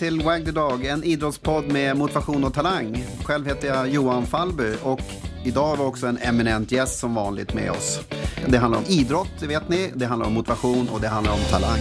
välkomna 0.00 0.18
till 0.18 0.26
Wag 0.26 0.44
the 0.44 0.50
Dog, 0.50 0.84
en 0.84 1.04
idrottspodd 1.04 1.72
med 1.72 1.96
motivation 1.96 2.44
och 2.44 2.54
talang. 2.54 3.04
Själv 3.24 3.46
heter 3.46 3.68
jag 3.68 3.88
Johan 3.88 4.26
Fallby 4.26 4.74
och 4.82 5.00
idag 5.44 5.66
har 5.66 5.76
vi 5.76 5.82
också 5.82 6.06
en 6.06 6.18
eminent 6.18 6.72
gäst 6.72 6.98
som 6.98 7.14
vanligt 7.14 7.54
med 7.54 7.70
oss. 7.70 8.00
Det 8.48 8.58
handlar 8.58 8.78
om 8.78 8.84
idrott, 8.88 9.30
det 9.40 9.46
vet 9.46 9.68
ni, 9.68 9.92
det 9.94 10.06
handlar 10.06 10.26
om 10.26 10.34
motivation 10.34 10.88
och 10.88 11.00
det 11.00 11.08
handlar 11.08 11.32
om 11.32 11.40
talang. 11.50 11.78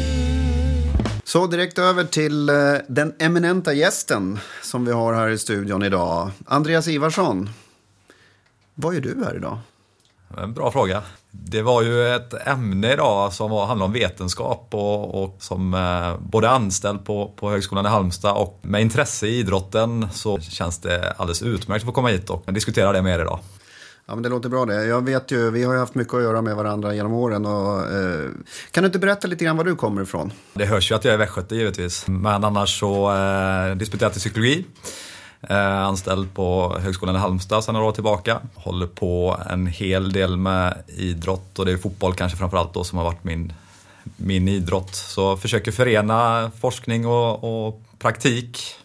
Så 1.23 1.47
direkt 1.47 1.79
över 1.79 2.03
till 2.03 2.49
eh, 2.49 2.55
den 2.87 3.13
eminenta 3.19 3.73
gästen 3.73 4.39
som 4.63 4.85
vi 4.85 4.91
har 4.91 5.13
här 5.13 5.29
i 5.29 5.37
studion 5.37 5.83
idag. 5.83 6.31
Andreas 6.45 6.87
Ivarsson. 6.87 7.49
Vad 8.73 8.93
gör 8.93 9.01
du 9.01 9.23
här 9.25 9.35
idag? 9.35 9.59
En 10.37 10.53
bra 10.53 10.71
fråga. 10.71 11.03
Det 11.31 11.61
var 11.61 11.81
ju 11.81 12.15
ett 12.15 12.47
ämne 12.47 12.93
idag 12.93 13.33
som 13.33 13.51
handlade 13.51 13.83
om 13.83 13.93
vetenskap 13.93 14.67
och, 14.71 15.23
och 15.23 15.35
som 15.39 15.73
eh, 15.73 16.15
både 16.19 16.49
anställd 16.49 17.05
på, 17.05 17.33
på 17.35 17.49
Högskolan 17.49 17.85
i 17.85 17.89
Halmstad 17.89 18.37
och 18.37 18.59
med 18.61 18.81
intresse 18.81 19.27
i 19.27 19.39
idrotten 19.39 20.07
så 20.13 20.39
känns 20.39 20.79
det 20.79 21.11
alldeles 21.17 21.41
utmärkt 21.41 21.83
att 21.83 21.85
få 21.85 21.91
komma 21.91 22.07
hit 22.07 22.29
och 22.29 22.53
diskutera 22.53 22.91
det 22.91 23.01
med 23.01 23.15
er 23.15 23.21
idag. 23.21 23.39
Ja, 24.09 24.15
men 24.15 24.23
det 24.23 24.29
låter 24.29 24.49
bra 24.49 24.65
det. 24.65 24.85
Jag 24.85 25.05
vet 25.05 25.31
ju, 25.31 25.51
vi 25.51 25.63
har 25.63 25.73
ju 25.73 25.79
haft 25.79 25.95
mycket 25.95 26.13
att 26.13 26.21
göra 26.21 26.41
med 26.41 26.55
varandra 26.55 26.95
genom 26.95 27.13
åren. 27.13 27.45
Och, 27.45 27.91
eh, 27.91 28.29
kan 28.71 28.83
du 28.83 28.85
inte 28.85 28.99
berätta 28.99 29.27
lite 29.27 29.45
grann 29.45 29.57
var 29.57 29.63
du 29.63 29.75
kommer 29.75 30.01
ifrån? 30.01 30.33
Det 30.53 30.65
hörs 30.65 30.91
ju 30.91 30.95
att 30.95 31.05
jag 31.05 31.13
är 31.13 31.17
västgöte 31.17 31.55
givetvis, 31.55 32.07
men 32.07 32.43
annars 32.43 32.79
så 32.79 33.15
eh, 33.15 33.75
disputerat 33.75 34.17
i 34.17 34.19
psykologi. 34.19 34.65
Eh, 35.41 35.81
anställd 35.81 36.33
på 36.33 36.77
Högskolan 36.79 37.15
i 37.15 37.19
Halmstad 37.19 37.63
sedan 37.63 37.73
några 37.73 37.87
år 37.87 37.91
tillbaka. 37.91 38.41
Håller 38.55 38.87
på 38.87 39.37
en 39.49 39.67
hel 39.67 40.11
del 40.11 40.37
med 40.37 40.83
idrott 40.87 41.59
och 41.59 41.65
det 41.65 41.71
är 41.71 41.77
fotboll 41.77 42.13
kanske 42.13 42.37
framförallt 42.37 42.73
då 42.73 42.83
som 42.83 42.97
har 42.97 43.05
varit 43.05 43.23
min, 43.23 43.53
min 44.17 44.47
idrott. 44.47 44.95
Så 44.95 45.37
försöker 45.37 45.71
förena 45.71 46.51
forskning 46.59 47.05
och, 47.05 47.67
och 47.67 47.81
praktik 47.99 48.75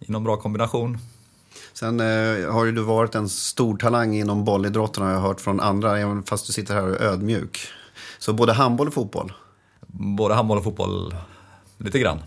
i 0.00 0.12
någon 0.12 0.24
bra 0.24 0.36
kombination. 0.36 0.98
Sen 1.72 2.00
eh, 2.00 2.52
har 2.52 2.64
ju 2.64 2.72
du 2.72 2.82
varit 2.82 3.14
en 3.14 3.28
stor 3.28 3.76
talang 3.76 4.16
inom 4.16 4.44
bollidrotten 4.44 5.02
har 5.02 5.12
jag 5.12 5.20
hört 5.20 5.40
från 5.40 5.60
andra, 5.60 5.98
även 5.98 6.22
fast 6.22 6.46
du 6.46 6.52
sitter 6.52 6.74
här 6.74 6.82
och 6.82 7.00
är 7.00 7.00
ödmjuk. 7.00 7.68
Så 8.18 8.32
både 8.32 8.52
handboll 8.52 8.88
och 8.88 8.94
fotboll? 8.94 9.32
Både 9.86 10.34
handboll 10.34 10.58
och 10.58 10.64
fotboll, 10.64 11.14
lite 11.78 11.98
grann. 11.98 12.18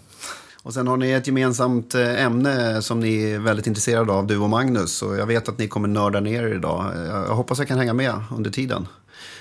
Och 0.70 0.74
sen 0.74 0.88
har 0.88 0.98
ni 0.98 1.12
ett 1.12 1.28
gemensamt 1.28 1.96
eh, 1.96 2.24
ämne 2.24 2.82
som 2.82 3.00
ni 3.00 3.24
är 3.24 3.40
väldigt 3.40 3.68
intresserade 3.68 4.12
av, 4.14 4.28
du 4.28 4.38
och 4.38 4.50
Magnus. 4.50 5.02
Och 5.02 5.18
jag 5.18 5.26
vet 5.26 5.50
att 5.50 5.58
ni 5.58 5.68
kommer 5.68 5.88
nörda 5.88 6.20
ner 6.20 6.44
er 6.44 6.56
idag. 6.56 6.94
Jag 7.08 7.36
hoppas 7.36 7.60
jag 7.60 7.68
kan 7.68 7.78
hänga 7.78 7.94
med 7.94 8.14
under 8.36 8.52
tiden. 8.52 8.88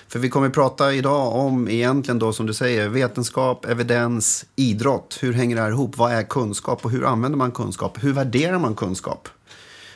För 0.08 0.18
vi 0.18 0.28
kommer 0.28 0.50
prata 0.50 0.92
idag 0.92 1.34
om 1.34 1.68
egentligen 1.68 2.18
då 2.18 2.32
som 2.32 2.46
du 2.46 2.54
säger 2.54 2.88
vetenskap, 2.88 3.64
evidens, 3.64 4.44
idrott. 4.56 5.18
Hur 5.20 5.32
hänger 5.32 5.56
det 5.56 5.62
här 5.62 5.70
ihop? 5.70 5.96
Vad 5.96 6.12
är 6.12 6.22
kunskap 6.22 6.84
och 6.84 6.90
hur 6.90 7.04
använder 7.04 7.38
man 7.38 7.52
kunskap? 7.52 7.98
Hur 8.00 8.12
värderar 8.12 8.58
man 8.58 8.74
kunskap? 8.74 9.28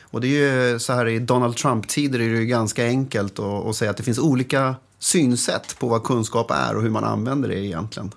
Och 0.03 0.21
det 0.21 0.27
är 0.27 0.71
ju 0.71 0.79
så 0.79 0.93
här 0.93 1.07
i 1.07 1.19
Donald 1.19 1.55
Trump-tider 1.55 2.19
är 2.19 2.29
det 2.29 2.39
ju 2.39 2.45
ganska 2.45 2.85
enkelt 2.85 3.39
att, 3.39 3.65
att 3.65 3.75
säga 3.75 3.91
att 3.91 3.97
det 3.97 4.03
finns 4.03 4.19
olika 4.19 4.75
synsätt 4.99 5.75
på 5.79 5.87
vad 5.87 6.03
kunskap 6.03 6.51
är 6.51 6.75
och 6.75 6.81
hur 6.81 6.89
man 6.89 7.03
använder 7.03 7.49
det 7.49 7.65
egentligen. 7.65 8.11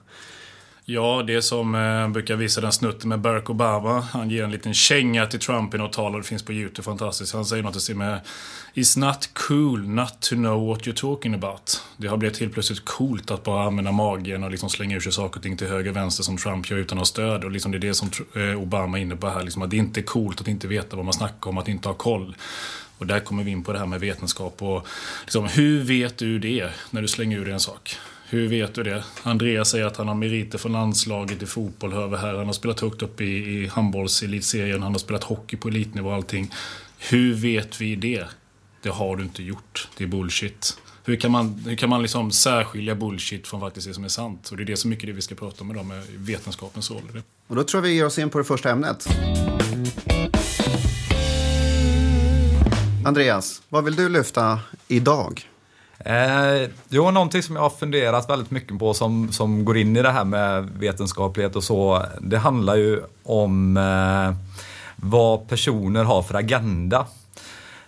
Ja, 0.88 1.24
det 1.26 1.42
som 1.42 1.74
eh, 1.74 2.08
brukar 2.08 2.36
visa 2.36 2.60
den 2.60 2.72
snutten 2.72 3.08
med 3.08 3.20
Barack 3.20 3.50
Obama. 3.50 4.00
Han 4.00 4.30
ger 4.30 4.44
en 4.44 4.50
liten 4.50 4.74
känga 4.74 5.26
till 5.26 5.40
Trump 5.40 5.74
i 5.74 5.78
något 5.78 5.92
tal 5.92 6.14
och 6.14 6.20
det 6.20 6.26
finns 6.26 6.42
på 6.42 6.52
YouTube. 6.52 6.82
Fantastiskt. 6.82 7.34
Han 7.34 7.44
säger 7.44 7.62
något 7.62 7.76
i 7.76 7.80
stil 7.80 7.96
med 7.96 8.20
It's 8.74 8.98
not 8.98 9.30
cool 9.34 9.88
not 9.88 10.20
to 10.20 10.34
know 10.34 10.68
what 10.68 10.82
you're 10.82 11.00
talking 11.00 11.34
about. 11.34 11.82
Det 11.96 12.08
har 12.08 12.16
blivit 12.16 12.38
helt 12.38 12.52
plötsligt 12.52 12.84
coolt 12.84 13.30
att 13.30 13.44
bara 13.44 13.66
använda 13.66 13.92
magen 13.92 14.44
och 14.44 14.50
liksom 14.50 14.70
slänga 14.70 14.96
ur 14.96 15.00
sig 15.00 15.12
saker 15.12 15.36
och 15.36 15.42
ting 15.42 15.56
till 15.56 15.66
höger 15.66 15.90
och 15.90 15.96
vänster 15.96 16.22
som 16.24 16.36
Trump 16.36 16.70
gör 16.70 16.78
utan 16.78 16.98
att 16.98 17.00
ha 17.00 17.06
stöd. 17.06 17.44
Och 17.44 17.50
liksom 17.50 17.72
det 17.72 17.78
är 17.78 17.80
det 17.80 17.94
som 17.94 18.10
eh, 18.34 18.62
Obama 18.62 18.98
är 18.98 19.02
inne 19.02 19.16
på 19.16 19.28
här. 19.28 19.42
Liksom 19.42 19.62
att 19.62 19.70
det 19.70 19.76
inte 19.76 20.00
är 20.00 20.04
coolt 20.04 20.40
att 20.40 20.48
inte 20.48 20.68
veta 20.68 20.96
vad 20.96 21.04
man 21.04 21.14
snackar 21.14 21.50
om, 21.50 21.58
att 21.58 21.68
inte 21.68 21.88
ha 21.88 21.94
koll. 21.94 22.36
Och 22.98 23.06
där 23.06 23.20
kommer 23.20 23.44
vi 23.44 23.50
in 23.50 23.62
på 23.62 23.72
det 23.72 23.78
här 23.78 23.86
med 23.86 24.00
vetenskap 24.00 24.62
och 24.62 24.86
liksom, 25.22 25.46
hur 25.46 25.84
vet 25.84 26.18
du 26.18 26.38
det 26.38 26.70
när 26.90 27.02
du 27.02 27.08
slänger 27.08 27.38
ur 27.38 27.44
dig 27.44 27.54
en 27.54 27.60
sak? 27.60 27.98
Hur 28.28 28.48
vet 28.48 28.74
du 28.74 28.82
det? 28.82 29.04
Andreas 29.22 29.70
säger 29.70 29.86
att 29.86 29.96
han 29.96 30.08
har 30.08 30.14
meriter 30.14 30.58
från 30.58 30.72
landslaget 30.72 31.42
i 31.42 31.46
fotboll, 31.46 31.92
hör 31.92 32.08
vi 32.08 32.16
här. 32.16 32.34
Han 32.34 32.46
har 32.46 32.52
spelat 32.52 32.80
högt 32.80 33.02
upp 33.02 33.20
i, 33.20 33.24
i 33.24 33.66
handbollselitserien, 33.66 34.82
han 34.82 34.92
har 34.92 34.98
spelat 34.98 35.24
hockey 35.24 35.56
på 35.56 35.68
elitnivå 35.68 36.08
och 36.08 36.14
allting. 36.14 36.50
Hur 36.98 37.34
vet 37.34 37.80
vi 37.80 37.96
det? 37.96 38.24
Det 38.82 38.88
har 38.88 39.16
du 39.16 39.22
inte 39.22 39.42
gjort. 39.42 39.88
Det 39.96 40.04
är 40.04 40.08
bullshit. 40.08 40.78
Hur 41.04 41.16
kan 41.16 41.30
man, 41.30 41.54
hur 41.66 41.76
kan 41.76 41.90
man 41.90 42.02
liksom 42.02 42.30
särskilja 42.30 42.94
bullshit 42.94 43.46
från 43.46 43.60
faktiskt 43.60 43.88
det 43.88 43.94
som 43.94 44.04
är 44.04 44.08
sant? 44.08 44.48
Och 44.50 44.56
det 44.56 44.62
är 44.62 44.64
det 44.64 44.76
så 44.76 44.88
mycket 44.88 45.06
det 45.06 45.12
vi 45.12 45.22
ska 45.22 45.34
prata 45.34 45.64
om 45.64 45.70
idag 45.70 45.86
med 45.86 46.02
vetenskapens 46.16 46.90
roll. 46.90 47.22
Och 47.46 47.56
då 47.56 47.62
tror 47.62 47.82
jag 47.82 47.88
vi 47.88 47.94
ger 47.94 48.06
oss 48.06 48.18
in 48.18 48.30
på 48.30 48.38
det 48.38 48.44
första 48.44 48.70
ämnet. 48.70 49.08
Andreas, 53.04 53.62
vad 53.68 53.84
vill 53.84 53.96
du 53.96 54.08
lyfta 54.08 54.60
idag? 54.88 55.48
Eh, 55.98 56.70
jo, 56.88 57.10
någonting 57.10 57.42
som 57.42 57.56
jag 57.56 57.62
har 57.62 57.70
funderat 57.70 58.30
väldigt 58.30 58.50
mycket 58.50 58.78
på 58.78 58.94
som, 58.94 59.32
som 59.32 59.64
går 59.64 59.76
in 59.76 59.96
i 59.96 60.02
det 60.02 60.10
här 60.10 60.24
med 60.24 60.70
vetenskaplighet 60.78 61.56
och 61.56 61.64
så. 61.64 62.06
Det 62.20 62.38
handlar 62.38 62.76
ju 62.76 63.02
om 63.22 63.76
eh, 63.76 64.36
vad 64.96 65.48
personer 65.48 66.04
har 66.04 66.22
för 66.22 66.34
agenda. 66.34 67.06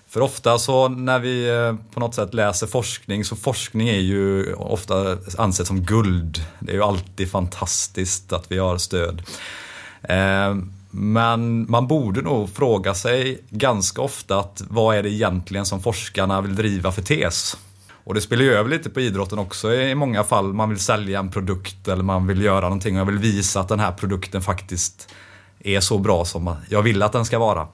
För 0.09 0.21
ofta 0.21 0.59
så 0.59 0.89
när 0.89 1.19
vi 1.19 1.49
eh, 1.49 1.75
på 1.95 2.01
något 2.01 2.15
sätt 2.15 2.35
läser 2.35 2.67
forskning, 2.67 3.25
så 3.25 3.37
forskning 3.37 3.89
är 3.89 4.01
ju 4.01 4.55
ofta 4.55 5.17
ansett 5.39 5.67
som 5.67 5.83
guld. 5.83 6.45
Det 6.59 6.73
är 6.73 6.77
ju 6.77 6.83
alltid 6.83 7.31
fantastiskt 7.31 8.33
att 8.33 8.53
vi 8.53 8.59
har 8.59 8.79
stöd. 8.79 9.23
Eh, 10.03 10.57
men 10.91 11.71
man 11.71 11.87
borde 11.87 12.23
nog 12.23 12.51
fråga 12.51 12.95
sig 12.95 13.41
ganska 13.51 14.03
ofta 14.03 14.39
att 14.39 14.63
vad 14.69 14.97
är 14.97 15.03
det 15.03 15.11
egentligen 15.11 15.67
som 15.67 15.83
forskarna 15.83 16.41
vill 16.41 16.57
driva 16.57 16.93
för 16.93 17.03
tes? 17.03 17.57
Och 18.09 18.15
det 18.15 18.21
spelar 18.21 18.43
ju 18.43 18.53
över 18.53 18.71
lite 18.71 18.91
på 18.91 19.01
idrotten 19.01 19.39
också 19.39 19.73
i 19.73 19.95
många 19.95 20.25
fall. 20.25 20.53
Man 20.53 20.69
vill 20.69 20.79
sälja 20.79 21.19
en 21.19 21.31
produkt 21.31 21.89
eller 21.89 22.03
man 22.03 22.27
vill 22.27 22.43
göra 22.43 22.61
någonting 22.61 22.95
och 22.95 23.01
jag 23.01 23.07
vill 23.07 23.19
visa 23.19 23.61
att 23.61 23.69
den 23.69 23.81
här 23.81 23.93
produkten 23.93 24.43
faktiskt 24.43 25.09
är 25.59 25.81
så 25.81 25.99
bra 25.99 26.25
som 26.25 26.57
jag 26.69 26.83
vill 26.83 27.03
att 27.03 27.13
den 27.13 27.25
ska 27.25 27.39
vara. 27.39 27.69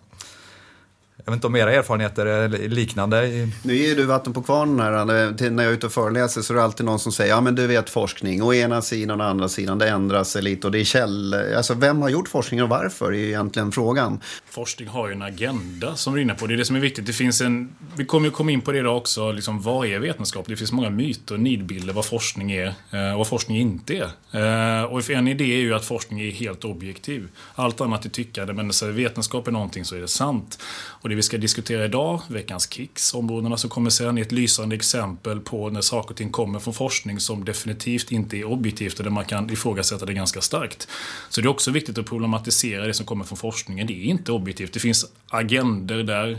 Jag 1.17 1.33
vet 1.33 1.35
inte 1.35 1.47
om 1.47 1.57
era 1.57 1.73
erfarenheter 1.73 2.27
är 2.27 2.49
liknande? 2.49 3.49
Nu 3.63 3.75
ger 3.75 3.97
du 3.97 4.05
vatten 4.05 4.33
på 4.33 4.43
kvarnen 4.43 4.81
här. 4.81 5.05
När 5.51 5.63
jag 5.63 5.73
är 5.73 5.77
ute 5.77 5.87
och 5.87 5.93
föreläser 5.93 6.43
så 6.43 6.53
är 6.53 6.57
det 6.57 6.65
alltid 6.65 6.87
någon 6.87 6.99
som 6.99 7.13
säger 7.13 7.31
ja 7.31 7.41
men 7.41 7.55
du 7.55 7.67
vet 7.67 7.91
forskning. 7.91 8.43
Å 8.43 8.55
ena 8.55 8.83
sidan 8.83 9.21
och 9.21 9.27
andra 9.27 9.49
sidan. 9.49 9.79
Det 9.79 9.89
ändras 9.89 10.31
sig 10.31 10.43
lite 10.43 10.67
och 10.67 10.73
det 10.73 10.81
är 10.81 10.85
käll... 10.85 11.35
Alltså 11.57 11.75
vem 11.75 12.03
har 12.03 12.09
gjort 12.09 12.29
forskningen 12.29 12.65
och 12.65 12.71
varför 12.71 13.07
är 13.07 13.17
ju 13.17 13.27
egentligen 13.27 13.73
frågan. 13.73 14.21
Forskning 14.55 14.89
har 14.89 15.09
ju 15.09 15.13
en 15.15 15.23
agenda 15.23 15.97
som 15.97 16.15
du 16.15 16.21
är 16.21 16.23
inne 16.23 16.35
på. 16.35 16.47
Det 16.47 16.55
är 16.55 16.57
det 16.57 16.65
som 16.65 16.77
är 16.77 16.81
viktigt. 16.81 17.07
Det 17.07 17.13
finns 17.13 17.41
en... 17.41 17.75
Vi 17.97 18.05
kommer 18.05 18.27
ju 18.27 18.31
komma 18.31 18.51
in 18.51 18.61
på 18.61 18.73
det 18.73 18.79
idag 18.79 18.97
också. 18.97 19.33
Liksom, 19.33 19.63
vad 19.63 19.87
är 19.87 19.99
vetenskap? 19.99 20.47
Det 20.49 20.57
finns 20.57 20.73
många 20.73 20.91
myter 20.91 21.35
och 21.35 21.41
nidbilder 21.41 21.93
vad 21.93 22.05
forskning 22.05 22.53
är 22.53 22.75
eh, 22.91 23.13
och 23.13 23.19
vad 23.19 23.29
forskning 23.29 23.59
inte 23.59 23.97
är. 23.97 24.81
Eh, 24.81 24.85
och 24.85 25.11
en 25.11 25.29
idé 25.29 25.45
är 25.45 25.59
ju 25.59 25.75
att 25.75 25.85
forskning 25.85 26.21
är 26.21 26.31
helt 26.31 26.65
objektiv. 26.65 27.29
Allt 27.55 27.81
annat 27.81 28.05
är 28.05 28.09
tyckande 28.09 28.53
men 28.53 28.67
när 28.67 28.91
vetenskap 28.91 29.49
är 29.49 29.53
någonting 29.53 29.85
så 29.85 29.97
är 29.97 30.01
det 30.01 30.09
sant. 30.09 30.59
Och 30.87 31.09
det 31.09 31.15
vi 31.15 31.23
ska 31.23 31.39
diskutera 31.39 31.85
idag, 31.85 32.21
veckans 32.29 32.73
kicks, 32.73 33.15
områdena 33.15 33.57
som 33.57 33.71
kommer 33.71 33.91
sen, 33.91 34.19
är 34.19 34.23
ett 34.23 34.33
lysande 34.33 34.77
exempel 34.77 35.41
på 35.41 35.71
när 35.71 35.81
saker 35.81 36.11
och 36.11 36.17
ting 36.17 36.31
kommer 36.31 36.59
från 36.59 36.75
forskning 36.75 37.21
som 37.21 37.45
definitivt 37.45 38.13
inte 38.13 38.37
är 38.37 38.45
objektivt 38.45 38.99
och 38.99 39.05
där 39.05 39.11
man 39.11 39.25
kan 39.25 39.51
ifrågasätta 39.51 40.07
det 40.07 40.15
ganska 40.15 40.41
starkt. 40.41 40.89
Så 41.29 41.41
det 41.41 41.47
är 41.47 41.51
också 41.51 41.71
viktigt 41.71 41.99
att 41.99 42.07
problematisera 42.07 42.87
det 42.87 42.95
som 42.95 43.07
kommer 43.07 43.25
från 43.25 43.39
forskningen. 43.39 43.87
Det 43.87 43.93
är 43.93 44.05
inte 44.05 44.33
objektivt. 44.33 44.44
Det 44.45 44.81
finns 44.81 45.07
agender 45.29 46.03
där. 46.03 46.39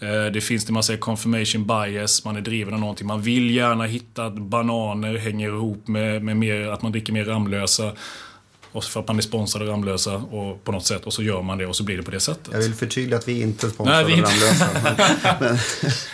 Eh, 0.00 0.32
det 0.32 0.40
finns 0.40 0.64
det 0.64 0.72
man 0.72 0.82
säger 0.82 1.00
confirmation 1.00 1.66
bias, 1.66 2.24
man 2.24 2.36
är 2.36 2.40
driven 2.40 2.74
av 2.74 2.80
någonting. 2.80 3.06
Man 3.06 3.22
vill 3.22 3.50
gärna 3.50 3.84
hitta 3.84 4.26
att 4.26 4.38
bananer 4.38 5.16
hänger 5.16 5.48
ihop 5.48 5.88
med, 5.88 6.22
med 6.22 6.36
mer, 6.36 6.68
att 6.68 6.82
man 6.82 6.92
dricker 6.92 7.12
mer 7.12 7.24
Ramlösa. 7.24 7.92
Och 8.76 8.84
för 8.84 9.00
att 9.00 9.08
man 9.08 9.18
är 9.18 9.22
sponsrad 9.22 9.62
av 9.62 9.68
Ramlösa 9.68 10.14
och 10.14 10.64
på 10.64 10.72
något 10.72 10.86
sätt 10.86 11.04
och 11.04 11.12
så 11.12 11.22
gör 11.22 11.42
man 11.42 11.58
det 11.58 11.66
och 11.66 11.76
så 11.76 11.84
blir 11.84 11.96
det 11.96 12.02
på 12.02 12.10
det 12.10 12.20
sättet. 12.20 12.48
Jag 12.52 12.58
vill 12.58 12.74
förtydliga 12.74 13.18
att 13.18 13.28
vi 13.28 13.42
inte 13.42 13.66
är 13.66 13.70
sponsrade 13.70 14.02
av 14.02 14.10
Ramlösa. 14.10 14.68
men, 15.40 15.58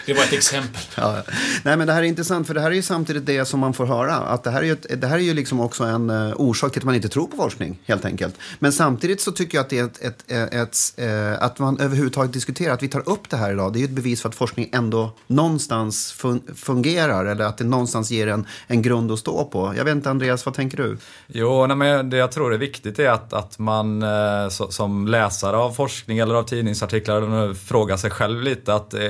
det 0.07 0.15
var 0.15 0.23
ett 0.23 0.33
exempel. 0.33 0.81
Ja. 0.97 1.23
Nej 1.63 1.77
men 1.77 1.87
det 1.87 1.93
här 1.93 2.03
är 2.03 2.07
intressant 2.07 2.47
för 2.47 2.55
det 2.55 2.61
här 2.61 2.71
är 2.71 2.75
ju 2.75 2.83
samtidigt 2.83 3.27
det 3.27 3.45
som 3.45 3.61
man 3.61 3.75
får 3.75 3.87
höra. 3.87 4.15
Att 4.15 4.45
det 4.45 4.51
här 4.51 4.61
är 4.61 4.67
ju, 4.67 4.73
ett, 4.73 5.01
det 5.01 5.07
här 5.07 5.17
är 5.17 5.23
ju 5.23 5.35
liksom 5.35 5.61
också 5.61 5.85
en 5.85 6.11
uh, 6.11 6.35
orsak 6.37 6.73
till 6.73 6.81
att 6.81 6.85
man 6.85 6.95
inte 6.95 7.09
tror 7.09 7.27
på 7.27 7.37
forskning 7.37 7.79
helt 7.85 8.05
enkelt. 8.05 8.35
Men 8.59 8.73
samtidigt 8.73 9.21
så 9.21 9.33
tycker 9.33 9.59
jag 9.59 9.65
att 9.65 9.71
det 9.71 9.79
är 9.79 9.85
ett, 9.85 10.03
ett, 10.03 10.31
ett, 10.31 10.53
ett 10.55 11.05
uh, 11.05 11.43
att 11.43 11.59
man 11.59 11.81
överhuvudtaget 11.81 12.33
diskuterar, 12.33 12.75
att 12.75 12.83
vi 12.83 12.89
tar 12.89 13.09
upp 13.09 13.31
det 13.31 13.37
här 13.37 13.53
idag. 13.53 13.73
Det 13.73 13.79
är 13.79 13.81
ju 13.81 13.87
ett 13.87 13.91
bevis 13.91 14.23
för 14.23 14.29
att 14.29 14.35
forskning 14.35 14.71
ändå 14.73 15.13
någonstans 15.27 16.13
fun 16.13 16.43
fungerar 16.55 17.25
eller 17.25 17.45
att 17.45 17.59
det 17.59 17.65
någonstans 17.65 18.11
ger 18.11 18.27
en, 18.27 18.47
en 18.67 18.83
grund 18.83 19.13
att 19.13 19.19
stå 19.19 19.45
på. 19.45 19.75
Jag 19.77 19.85
vet 19.85 19.95
inte 19.95 20.11
Andreas, 20.11 20.47
vad 20.47 20.55
tänker 20.55 20.77
du? 20.77 20.99
Jo, 21.27 21.67
nej, 21.67 21.77
men 21.77 22.11
det 22.11 22.17
jag 22.17 22.33
tror 22.33 22.52
är 22.55 22.59
viktigt 22.59 22.99
är 22.99 23.11
att, 23.11 23.33
att 23.33 23.59
man 23.59 24.03
eh, 24.03 24.49
så, 24.49 24.71
som 24.71 25.07
läsare 25.07 25.57
av 25.57 25.71
forskning 25.71 26.19
eller 26.19 26.35
av 26.35 26.43
tidningsartiklar 26.43 27.55
frågar 27.55 27.97
sig 27.97 28.11
själv 28.11 28.43
lite 28.43 28.75
att 28.75 28.95
eh, 28.95 29.01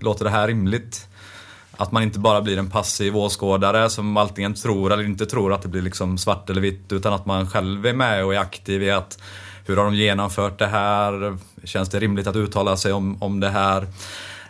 låter 0.00 0.24
det 0.24 0.30
här 0.30 0.48
rimligt? 0.48 1.08
Att 1.76 1.92
man 1.92 2.02
inte 2.02 2.18
bara 2.18 2.40
blir 2.40 2.58
en 2.58 2.70
passiv 2.70 3.16
åskådare 3.16 3.90
som 3.90 4.16
antingen 4.16 4.54
tror 4.54 4.92
eller 4.92 5.04
inte 5.04 5.26
tror 5.26 5.52
att 5.52 5.62
det 5.62 5.68
blir 5.68 5.82
liksom 5.82 6.18
svart 6.18 6.50
eller 6.50 6.60
vitt 6.60 6.92
utan 6.92 7.12
att 7.12 7.26
man 7.26 7.50
själv 7.50 7.86
är 7.86 7.92
med 7.92 8.24
och 8.24 8.34
är 8.34 8.38
aktiv 8.38 8.82
i 8.82 8.90
att 8.90 9.18
hur 9.66 9.76
har 9.76 9.84
de 9.84 9.94
genomfört 9.94 10.58
det 10.58 10.66
här? 10.66 11.36
Känns 11.64 11.88
det 11.88 12.00
rimligt 12.00 12.26
att 12.26 12.36
uttala 12.36 12.76
sig 12.76 12.92
om, 12.92 13.22
om 13.22 13.40
det 13.40 13.48
här? 13.48 13.86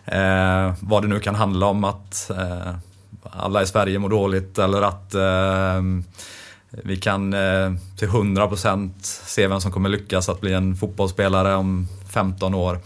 Eh, 0.05 0.75
vad 0.81 1.03
det 1.03 1.09
nu 1.09 1.21
kan 1.21 1.35
handla 1.35 1.67
om 1.67 1.85
att 1.85 2.31
eh, 2.31 2.75
alla 3.23 3.63
i 3.63 3.67
Sverige 3.67 3.99
mår 3.99 4.09
dåligt 4.09 4.59
eller 4.59 4.83
att 4.83 5.15
eh, 5.15 5.83
vi 6.71 6.97
kan 6.97 7.35
eh, 7.35 7.73
till 7.97 8.09
100% 8.09 8.91
se 9.03 9.47
vem 9.47 9.61
som 9.61 9.73
kommer 9.73 9.89
lyckas 9.89 10.29
att 10.29 10.41
bli 10.41 10.53
en 10.53 10.77
fotbollsspelare 10.77 11.55
om 11.55 11.89
15 12.13 12.55
år. 12.55 12.79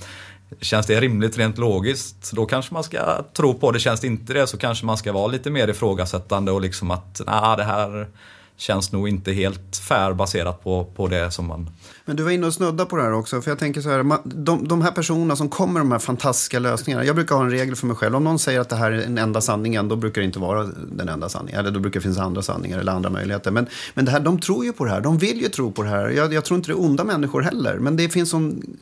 Känns 0.60 0.86
det 0.86 1.00
rimligt 1.00 1.38
rent 1.38 1.58
logiskt, 1.58 2.32
då 2.32 2.46
kanske 2.46 2.74
man 2.74 2.84
ska 2.84 3.24
tro 3.36 3.54
på 3.54 3.70
det. 3.70 3.78
Känns 3.78 4.00
det 4.00 4.06
inte 4.06 4.32
det 4.32 4.46
så 4.46 4.58
kanske 4.58 4.86
man 4.86 4.96
ska 4.96 5.12
vara 5.12 5.26
lite 5.26 5.50
mer 5.50 5.68
ifrågasättande 5.68 6.52
och 6.52 6.60
liksom 6.60 6.90
att 6.90 7.20
nah, 7.26 7.56
det 7.56 7.64
här 7.64 8.08
känns 8.56 8.92
nog 8.92 9.08
inte 9.08 9.32
helt 9.32 9.76
fair 9.76 10.12
baserat 10.12 10.64
på, 10.64 10.84
på 10.84 11.08
det 11.08 11.30
som 11.30 11.46
man... 11.46 11.70
Men 12.04 12.16
du 12.16 12.22
var 12.22 12.30
inne 12.30 12.46
och 12.46 12.54
snudda 12.54 12.86
på 12.86 12.96
det 12.96 13.02
här 13.02 13.12
också. 13.12 13.42
För 13.42 13.50
jag 13.50 13.58
tänker 13.58 13.80
så 13.80 13.90
här, 13.90 14.18
de, 14.24 14.68
de 14.68 14.82
här 14.82 14.90
personerna 14.90 15.36
som 15.36 15.48
kommer 15.48 15.72
med 15.72 15.80
de 15.80 15.92
här 15.92 15.98
fantastiska 15.98 16.58
lösningarna. 16.58 17.04
Jag 17.04 17.16
brukar 17.16 17.36
ha 17.36 17.42
en 17.42 17.50
regel 17.50 17.76
för 17.76 17.86
mig 17.86 17.96
själv. 17.96 18.16
Om 18.16 18.24
någon 18.24 18.38
säger 18.38 18.60
att 18.60 18.68
det 18.68 18.76
här 18.76 18.92
är 18.92 18.96
den 18.96 19.18
enda 19.18 19.40
sanningen, 19.40 19.88
då 19.88 19.96
brukar 19.96 20.20
det 20.20 20.24
inte 20.24 20.38
vara 20.38 20.62
den 20.92 21.08
enda 21.08 21.28
sanningen. 21.28 21.60
Eller 21.60 21.70
då 21.70 21.80
brukar 21.80 22.00
det 22.00 22.02
finnas 22.02 22.18
andra 22.18 22.42
sanningar 22.42 22.78
eller 22.78 22.92
andra 22.92 23.10
möjligheter. 23.10 23.50
Men, 23.50 23.66
men 23.94 24.04
det 24.04 24.10
här, 24.10 24.20
de 24.20 24.40
tror 24.40 24.64
ju 24.64 24.72
på 24.72 24.84
det 24.84 24.90
här. 24.90 25.00
De 25.00 25.18
vill 25.18 25.40
ju 25.40 25.48
tro 25.48 25.72
på 25.72 25.82
det 25.82 25.88
här. 25.88 26.08
Jag, 26.08 26.32
jag 26.32 26.44
tror 26.44 26.56
inte 26.56 26.68
det 26.68 26.72
är 26.72 26.80
onda 26.80 27.04
människor 27.04 27.42
heller. 27.42 27.78
Men 27.78 27.96
det 27.96 28.08
finns 28.08 28.34
en 28.34 28.76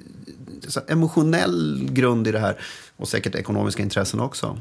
emotionell 0.88 1.88
grund 1.90 2.28
i 2.28 2.32
det 2.32 2.38
här. 2.38 2.56
Och 2.96 3.08
säkert 3.08 3.34
ekonomiska 3.34 3.82
intressen 3.82 4.20
också. 4.20 4.58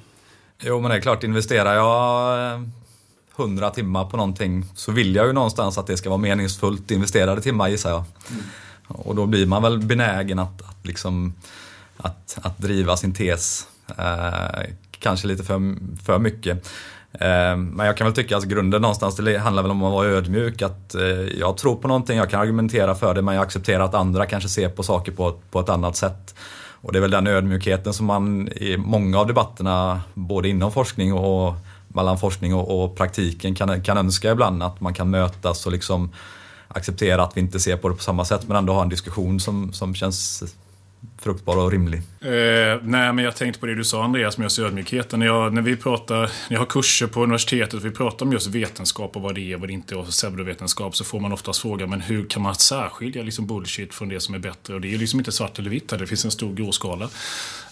Jo, 0.63 0.79
men 0.79 0.91
det 0.91 0.97
är 0.97 1.01
klart, 1.01 1.23
investerar 1.23 1.75
jag 1.75 2.69
100 3.37 3.69
timmar 3.69 4.05
på 4.05 4.17
någonting 4.17 4.65
så 4.75 4.91
vill 4.91 5.15
jag 5.15 5.27
ju 5.27 5.33
någonstans 5.33 5.77
att 5.77 5.87
det 5.87 5.97
ska 5.97 6.09
vara 6.09 6.19
meningsfullt 6.19 6.91
investerade 6.91 7.41
timmar 7.41 7.67
gissar 7.67 7.89
jag. 7.89 8.03
Mm. 8.29 8.43
Och 8.87 9.15
då 9.15 9.25
blir 9.25 9.45
man 9.45 9.61
väl 9.61 9.79
benägen 9.79 10.39
att, 10.39 10.61
att, 10.61 10.85
liksom, 10.85 11.33
att, 11.97 12.37
att 12.41 12.57
driva 12.57 12.97
sin 12.97 13.13
tes 13.13 13.67
eh, 13.97 14.69
kanske 14.99 15.27
lite 15.27 15.43
för, 15.43 15.75
för 16.03 16.19
mycket. 16.19 16.67
Eh, 17.13 17.57
men 17.57 17.85
jag 17.85 17.97
kan 17.97 18.05
väl 18.07 18.15
tycka 18.15 18.37
att 18.37 18.43
grunden 18.43 18.81
någonstans 18.81 19.15
det 19.15 19.37
handlar 19.37 19.63
väl 19.63 19.71
om 19.71 19.83
att 19.83 19.91
vara 19.91 20.07
ödmjuk. 20.07 20.61
Att 20.61 20.95
eh, 20.95 21.01
jag 21.39 21.57
tror 21.57 21.75
på 21.75 21.87
någonting, 21.87 22.17
jag 22.17 22.29
kan 22.29 22.41
argumentera 22.41 22.95
för 22.95 23.13
det 23.13 23.21
men 23.21 23.35
jag 23.35 23.43
accepterar 23.43 23.83
att 23.83 23.93
andra 23.93 24.25
kanske 24.25 24.49
ser 24.49 24.69
på 24.69 24.83
saker 24.83 25.11
på, 25.11 25.39
på 25.51 25.59
ett 25.59 25.69
annat 25.69 25.95
sätt. 25.95 26.35
Och 26.83 26.91
det 26.91 26.99
är 26.99 27.01
väl 27.01 27.11
den 27.11 27.27
ödmjukheten 27.27 27.93
som 27.93 28.05
man 28.05 28.47
i 28.47 28.77
många 28.77 29.19
av 29.19 29.27
debatterna, 29.27 30.01
både 30.13 30.49
inom 30.49 30.71
forskning 30.71 31.13
och 31.13 31.55
mellan 31.93 32.17
forskning 32.17 32.55
och, 32.55 32.83
och, 32.83 32.95
praktiken 32.95 33.55
kan, 33.55 33.81
kan 33.81 33.97
önska 33.97 34.31
ibland 34.31 34.63
att 34.63 34.81
man 34.81 34.93
kan 34.93 35.09
mötas 35.09 35.65
och 35.65 35.71
liksom 35.71 36.09
acceptera 36.67 37.23
att 37.23 37.37
vi 37.37 37.41
inte 37.41 37.59
ser 37.59 37.77
på 37.77 37.89
det 37.89 37.95
på 37.95 38.03
samma 38.03 38.25
sätt 38.25 38.47
men 38.47 38.57
ändå 38.57 38.73
ha 38.73 38.81
en 38.81 38.89
diskussion 38.89 39.39
som, 39.39 39.73
som 39.73 39.95
känns 39.95 40.43
fruktbar 41.21 41.57
och 41.57 41.71
rimlig. 41.71 42.01
Eh, 42.21 42.79
nej, 42.83 43.13
men 43.13 43.17
jag 43.17 43.35
tänkte 43.35 43.59
på 43.59 43.65
det 43.65 43.75
du 43.75 43.83
sa 43.83 44.03
Andreas 44.03 44.37
med 44.37 44.45
just 44.45 44.59
ödmjukheten. 44.59 45.19
När, 45.19 45.25
jag, 45.25 45.53
när 45.53 45.61
vi 45.61 45.75
pratar, 45.75 46.19
när 46.19 46.29
jag 46.49 46.59
har 46.59 46.65
kurser 46.65 47.07
på 47.07 47.23
universitetet 47.23 47.73
och 47.73 47.85
vi 47.85 47.91
pratar 47.91 48.25
om 48.25 48.31
just 48.31 48.47
vetenskap 48.47 49.15
och 49.15 49.21
vad 49.21 49.35
det 49.35 49.51
är 49.51 49.55
och 49.55 49.59
vad 49.59 49.69
det 49.69 49.73
inte 49.73 49.95
är 49.95 49.99
och 49.99 50.07
pseudovetenskap 50.07 50.95
så 50.95 51.03
får 51.03 51.19
man 51.19 51.33
oftast 51.33 51.61
frågan 51.61 51.89
men 51.89 52.01
hur 52.01 52.25
kan 52.25 52.41
man 52.41 52.55
särskilja 52.55 53.23
liksom 53.23 53.47
bullshit 53.47 53.93
från 53.93 54.09
det 54.09 54.19
som 54.19 54.35
är 54.35 54.39
bättre? 54.39 54.73
Och 54.73 54.81
det 54.81 54.93
är 54.93 54.97
liksom 54.97 55.19
inte 55.19 55.31
svart 55.31 55.59
eller 55.59 55.69
vitt 55.69 55.91
här, 55.91 55.97
det 55.97 56.07
finns 56.07 56.25
en 56.25 56.31
stor 56.31 56.53
gråskala. 56.53 57.09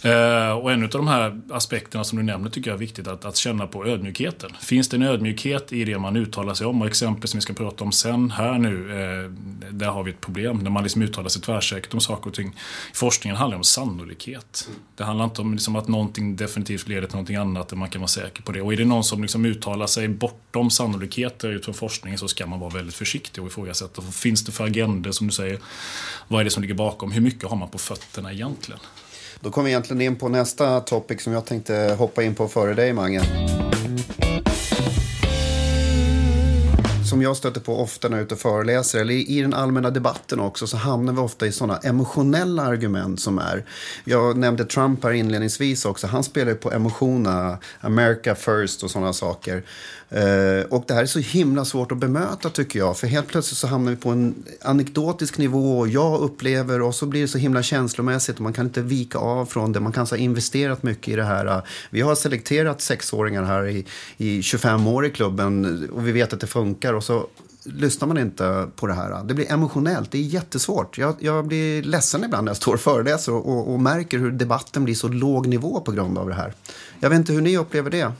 Eh, 0.01 0.51
och 0.51 0.71
en 0.71 0.83
av 0.83 0.89
de 0.89 1.07
här 1.07 1.41
aspekterna 1.51 2.03
som 2.03 2.17
du 2.17 2.23
nämner 2.23 2.49
tycker 2.49 2.69
jag 2.69 2.75
är 2.75 2.79
viktigt 2.79 3.07
att, 3.07 3.25
att 3.25 3.35
känna 3.35 3.67
på 3.67 3.85
ödmjukheten. 3.85 4.51
Finns 4.61 4.89
det 4.89 4.97
en 4.97 5.03
ödmjukhet 5.03 5.73
i 5.73 5.83
det 5.83 5.99
man 5.99 6.15
uttalar 6.15 6.53
sig 6.53 6.67
om? 6.67 6.81
Och 6.81 6.87
exempel 6.87 7.29
som 7.29 7.37
vi 7.37 7.41
ska 7.41 7.53
prata 7.53 7.83
om 7.83 7.91
sen 7.91 8.31
här 8.31 8.57
nu, 8.57 9.01
eh, 9.01 9.31
där 9.71 9.87
har 9.87 10.03
vi 10.03 10.11
ett 10.11 10.21
problem. 10.21 10.57
När 10.57 10.69
man 10.69 10.83
liksom 10.83 11.01
uttalar 11.01 11.29
sig 11.29 11.41
tvärsäkert 11.41 11.93
om 11.93 12.01
saker 12.01 12.29
och 12.29 12.35
ting. 12.35 12.55
Forskningen 12.93 13.37
handlar 13.39 13.57
om 13.57 13.63
sannolikhet. 13.63 14.69
Det 14.95 15.03
handlar 15.03 15.25
inte 15.25 15.41
om 15.41 15.53
liksom 15.53 15.75
att 15.75 15.87
någonting 15.87 16.35
definitivt 16.35 16.87
leder 16.87 17.07
till 17.07 17.15
någonting 17.15 17.35
annat, 17.35 17.69
där 17.69 17.77
man 17.77 17.89
kan 17.89 18.01
vara 18.01 18.07
säker 18.07 18.43
på 18.43 18.51
det. 18.51 18.61
Och 18.61 18.73
är 18.73 18.77
det 18.77 18.85
någon 18.85 19.03
som 19.03 19.21
liksom 19.21 19.45
uttalar 19.45 19.87
sig 19.87 20.07
bortom 20.07 20.69
sannolikheter 20.69 21.49
utifrån 21.49 21.73
forskningen 21.75 22.19
så 22.19 22.27
ska 22.27 22.45
man 22.45 22.59
vara 22.59 22.69
väldigt 22.69 22.95
försiktig 22.95 23.43
och 23.43 23.49
ifrågasätta. 23.49 24.01
Finns 24.01 24.45
det 24.45 24.51
för 24.51 24.63
agender 24.63 25.11
som 25.11 25.27
du 25.27 25.33
säger? 25.33 25.59
Vad 26.27 26.39
är 26.39 26.43
det 26.43 26.49
som 26.49 26.61
ligger 26.61 26.75
bakom? 26.75 27.11
Hur 27.11 27.21
mycket 27.21 27.49
har 27.49 27.57
man 27.57 27.69
på 27.69 27.77
fötterna 27.77 28.33
egentligen? 28.33 28.79
Då 29.39 29.51
kommer 29.51 29.65
vi 29.65 29.71
egentligen 29.71 30.01
in 30.01 30.15
på 30.15 30.29
nästa 30.29 30.79
topic 30.79 31.23
som 31.23 31.33
jag 31.33 31.45
tänkte 31.45 31.95
hoppa 31.97 32.23
in 32.23 32.35
på 32.35 32.47
före 32.47 32.73
dig, 32.73 32.93
Mange. 32.93 33.68
Som 37.09 37.21
jag 37.21 37.37
stöter 37.37 37.61
på 37.61 37.81
ofta 37.81 38.09
när 38.09 38.17
jag 38.17 38.21
är 38.21 38.25
ute 38.25 38.33
och 38.33 38.41
föreläser, 38.41 38.99
eller 38.99 39.13
i 39.13 39.41
den 39.41 39.53
allmänna 39.53 39.89
debatten 39.89 40.39
också, 40.39 40.67
så 40.67 40.77
hamnar 40.77 41.13
vi 41.13 41.19
ofta 41.19 41.47
i 41.47 41.51
sådana 41.51 41.77
emotionella 41.77 42.63
argument 42.63 43.21
som 43.21 43.37
är. 43.39 43.65
Jag 44.03 44.37
nämnde 44.37 44.65
Trump 44.65 45.03
här 45.03 45.11
inledningsvis 45.11 45.85
också. 45.85 46.07
Han 46.07 46.23
spelar 46.23 46.51
ju 46.51 46.57
på 46.57 46.71
emotionerna, 46.71 47.57
America 47.81 48.35
first 48.35 48.83
och 48.83 48.91
sådana 48.91 49.13
saker. 49.13 49.63
Eh, 50.09 50.65
och 50.69 50.83
det 50.87 50.93
här 50.93 51.01
är 51.01 51.05
så 51.05 51.19
himla 51.19 51.65
svårt 51.65 51.91
att 51.91 51.97
bemöta 51.97 52.49
tycker 52.49 52.79
jag. 52.79 52.97
För 52.97 53.07
helt 53.07 53.27
plötsligt 53.27 53.57
så 53.57 53.67
hamnar 53.67 53.91
vi 53.91 53.97
på 53.97 54.09
en 54.09 54.43
anekdotisk 54.61 55.37
nivå 55.37 55.79
och 55.79 55.87
jag 55.87 56.19
upplever 56.19 56.81
och 56.81 56.95
så 56.95 57.05
blir 57.05 57.21
det 57.21 57.27
så 57.27 57.37
himla 57.37 57.63
känslomässigt 57.63 58.35
och 58.35 58.41
man 58.41 58.53
kan 58.53 58.65
inte 58.65 58.81
vika 58.81 59.17
av 59.17 59.45
från 59.45 59.71
det. 59.71 59.79
Man 59.79 59.91
kanske 59.91 60.15
har 60.15 60.19
investerat 60.21 60.83
mycket 60.83 61.07
i 61.07 61.15
det 61.15 61.23
här. 61.23 61.61
Vi 61.89 62.01
har 62.01 62.15
selekterat 62.15 62.81
sexåringar 62.81 63.43
här 63.43 63.67
i, 63.67 63.85
i 64.17 64.41
25 64.41 64.87
år 64.87 65.05
i 65.05 65.09
klubben 65.09 65.89
och 65.93 66.07
vi 66.07 66.11
vet 66.11 66.33
att 66.33 66.39
det 66.39 66.47
funkar 66.47 66.93
och 66.93 67.03
så 67.03 67.27
lyssnar 67.63 68.07
man 68.07 68.17
inte 68.17 68.67
på 68.75 68.87
det 68.87 68.93
här. 68.93 69.23
Det 69.23 69.33
blir 69.33 69.51
emotionellt, 69.51 70.11
det 70.11 70.17
är 70.17 70.21
jättesvårt. 70.21 70.97
Jag, 70.97 71.15
jag 71.19 71.47
blir 71.47 71.83
ledsen 71.83 72.23
ibland 72.23 72.45
när 72.45 72.49
jag 72.49 72.57
står 72.57 72.73
och 72.73 72.79
föreläser 72.79 73.33
och, 73.33 73.49
och, 73.49 73.73
och 73.73 73.79
märker 73.79 74.19
hur 74.19 74.31
debatten 74.31 74.83
blir 74.83 74.95
så 74.95 75.07
låg 75.07 75.47
nivå 75.47 75.79
på 75.79 75.91
grund 75.91 76.17
av 76.17 76.27
det 76.29 76.35
här. 76.35 76.53
Jag 76.99 77.09
vet 77.09 77.17
inte 77.17 77.33
hur 77.33 77.41
ni 77.41 77.57
upplever 77.57 77.91
det. 77.91 78.11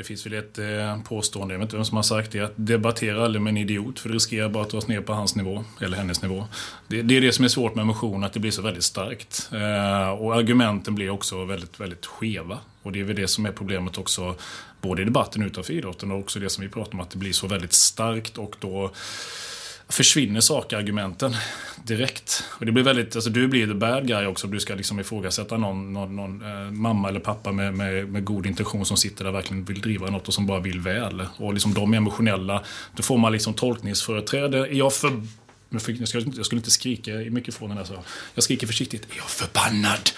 Det 0.00 0.04
finns 0.04 0.26
väl 0.26 0.32
ett 0.32 0.58
eh, 0.58 1.02
påstående, 1.02 1.54
jag 1.54 1.58
vet 1.58 1.66
inte 1.66 1.76
vem 1.76 1.84
som 1.84 1.96
har 1.96 2.02
sagt 2.02 2.32
det, 2.32 2.40
att 2.40 2.52
debattera 2.56 3.24
aldrig 3.24 3.42
med 3.42 3.50
en 3.50 3.56
idiot 3.56 3.98
för 4.00 4.08
det 4.08 4.14
riskerar 4.14 4.48
bara 4.48 4.62
att 4.62 4.70
dras 4.70 4.88
ner 4.88 5.00
på 5.00 5.12
hans 5.12 5.36
nivå, 5.36 5.64
eller 5.80 5.96
hennes 5.96 6.22
nivå. 6.22 6.46
Det, 6.88 7.02
det 7.02 7.16
är 7.16 7.20
det 7.20 7.32
som 7.32 7.44
är 7.44 7.48
svårt 7.48 7.74
med 7.74 7.82
emotion, 7.82 8.24
att 8.24 8.32
det 8.32 8.40
blir 8.40 8.50
så 8.50 8.62
väldigt 8.62 8.84
starkt. 8.84 9.50
Eh, 9.52 10.10
och 10.10 10.36
argumenten 10.36 10.94
blir 10.94 11.10
också 11.10 11.44
väldigt, 11.44 11.80
väldigt 11.80 12.06
skeva. 12.06 12.58
Och 12.82 12.92
det 12.92 13.00
är 13.00 13.04
väl 13.04 13.16
det 13.16 13.28
som 13.28 13.46
är 13.46 13.52
problemet 13.52 13.98
också, 13.98 14.34
både 14.80 15.02
i 15.02 15.04
debatten 15.04 15.42
utanför 15.42 15.72
idrotten 15.72 16.10
och 16.10 16.18
också 16.18 16.38
det 16.38 16.50
som 16.50 16.64
vi 16.64 16.70
pratar 16.70 16.94
om, 16.94 17.00
att 17.00 17.10
det 17.10 17.18
blir 17.18 17.32
så 17.32 17.46
väldigt 17.46 17.72
starkt 17.72 18.38
och 18.38 18.56
då 18.60 18.90
försvinner 19.90 20.40
sakargumenten 20.40 21.36
direkt. 21.84 22.44
Och 22.50 22.66
det 22.66 22.72
blir 22.72 22.84
väldigt, 22.84 23.14
alltså 23.14 23.30
du 23.30 23.48
blir 23.48 23.66
the 23.66 23.74
bad 23.74 24.06
guy 24.06 24.26
också 24.26 24.46
om 24.46 24.52
du 24.52 24.60
ska 24.60 24.74
liksom 24.74 25.00
ifrågasätta 25.00 25.56
någon, 25.56 25.92
någon, 25.92 26.16
någon 26.16 26.42
eh, 26.42 26.70
mamma 26.70 27.08
eller 27.08 27.20
pappa 27.20 27.52
med, 27.52 27.74
med, 27.74 28.08
med, 28.08 28.24
god 28.24 28.46
intention 28.46 28.86
som 28.86 28.96
sitter 28.96 29.24
där 29.24 29.30
och 29.30 29.36
verkligen 29.36 29.64
vill 29.64 29.80
driva 29.80 30.10
något 30.10 30.28
och 30.28 30.34
som 30.34 30.46
bara 30.46 30.60
vill 30.60 30.80
väl. 30.80 31.22
Och 31.36 31.54
liksom 31.54 31.74
de 31.74 31.92
är 31.92 31.96
emotionella. 31.96 32.64
Då 32.96 33.02
får 33.02 33.18
man 33.18 33.32
liksom 33.32 33.54
tolkningsföreträde. 33.54 34.58
Är 34.58 34.74
jag 34.74 34.92
för... 34.94 35.22
Jag 35.68 35.82
skulle, 36.08 36.32
jag 36.36 36.46
skulle 36.46 36.58
inte 36.58 36.70
skrika 36.70 37.10
i 37.10 37.30
mikrofonen 37.30 37.76
där 37.76 37.84
så. 37.84 37.94
Jag 38.34 38.44
skriker 38.44 38.66
försiktigt. 38.66 39.02
Är 39.02 39.16
jag 39.16 39.30
förbannad? 39.30 40.10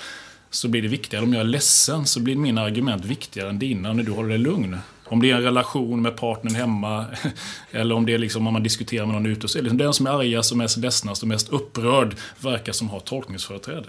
Så 0.50 0.68
blir 0.68 0.82
det 0.82 0.88
viktigare. 0.88 1.24
Om 1.24 1.32
jag 1.32 1.40
är 1.40 1.44
ledsen 1.44 2.06
så 2.06 2.20
blir 2.20 2.36
mina 2.36 2.62
argument 2.62 3.04
viktigare 3.04 3.48
än 3.48 3.58
dina 3.58 3.92
när 3.92 4.02
du 4.02 4.12
håller 4.12 4.28
dig 4.28 4.38
lugn. 4.38 4.78
Om 5.04 5.22
det 5.22 5.30
är 5.30 5.34
en 5.34 5.42
relation 5.42 6.02
med 6.02 6.16
partnern 6.16 6.54
hemma 6.54 7.06
eller 7.70 7.94
om 7.94 8.06
det 8.06 8.14
är 8.14 8.18
liksom 8.18 8.46
om 8.46 8.52
man 8.52 8.62
diskuterar 8.62 9.06
med 9.06 9.14
någon 9.14 9.26
ute 9.26 9.48
så 9.48 9.58
är 9.58 9.62
det 9.62 9.64
liksom 9.64 9.78
den 9.78 9.92
som 9.92 10.06
är 10.06 10.10
argast 10.10 10.52
och 10.52 10.58
mest 10.58 10.76
ledsnast 10.76 11.22
och 11.22 11.28
mest 11.28 11.48
upprörd 11.48 12.16
verkar 12.40 12.72
som 12.72 12.90
har 12.90 13.00
tolkningsföreträde. 13.00 13.88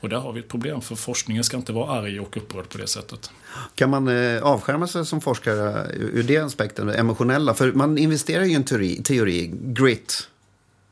Och 0.00 0.08
där 0.08 0.16
har 0.16 0.32
vi 0.32 0.40
ett 0.40 0.48
problem 0.48 0.80
för 0.80 0.94
forskningen 0.94 1.44
ska 1.44 1.56
inte 1.56 1.72
vara 1.72 2.00
arg 2.00 2.20
och 2.20 2.36
upprörd 2.36 2.68
på 2.68 2.78
det 2.78 2.86
sättet. 2.86 3.30
Kan 3.74 3.90
man 3.90 4.08
eh, 4.08 4.42
avskärma 4.42 4.86
sig 4.86 5.06
som 5.06 5.20
forskare 5.20 5.86
ur 5.92 6.22
den 6.22 6.46
aspekten, 6.46 6.86
det 6.86 6.94
emotionella? 6.94 7.54
För 7.54 7.72
man 7.72 7.98
investerar 7.98 8.44
ju 8.44 8.50
i 8.52 8.54
en 8.54 8.64
teori, 8.64 9.02
teori 9.02 9.50
grit 9.62 10.28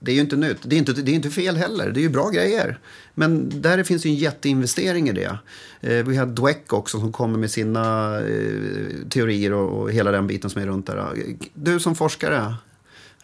det 0.02 0.11
är 0.11 0.14
ju 0.14 0.21
inte 0.21 0.37
nytt. 0.37 0.59
Det 0.62 0.76
är 0.76 0.78
inte, 0.78 0.92
det 0.92 1.11
är 1.11 1.14
inte 1.14 1.30
fel 1.30 1.57
heller. 1.57 1.90
Det 1.90 2.00
är 2.00 2.02
ju 2.02 2.09
bra 2.09 2.28
grejer. 2.28 2.78
Men 3.14 3.62
där 3.62 3.85
finns 3.85 4.07
ju 4.07 4.11
en 4.11 4.16
jätteinvestering 4.16 5.09
i 5.09 5.12
det. 5.12 5.38
Eh, 5.80 6.04
vi 6.07 6.16
har 6.16 6.26
Dweck 6.26 6.73
också 6.73 7.00
som 7.00 7.12
kommer 7.12 7.38
med 7.38 7.50
sina 7.50 8.16
eh, 8.21 9.09
teorier 9.11 9.52
och, 9.52 9.80
och, 9.80 9.92
hela 9.92 10.11
den 10.11 10.26
biten 10.26 10.50
som 10.50 10.62
är 10.62 10.66
runt 10.66 10.87
där. 10.87 11.14
Du 11.54 11.80
som 11.80 11.95
forskare, 11.95 12.54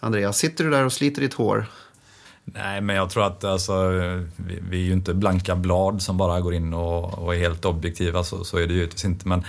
Andreas, 0.00 0.38
sitter 0.38 0.64
du 0.64 0.70
där 0.70 0.84
och 0.84 0.92
sliter 0.92 1.22
ditt 1.22 1.34
hår? 1.34 1.66
Nej, 2.44 2.80
men 2.80 2.96
jag 2.96 3.10
tror 3.10 3.26
att 3.26 3.44
alltså, 3.44 3.88
vi, 4.36 4.58
vi 4.70 4.82
är 4.82 4.86
ju 4.86 4.92
inte 4.92 5.14
blanka 5.14 5.56
blad 5.56 6.02
som 6.02 6.16
bara 6.16 6.40
går 6.40 6.54
in 6.54 6.74
och, 6.74 7.18
och 7.18 7.34
är 7.34 7.38
helt 7.38 7.64
objektiva. 7.64 8.24
Så, 8.24 8.44
så 8.44 8.58
är 8.58 8.66
det 8.66 8.74
ju 8.74 8.88
inte. 9.04 9.28
Men 9.28 9.44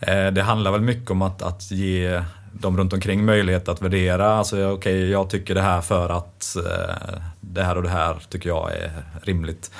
eh, 0.00 0.26
det 0.26 0.42
handlar 0.42 0.72
väl 0.72 0.80
mycket 0.80 1.10
om 1.10 1.22
att, 1.22 1.42
att 1.42 1.70
ge 1.70 2.22
de 2.60 2.76
runt 2.76 2.92
omkring 2.92 3.24
möjlighet 3.24 3.68
att 3.68 3.82
värdera. 3.82 4.34
Alltså, 4.34 4.56
okej, 4.56 4.72
okay, 4.72 5.08
jag 5.10 5.30
tycker 5.30 5.54
det 5.54 5.60
här 5.60 5.80
för 5.80 6.08
att 6.08 6.56
eh, 6.56 7.20
det 7.40 7.62
här 7.62 7.76
och 7.76 7.82
det 7.82 7.88
här 7.88 8.16
tycker 8.28 8.48
jag 8.48 8.72
är 8.72 8.92
rimligt. 9.22 9.70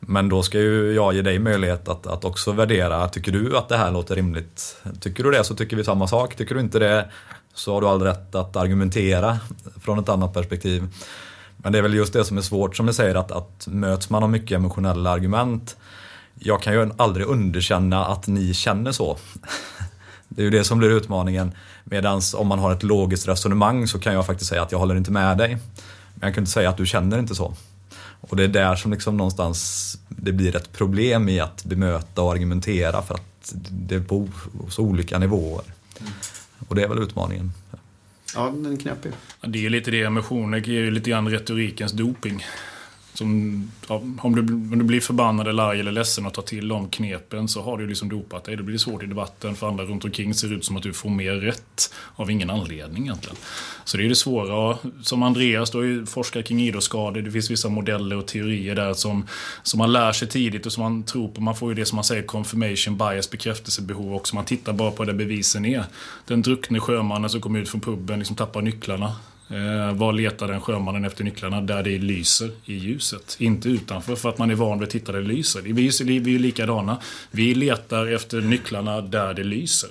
Men 0.00 0.28
då 0.28 0.42
ska 0.42 0.58
ju 0.58 0.92
jag 0.92 1.14
ge 1.14 1.22
dig 1.22 1.38
möjlighet 1.38 1.88
att, 1.88 2.06
att 2.06 2.24
också 2.24 2.52
värdera. 2.52 3.08
Tycker 3.08 3.32
du 3.32 3.56
att 3.56 3.68
det 3.68 3.76
här 3.76 3.90
låter 3.90 4.14
rimligt? 4.14 4.76
Tycker 5.00 5.24
du 5.24 5.30
det 5.30 5.44
så 5.44 5.54
tycker 5.54 5.76
vi 5.76 5.84
samma 5.84 6.06
sak. 6.06 6.36
Tycker 6.36 6.54
du 6.54 6.60
inte 6.60 6.78
det 6.78 7.08
så 7.54 7.74
har 7.74 7.80
du 7.80 7.86
all 7.86 8.02
rätt 8.02 8.34
att 8.34 8.56
argumentera 8.56 9.38
från 9.80 9.98
ett 9.98 10.08
annat 10.08 10.34
perspektiv. 10.34 10.88
Men 11.56 11.72
det 11.72 11.78
är 11.78 11.82
väl 11.82 11.94
just 11.94 12.12
det 12.12 12.24
som 12.24 12.38
är 12.38 12.42
svårt 12.42 12.76
som 12.76 12.86
du 12.86 12.92
säger 12.92 13.14
att, 13.14 13.32
att 13.32 13.66
möts 13.66 14.10
man 14.10 14.22
av 14.22 14.30
mycket 14.30 14.56
emotionella 14.56 15.10
argument 15.10 15.76
jag 16.44 16.62
kan 16.62 16.72
ju 16.72 16.90
aldrig 16.96 17.26
underkänna 17.26 18.04
att 18.04 18.26
ni 18.26 18.54
känner 18.54 18.92
så. 18.92 19.18
Det 20.34 20.42
är 20.42 20.44
ju 20.44 20.50
det 20.50 20.64
som 20.64 20.78
blir 20.78 20.90
utmaningen. 20.90 21.52
Medan 21.84 22.20
om 22.34 22.46
man 22.46 22.58
har 22.58 22.72
ett 22.72 22.82
logiskt 22.82 23.28
resonemang 23.28 23.88
så 23.88 23.98
kan 23.98 24.14
jag 24.14 24.26
faktiskt 24.26 24.50
säga 24.50 24.62
att 24.62 24.72
jag 24.72 24.78
håller 24.78 24.96
inte 24.96 25.10
med 25.10 25.38
dig. 25.38 25.58
Men 26.14 26.26
jag 26.26 26.34
kan 26.34 26.42
inte 26.42 26.52
säga 26.52 26.70
att 26.70 26.76
du 26.76 26.86
känner 26.86 27.18
inte 27.18 27.34
så. 27.34 27.54
Och 28.20 28.36
det 28.36 28.44
är 28.44 28.48
där 28.48 28.76
som 28.76 28.92
liksom 28.92 29.16
någonstans 29.16 29.98
det 30.08 30.32
blir 30.32 30.56
ett 30.56 30.72
problem 30.72 31.28
i 31.28 31.40
att 31.40 31.64
bemöta 31.64 32.22
och 32.22 32.32
argumentera 32.32 33.02
för 33.02 33.14
att 33.14 33.54
det 33.70 33.94
är 33.94 34.00
på 34.00 34.28
så 34.68 34.82
olika 34.82 35.18
nivåer. 35.18 35.64
Och 36.68 36.74
det 36.74 36.82
är 36.82 36.88
väl 36.88 36.98
utmaningen. 36.98 37.52
Ja, 38.34 38.52
den 38.54 38.72
är 38.72 38.76
knepig. 38.76 39.12
Det 39.40 39.66
är 39.66 39.70
lite 39.70 39.90
det, 39.90 40.02
emotioner 40.02 40.58
är 40.58 40.72
ju 40.72 40.90
lite 40.90 41.10
grann 41.10 41.28
retorikens 41.28 41.92
doping. 41.92 42.44
Som, 43.14 43.70
om, 43.88 44.36
du, 44.36 44.54
om 44.54 44.78
du 44.78 44.84
blir 44.84 45.00
förbannad 45.00 45.48
eller 45.48 45.62
arg 45.62 45.80
eller 45.80 45.92
ledsen 45.92 46.26
och 46.26 46.34
tar 46.34 46.42
till 46.42 46.68
de 46.68 46.88
knepen 46.88 47.48
så 47.48 47.62
har 47.62 47.78
du 47.78 47.86
liksom 47.86 48.08
dopat 48.08 48.44
dig. 48.44 48.56
Då 48.56 48.62
blir 48.62 48.72
det 48.72 48.78
svårt 48.78 49.02
i 49.02 49.06
debatten 49.06 49.54
för 49.54 49.68
andra 49.68 49.84
runt 49.84 50.04
omkring 50.04 50.34
ser 50.34 50.52
ut 50.52 50.64
som 50.64 50.76
att 50.76 50.82
du 50.82 50.92
får 50.92 51.10
mer 51.10 51.32
rätt 51.32 51.94
av 52.16 52.30
ingen 52.30 52.50
anledning 52.50 53.02
egentligen. 53.02 53.36
Så 53.84 53.96
det 53.96 54.04
är 54.04 54.08
det 54.08 54.14
svåra. 54.14 54.78
Som 55.02 55.22
Andreas 55.22 55.70
då 55.70 55.84
ju 55.84 56.06
forskar 56.06 56.42
kring 56.42 56.60
idrottsskador. 56.60 57.22
Det 57.22 57.30
finns 57.30 57.50
vissa 57.50 57.68
modeller 57.68 58.16
och 58.16 58.26
teorier 58.26 58.74
där 58.74 58.94
som, 58.94 59.26
som 59.62 59.78
man 59.78 59.92
lär 59.92 60.12
sig 60.12 60.28
tidigt 60.28 60.66
och 60.66 60.72
som 60.72 60.82
man 60.82 61.02
tror 61.02 61.28
på. 61.28 61.40
Man 61.40 61.56
får 61.56 61.68
ju 61.68 61.74
det 61.74 61.84
som 61.84 61.96
man 61.96 62.04
säger 62.04 62.22
confirmation 62.22 62.96
bias, 62.96 63.30
bekräftelsebehov 63.30 64.14
också. 64.14 64.34
Man 64.34 64.44
tittar 64.44 64.72
bara 64.72 64.90
på 64.90 65.04
där 65.04 65.12
bevisen 65.12 65.64
är. 65.64 65.84
Den 66.26 66.42
druckne 66.42 66.80
sjömannen 66.80 67.30
som 67.30 67.40
kom 67.40 67.56
ut 67.56 67.68
från 67.68 67.80
puben 67.80 68.18
liksom 68.18 68.36
tappar 68.36 68.62
nycklarna. 68.62 69.16
Eh, 69.52 69.92
var 69.94 70.12
letar 70.12 70.48
den 70.48 70.60
sjömannen 70.60 71.04
efter 71.04 71.24
nycklarna? 71.24 71.60
Där 71.60 71.82
det 71.82 71.98
lyser 71.98 72.50
i 72.64 72.74
ljuset. 72.74 73.36
Inte 73.38 73.68
utanför 73.68 74.16
för 74.16 74.28
att 74.28 74.38
man 74.38 74.50
är 74.50 74.54
van 74.54 74.78
vid 74.78 74.86
att 74.86 74.92
titta 74.92 75.12
där 75.12 75.20
det 75.20 75.28
lyser. 75.28 75.60
Vi 75.62 75.86
är 76.08 76.28
ju 76.28 76.38
likadana. 76.38 76.98
Vi 77.30 77.54
letar 77.54 78.06
efter 78.06 78.40
nycklarna 78.40 79.00
där 79.00 79.34
det 79.34 79.44
lyser. 79.44 79.90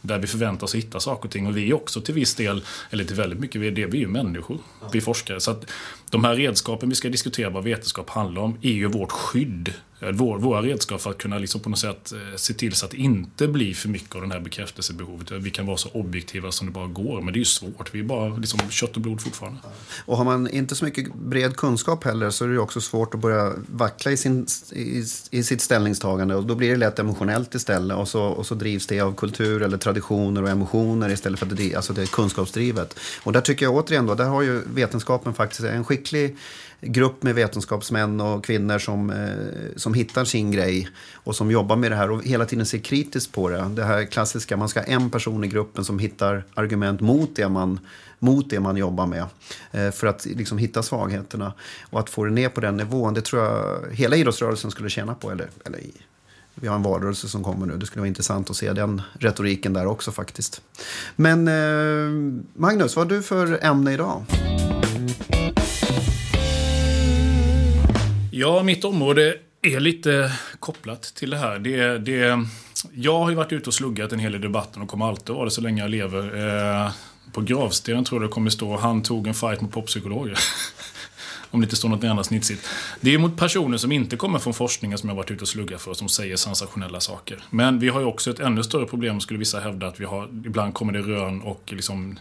Där 0.00 0.18
vi 0.18 0.26
förväntar 0.26 0.64
oss 0.64 0.74
hitta 0.74 1.00
saker 1.00 1.24
och 1.24 1.32
ting. 1.32 1.46
Och 1.46 1.56
vi 1.56 1.70
är 1.70 1.74
också 1.74 2.00
till 2.00 2.14
viss 2.14 2.34
del, 2.34 2.64
eller 2.90 3.04
till 3.04 3.16
väldigt 3.16 3.38
mycket, 3.38 3.60
vi 3.60 3.66
är, 3.66 3.70
det, 3.70 3.86
vi 3.86 3.98
är 3.98 4.02
ju 4.02 4.08
människor. 4.08 4.58
Vi 4.92 5.00
forskare. 5.00 5.40
Så 5.40 5.50
att 5.50 5.70
de 6.12 6.24
här 6.24 6.34
redskapen 6.34 6.88
vi 6.88 6.94
ska 6.94 7.08
diskutera 7.08 7.50
vad 7.50 7.64
vetenskap 7.64 8.10
handlar 8.10 8.42
om 8.42 8.58
är 8.62 8.72
ju 8.72 8.86
vårt 8.86 9.12
skydd 9.12 9.74
vår, 10.10 10.38
våra 10.38 10.62
redskap 10.62 11.00
för 11.00 11.10
att 11.10 11.18
kunna 11.18 11.38
liksom 11.38 11.60
på 11.60 11.68
något 11.68 11.78
sätt 11.78 12.12
eh, 12.12 12.36
se 12.36 12.54
till 12.54 12.72
så 12.72 12.84
att 12.84 12.90
det 12.90 12.96
inte 12.96 13.48
blir 13.48 13.74
för 13.74 13.88
mycket 13.88 14.16
av 14.16 14.22
det 14.22 14.34
här 14.34 14.40
bekräftelsebehovet. 14.40 15.30
Vi 15.30 15.50
kan 15.50 15.66
vara 15.66 15.76
så 15.76 15.88
objektiva 15.88 16.52
som 16.52 16.66
det 16.66 16.72
bara 16.72 16.86
går, 16.86 17.20
men 17.20 17.32
det 17.32 17.36
är 17.36 17.38
ju 17.38 17.44
svårt. 17.44 17.94
Vi 17.94 17.98
är 17.98 18.04
bara 18.04 18.36
liksom 18.36 18.60
kött 18.70 18.96
och 18.96 19.02
blod 19.02 19.20
fortfarande. 19.20 19.58
Och 20.04 20.16
har 20.16 20.24
man 20.24 20.48
inte 20.48 20.74
så 20.74 20.84
mycket 20.84 21.14
bred 21.14 21.56
kunskap 21.56 22.04
heller 22.04 22.30
så 22.30 22.44
är 22.44 22.48
det 22.48 22.54
ju 22.54 22.60
också 22.60 22.80
svårt 22.80 23.14
att 23.14 23.20
börja 23.20 23.52
vackla 23.66 24.10
i, 24.10 24.16
sin, 24.16 24.46
i, 24.72 25.04
i 25.30 25.42
sitt 25.42 25.60
ställningstagande 25.60 26.34
och 26.34 26.46
då 26.46 26.54
blir 26.54 26.70
det 26.70 26.76
lätt 26.76 26.98
emotionellt 26.98 27.54
istället 27.54 27.96
och 27.96 28.08
så, 28.08 28.22
och 28.22 28.46
så 28.46 28.54
drivs 28.54 28.86
det 28.86 29.00
av 29.00 29.14
kultur 29.14 29.62
eller 29.62 29.78
traditioner 29.78 30.42
och 30.42 30.48
emotioner 30.48 31.10
istället 31.10 31.38
för 31.38 31.46
att 31.46 31.56
det, 31.56 31.74
alltså 31.74 31.92
det 31.92 32.02
är 32.02 32.06
kunskapsdrivet. 32.06 32.98
Och 33.22 33.32
där 33.32 33.40
tycker 33.40 33.66
jag 33.66 33.74
återigen 33.74 34.06
då, 34.06 34.14
där 34.14 34.24
har 34.24 34.42
ju 34.42 34.62
vetenskapen 34.74 35.34
faktiskt 35.34 35.64
en 35.64 35.84
skicklig 36.02 36.36
grupp 36.80 37.22
med 37.22 37.34
vetenskapsmän 37.34 38.20
och 38.20 38.44
kvinnor 38.44 38.78
som, 38.78 39.10
eh, 39.10 39.76
som 39.76 39.94
hittar 39.94 40.24
sin 40.24 40.50
grej 40.50 40.88
och 41.24 41.36
som 41.36 41.50
jobbar 41.50 41.76
med 41.76 41.90
det 41.90 41.96
här 41.96 42.10
och 42.10 42.24
hela 42.24 42.44
tiden 42.44 42.66
ser 42.66 42.78
kritiskt 42.78 43.32
på 43.32 43.48
det. 43.48 43.70
Det 43.74 43.84
här 43.84 44.04
klassiska, 44.04 44.56
man 44.56 44.68
ska 44.68 44.80
ha 44.80 44.86
en 44.86 45.10
person 45.10 45.44
i 45.44 45.48
gruppen 45.48 45.84
som 45.84 45.98
hittar 45.98 46.44
argument 46.54 47.00
mot 47.00 47.36
det 47.36 47.48
man, 47.48 47.80
mot 48.18 48.50
det 48.50 48.60
man 48.60 48.76
jobbar 48.76 49.06
med 49.06 49.24
eh, 49.72 49.90
för 49.90 50.06
att 50.06 50.26
liksom 50.26 50.58
hitta 50.58 50.82
svagheterna. 50.82 51.52
Och 51.90 52.00
att 52.00 52.10
få 52.10 52.24
det 52.24 52.30
ner 52.30 52.48
på 52.48 52.60
den 52.60 52.76
nivån, 52.76 53.14
det 53.14 53.22
tror 53.22 53.42
jag 53.42 53.80
hela 53.92 54.16
idrottsrörelsen 54.16 54.70
skulle 54.70 54.90
tjäna 54.90 55.14
på. 55.14 55.30
Eller, 55.30 55.50
eller 55.64 55.80
vi 56.54 56.68
har 56.68 56.76
en 56.76 56.82
valrörelse 56.82 57.28
som 57.28 57.44
kommer 57.44 57.66
nu. 57.66 57.76
Det 57.76 57.86
skulle 57.86 58.00
vara 58.00 58.08
intressant 58.08 58.50
att 58.50 58.56
se 58.56 58.72
den 58.72 59.02
retoriken 59.20 59.72
där 59.72 59.86
också 59.86 60.12
faktiskt. 60.12 60.62
Men 61.16 61.48
eh, 61.48 62.42
Magnus, 62.54 62.96
vad 62.96 63.10
har 63.10 63.16
du 63.16 63.22
för 63.22 63.64
ämne 63.64 63.92
idag? 63.92 64.24
Ja, 68.34 68.62
mitt 68.62 68.84
område 68.84 69.36
är 69.62 69.80
lite 69.80 70.32
kopplat 70.58 71.02
till 71.02 71.30
det 71.30 71.36
här. 71.36 71.58
Det, 71.58 71.98
det, 71.98 72.46
jag 72.94 73.18
har 73.18 73.30
ju 73.30 73.36
varit 73.36 73.52
ute 73.52 73.70
och 73.70 73.74
sluggat 73.74 74.12
en 74.12 74.18
hel 74.18 74.32
del 74.32 74.40
i 74.40 74.42
debatten 74.42 74.82
och 74.82 74.88
kommer 74.88 75.08
alltid 75.08 75.34
vara 75.34 75.44
det 75.44 75.50
så 75.50 75.60
länge 75.60 75.82
jag 75.82 75.90
lever. 75.90 76.46
Eh, 76.84 76.92
på 77.32 77.40
gravstenen 77.40 78.04
tror 78.04 78.22
jag 78.22 78.30
det 78.30 78.32
kommer 78.32 78.50
stå 78.50 78.76
han 78.76 79.02
tog 79.02 79.26
en 79.26 79.34
fight 79.34 79.60
mot 79.60 79.72
poppsykologer. 79.72 80.38
Om 81.50 81.60
det 81.60 81.64
inte 81.64 81.76
står 81.76 81.88
något 81.88 82.04
annat 82.04 82.26
snitsigt. 82.26 82.68
Det 83.00 83.14
är 83.14 83.18
mot 83.18 83.36
personer 83.36 83.76
som 83.76 83.92
inte 83.92 84.16
kommer 84.16 84.38
från 84.38 84.54
forskningen 84.54 84.98
som 84.98 85.08
jag 85.08 85.16
varit 85.16 85.30
ute 85.30 85.42
och 85.42 85.48
sluggat 85.48 85.82
för, 85.82 85.94
som 85.94 86.08
säger 86.08 86.36
sensationella 86.36 87.00
saker. 87.00 87.44
Men 87.50 87.78
vi 87.78 87.88
har 87.88 88.00
ju 88.00 88.06
också 88.06 88.30
ett 88.30 88.40
ännu 88.40 88.62
större 88.62 88.86
problem, 88.86 89.20
skulle 89.20 89.38
vissa 89.38 89.60
hävda, 89.60 89.86
att 89.86 90.00
vi 90.00 90.04
har, 90.04 90.24
ibland 90.24 90.74
kommer 90.74 90.92
det 90.92 91.00
rön 91.02 91.42
och 91.42 91.62
liksom 91.66 92.18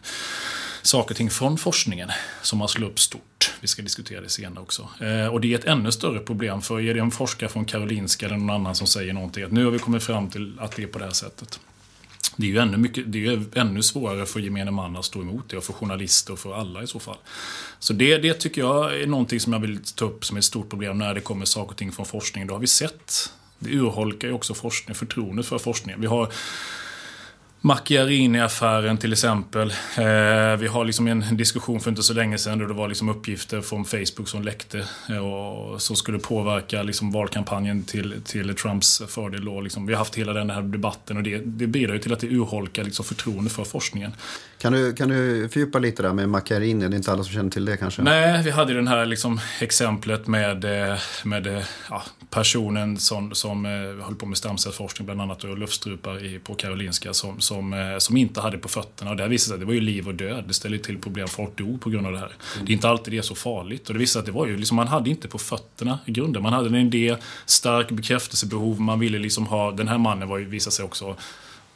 saker 0.81 1.13
och 1.13 1.17
ting 1.17 1.29
från 1.29 1.57
forskningen 1.57 2.09
som 2.41 2.61
har 2.61 2.67
slår 2.67 2.87
upp 2.87 2.99
stort. 2.99 3.30
Vi 3.61 3.67
ska 3.67 3.81
diskutera 3.81 4.21
det 4.21 4.29
senare 4.29 4.63
också. 4.63 4.89
Eh, 4.99 5.27
och 5.27 5.41
det 5.41 5.53
är 5.53 5.59
ett 5.59 5.65
ännu 5.65 5.91
större 5.91 6.19
problem 6.19 6.61
för 6.61 6.81
är 6.81 6.93
det 6.93 6.99
en 6.99 7.11
forskare 7.11 7.49
från 7.49 7.65
Karolinska 7.65 8.25
eller 8.25 8.37
någon 8.37 8.49
annan 8.49 8.75
som 8.75 8.87
säger 8.87 9.13
någonting 9.13 9.43
att 9.43 9.51
nu 9.51 9.65
har 9.65 9.71
vi 9.71 9.79
kommit 9.79 10.03
fram 10.03 10.29
till 10.29 10.59
att 10.59 10.75
det 10.75 10.83
är 10.83 10.87
på 10.87 10.99
det 10.99 11.05
här 11.05 11.11
sättet. 11.11 11.59
Det 12.35 12.45
är 12.45 12.49
ju 12.49 12.57
ännu, 12.57 12.77
mycket, 12.77 13.11
det 13.11 13.25
är 13.25 13.43
ännu 13.55 13.83
svårare 13.83 14.25
för 14.25 14.39
gemene 14.39 14.71
man 14.71 14.95
att 14.95 15.05
stå 15.05 15.21
emot 15.21 15.49
det 15.49 15.57
och 15.57 15.63
för 15.63 15.73
journalister 15.73 16.33
och 16.33 16.39
för 16.39 16.53
alla 16.53 16.83
i 16.83 16.87
så 16.87 16.99
fall. 16.99 17.17
Så 17.79 17.93
det, 17.93 18.17
det 18.17 18.33
tycker 18.33 18.61
jag 18.61 19.01
är 19.01 19.07
någonting 19.07 19.39
som 19.39 19.53
jag 19.53 19.59
vill 19.59 19.79
ta 19.95 20.05
upp 20.05 20.25
som 20.25 20.37
ett 20.37 20.43
stort 20.43 20.69
problem 20.69 20.97
när 20.97 21.13
det 21.13 21.21
kommer 21.21 21.45
saker 21.45 21.71
och 21.71 21.77
ting 21.77 21.91
från 21.91 22.05
forskningen. 22.05 22.47
Det 22.47 22.53
har 22.53 22.59
vi 22.59 22.67
sett. 22.67 23.33
Det 23.59 23.69
urholkar 23.69 24.27
ju 24.27 24.33
också 24.33 24.53
forskning, 24.53 24.95
förtroendet 24.95 25.45
för 25.45 25.57
forskningen. 25.57 26.01
Vi 26.01 26.07
har 26.07 26.31
Macchiarini-affären 27.63 28.97
till 28.97 29.13
exempel. 29.13 29.69
Eh, 29.97 30.57
vi 30.59 30.67
har 30.67 30.85
liksom 30.85 31.07
en 31.07 31.37
diskussion 31.37 31.79
för 31.79 31.89
inte 31.89 32.03
så 32.03 32.13
länge 32.13 32.37
sedan 32.37 32.59
då 32.59 32.65
det 32.65 32.73
var 32.73 32.87
liksom 32.87 33.09
uppgifter 33.09 33.61
från 33.61 33.85
Facebook 33.85 34.27
som 34.27 34.41
läckte 34.41 34.85
eh, 35.09 35.17
och 35.17 35.81
som 35.81 35.95
skulle 35.95 36.19
påverka 36.19 36.83
liksom 36.83 37.11
valkampanjen 37.11 37.83
till, 37.83 38.21
till 38.25 38.55
Trumps 38.55 39.01
fördel. 39.07 39.45
Då, 39.45 39.61
liksom. 39.61 39.85
Vi 39.85 39.93
har 39.93 39.99
haft 39.99 40.15
hela 40.15 40.33
den 40.33 40.49
här 40.49 40.61
debatten 40.61 41.17
och 41.17 41.23
det, 41.23 41.37
det 41.37 41.67
bidrar 41.67 41.93
ju 41.93 41.99
till 41.99 42.13
att 42.13 42.19
det 42.19 42.27
urholkar 42.27 42.83
liksom 42.83 43.05
förtroende 43.05 43.49
för 43.49 43.63
forskningen. 43.63 44.11
Kan 44.61 44.73
du, 44.73 44.93
kan 44.93 45.09
du 45.09 45.49
fördjupa 45.49 45.79
lite 45.79 46.03
där 46.03 46.13
med 46.13 46.29
Macchiarini? 46.29 46.87
Det 46.87 46.95
är 46.95 46.97
inte 46.97 47.11
alla 47.11 47.23
som 47.23 47.33
känner 47.33 47.49
till 47.49 47.65
det 47.65 47.77
kanske? 47.77 48.01
Nej, 48.01 48.43
vi 48.43 48.51
hade 48.51 48.73
den 48.73 48.87
här 48.87 49.05
liksom 49.05 49.39
exemplet 49.61 50.27
med, 50.27 50.89
eh, 50.91 50.97
med 51.23 51.65
ja, 51.89 52.03
personen 52.29 52.97
som, 52.97 53.35
som 53.35 53.65
höll 54.05 54.15
på 54.15 54.25
med 54.25 54.37
stamcellsforskning 54.37 55.05
bland 55.05 55.21
annat 55.21 55.43
och 55.43 55.57
luftstrupar 55.57 56.39
på 56.39 56.55
Karolinska 56.55 57.13
som 57.13 57.41
som, 57.41 57.73
eh, 57.73 57.97
som 57.97 58.17
inte 58.17 58.41
hade 58.41 58.57
på 58.57 58.67
fötterna. 58.67 59.11
Och 59.11 59.17
det 59.17 59.27
visade 59.27 59.47
sig 59.47 59.53
att 59.53 59.59
det 59.59 59.65
var 59.65 59.73
ju 59.73 59.81
liv 59.81 60.07
och 60.07 60.15
död. 60.15 60.43
Det 60.47 60.53
ställde 60.53 60.77
till 60.77 60.97
problem. 60.97 61.27
Folk 61.27 61.57
dog 61.57 61.81
på 61.81 61.89
grund 61.89 62.07
av 62.07 62.13
det 62.13 62.19
här. 62.19 62.31
Mm. 62.55 62.65
Det 62.65 62.71
är 62.71 62.73
inte 62.73 62.89
alltid 62.89 63.13
det 63.13 63.17
är 63.17 63.21
så 63.21 63.35
farligt. 63.35 63.87
Och 63.87 63.93
det 63.93 63.99
visade 63.99 64.11
sig 64.13 64.19
att 64.19 64.25
det 64.25 64.39
var 64.39 64.47
ju 64.47 64.57
liksom, 64.57 64.75
man 64.75 64.87
hade 64.87 65.09
inte 65.09 65.27
på 65.27 65.37
fötterna 65.37 65.99
i 66.05 66.11
grunden. 66.11 66.43
Man 66.43 66.53
hade 66.53 66.67
en 66.67 66.75
idé, 66.75 67.15
stark 67.45 67.91
bekräftelsebehov. 67.91 68.81
Man 68.81 68.99
ville 68.99 69.19
liksom 69.19 69.47
ha, 69.47 69.71
den 69.71 69.87
här 69.87 69.97
mannen 69.97 70.29
var 70.29 70.37
ju, 70.37 70.45
visade 70.45 70.75
sig 70.75 70.85
också 70.85 71.15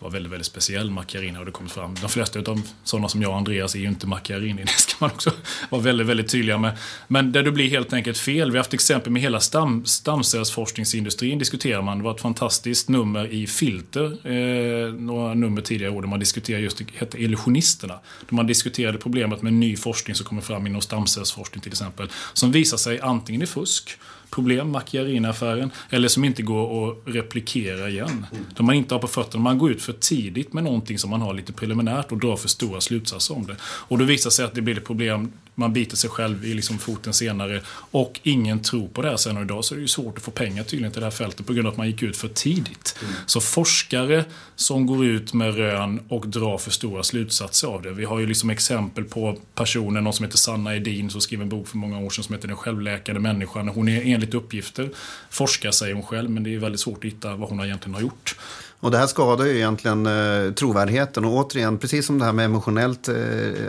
var 0.06 0.12
väldigt, 0.12 0.32
väldigt 0.32 0.48
speciell, 0.48 0.92
Macchiarini 0.92 1.38
har 1.38 1.46
det 1.46 1.52
kommit 1.52 1.72
fram. 1.72 1.96
De 2.02 2.10
flesta 2.10 2.40
av 2.40 2.62
sådana 2.84 3.10
som 3.10 3.22
jag 3.22 3.32
och 3.32 3.38
Andreas 3.38 3.76
är 3.76 3.80
ju 3.80 3.88
inte 3.88 4.08
Macchiarini, 4.08 4.62
det 4.66 4.70
ska 4.70 4.96
man 5.00 5.12
också 5.12 5.32
vara 5.70 5.82
väldigt, 5.82 6.08
väldigt 6.08 6.30
tydliga 6.30 6.58
med. 6.58 6.78
Men 7.08 7.32
där 7.32 7.44
det 7.44 7.52
blir 7.52 7.70
helt 7.70 7.94
enkelt 7.94 8.18
fel. 8.18 8.52
Vi 8.52 8.58
har 8.58 8.64
haft 8.64 8.74
exempel 8.74 9.12
med 9.12 9.22
hela 9.22 9.40
stam, 9.40 9.86
stamcellsforskningsindustrin 9.86 11.40
diskuterar 11.40 11.82
man. 11.82 11.98
Det 11.98 12.04
var 12.04 12.16
ett 12.16 12.22
fantastiskt 12.22 12.90
nummer 12.90 13.28
i 13.28 13.48
Filter, 13.48 14.28
eh, 14.28 14.94
några 14.94 15.34
nummer 15.34 15.62
tidigare 15.62 15.92
år, 15.92 16.02
där 16.02 16.10
man 16.10 16.20
diskuterade 16.20 16.64
just, 16.64 16.78
det 16.78 16.86
hette 16.96 17.24
Illusionisterna. 17.24 17.94
Där 18.30 18.36
man 18.36 18.48
diskuterade 18.48 18.98
problemet 18.98 19.42
med 19.42 19.54
ny 19.54 19.78
forskning 19.78 20.16
som 20.16 20.26
kommer 20.26 20.42
fram 20.42 20.68
inom 20.68 20.82
stamcellsforskning 20.82 21.62
till 21.62 21.72
exempel. 21.72 22.10
Som 22.34 22.52
visar 22.52 22.78
sig 22.78 23.00
antingen 23.00 23.42
i 23.42 23.46
fusk, 23.46 23.98
problem, 24.30 24.76
Macchiarini-affären, 24.76 25.72
eller 25.90 26.08
som 26.08 26.26
inte 26.26 26.42
går 26.42 26.90
att 26.90 26.98
replikera 27.06 27.90
igen. 27.90 28.26
De 28.56 28.66
man 28.66 28.76
inte 28.76 28.94
har 28.94 29.00
på 29.00 29.08
fötterna. 29.08 29.44
Man 29.44 29.58
går 29.58 29.72
ut 29.72 29.82
för 29.82 29.94
tidigt 29.94 30.54
med 30.54 30.64
någonting 30.64 31.00
som 31.00 31.10
man 31.10 31.22
har 31.22 31.34
lite 31.34 31.54
preliminärt 31.54 32.12
och 32.12 32.18
drar 32.18 32.36
för 32.36 32.48
stora 32.48 32.82
slutsatser 32.82 33.36
om 33.36 33.48
det. 33.48 33.56
Och 33.62 33.98
då 33.98 34.06
visar 34.06 34.30
sig 34.30 34.46
att 34.46 34.56
det 34.56 34.62
blir 34.62 34.78
ett 34.78 34.86
problem 34.86 35.32
man 35.56 35.74
biter 35.74 35.98
sig 35.98 36.10
själv 36.10 36.46
i 36.46 36.54
liksom 36.54 36.78
foten 36.78 37.14
senare 37.14 37.62
och 37.92 38.20
ingen 38.24 38.60
tror 38.60 38.88
på 38.88 39.02
det 39.02 39.10
här 39.10 39.18
sen 39.18 39.38
och 39.38 39.44
idag 39.44 39.66
så 39.66 39.74
är 39.74 39.76
det 39.76 39.82
ju 39.82 39.88
svårt 39.88 40.18
att 40.18 40.24
få 40.24 40.32
pengar 40.32 40.64
tydligen 40.64 40.92
till 40.92 41.02
det 41.02 41.06
här 41.06 41.12
fältet 41.12 41.46
på 41.46 41.54
grund 41.54 41.68
av 41.68 41.72
att 41.72 41.78
man 41.78 41.88
gick 41.88 42.04
ut 42.04 42.18
för 42.18 42.28
tidigt. 42.28 42.98
Mm. 43.02 43.14
Så 43.26 43.42
forskare 43.42 44.26
som 44.56 44.86
går 44.86 45.06
ut 45.06 45.34
med 45.34 45.56
rön 45.56 46.00
och 46.10 46.28
drar 46.28 46.58
för 46.58 46.72
stora 46.72 47.04
slutsatser 47.04 47.68
av 47.68 47.82
det. 47.82 47.92
Vi 47.92 48.06
har 48.06 48.20
ju 48.20 48.26
liksom 48.26 48.50
exempel 48.50 49.04
på 49.04 49.38
personer, 49.56 50.02
någon 50.02 50.14
som 50.14 50.26
heter 50.26 50.38
Sanna 50.38 50.76
Edin 50.76 51.10
som 51.10 51.22
skrev 51.22 51.42
en 51.42 51.50
bok 51.50 51.68
för 51.68 51.78
många 51.78 52.00
år 52.00 52.10
sedan 52.10 52.24
som 52.24 52.36
heter 52.36 52.48
Den 52.48 52.58
självläkande 52.58 53.22
människan. 53.22 53.68
Hon 53.68 53.90
är 53.90 54.02
enligt 54.16 54.34
uppgifter 54.34 54.90
forskar 55.30 55.72
säger 55.72 55.94
hon 55.94 56.04
själv 56.04 56.30
men 56.30 56.44
det 56.44 56.56
är 56.56 56.60
väldigt 56.60 56.82
svårt 56.82 56.98
att 56.98 57.04
hitta 57.04 57.36
vad 57.36 57.50
hon 57.50 57.60
egentligen 57.60 57.94
har 57.94 58.02
gjort. 58.02 58.36
Och 58.80 58.92
det 58.92 58.98
här 58.98 59.08
skadar 59.08 59.46
ju 59.46 59.56
egentligen 59.56 60.06
eh, 60.06 60.54
trovärdigheten. 60.54 61.26
Och 61.26 61.34
återigen, 61.34 61.78
precis 61.78 62.06
som 62.06 62.20
det 62.20 62.26
här 62.26 62.34
med 62.34 62.46
emotionellt, 62.46 63.08
eh, 63.08 63.16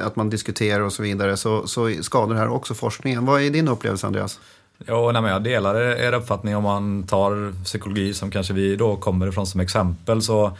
att 0.06 0.16
man 0.16 0.30
diskuterar 0.30 0.80
och 0.80 0.92
så 0.92 1.02
vidare, 1.02 1.36
så, 1.36 1.66
så 1.66 1.92
skadar 2.00 2.34
det 2.34 2.40
här 2.40 2.48
också 2.48 2.74
forskningen. 2.74 3.26
Vad 3.26 3.42
är 3.42 3.50
din 3.50 3.68
upplevelse, 3.68 4.06
Andreas? 4.06 4.40
Ja, 4.86 5.12
nej, 5.12 5.22
men 5.22 5.30
jag 5.30 5.44
delar 5.44 5.74
er 5.76 6.12
uppfattning 6.12 6.56
om 6.56 6.62
man 6.62 7.02
tar 7.02 7.64
psykologi 7.64 8.14
som 8.14 8.30
kanske 8.30 8.52
vi 8.52 8.76
då 8.76 8.96
kommer 8.96 9.28
ifrån 9.28 9.46
som 9.46 9.60
exempel. 9.60 10.22
så 10.22 10.56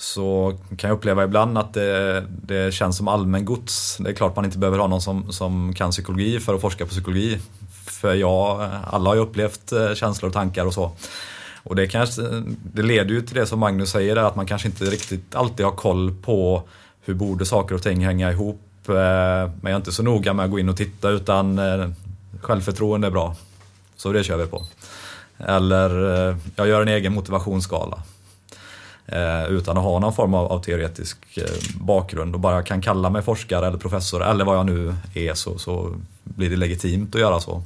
så 0.00 0.58
kan 0.76 0.88
jag 0.88 0.96
uppleva 0.96 1.24
ibland 1.24 1.58
att 1.58 1.74
det, 1.74 2.24
det 2.42 2.74
känns 2.74 2.96
som 2.96 3.08
allmängods. 3.08 3.96
Det 3.96 4.10
är 4.10 4.14
klart 4.14 4.36
man 4.36 4.44
inte 4.44 4.58
behöver 4.58 4.78
ha 4.78 4.86
någon 4.86 5.00
som, 5.00 5.32
som 5.32 5.74
kan 5.74 5.90
psykologi 5.90 6.40
för 6.40 6.54
att 6.54 6.60
forska 6.60 6.84
på 6.84 6.90
psykologi. 6.90 7.38
För 7.90 8.14
jag, 8.14 8.70
alla 8.86 9.10
har 9.10 9.14
ju 9.14 9.20
upplevt 9.20 9.72
eh, 9.72 9.94
känslor 9.94 10.28
och 10.28 10.34
tankar 10.34 10.66
och 10.66 10.74
så. 10.74 10.92
Och 11.62 11.76
det, 11.76 11.86
kanske, 11.86 12.22
det 12.72 12.82
leder 12.82 13.10
ju 13.10 13.22
till 13.22 13.34
det 13.34 13.46
som 13.46 13.58
Magnus 13.58 13.90
säger, 13.90 14.16
att 14.16 14.36
man 14.36 14.46
kanske 14.46 14.68
inte 14.68 14.84
riktigt 14.84 15.34
alltid 15.34 15.66
har 15.66 15.72
koll 15.72 16.14
på 16.22 16.62
hur 17.00 17.14
borde 17.14 17.46
saker 17.46 17.74
och 17.74 17.82
ting 17.82 18.04
hänga 18.04 18.32
ihop. 18.32 18.88
Eh, 18.88 18.94
men 18.94 19.58
jag 19.62 19.72
är 19.72 19.76
inte 19.76 19.92
så 19.92 20.02
noga 20.02 20.32
med 20.32 20.44
att 20.44 20.50
gå 20.50 20.58
in 20.58 20.68
och 20.68 20.76
titta 20.76 21.08
utan 21.08 21.58
eh, 21.58 21.90
självförtroende 22.40 23.06
är 23.06 23.10
bra. 23.10 23.36
Så 23.96 24.12
det 24.12 24.24
kör 24.24 24.36
vi 24.36 24.46
på. 24.46 24.64
Eller 25.38 25.90
jag 26.56 26.68
gör 26.68 26.82
en 26.82 26.88
egen 26.88 27.14
motivationsskala. 27.14 28.02
Eh, 29.12 29.52
utan 29.52 29.76
att 29.76 29.84
ha 29.84 29.98
någon 29.98 30.12
form 30.12 30.34
av, 30.34 30.52
av 30.52 30.62
teoretisk 30.62 31.18
eh, 31.36 31.44
bakgrund 31.80 32.34
och 32.34 32.40
bara 32.40 32.62
kan 32.62 32.80
kalla 32.82 33.10
mig 33.10 33.22
forskare 33.22 33.66
eller 33.66 33.78
professor 33.78 34.22
eller 34.22 34.44
vad 34.44 34.56
jag 34.56 34.66
nu 34.66 34.94
är 35.14 35.34
så, 35.34 35.58
så 35.58 35.94
blir 36.24 36.50
det 36.50 36.56
legitimt 36.56 37.14
att 37.14 37.20
göra 37.20 37.40
så. 37.40 37.62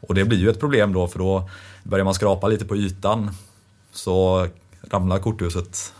Och 0.00 0.14
det 0.14 0.24
blir 0.24 0.38
ju 0.38 0.50
ett 0.50 0.60
problem 0.60 0.92
då 0.92 1.08
för 1.08 1.18
då 1.18 1.50
börjar 1.82 2.04
man 2.04 2.14
skrapa 2.14 2.48
lite 2.48 2.64
på 2.64 2.76
ytan 2.76 3.30
så 3.92 4.48
ramlar 4.90 5.18
korthuset. 5.18 5.92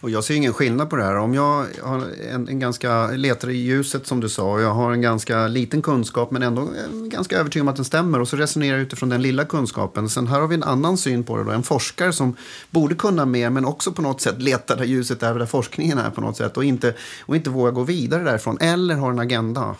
Och 0.00 0.10
jag 0.10 0.24
ser 0.24 0.34
ingen 0.34 0.52
skillnad 0.52 0.90
på 0.90 0.96
det 0.96 1.04
här. 1.04 1.16
Om 1.16 1.34
jag 1.34 1.66
har 1.82 2.06
en, 2.30 2.48
en 2.48 2.58
ganska, 2.58 3.10
letar 3.10 3.48
i 3.50 3.56
ljuset 3.56 4.06
som 4.06 4.20
du 4.20 4.28
sa 4.28 4.52
och 4.52 4.60
jag 4.60 4.74
har 4.74 4.92
en 4.92 5.00
ganska 5.00 5.48
liten 5.48 5.82
kunskap 5.82 6.30
men 6.30 6.42
ändå 6.42 6.62
eh, 6.62 6.68
ganska 6.90 7.38
övertygad 7.38 7.62
om 7.62 7.68
att 7.68 7.76
den 7.76 7.84
stämmer 7.84 8.20
och 8.20 8.28
så 8.28 8.36
resonerar 8.36 8.76
jag 8.76 8.82
utifrån 8.82 9.08
den 9.08 9.22
lilla 9.22 9.44
kunskapen. 9.44 10.08
Sen 10.08 10.26
här 10.26 10.40
har 10.40 10.48
vi 10.48 10.54
en 10.54 10.62
annan 10.62 10.98
syn 10.98 11.24
på 11.24 11.36
det 11.36 11.44
då. 11.44 11.50
En 11.50 11.62
forskare 11.62 12.12
som 12.12 12.36
borde 12.70 12.94
kunna 12.94 13.26
mer 13.26 13.50
men 13.50 13.64
också 13.64 13.92
på 13.92 14.02
något 14.02 14.20
sätt 14.20 14.42
letar 14.42 14.76
där 14.76 14.84
ljuset 14.84 15.22
är 15.22 15.34
där 15.34 15.46
forskningen 15.46 15.98
är 15.98 16.10
på 16.10 16.20
något 16.20 16.36
sätt 16.36 16.56
och 16.56 16.64
inte, 16.64 16.94
och 17.26 17.36
inte 17.36 17.50
vågar 17.50 17.72
gå 17.72 17.82
vidare 17.82 18.22
därifrån 18.22 18.58
eller 18.60 18.94
har 18.94 19.10
en 19.10 19.18
agenda. 19.18 19.76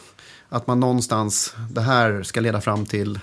Att 0.49 0.67
man 0.67 0.81
någonstans, 0.81 1.55
det 1.71 1.81
här 1.81 2.23
ska 2.23 2.41
leda 2.41 2.61
fram 2.61 2.87
till 2.87 3.19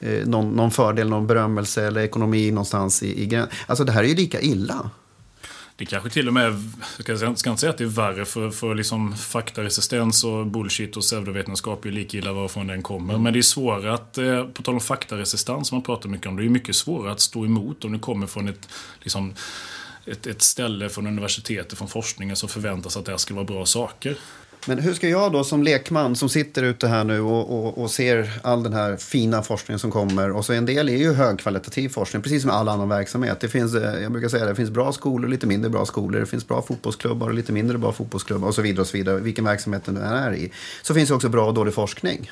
eh, 0.00 0.26
någon, 0.26 0.50
någon, 0.50 0.70
fördel, 0.70 1.08
någon 1.08 1.26
berömmelse 1.26 1.86
eller 1.86 2.00
ekonomi 2.00 2.50
någonstans 2.50 3.02
i, 3.02 3.24
i 3.24 3.44
Alltså 3.66 3.84
det 3.84 3.92
här 3.92 4.04
är 4.04 4.08
ju 4.08 4.14
lika 4.14 4.40
illa. 4.40 4.90
Det 5.78 5.84
kanske 5.84 6.10
till 6.10 6.28
och 6.28 6.34
med, 6.34 6.62
jag 7.06 7.38
ska 7.38 7.50
inte 7.50 7.60
säga 7.60 7.70
att 7.70 7.78
det 7.78 7.84
är 7.84 7.88
värre 7.88 8.24
för, 8.24 8.50
för 8.50 8.74
liksom 8.74 9.16
faktaresistens 9.16 10.24
och 10.24 10.46
bullshit 10.46 10.96
och 10.96 11.02
pseudovetenskap 11.02 11.84
är 11.84 11.90
lika 11.90 12.18
illa 12.18 12.32
varifrån 12.32 12.66
den 12.66 12.82
kommer. 12.82 13.14
Mm. 13.14 13.22
Men 13.22 13.32
det 13.32 13.38
är 13.38 13.42
svårare 13.42 13.94
att, 13.94 14.18
eh, 14.18 14.44
på 14.44 14.62
tal 14.62 14.74
om 14.74 14.80
faktaresistens 14.80 15.68
som 15.68 15.76
man 15.76 15.82
pratar 15.82 16.08
mycket 16.08 16.26
om, 16.26 16.36
det 16.36 16.44
är 16.44 16.48
mycket 16.48 16.76
svårare 16.76 17.12
att 17.12 17.20
stå 17.20 17.44
emot 17.44 17.84
om 17.84 17.92
det 17.92 17.98
kommer 17.98 18.26
från 18.26 18.48
ett, 18.48 18.68
liksom, 19.00 19.34
ett, 20.04 20.26
ett 20.26 20.42
ställe 20.42 20.88
från 20.88 21.06
universitetet, 21.06 21.78
från 21.78 21.88
forskningen 21.88 22.36
som 22.36 22.48
förväntas 22.48 22.96
att 22.96 23.04
det 23.04 23.12
här 23.12 23.18
ska 23.18 23.34
vara 23.34 23.44
bra 23.44 23.66
saker. 23.66 24.16
Men 24.68 24.78
hur 24.78 24.94
ska 24.94 25.08
jag 25.08 25.32
då 25.32 25.44
som 25.44 25.62
lekman 25.62 26.16
som 26.16 26.28
sitter 26.28 26.62
ute 26.62 26.88
här 26.88 27.04
nu 27.04 27.20
och, 27.20 27.58
och, 27.58 27.78
och, 27.78 27.90
ser 27.90 28.40
all 28.42 28.62
den 28.62 28.72
här 28.72 28.96
fina 28.96 29.42
forskningen 29.42 29.78
som 29.78 29.90
kommer. 29.90 30.30
Och 30.30 30.44
så 30.44 30.52
en 30.52 30.66
del 30.66 30.88
är 30.88 30.96
ju 30.96 31.12
högkvalitativ 31.12 31.88
forskning, 31.88 32.22
precis 32.22 32.42
som 32.42 32.50
all 32.50 32.68
annan 32.68 32.88
verksamhet. 32.88 33.40
Det 33.40 33.48
finns, 33.48 33.74
eh, 33.74 34.02
jag 34.02 34.12
brukar 34.12 34.28
säga 34.28 34.44
det 34.44 34.54
finns 34.54 34.70
bra 34.70 34.92
skolor, 34.92 35.28
lite 35.28 35.46
mindre 35.46 35.70
bra 35.70 35.86
skolor. 35.86 36.20
Det 36.20 36.26
finns 36.26 36.48
bra 36.48 36.62
fotbollsklubbar 36.62 37.28
och 37.28 37.34
lite 37.34 37.52
mindre 37.52 37.78
bra 37.78 37.92
fotbollsklubbar 37.92 38.48
och 38.48 38.54
så 38.54 38.62
vidare. 38.62 38.80
och 38.80 38.86
så 38.86 38.96
vidare. 38.96 39.20
Vilken 39.20 39.44
verksamhet 39.44 39.84
den 39.84 39.96
är 39.96 40.34
i. 40.34 40.52
Så 40.82 40.94
finns 40.94 41.08
det 41.08 41.14
också 41.14 41.28
bra 41.28 41.46
och 41.46 41.54
dålig 41.54 41.74
forskning. 41.74 42.30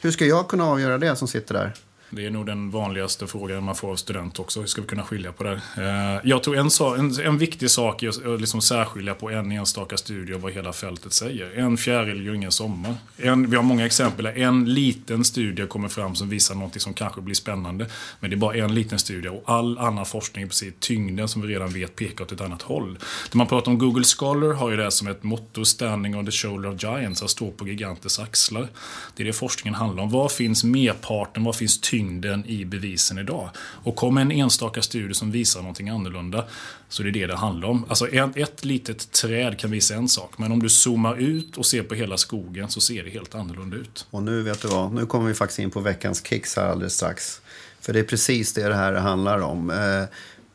Hur 0.00 0.10
ska 0.10 0.24
jag 0.24 0.48
kunna 0.48 0.64
avgöra 0.64 0.98
det 0.98 1.16
som 1.16 1.28
sitter 1.28 1.54
där? 1.54 1.72
Det 2.16 2.26
är 2.26 2.30
nog 2.30 2.46
den 2.46 2.70
vanligaste 2.70 3.26
frågan 3.26 3.64
man 3.64 3.74
får 3.74 3.90
av 3.90 3.96
student 3.96 4.38
också. 4.38 4.60
Hur 4.60 4.66
ska 4.66 4.80
vi 4.80 4.86
kunna 4.86 5.02
skilja 5.02 5.32
på 5.32 5.44
det? 5.44 5.60
Eh, 5.76 6.20
jag 6.30 6.42
tror 6.42 6.56
en, 6.56 6.68
en, 6.98 7.20
en 7.20 7.38
viktig 7.38 7.70
sak 7.70 8.02
är 8.02 8.34
att 8.34 8.40
liksom 8.40 8.60
särskilja 8.60 9.14
på 9.14 9.30
en 9.30 9.52
enstaka 9.52 9.96
studie 9.96 10.34
och 10.34 10.40
vad 10.40 10.52
hela 10.52 10.72
fältet 10.72 11.12
säger. 11.12 11.58
En 11.58 11.76
fjäril 11.76 12.26
gör 12.26 12.34
ingen 12.34 12.52
sommar. 12.52 12.94
En, 13.16 13.50
vi 13.50 13.56
har 13.56 13.62
många 13.62 13.86
exempel. 13.86 14.24
där 14.24 14.38
En 14.38 14.74
liten 14.74 15.24
studie 15.24 15.66
kommer 15.66 15.88
fram 15.88 16.14
som 16.14 16.28
visar 16.28 16.54
något 16.54 16.80
som 16.80 16.94
kanske 16.94 17.20
blir 17.20 17.34
spännande. 17.34 17.86
Men 18.20 18.30
det 18.30 18.36
är 18.36 18.38
bara 18.38 18.56
en 18.56 18.74
liten 18.74 18.98
studie 18.98 19.28
och 19.28 19.42
all 19.46 19.78
annan 19.78 20.06
forskning, 20.06 20.44
är 20.44 20.48
precis 20.48 20.74
tyngden 20.80 21.28
som 21.28 21.42
vi 21.42 21.48
redan 21.48 21.68
vet, 21.68 21.96
pekar 21.96 22.24
åt 22.24 22.32
ett 22.32 22.40
annat 22.40 22.62
håll. 22.62 22.98
När 23.32 23.36
man 23.36 23.46
pratar 23.46 23.72
om 23.72 23.78
Google 23.78 24.04
Scholar 24.04 24.54
har 24.54 24.70
ju 24.70 24.76
det 24.76 24.90
som 24.90 25.08
ett 25.08 25.22
motto, 25.22 25.64
standing 25.64 26.16
on 26.16 26.26
the 26.26 26.32
shoulder 26.32 26.74
of 26.74 26.82
giants, 26.82 27.22
att 27.22 27.30
stå 27.30 27.50
på 27.50 27.68
giganters 27.68 28.18
axlar. 28.18 28.68
Det 29.16 29.22
är 29.22 29.26
det 29.26 29.32
forskningen 29.32 29.74
handlar 29.74 30.02
om. 30.02 30.10
Var 30.10 30.28
finns 30.28 30.64
merparten? 30.64 31.44
Var 31.44 31.52
finns 31.52 31.80
tyngden? 31.80 32.05
Tyngden 32.06 32.46
i 32.46 32.64
bevisen 32.64 33.18
idag. 33.18 33.50
Och 33.58 33.96
kommer 33.96 34.20
en 34.20 34.32
enstaka 34.32 34.82
studie 34.82 35.14
som 35.14 35.30
visar 35.30 35.60
någonting 35.60 35.88
annorlunda 35.88 36.44
så 36.88 37.02
det 37.02 37.08
är 37.08 37.12
det 37.12 37.26
det 37.26 37.36
handlar 37.36 37.68
om. 37.68 37.84
Alltså 37.88 38.08
ett 38.08 38.64
litet 38.64 39.12
träd 39.12 39.58
kan 39.58 39.70
visa 39.70 39.94
en 39.94 40.08
sak 40.08 40.38
men 40.38 40.52
om 40.52 40.62
du 40.62 40.68
zoomar 40.68 41.16
ut 41.16 41.56
och 41.56 41.66
ser 41.66 41.82
på 41.82 41.94
hela 41.94 42.16
skogen 42.16 42.68
så 42.68 42.80
ser 42.80 43.04
det 43.04 43.10
helt 43.10 43.34
annorlunda 43.34 43.76
ut. 43.76 44.06
Och 44.10 44.22
nu 44.22 44.42
vet 44.42 44.62
du 44.62 44.68
vad, 44.68 44.92
nu 44.92 45.06
kommer 45.06 45.28
vi 45.28 45.34
faktiskt 45.34 45.58
in 45.58 45.70
på 45.70 45.80
veckans 45.80 46.26
kicks 46.26 46.56
här 46.56 46.66
alldeles 46.66 46.94
strax. 46.94 47.40
För 47.80 47.92
det 47.92 47.98
är 47.98 48.04
precis 48.04 48.54
det 48.54 48.68
det 48.68 48.74
här 48.74 48.92
handlar 48.92 49.40
om. 49.40 49.70
Eh, 49.70 50.04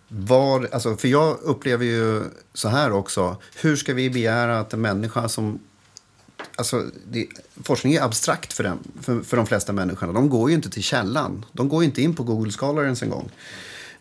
var, 0.07 0.69
alltså, 0.71 0.95
för 0.95 1.07
jag 1.07 1.37
upplever 1.41 1.85
ju 1.85 2.23
så 2.53 2.69
här 2.69 2.91
också. 2.91 3.37
Hur 3.61 3.75
ska 3.75 3.93
vi 3.93 4.09
begära 4.09 4.59
att 4.59 4.73
en 4.73 4.81
människa 4.81 5.29
som 5.29 5.59
alltså, 6.55 6.85
det, 7.11 7.27
forskning 7.63 7.93
är 7.93 8.01
abstrakt 8.01 8.53
för, 8.53 8.63
dem, 8.63 8.79
för, 9.01 9.21
för 9.21 9.37
de 9.37 9.45
flesta 9.45 9.73
människorna. 9.73 10.13
De 10.13 10.29
går 10.29 10.49
ju 10.49 10.55
inte 10.55 10.69
till 10.69 10.83
källan. 10.83 11.45
De 11.51 11.69
går 11.69 11.83
inte 11.83 12.01
in 12.01 12.15
på 12.15 12.23
Google 12.23 12.51
Scholar 12.51 12.83
ens 12.83 13.03
en 13.03 13.09
gång. 13.09 13.31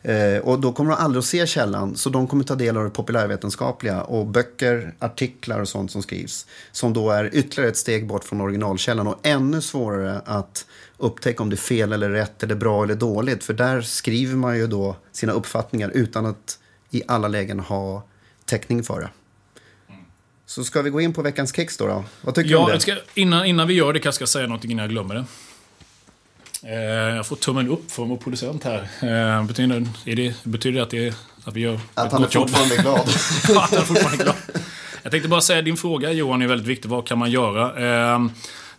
Eh, 0.02 0.38
och 0.38 0.60
då 0.60 0.72
kommer 0.72 0.90
de 0.90 0.96
aldrig 0.96 1.18
att 1.18 1.24
se 1.24 1.46
källan, 1.46 1.96
så 1.96 2.10
de 2.10 2.26
kommer 2.26 2.44
ta 2.44 2.54
del 2.54 2.76
av 2.76 2.84
det 2.84 2.90
populärvetenskapliga 2.90 4.02
och 4.02 4.26
böcker, 4.26 4.94
artiklar 4.98 5.60
och 5.60 5.68
sånt 5.68 5.90
som 5.90 6.02
skrivs. 6.02 6.46
Som 6.72 6.92
då 6.92 7.10
är 7.10 7.34
ytterligare 7.34 7.70
ett 7.70 7.76
steg 7.76 8.06
bort 8.06 8.24
från 8.24 8.40
originalkällan 8.40 9.06
och 9.06 9.18
ännu 9.22 9.60
svårare 9.60 10.20
att 10.24 10.66
upptäcka 10.96 11.42
om 11.42 11.50
det 11.50 11.54
är 11.54 11.58
fel 11.58 11.92
eller 11.92 12.10
rätt 12.10 12.42
eller 12.42 12.54
bra 12.54 12.84
eller 12.84 12.94
dåligt. 12.94 13.44
För 13.44 13.54
där 13.54 13.82
skriver 13.82 14.36
man 14.36 14.58
ju 14.58 14.66
då 14.66 14.96
sina 15.12 15.32
uppfattningar 15.32 15.90
utan 15.94 16.26
att 16.26 16.58
i 16.90 17.02
alla 17.06 17.28
lägen 17.28 17.60
ha 17.60 18.02
täckning 18.44 18.82
för 18.82 19.00
det. 19.00 19.08
Så 20.50 20.64
ska 20.64 20.82
vi 20.82 20.90
gå 20.90 21.00
in 21.00 21.12
på 21.12 21.22
veckans 21.22 21.56
kex 21.56 21.76
då? 21.76 21.86
då? 21.86 22.04
Vad 22.20 22.34
tycker 22.34 22.50
ja, 22.50 22.58
du 22.58 22.64
om 22.64 22.70
det? 22.70 22.80
Ska, 22.80 22.96
innan, 23.14 23.46
innan 23.46 23.68
vi 23.68 23.74
gör 23.74 23.92
det 23.92 24.00
kanske 24.00 24.22
jag 24.22 24.28
ska 24.28 24.38
säga 24.38 24.46
någonting 24.46 24.70
innan 24.70 24.82
jag 24.82 24.90
glömmer 24.90 25.14
det. 25.14 25.24
Eh, 26.62 27.16
jag 27.16 27.26
får 27.26 27.36
tummen 27.36 27.68
upp 27.68 27.90
från 27.90 28.08
vår 28.08 28.16
producent 28.16 28.64
här. 28.64 28.78
Eh, 28.78 29.46
betyder, 29.46 29.86
är 30.04 30.16
det, 30.16 30.44
betyder 30.44 30.76
det 30.76 30.82
att, 30.82 30.90
det 30.90 31.14
att 31.44 31.54
vi 31.54 31.60
gör 31.60 31.80
Att 31.94 32.12
han 32.12 32.24
är 32.24 32.28
fortfarande 32.28 32.76
glad. 32.76 33.08
ja, 33.48 33.64
att 33.64 33.70
han 33.70 33.78
är 33.78 33.84
fortfarande 33.84 34.24
glad. 34.24 34.36
Jag 35.02 35.12
tänkte 35.12 35.28
bara 35.28 35.40
säga, 35.40 35.62
din 35.62 35.76
fråga 35.76 36.12
Johan 36.12 36.42
är 36.42 36.46
väldigt 36.46 36.68
viktig. 36.68 36.88
Vad 36.88 37.06
kan 37.06 37.18
man 37.18 37.30
göra? 37.30 38.14
Eh, 38.14 38.20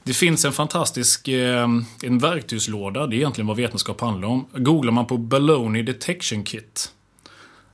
det 0.03 0.13
finns 0.13 0.45
en 0.45 0.53
fantastisk 0.53 1.27
eh, 1.27 1.67
en 2.03 2.19
verktygslåda. 2.19 3.07
Det 3.07 3.15
är 3.15 3.17
egentligen 3.17 3.47
vad 3.47 3.57
vetenskap 3.57 4.01
handlar 4.01 4.27
om. 4.27 4.47
Googlar 4.53 4.91
man 4.91 5.07
på 5.07 5.17
Baloney 5.17 5.83
Detection 5.83 6.43
Kit 6.43 6.91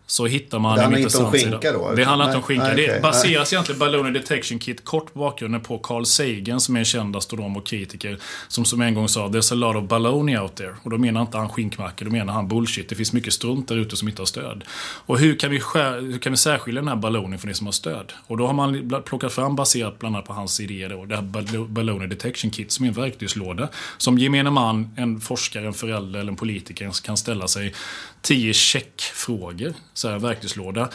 så 0.09 0.25
hittar 0.25 0.59
man 0.59 0.77
det 0.77 0.83
en 0.83 0.97
intressant 0.97 1.39
sida. 1.39 1.55
Inte 1.55 1.67
skinka 1.67 1.79
då? 1.79 1.95
Det 1.95 2.03
handlar 2.03 2.25
inte 2.25 2.37
om 2.37 2.43
skinka. 2.43 2.63
Nej, 2.63 2.73
okay. 2.73 2.87
Det 2.95 3.01
baseras 3.01 3.53
egentligen 3.53 3.79
Balloon 3.79 4.13
Detection 4.13 4.59
Kit 4.59 4.85
kort 4.85 5.13
på 5.13 5.19
bakgrunden 5.19 5.61
på 5.61 5.77
Carl 5.77 6.05
Sagan 6.05 6.59
som 6.59 6.75
är 6.75 6.79
en 6.79 6.85
känd 6.85 7.15
astronom 7.15 7.57
och 7.57 7.65
kritiker. 7.65 8.19
Som 8.47 8.65
som 8.65 8.81
en 8.81 8.93
gång 8.93 9.09
sa 9.09 9.27
“There's 9.27 9.51
a 9.51 9.55
lot 9.55 9.75
of 9.75 9.83
baloney 9.83 10.37
out 10.37 10.55
there”. 10.55 10.75
Och 10.83 10.89
då 10.89 10.97
menar 10.97 11.21
inte 11.21 11.37
han 11.37 11.49
skinkmackor, 11.49 12.05
då 12.05 12.11
menar 12.11 12.33
han 12.33 12.47
bullshit. 12.47 12.89
Det 12.89 12.95
finns 12.95 13.13
mycket 13.13 13.33
strunt 13.33 13.67
där 13.67 13.75
ute 13.75 13.97
som 13.97 14.07
inte 14.07 14.21
har 14.21 14.25
stöd. 14.25 14.63
Och 15.05 15.19
hur 15.19 15.35
kan 15.35 15.51
vi, 15.51 15.57
hur 15.57 16.19
kan 16.19 16.33
vi 16.33 16.37
särskilja 16.37 16.81
den 16.81 16.87
här 16.87 16.95
ballonen 16.95 17.39
från 17.39 17.49
det 17.49 17.55
som 17.55 17.67
har 17.67 17.71
stöd? 17.71 18.13
Och 18.27 18.37
då 18.37 18.47
har 18.47 18.53
man 18.53 19.01
plockat 19.05 19.33
fram, 19.33 19.55
baserat 19.55 19.99
bland 19.99 20.15
annat 20.15 20.27
på 20.27 20.33
hans 20.33 20.59
idéer, 20.59 20.89
då, 20.89 21.05
det 21.05 21.15
här 21.15 21.67
Baloney 21.67 22.07
Detection 22.07 22.51
Kit 22.51 22.71
som 22.71 22.85
är 22.85 22.89
en 22.89 22.93
verktygslåda. 22.93 23.69
Som 23.97 24.17
gemene 24.17 24.49
man, 24.49 24.89
en 24.97 25.19
forskare, 25.19 25.67
en 25.67 25.73
förälder 25.73 26.19
eller 26.19 26.31
en 26.31 26.35
politiker 26.35 26.91
kan 27.03 27.17
ställa 27.17 27.47
sig 27.47 27.73
tio 28.27 28.53
checkfrågor 28.53 29.73
så 29.93 30.09
här, 30.09 30.19
verktygslåda. 30.19 30.89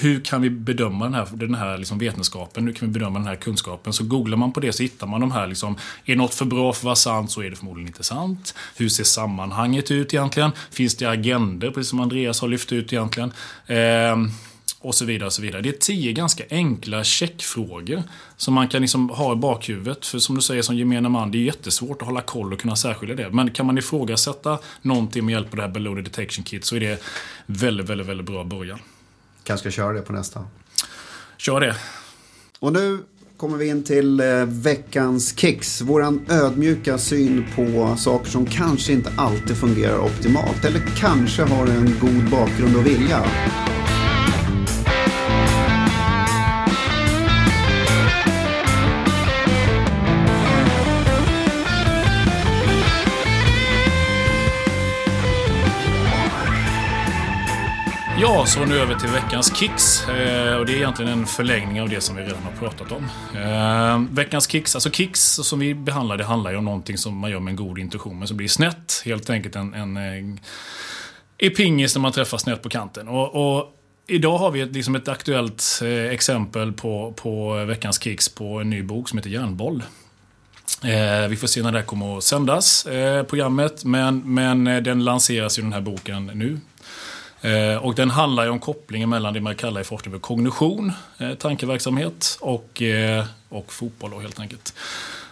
Hur 0.00 0.20
kan 0.20 0.42
vi 0.42 0.50
bedöma 0.50 1.04
den 1.04 1.14
här, 1.14 1.28
den 1.32 1.54
här 1.54 1.78
liksom 1.78 1.98
vetenskapen? 1.98 2.66
Hur 2.66 2.72
kan 2.72 2.88
vi 2.88 2.92
bedöma 2.92 3.18
den 3.18 3.28
här 3.28 3.36
kunskapen? 3.36 3.92
Så 3.92 4.04
googlar 4.04 4.36
man 4.36 4.52
på 4.52 4.60
det 4.60 4.72
så 4.72 4.82
hittar 4.82 5.06
man 5.06 5.20
de 5.20 5.32
här 5.32 5.46
liksom, 5.46 5.76
Är 6.04 6.16
något 6.16 6.34
för 6.34 6.44
bra 6.44 6.72
för 6.72 6.80
att 6.80 6.84
vara 6.84 6.96
sant 6.96 7.30
så 7.30 7.42
är 7.42 7.50
det 7.50 7.56
förmodligen 7.56 7.88
inte 7.88 8.02
sant. 8.02 8.54
Hur 8.76 8.88
ser 8.88 9.04
sammanhanget 9.04 9.90
ut 9.90 10.14
egentligen? 10.14 10.50
Finns 10.70 10.96
det 10.96 11.06
agender, 11.06 11.70
precis 11.70 11.90
som 11.90 12.00
Andreas 12.00 12.40
har 12.40 12.48
lyft 12.48 12.72
ut 12.72 12.92
egentligen? 12.92 13.32
Eh, 13.66 14.16
och 14.86 14.94
så 14.94 15.04
vidare. 15.04 15.26
och 15.26 15.32
så 15.32 15.42
vidare. 15.42 15.62
Det 15.62 15.68
är 15.68 15.72
tio 15.72 16.12
ganska 16.12 16.44
enkla 16.50 17.04
checkfrågor 17.04 18.02
som 18.36 18.54
man 18.54 18.68
kan 18.68 18.80
liksom 18.80 19.10
ha 19.10 19.32
i 19.32 19.36
bakhuvudet. 19.36 20.06
För 20.06 20.18
som 20.18 20.34
du 20.34 20.42
säger 20.42 20.62
som 20.62 20.76
gemene 20.76 21.08
man, 21.08 21.30
det 21.30 21.38
är 21.38 21.42
jättesvårt 21.42 22.02
att 22.02 22.08
hålla 22.08 22.20
koll 22.20 22.52
och 22.52 22.60
kunna 22.60 22.76
särskilja 22.76 23.14
det. 23.14 23.30
Men 23.30 23.50
kan 23.50 23.66
man 23.66 23.78
ifrågasätta 23.78 24.58
någonting 24.82 25.24
med 25.24 25.32
hjälp 25.32 25.50
av 25.50 25.56
det 25.56 25.62
här 25.62 25.70
Below 25.70 26.02
Detection 26.02 26.44
Kit 26.44 26.64
så 26.64 26.76
är 26.76 26.80
det 26.80 27.02
väldigt, 27.46 27.88
väldigt, 27.88 28.06
väldigt 28.06 28.26
bra 28.26 28.44
början. 28.44 28.78
Kanske 29.44 29.70
köra 29.70 29.92
det 29.92 30.02
på 30.02 30.12
nästa. 30.12 30.44
Kör 31.36 31.60
det. 31.60 31.76
Och 32.58 32.72
nu 32.72 32.98
kommer 33.36 33.56
vi 33.58 33.68
in 33.68 33.84
till 33.84 34.20
eh, 34.20 34.26
veckans 34.44 35.38
kicks. 35.38 35.80
Våran 35.80 36.26
ödmjuka 36.28 36.98
syn 36.98 37.46
på 37.56 37.96
saker 37.98 38.30
som 38.30 38.46
kanske 38.46 38.92
inte 38.92 39.12
alltid 39.16 39.56
fungerar 39.56 39.98
optimalt 39.98 40.64
eller 40.64 40.80
kanske 40.96 41.42
har 41.42 41.66
en 41.66 41.94
god 42.00 42.30
bakgrund 42.30 42.76
och 42.76 42.86
vilja. 42.86 43.24
Ja, 58.18 58.46
så 58.46 58.64
nu 58.64 58.78
över 58.78 58.94
till 58.94 59.08
veckans 59.08 59.56
kicks. 59.56 60.08
Eh, 60.08 60.56
och 60.56 60.66
det 60.66 60.72
är 60.72 60.76
egentligen 60.76 61.12
en 61.12 61.26
förlängning 61.26 61.82
av 61.82 61.88
det 61.88 62.00
som 62.00 62.16
vi 62.16 62.22
redan 62.22 62.42
har 62.42 62.52
pratat 62.52 62.92
om. 62.92 63.08
Eh, 63.36 64.14
veckans 64.14 64.50
kicks, 64.50 64.74
alltså 64.74 64.90
kicks 64.90 65.20
som 65.20 65.58
vi 65.58 65.74
behandlar, 65.74 66.16
det 66.16 66.24
handlar 66.24 66.50
ju 66.50 66.56
om 66.56 66.64
någonting 66.64 66.98
som 66.98 67.18
man 67.18 67.30
gör 67.30 67.40
med 67.40 67.52
en 67.52 67.56
god 67.56 67.78
intention, 67.78 68.18
men 68.18 68.28
som 68.28 68.36
blir 68.36 68.48
snett. 68.48 69.02
Helt 69.04 69.30
enkelt 69.30 69.56
en, 69.56 69.74
en, 69.74 69.96
en 69.96 70.40
i 71.38 71.50
pingis 71.50 71.94
när 71.94 72.00
man 72.00 72.12
träffar 72.12 72.38
snett 72.38 72.62
på 72.62 72.68
kanten. 72.68 73.08
Och, 73.08 73.56
och 73.58 73.72
Idag 74.08 74.38
har 74.38 74.50
vi 74.50 74.60
ett, 74.60 74.72
liksom 74.72 74.94
ett 74.94 75.08
aktuellt 75.08 75.80
eh, 75.82 75.88
exempel 75.88 76.72
på, 76.72 77.14
på 77.16 77.64
veckans 77.64 78.02
kicks 78.02 78.28
på 78.28 78.60
en 78.60 78.70
ny 78.70 78.82
bok 78.82 79.08
som 79.08 79.18
heter 79.18 79.30
Järnboll. 79.30 79.82
Eh, 80.84 81.28
vi 81.28 81.36
får 81.36 81.46
se 81.46 81.62
när 81.62 81.72
det 81.72 81.78
här 81.78 81.84
kommer 81.84 82.18
att 82.18 82.24
sändas, 82.24 82.86
eh, 82.86 83.22
programmet. 83.22 83.84
Men, 83.84 84.34
men 84.34 84.66
eh, 84.66 84.82
den 84.82 85.04
lanseras 85.04 85.58
ju 85.58 85.62
den 85.62 85.72
här 85.72 85.80
boken 85.80 86.30
nu 86.34 86.60
Eh, 87.40 87.76
och 87.76 87.94
den 87.94 88.10
handlar 88.10 88.44
ju 88.44 88.50
om 88.50 88.58
kopplingen 88.58 89.08
mellan 89.08 89.34
det 89.34 89.40
man 89.40 89.54
kallar 89.54 89.80
i 89.80 89.84
forskning 89.84 90.12
för 90.12 90.18
kognition, 90.18 90.92
eh, 91.18 91.34
tankeverksamhet 91.34 92.38
och, 92.40 92.82
eh, 92.82 93.24
och 93.48 93.72
fotboll 93.72 94.10
då, 94.10 94.20
helt 94.20 94.40
enkelt. 94.40 94.74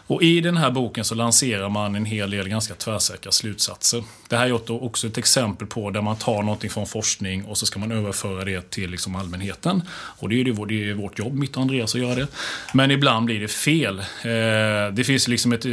Och 0.07 0.23
i 0.23 0.41
den 0.41 0.57
här 0.57 0.71
boken 0.71 1.05
så 1.05 1.15
lanserar 1.15 1.69
man 1.69 1.95
en 1.95 2.05
hel 2.05 2.31
del 2.31 2.49
ganska 2.49 2.75
tvärsäkra 2.75 3.33
slutsatser. 3.33 4.05
Det 4.29 4.37
här 4.37 4.47
är 4.47 4.83
också 4.85 5.07
ett 5.07 5.19
exempel 5.19 5.67
på 5.67 5.91
där 5.91 6.01
man 6.01 6.17
tar 6.17 6.43
någonting 6.43 6.71
från 6.71 6.87
forskning 6.87 7.45
och 7.45 7.59
så 7.59 7.67
ska 7.67 7.79
man 7.79 7.93
överföra 7.93 8.45
det 8.45 8.71
till 8.71 8.91
liksom 8.91 9.17
allmänheten. 9.17 9.83
Och 9.91 10.29
det 10.29 10.35
är 10.35 10.37
ju 10.37 10.45
det 10.45 10.91
är 10.91 10.95
vårt 10.95 11.19
jobb, 11.19 11.35
mitt 11.35 11.57
och 11.57 11.63
Andreas, 11.63 11.95
att 11.95 12.01
göra 12.01 12.15
det. 12.15 12.27
Men 12.73 12.91
ibland 12.91 13.27
blir 13.27 13.41
det 13.41 13.49
fel. 13.49 13.99
Eh, 13.99 14.05
det 14.93 15.05
finns 15.07 15.29
liksom 15.29 15.53
ett 15.53 15.67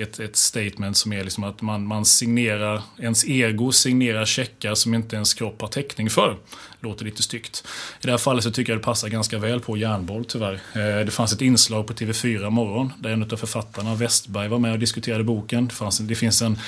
ett, 0.00 0.20
ett 0.20 0.36
statement 0.36 0.96
som 0.96 1.12
är 1.12 1.24
liksom 1.24 1.44
att 1.44 1.62
man, 1.62 1.86
man 1.86 2.04
signerar, 2.04 2.82
ens 2.98 3.24
ego 3.24 3.72
signerar 3.72 4.24
checkar 4.24 4.74
som 4.74 4.94
inte 4.94 5.16
ens 5.16 5.34
kropp 5.34 5.60
har 5.60 5.68
täckning 5.68 6.10
för. 6.10 6.36
Låter 6.80 7.04
lite 7.04 7.22
styggt. 7.22 7.64
I 8.00 8.06
det 8.06 8.10
här 8.10 8.18
fallet 8.18 8.44
så 8.44 8.50
tycker 8.50 8.72
jag 8.72 8.80
det 8.80 8.84
passar 8.84 9.08
ganska 9.08 9.38
väl 9.38 9.60
på 9.60 9.76
järnboll 9.76 10.24
tyvärr. 10.24 10.54
Eh, 10.54 11.04
det 11.04 11.10
fanns 11.10 11.32
ett 11.32 11.40
inslag 11.40 11.86
på 11.86 11.92
TV4 11.92 12.50
morgon 12.50 12.92
där 12.98 13.10
en 13.10 13.22
av 13.22 13.36
författarna, 13.36 13.94
Westberg, 13.94 14.48
var 14.48 14.58
med 14.58 14.72
och 14.72 14.78
diskuterade 14.78 15.24
boken. 15.24 15.68
Det, 15.68 15.74
fanns, 15.74 15.98
det 15.98 16.14
finns 16.14 16.42
en 16.42 16.58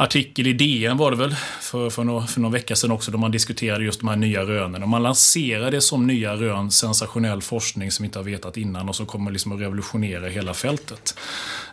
artikel 0.00 0.46
i 0.46 0.52
DN 0.52 0.96
var 0.96 1.10
det 1.10 1.16
väl, 1.16 1.36
för, 1.60 1.90
för, 1.90 2.04
någon, 2.04 2.28
för 2.28 2.40
någon 2.40 2.52
vecka 2.52 2.76
sedan 2.76 2.90
också, 2.90 3.10
då 3.10 3.18
man 3.18 3.30
diskuterade 3.30 3.84
just 3.84 4.00
de 4.00 4.08
här 4.08 4.16
nya 4.16 4.42
rönen. 4.42 4.82
Och 4.82 4.88
man 4.88 5.02
lanserade 5.02 5.70
det 5.70 5.80
som 5.80 6.06
nya 6.06 6.36
rön, 6.36 6.70
sensationell 6.70 7.42
forskning 7.42 7.90
som 7.90 8.02
vi 8.02 8.06
inte 8.06 8.18
har 8.18 8.24
vetat 8.24 8.56
innan 8.56 8.88
och 8.88 8.96
som 8.96 9.06
kommer 9.06 9.30
liksom 9.30 9.52
att 9.52 9.60
revolutionera 9.60 10.28
hela 10.28 10.54
fältet. 10.54 11.18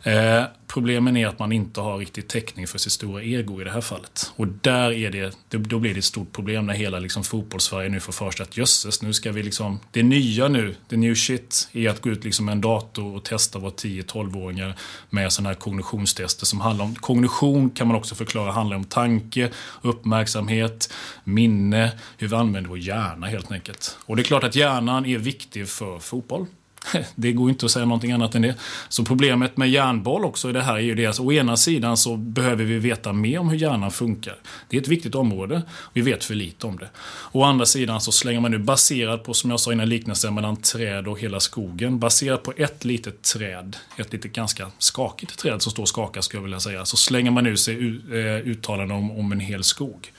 Eh, 0.05 0.43
problemen 0.67 1.17
är 1.17 1.27
att 1.27 1.39
man 1.39 1.51
inte 1.51 1.81
har 1.81 1.97
riktigt 1.97 2.27
täckning 2.27 2.67
för 2.67 2.77
sitt 2.77 2.91
stora 2.91 3.23
ego 3.23 3.61
i 3.61 3.63
det 3.63 3.71
här 3.71 3.81
fallet. 3.81 4.31
Och 4.35 4.47
där 4.47 4.91
är 4.91 5.11
det, 5.11 5.37
då 5.49 5.79
blir 5.79 5.93
det 5.93 5.99
ett 5.99 6.05
stort 6.05 6.31
problem 6.31 6.65
när 6.65 6.73
hela 6.73 6.99
liksom 6.99 7.23
fotbollssverige 7.23 7.89
nu 7.89 7.99
får 7.99 8.13
för 8.13 8.31
sig 8.31 8.43
att 8.43 8.57
jösses, 8.57 9.01
nu 9.01 9.13
ska 9.13 9.31
vi 9.31 9.43
liksom, 9.43 9.79
det 9.91 10.03
nya 10.03 10.47
nu, 10.47 10.75
the 10.89 10.97
new 10.97 11.15
shit, 11.15 11.69
är 11.73 11.89
att 11.89 12.01
gå 12.01 12.09
ut 12.09 12.23
liksom 12.23 12.45
med 12.45 12.51
en 12.51 12.61
dator 12.61 13.15
och 13.15 13.23
testa 13.23 13.59
våra 13.59 13.71
10-12-åringar 13.71 14.73
med 15.09 15.33
sådana 15.33 15.49
här 15.49 15.55
kognitionstester 15.55 16.45
som 16.45 16.61
handlar 16.61 16.85
om, 16.85 16.95
kognition 16.95 17.69
kan 17.69 17.87
man 17.87 17.97
också 17.97 18.15
förklara 18.15 18.51
handlar 18.51 18.77
om 18.77 18.83
tanke, 18.83 19.49
uppmärksamhet, 19.81 20.93
minne, 21.23 21.91
hur 22.17 22.27
vi 22.27 22.35
använder 22.35 22.69
vår 22.69 22.77
hjärna 22.79 23.27
helt 23.27 23.51
enkelt. 23.51 23.97
Och 24.05 24.15
det 24.15 24.21
är 24.21 24.23
klart 24.23 24.43
att 24.43 24.55
hjärnan 24.55 25.05
är 25.05 25.17
viktig 25.17 25.67
för 25.67 25.99
fotboll. 25.99 26.45
Det 27.15 27.31
går 27.31 27.49
inte 27.49 27.65
att 27.65 27.71
säga 27.71 27.85
någonting 27.85 28.11
annat 28.11 28.35
än 28.35 28.41
det. 28.41 28.55
Så 28.89 29.03
problemet 29.03 29.57
med 29.57 29.69
hjärnboll 29.69 30.25
också 30.25 30.49
i 30.49 30.53
det 30.53 30.61
här 30.61 30.75
är 30.75 30.79
ju 30.79 30.95
det 30.95 31.05
att 31.05 31.19
å 31.19 31.31
ena 31.31 31.57
sidan 31.57 31.97
så 31.97 32.15
behöver 32.15 32.63
vi 32.63 32.79
veta 32.79 33.13
mer 33.13 33.39
om 33.39 33.49
hur 33.49 33.57
hjärnan 33.57 33.91
funkar. 33.91 34.35
Det 34.69 34.77
är 34.77 34.81
ett 34.81 34.87
viktigt 34.87 35.15
område. 35.15 35.61
Vi 35.93 36.01
vet 36.01 36.23
för 36.23 36.35
lite 36.35 36.67
om 36.67 36.77
det. 36.77 36.89
Å 37.31 37.43
andra 37.43 37.65
sidan 37.65 38.01
så 38.01 38.11
slänger 38.11 38.39
man 38.39 38.51
nu 38.51 38.57
baserat 38.57 39.23
på, 39.23 39.33
som 39.33 39.49
jag 39.49 39.59
sa 39.59 39.73
innan, 39.73 39.89
liknelsen 39.89 40.35
mellan 40.35 40.55
träd 40.55 41.07
och 41.07 41.19
hela 41.19 41.39
skogen. 41.39 41.99
Baserat 41.99 42.43
på 42.43 42.53
ett 42.57 42.85
litet 42.85 43.21
träd, 43.21 43.77
ett 43.97 44.13
litet 44.13 44.33
ganska 44.33 44.71
skakigt 44.77 45.39
träd 45.39 45.61
som 45.61 45.71
står 45.71 45.83
och 45.83 45.89
skakar 45.89 46.21
skulle 46.21 46.37
jag 46.37 46.43
vilja 46.43 46.59
säga, 46.59 46.85
så 46.85 46.97
slänger 46.97 47.31
man 47.31 47.45
ut 47.45 47.59
sig 47.59 47.75
eh, 47.75 48.47
uttalanden 48.47 48.97
om, 48.97 49.11
om 49.11 49.31
en 49.31 49.39
hel 49.39 49.63
skog. 49.63 50.11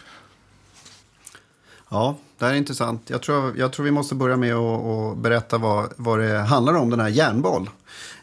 Ja, 1.90 2.16
det 2.38 2.44
här 2.44 2.52
är 2.52 2.56
intressant. 2.56 3.10
Jag 3.10 3.22
tror, 3.22 3.58
jag 3.58 3.72
tror 3.72 3.84
vi 3.84 3.90
måste 3.90 4.14
börja 4.14 4.36
med 4.36 4.54
att 4.54 5.16
berätta 5.18 5.58
vad, 5.58 5.92
vad 5.96 6.18
det 6.18 6.38
handlar 6.38 6.74
om, 6.74 6.90
den 6.90 7.00
här 7.00 7.08
järnboll. 7.08 7.70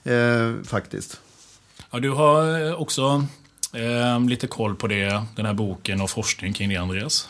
Eh, 0.04 0.64
faktiskt. 0.64 1.20
Ja, 1.92 2.00
du 2.00 2.10
har 2.10 2.68
eh, 2.68 2.82
också 2.82 3.26
eh, 3.74 4.20
lite 4.28 4.48
koll 4.48 4.76
på 4.76 4.88
det, 4.88 5.24
den 5.36 5.46
här 5.46 5.54
boken 5.54 6.02
och 6.02 6.10
forskning 6.10 6.54
kring 6.54 6.70
det, 6.70 6.78
Andreas. 6.78 7.30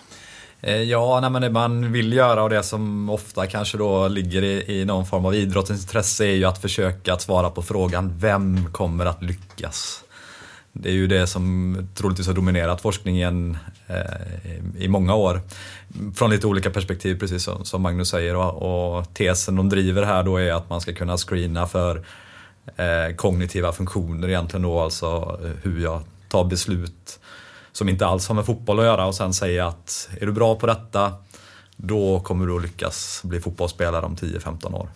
Eh, 0.61 0.81
ja, 0.81 1.19
nej, 1.19 1.29
men 1.29 1.41
det 1.41 1.49
man 1.49 1.91
vill 1.91 2.13
göra 2.13 2.43
och 2.43 2.49
det 2.49 2.63
som 2.63 3.09
ofta 3.09 3.47
kanske 3.47 3.77
då 3.77 4.07
ligger 4.07 4.43
i, 4.43 4.79
i 4.79 4.85
någon 4.85 5.05
form 5.05 5.25
av 5.25 5.35
idrottens 5.35 5.81
intresse 5.81 6.25
är 6.25 6.35
ju 6.35 6.45
att 6.45 6.61
försöka 6.61 7.13
att 7.13 7.21
svara 7.21 7.49
på 7.49 7.61
frågan 7.61 8.17
Vem 8.19 8.71
kommer 8.71 9.05
att 9.05 9.23
lyckas? 9.23 10.03
Det 10.73 10.89
är 10.89 10.93
ju 10.93 11.07
det 11.07 11.27
som 11.27 11.77
troligtvis 11.95 12.27
har 12.27 12.33
dominerat 12.33 12.81
forskningen 12.81 13.57
eh, 13.88 14.83
i 14.83 14.88
många 14.88 15.15
år. 15.15 15.41
Från 16.15 16.29
lite 16.29 16.47
olika 16.47 16.69
perspektiv, 16.69 17.19
precis 17.19 17.49
som, 17.63 17.81
Magnus 17.81 18.09
säger. 18.09 18.36
Och, 18.36 19.13
tesen 19.13 19.55
de 19.55 19.69
driver 19.69 20.03
här 20.03 20.23
då 20.23 20.38
är 20.38 20.53
att 20.53 20.69
man 20.69 20.81
ska 20.81 20.93
kunna 20.93 21.17
screena 21.17 21.67
för 21.67 22.05
eh, 22.75 23.15
kognitiva 23.15 23.71
funktioner 23.71 24.27
egentligen 24.29 24.62
då, 24.62 24.79
alltså 24.79 25.39
hur 25.63 25.83
jag 25.83 26.01
tar 26.29 26.43
beslut 26.43 27.19
som 27.71 27.89
inte 27.89 28.05
alls 28.05 28.27
har 28.27 28.36
med 28.36 28.45
fotboll 28.45 28.79
att 28.79 28.86
göra 28.86 29.05
och 29.05 29.15
sen 29.15 29.33
säga 29.33 29.67
att 29.67 30.09
är 30.21 30.25
du 30.25 30.31
bra 30.31 30.55
på 30.55 30.67
detta 30.67 31.13
då 31.75 32.19
kommer 32.19 32.47
du 32.47 32.55
att 32.55 32.62
lyckas 32.62 33.21
bli 33.23 33.39
fotbollsspelare 33.39 34.05
om 34.05 34.15
10-15 34.15 34.75
år. 34.75 34.89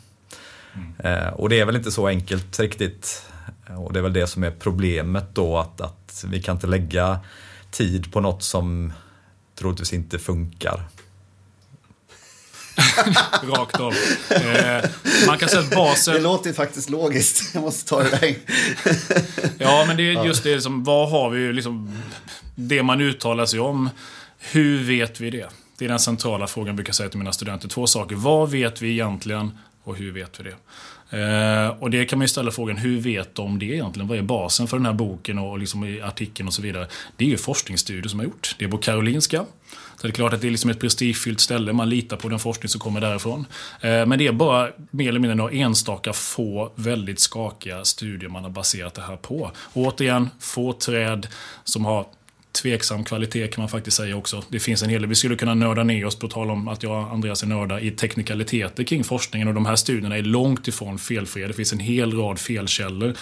Mm. 0.76 1.24
Eh, 1.24 1.34
och 1.34 1.50
det 1.50 1.60
är 1.60 1.66
väl 1.66 1.76
inte 1.76 1.92
så 1.92 2.08
enkelt 2.08 2.60
riktigt 2.60 3.24
och 3.76 3.94
det 3.94 4.00
är 4.00 4.04
väl 4.04 4.14
det 4.14 4.28
som 4.28 4.44
är 4.44 4.52
problemet 4.52 5.36
då 5.36 5.58
att, 5.58 5.82
att 5.82 6.26
vi 6.28 6.42
kan 6.42 6.56
inte 6.56 6.68
lägga 6.68 7.20
tid 7.72 8.12
på 8.12 8.22
något 8.22 8.44
som 8.44 8.94
troligtvis 9.56 9.94
inte 9.94 10.20
funkar. 10.20 10.84
Rakt 13.44 13.80
av. 13.80 13.94
Eh, 14.30 14.90
man 15.28 15.38
kan 15.38 15.50
säga 15.50 15.62
att 15.62 15.76
basen... 15.76 16.14
Det 16.14 16.20
låter 16.20 16.54
faktiskt 16.54 16.90
logiskt. 16.90 17.54
Jag 17.54 17.64
måste 17.64 17.90
ta 17.90 18.04
det 18.04 18.10
där. 18.10 18.36
ja, 19.58 19.86
men 19.88 19.98
det 19.98 20.04
är 20.04 20.26
just 20.26 20.44
det 20.44 20.62
som, 20.62 20.84
vad 20.84 21.10
har 21.10 21.30
vi 21.30 21.54
liksom, 21.54 22.02
det 22.56 22.84
man 22.84 23.02
uttalar 23.02 23.46
sig 23.46 23.60
om. 23.60 23.90
Hur 24.40 24.84
vet 24.84 25.20
vi 25.20 25.30
det? 25.30 25.50
Det 25.78 25.86
är 25.86 25.90
den 25.90 26.00
centrala 26.00 26.48
frågan 26.48 26.68
jag 26.68 26.76
brukar 26.76 26.94
säga 26.94 27.10
till 27.10 27.20
mina 27.20 27.34
studenter. 27.34 27.68
Två 27.70 27.88
saker. 27.88 28.16
Vad 28.16 28.52
vet 28.52 28.82
vi 28.82 28.92
egentligen 28.92 29.58
och 29.84 29.96
hur 29.96 30.12
vet 30.12 30.40
vi 30.40 30.44
det? 30.44 30.56
Eh, 31.10 31.68
och 31.80 31.90
det 31.92 32.06
kan 32.06 32.20
man 32.20 32.24
ju 32.24 32.30
ställa 32.30 32.52
frågan, 32.52 32.78
hur 32.78 33.00
vet 33.00 33.36
de 33.36 33.60
det 33.60 33.66
egentligen? 33.66 34.08
Vad 34.08 34.18
är 34.18 34.22
basen 34.22 34.68
för 34.68 34.78
den 34.78 34.86
här 34.86 34.94
boken 34.94 35.40
och 35.40 35.60
liksom 35.60 36.00
artikeln 36.04 36.48
och 36.48 36.54
så 36.54 36.62
vidare? 36.62 36.88
Det 37.16 37.26
är 37.26 37.30
ju 37.30 37.38
forskningsstudier 37.38 38.10
som 38.10 38.20
har 38.20 38.26
gjort. 38.26 38.56
Det 38.60 38.66
är 38.66 38.70
på 38.70 38.78
Karolinska. 38.78 39.46
Så 39.96 40.08
det 40.08 40.12
är 40.12 40.14
klart 40.14 40.34
att 40.34 40.42
det 40.42 40.48
är 40.48 40.52
liksom 40.52 40.70
ett 40.70 40.80
prestigefyllt 40.80 41.40
ställe, 41.40 41.74
man 41.74 41.90
litar 41.90 42.18
på 42.18 42.30
den 42.30 42.40
forskning 42.40 42.70
som 42.70 42.82
kommer 42.82 43.02
därifrån. 43.02 43.46
Eh, 43.82 44.06
men 44.06 44.20
det 44.20 44.28
är 44.28 44.32
bara 44.32 44.70
mer 44.92 45.10
eller 45.10 45.20
mindre 45.20 45.36
några 45.36 45.52
enstaka 45.52 46.14
få 46.14 46.72
väldigt 46.76 47.20
skakiga 47.20 47.86
studier 47.86 48.30
man 48.30 48.44
har 48.44 48.52
baserat 48.52 48.94
det 48.94 49.02
här 49.02 49.18
på. 49.18 49.52
Och 49.58 49.82
återigen, 49.82 50.30
få 50.40 50.74
träd 50.74 51.28
som 51.64 51.86
har 51.86 52.06
tveksam 52.62 53.04
kvalitet 53.04 53.48
kan 53.48 53.62
man 53.62 53.70
faktiskt 53.70 53.98
säga 53.98 54.16
också. 54.16 54.44
Det 54.50 54.60
finns 54.60 54.84
en 54.84 54.90
hel 54.90 55.02
del, 55.02 55.10
vi 55.10 55.16
skulle 55.16 55.36
kunna 55.36 55.54
nörda 55.54 55.84
ner 55.84 56.06
oss 56.06 56.20
på 56.20 56.28
tal 56.28 56.52
om 56.52 56.68
att 56.68 56.84
jag 56.84 57.04
och 57.04 57.14
Andreas 57.14 57.44
är 57.44 57.48
nördar 57.48 57.84
i 57.84 57.92
teknikaliteter 57.92 58.84
kring 58.84 59.04
forskningen 59.04 59.48
och 59.48 59.54
de 59.54 59.66
här 59.66 59.76
studierna 59.76 60.18
är 60.18 60.22
långt 60.22 60.68
ifrån 60.68 60.98
felfria. 60.98 61.48
Det 61.48 61.54
finns 61.54 61.74
en 61.74 61.80
hel 61.80 62.14
rad 62.14 62.40
felkällor. 62.40 63.14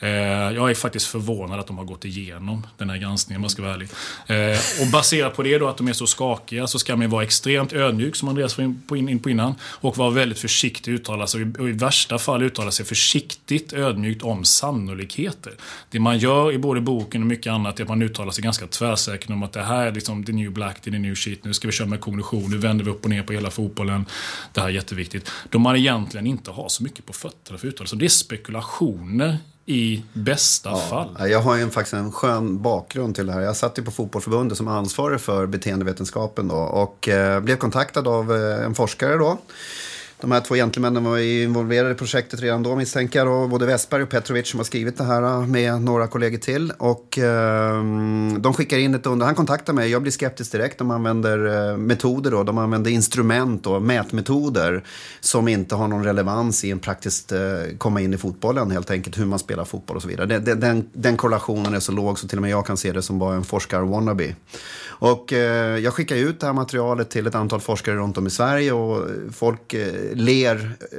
Eh, 0.00 0.08
jag 0.54 0.70
är 0.70 0.74
faktiskt 0.74 1.06
förvånad 1.06 1.60
att 1.60 1.66
de 1.66 1.78
har 1.78 1.84
gått 1.84 2.04
igenom 2.04 2.66
den 2.76 2.90
här 2.90 2.96
granskningen 2.96 3.40
om 3.40 3.42
jag 3.42 3.50
ska 3.50 3.62
vara 3.62 3.74
ärlig. 3.74 3.88
Eh, 4.26 4.82
och 4.82 4.92
baserat 4.92 5.36
på 5.36 5.42
det 5.42 5.58
då 5.58 5.68
att 5.68 5.76
de 5.76 5.88
är 5.88 5.92
så 5.92 6.06
skakiga 6.06 6.66
så 6.66 6.78
ska 6.78 6.96
man 6.96 7.10
vara 7.10 7.22
extremt 7.22 7.72
ödmjuk 7.72 8.16
som 8.16 8.28
Andreas 8.28 8.58
var 8.58 8.64
in 8.64 8.82
på, 8.86 8.96
in, 8.96 9.08
in 9.08 9.18
på 9.18 9.30
innan. 9.30 9.54
Och 9.62 9.96
vara 9.96 10.10
väldigt 10.10 10.38
försiktig 10.38 10.92
uttala 10.92 11.26
sig 11.26 11.46
och 11.58 11.68
i 11.68 11.72
värsta 11.72 12.18
fall 12.18 12.42
uttala 12.42 12.70
sig 12.70 12.86
försiktigt 12.86 13.72
ödmjukt 13.72 14.22
om 14.22 14.44
sannolikheter. 14.44 15.52
Det 15.90 16.00
man 16.00 16.18
gör 16.18 16.52
i 16.52 16.58
både 16.58 16.80
boken 16.80 17.22
och 17.22 17.26
mycket 17.26 17.52
annat 17.52 17.78
är 17.78 17.82
att 17.82 17.88
man 17.88 18.02
uttalar 18.02 18.30
sig 18.30 18.44
ganska 18.44 18.66
tvärsäkert 18.66 19.30
om 19.30 19.42
att 19.42 19.52
det 19.52 19.62
här 19.62 19.86
är 19.86 19.92
liksom 19.92 20.24
the 20.24 20.32
new 20.32 20.52
black, 20.52 20.80
the 20.80 20.90
new 20.90 21.14
shit, 21.14 21.44
nu 21.44 21.54
ska 21.54 21.68
vi 21.68 21.72
köra 21.72 21.88
med 21.88 22.00
kognition, 22.00 22.50
nu 22.50 22.58
vänder 22.58 22.84
vi 22.84 22.90
upp 22.90 23.04
och 23.04 23.10
ner 23.10 23.22
på 23.22 23.32
hela 23.32 23.50
fotbollen. 23.50 24.06
Det 24.52 24.60
här 24.60 24.68
är 24.68 24.72
jätteviktigt. 24.72 25.30
Då 25.50 25.58
man 25.58 25.76
egentligen 25.76 26.26
inte 26.26 26.50
har 26.50 26.68
så 26.68 26.82
mycket 26.82 27.06
på 27.06 27.12
fötterna 27.12 27.58
för 27.58 27.68
att 27.68 27.72
uttala 27.72 27.88
sig. 27.88 27.98
Det 27.98 28.04
är 28.04 28.08
spekulationer 28.08 29.38
i 29.68 30.02
bästa 30.12 30.70
ja, 30.70 30.78
fall. 30.78 31.30
Jag 31.30 31.40
har 31.40 31.56
ju 31.56 31.70
faktiskt 31.70 31.94
en 31.94 32.12
skön 32.12 32.62
bakgrund 32.62 33.14
till 33.14 33.26
det 33.26 33.32
här. 33.32 33.40
Jag 33.40 33.56
satt 33.56 33.78
ju 33.78 33.82
på 33.82 33.90
Fotbollförbundet 33.90 34.58
som 34.58 34.68
ansvarig 34.68 35.20
för 35.20 35.46
beteendevetenskapen 35.46 36.48
då 36.48 36.56
och 36.56 37.08
eh, 37.08 37.40
blev 37.40 37.56
kontaktad 37.56 38.08
av 38.08 38.36
eh, 38.36 38.64
en 38.64 38.74
forskare 38.74 39.16
då 39.16 39.38
de 40.20 40.32
här 40.32 40.40
två 40.40 40.54
gentlemännen 40.54 41.04
var 41.04 41.18
involverade 41.18 41.90
i 41.90 41.94
projektet 41.94 42.40
redan 42.40 42.62
då 42.62 42.76
misstänker 42.76 43.18
jag. 43.18 43.50
Både 43.50 43.66
Westberg 43.66 44.02
och 44.02 44.08
Petrovic 44.08 44.48
som 44.48 44.60
har 44.60 44.64
skrivit 44.64 44.96
det 44.96 45.04
här 45.04 45.22
eh, 45.22 45.46
med 45.46 45.82
några 45.82 46.06
kollegor 46.06 46.38
till. 46.38 46.72
Och 46.78 47.18
eh, 47.18 47.82
de 48.38 48.54
skickar 48.54 48.78
in 48.78 48.94
ett 48.94 49.06
under. 49.06 49.26
Han 49.26 49.34
kontaktar 49.34 49.72
mig. 49.72 49.90
Jag 49.90 50.02
blir 50.02 50.12
skeptisk 50.12 50.52
direkt. 50.52 50.78
De 50.78 50.90
använder 50.90 51.70
eh, 51.70 51.76
metoder 51.76 52.30
då. 52.30 52.42
De 52.42 52.58
använder 52.58 52.90
instrument 52.90 53.66
och 53.66 53.82
mätmetoder 53.82 54.84
som 55.20 55.48
inte 55.48 55.74
har 55.74 55.88
någon 55.88 56.04
relevans 56.04 56.64
i 56.64 56.70
en 56.70 56.78
praktiskt 56.78 57.32
eh, 57.32 57.38
komma 57.78 58.00
in 58.00 58.14
i 58.14 58.18
fotbollen 58.18 58.70
helt 58.70 58.90
enkelt. 58.90 59.18
Hur 59.18 59.26
man 59.26 59.38
spelar 59.38 59.64
fotboll 59.64 59.96
och 59.96 60.02
så 60.02 60.08
vidare. 60.08 60.38
Den, 60.38 60.60
den, 60.60 60.88
den 60.92 61.16
korrelationen 61.16 61.74
är 61.74 61.80
så 61.80 61.92
låg 61.92 62.18
så 62.18 62.28
till 62.28 62.38
och 62.38 62.42
med 62.42 62.50
jag 62.50 62.66
kan 62.66 62.76
se 62.76 62.92
det 62.92 63.02
som 63.02 63.18
bara 63.18 63.34
en 63.34 63.44
forskar-wannabe. 63.44 64.34
Och 65.00 65.32
eh, 65.32 65.78
jag 65.78 65.94
skickar 65.94 66.16
ut 66.16 66.40
det 66.40 66.46
här 66.46 66.52
materialet 66.52 67.10
till 67.10 67.26
ett 67.26 67.34
antal 67.34 67.60
forskare 67.60 67.96
runt 67.96 68.18
om 68.18 68.26
i 68.26 68.30
Sverige 68.30 68.72
och 68.72 68.96
eh, 68.96 69.14
folk 69.32 69.74
eh, 69.74 70.07
ler 70.14 70.76
eh, 70.80 70.98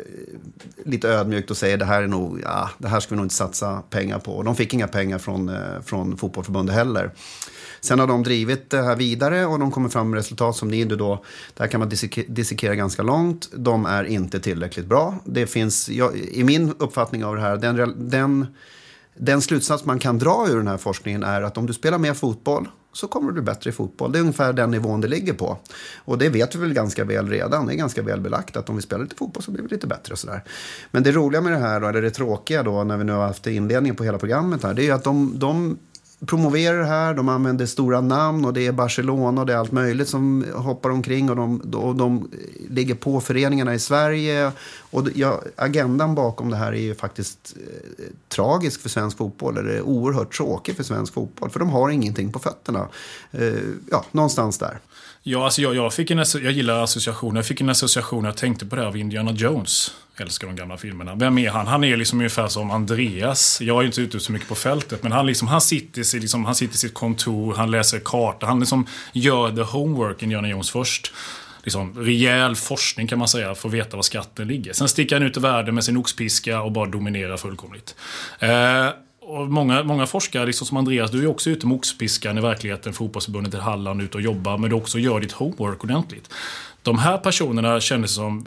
lite 0.86 1.10
ödmjukt 1.10 1.52
och 1.52 1.58
säger 1.58 1.78
det 1.78 1.86
här 1.86 2.04
är 2.04 2.08
nog, 2.08 2.42
ja, 2.44 2.70
det 2.78 2.88
här 2.88 3.00
ska 3.00 3.10
vi 3.10 3.16
nog 3.16 3.26
inte 3.26 3.36
satsa 3.36 3.84
pengar 3.90 4.20
på. 4.20 4.32
Och 4.32 4.44
de 4.44 4.56
fick 4.56 4.74
inga 4.74 4.88
pengar 4.88 5.18
från, 5.18 5.50
eh, 5.50 5.82
från 5.86 6.18
fotbollförbundet 6.18 6.76
heller. 6.76 7.12
Sen 7.82 8.00
har 8.00 8.08
de 8.08 8.24
drivit 8.24 8.70
det 8.70 8.82
här 8.82 8.96
vidare 8.96 9.46
och 9.46 9.60
de 9.60 9.72
kommer 9.72 9.90
fram 9.90 10.10
med 10.10 10.18
resultat 10.18 10.56
som 10.56 10.68
ni 10.68 10.86
då, 10.86 11.24
där 11.54 11.68
kan 11.68 11.80
man 11.80 11.90
dissekera 12.28 12.76
ganska 12.76 13.04
långt. 13.04 13.50
De 13.54 13.86
är 13.86 14.04
inte 14.04 14.40
tillräckligt 14.40 14.86
bra. 14.86 15.16
Det 15.26 15.48
finns, 15.48 15.90
jag, 15.90 16.18
i 16.18 16.44
min 16.44 16.74
uppfattning 16.80 17.26
av 17.26 17.36
det 17.36 17.42
här, 17.42 17.58
den, 17.58 18.10
den, 18.10 18.48
den 19.20 19.42
slutsats 19.42 19.86
man 19.86 20.00
kan 20.00 20.18
dra 20.18 20.48
ur 20.50 20.58
den 20.58 20.68
här 20.68 20.78
forskningen 20.78 21.24
är 21.24 21.42
att 21.42 21.58
om 21.58 21.66
du 21.66 21.74
spelar 21.74 21.98
mer 21.98 22.14
fotboll 22.14 22.68
så 22.94 23.08
kommer 23.08 23.28
du 23.28 23.34
bli 23.34 23.42
bättre 23.42 23.70
i 23.70 23.74
fotboll. 23.74 24.12
Det 24.12 24.18
är 24.18 24.22
ungefär 24.22 24.54
den 24.54 24.72
nivån 24.72 25.02
det 25.02 25.08
ligger 25.08 25.34
på. 25.34 25.58
Och 26.06 26.18
det 26.18 26.30
vet 26.30 26.56
vi 26.56 26.60
väl 26.60 26.74
ganska 26.74 27.06
väl 27.06 27.28
redan. 27.28 27.66
Det 27.66 27.74
är 27.74 27.78
ganska 27.78 28.02
väl 28.02 28.22
belagt 28.22 28.58
att 28.58 28.70
om 28.70 28.76
vi 28.76 28.82
spelar 28.82 29.04
lite 29.04 29.16
fotboll 29.16 29.44
så 29.44 29.52
blir 29.52 29.64
vi 29.64 29.70
lite 29.70 29.88
bättre. 29.88 30.14
Och 30.14 30.20
sådär. 30.20 30.44
Men 30.92 31.04
det 31.04 31.12
roliga 31.12 31.42
med 31.42 31.52
det 31.52 31.60
här, 31.60 31.80
då, 31.80 31.88
eller 31.88 32.02
det 32.02 32.12
tråkiga 32.12 32.64
då, 32.64 32.84
när 32.84 32.98
vi 32.98 33.04
nu 33.04 33.12
har 33.12 33.28
haft 33.28 33.48
inledningen 33.48 33.96
på 33.96 34.04
hela 34.04 34.18
programmet 34.18 34.64
här, 34.64 34.74
det 34.74 34.82
är 34.82 34.86
ju 34.86 34.92
att 34.92 35.04
de, 35.04 35.40
de 35.40 35.78
promoverar 36.26 36.78
det 36.78 36.86
här, 36.86 37.14
de 37.14 37.30
använder 37.30 37.66
stora 37.66 38.02
namn 38.02 38.46
och 38.46 38.54
det 38.54 38.68
är 38.68 38.72
Barcelona 38.72 39.42
och 39.42 39.48
det 39.48 39.54
är 39.54 39.58
allt 39.58 39.72
möjligt 39.72 40.08
som 40.08 40.46
hoppar 40.56 40.90
omkring 40.90 41.30
och 41.30 41.36
de, 41.36 41.60
och 41.60 41.96
de 41.96 42.32
ligger 42.70 42.96
på 42.96 43.22
föreningarna 43.22 43.74
i 43.74 43.80
Sverige. 43.80 44.52
Och 44.80 45.08
ja, 45.16 45.42
agendan 45.56 46.16
bakom 46.16 46.50
det 46.50 46.58
här 46.58 46.74
är 46.74 46.82
ju 46.82 46.96
faktiskt 46.96 47.56
eh, 47.56 48.06
tragisk 48.28 48.82
för 48.82 48.90
svensk 48.90 49.18
fotboll, 49.18 49.58
eller 49.58 49.82
oerhört 49.82 50.34
tråkig 50.38 50.76
för 50.76 50.84
svensk 50.84 51.14
fotboll, 51.14 51.50
för 51.50 51.60
de 51.60 51.70
har 51.70 51.90
ingenting 51.90 52.32
på 52.32 52.40
fötterna. 52.40 52.88
Eh, 53.32 53.54
ja, 53.92 54.06
någonstans 54.12 54.58
där. 54.58 54.80
Ja, 55.24 55.46
alltså 55.46 55.62
jag, 55.62 55.76
jag, 55.76 55.94
fick 55.94 56.12
en, 56.12 56.18
jag 56.18 56.52
gillar 56.52 56.84
associationer. 56.84 57.38
Jag 57.38 57.46
fick 57.46 57.62
en 57.62 57.70
association, 57.70 58.26
jag 58.26 58.38
tänkte 58.38 58.66
på 58.66 58.76
det 58.76 58.82
här 58.82 58.88
av 58.88 58.98
Indiana 58.98 59.32
Jones. 59.32 59.92
Älskar 60.22 60.48
de 60.48 60.56
gamla 60.56 60.78
filmerna. 60.78 61.16
Vem 61.16 61.38
är 61.38 61.50
han? 61.50 61.68
Han 61.68 61.84
är 61.84 61.98
liksom 61.98 62.20
ungefär 62.20 62.48
som 62.48 62.72
Andreas. 62.72 63.62
Jag 63.62 63.82
är 63.82 63.86
inte 63.86 64.02
ute 64.02 64.20
så 64.20 64.32
mycket 64.32 64.48
på 64.48 64.56
fältet, 64.56 65.04
men 65.04 65.12
han, 65.12 65.26
liksom, 65.26 65.48
han, 65.48 65.62
sitter, 65.62 66.16
i, 66.16 66.20
liksom, 66.20 66.46
han 66.46 66.56
sitter 66.56 66.76
i 66.76 66.78
sitt 66.78 66.94
kontor, 66.94 67.54
han 67.56 67.72
läser 67.72 68.00
karta, 68.00 68.46
han 68.46 68.60
liksom 68.60 68.86
gör 69.14 69.56
the 69.56 69.62
homework, 69.62 70.24
Indiana 70.24 70.50
Jones, 70.50 70.72
först. 70.72 71.14
Liksom, 71.64 71.94
rejäl 71.98 72.56
forskning 72.56 73.08
kan 73.08 73.20
man 73.20 73.28
säga, 73.28 73.56
för 73.56 73.70
att 73.70 73.74
veta 73.74 73.98
var 73.98 74.04
skatten 74.04 74.48
ligger. 74.48 74.74
Sen 74.74 74.90
sticker 74.90 75.16
han 75.16 75.28
ut 75.28 75.38
i 75.38 75.40
världen 75.40 75.76
med 75.76 75.84
sin 75.84 75.98
oxpiska 75.98 76.62
och 76.62 76.72
bara 76.72 76.86
dominerar 76.86 77.38
fullkomligt. 77.38 77.96
Eh, 78.40 78.90
och 79.22 79.48
många, 79.50 79.84
många 79.84 80.06
forskare, 80.06 80.46
liksom 80.46 80.68
som 80.68 80.78
Andreas, 80.78 81.12
du 81.12 81.24
är 81.24 81.28
också 81.28 81.50
ute 81.50 81.68
med 81.68 81.76
oxpiskan 81.76 82.38
i 82.38 82.42
verkligheten, 82.42 82.94
fotbollsförbundet 82.94 83.54
i 83.54 83.58
Halland, 83.58 84.02
ute 84.02 84.18
och 84.18 84.24
jobbar, 84.24 84.58
men 84.58 84.70
du 84.70 84.76
också 84.76 85.00
gör 85.00 85.20
ditt 85.20 85.32
homework 85.32 85.84
ordentligt. 85.84 86.34
De 86.84 87.00
här 87.00 87.18
personerna 87.18 87.80
kändes 87.80 88.16
som 88.16 88.46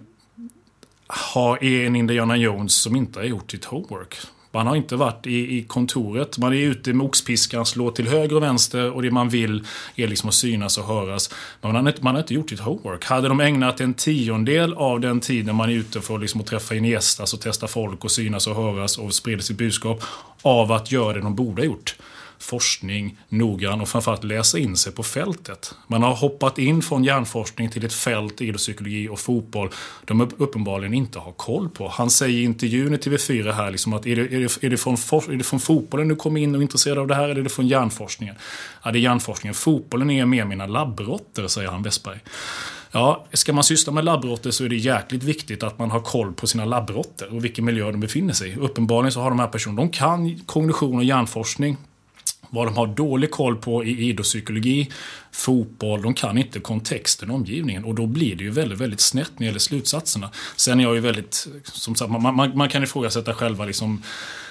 har, 1.14 1.64
är 1.64 1.86
en 1.86 1.96
Indiana 1.96 2.36
Jones 2.36 2.74
som 2.74 2.96
inte 2.96 3.18
har 3.18 3.26
gjort 3.26 3.50
sitt 3.50 3.64
homework. 3.64 4.16
Man 4.54 4.66
har 4.66 4.76
inte 4.76 4.96
varit 4.96 5.26
i, 5.26 5.58
i 5.58 5.64
kontoret. 5.64 6.38
Man 6.38 6.52
är 6.52 6.56
ute 6.56 6.92
med 6.92 7.06
oxpiskan, 7.06 7.66
slår 7.66 7.90
till 7.90 8.08
höger 8.08 8.36
och 8.36 8.42
vänster 8.42 8.90
och 8.90 9.02
det 9.02 9.10
man 9.10 9.28
vill 9.28 9.66
är 9.96 10.08
liksom 10.08 10.28
att 10.28 10.34
synas 10.34 10.78
och 10.78 10.84
höras. 10.84 11.30
Men 11.60 11.72
man 11.72 11.84
har, 11.84 11.92
inte, 11.92 12.04
man 12.04 12.14
har 12.14 12.22
inte 12.22 12.34
gjort 12.34 12.50
sitt 12.50 12.60
homework. 12.60 13.04
Hade 13.04 13.28
de 13.28 13.40
ägnat 13.40 13.80
en 13.80 13.94
tiondel 13.94 14.74
av 14.74 15.00
den 15.00 15.20
tiden 15.20 15.56
man 15.56 15.70
är 15.70 15.74
ute 15.74 16.00
för 16.00 16.18
liksom 16.18 16.40
att 16.40 16.46
träffa 16.46 16.74
Iniestas 16.74 17.34
och 17.34 17.40
testa 17.40 17.68
folk 17.68 18.04
och 18.04 18.10
synas 18.10 18.46
och 18.46 18.56
höras 18.56 18.98
och 18.98 19.14
sprida 19.14 19.42
sitt 19.42 19.58
budskap 19.58 20.02
av 20.42 20.72
att 20.72 20.92
göra 20.92 21.12
det 21.12 21.20
de 21.20 21.34
borde 21.34 21.62
ha 21.62 21.66
gjort 21.66 21.96
forskning 22.42 23.18
noggrann 23.28 23.80
och 23.80 23.88
framförallt 23.88 24.24
läsa 24.24 24.58
in 24.58 24.76
sig 24.76 24.92
på 24.92 25.02
fältet. 25.02 25.74
Man 25.86 26.02
har 26.02 26.14
hoppat 26.14 26.58
in 26.58 26.82
från 26.82 27.04
hjärnforskning 27.04 27.70
till 27.70 27.84
ett 27.84 27.92
fält, 27.92 28.40
idrottspsykologi 28.40 29.08
och 29.08 29.20
fotboll 29.20 29.70
de 30.04 30.20
uppenbarligen 30.20 30.94
inte 30.94 31.18
har 31.18 31.32
koll 31.32 31.68
på. 31.68 31.88
Han 31.88 32.10
säger 32.10 32.38
i 32.38 32.42
intervjun 32.42 32.94
i 32.94 32.96
TV4 32.96 33.52
här 33.52 33.70
liksom 33.70 33.92
att 33.92 34.06
är 34.06 34.16
det, 34.16 34.22
är, 34.22 34.40
det, 34.40 34.64
är, 34.66 34.70
det 34.70 34.76
från 34.76 34.94
är 34.94 35.36
det 35.36 35.44
från 35.44 35.60
fotbollen 35.60 36.08
du 36.08 36.16
kommer 36.16 36.40
in 36.40 36.54
och 36.54 36.60
är 36.60 36.62
intresserad 36.62 36.98
av 36.98 37.06
det 37.06 37.14
här 37.14 37.24
eller 37.24 37.40
är 37.40 37.42
det 37.42 37.50
från 37.50 37.68
hjärnforskningen? 37.68 38.34
Ja, 38.82 38.90
det 38.90 38.98
är 38.98 39.00
hjärnforskningen. 39.00 39.54
Fotbollen 39.54 40.10
är 40.10 40.26
mer 40.26 40.44
mina 40.44 40.66
labbrotter, 40.66 41.46
säger 41.48 41.68
han 41.68 41.82
Westberg. 41.82 42.20
Ja, 42.94 43.26
ska 43.32 43.52
man 43.52 43.64
syssla 43.64 43.92
med 43.92 44.04
labbrotter 44.04 44.50
så 44.50 44.64
är 44.64 44.68
det 44.68 44.76
jäkligt 44.76 45.22
viktigt 45.22 45.62
att 45.62 45.78
man 45.78 45.90
har 45.90 46.00
koll 46.00 46.32
på 46.32 46.46
sina 46.46 46.64
labbrotter 46.64 47.34
och 47.34 47.44
vilken 47.44 47.64
miljö 47.64 47.90
de 47.90 48.00
befinner 48.00 48.34
sig 48.34 48.50
i. 48.50 48.56
Uppenbarligen 48.56 49.12
så 49.12 49.20
har 49.20 49.30
de 49.30 49.38
här 49.38 49.46
personerna, 49.46 49.82
de 49.82 49.88
kan 49.88 50.38
kognition 50.38 50.96
och 50.96 51.04
hjärnforskning. 51.04 51.76
Vad 52.54 52.66
de 52.66 52.76
har 52.76 52.86
dålig 52.86 53.30
koll 53.30 53.56
på 53.56 53.84
i 53.84 54.08
idrottspsykologi, 54.08 54.90
fotboll, 55.30 56.02
de 56.02 56.14
kan 56.14 56.38
inte 56.38 56.60
kontexten 56.60 57.30
och 57.30 57.36
omgivningen. 57.36 57.84
Och 57.84 57.94
då 57.94 58.06
blir 58.06 58.36
det 58.36 58.44
ju 58.44 58.50
väldigt, 58.50 58.78
väldigt 58.78 59.00
snett 59.00 59.30
när 59.34 59.38
det 59.38 59.44
gäller 59.44 59.58
slutsatserna. 59.58 60.30
Sen 60.56 60.80
är 60.80 60.84
jag 60.84 60.94
ju 60.94 61.00
väldigt, 61.00 61.48
som 61.64 61.94
sagt, 61.94 62.10
man, 62.10 62.34
man, 62.34 62.56
man 62.56 62.68
kan 62.68 62.82
ifrågasätta 62.82 63.34
själva 63.34 63.64
liksom 63.64 64.02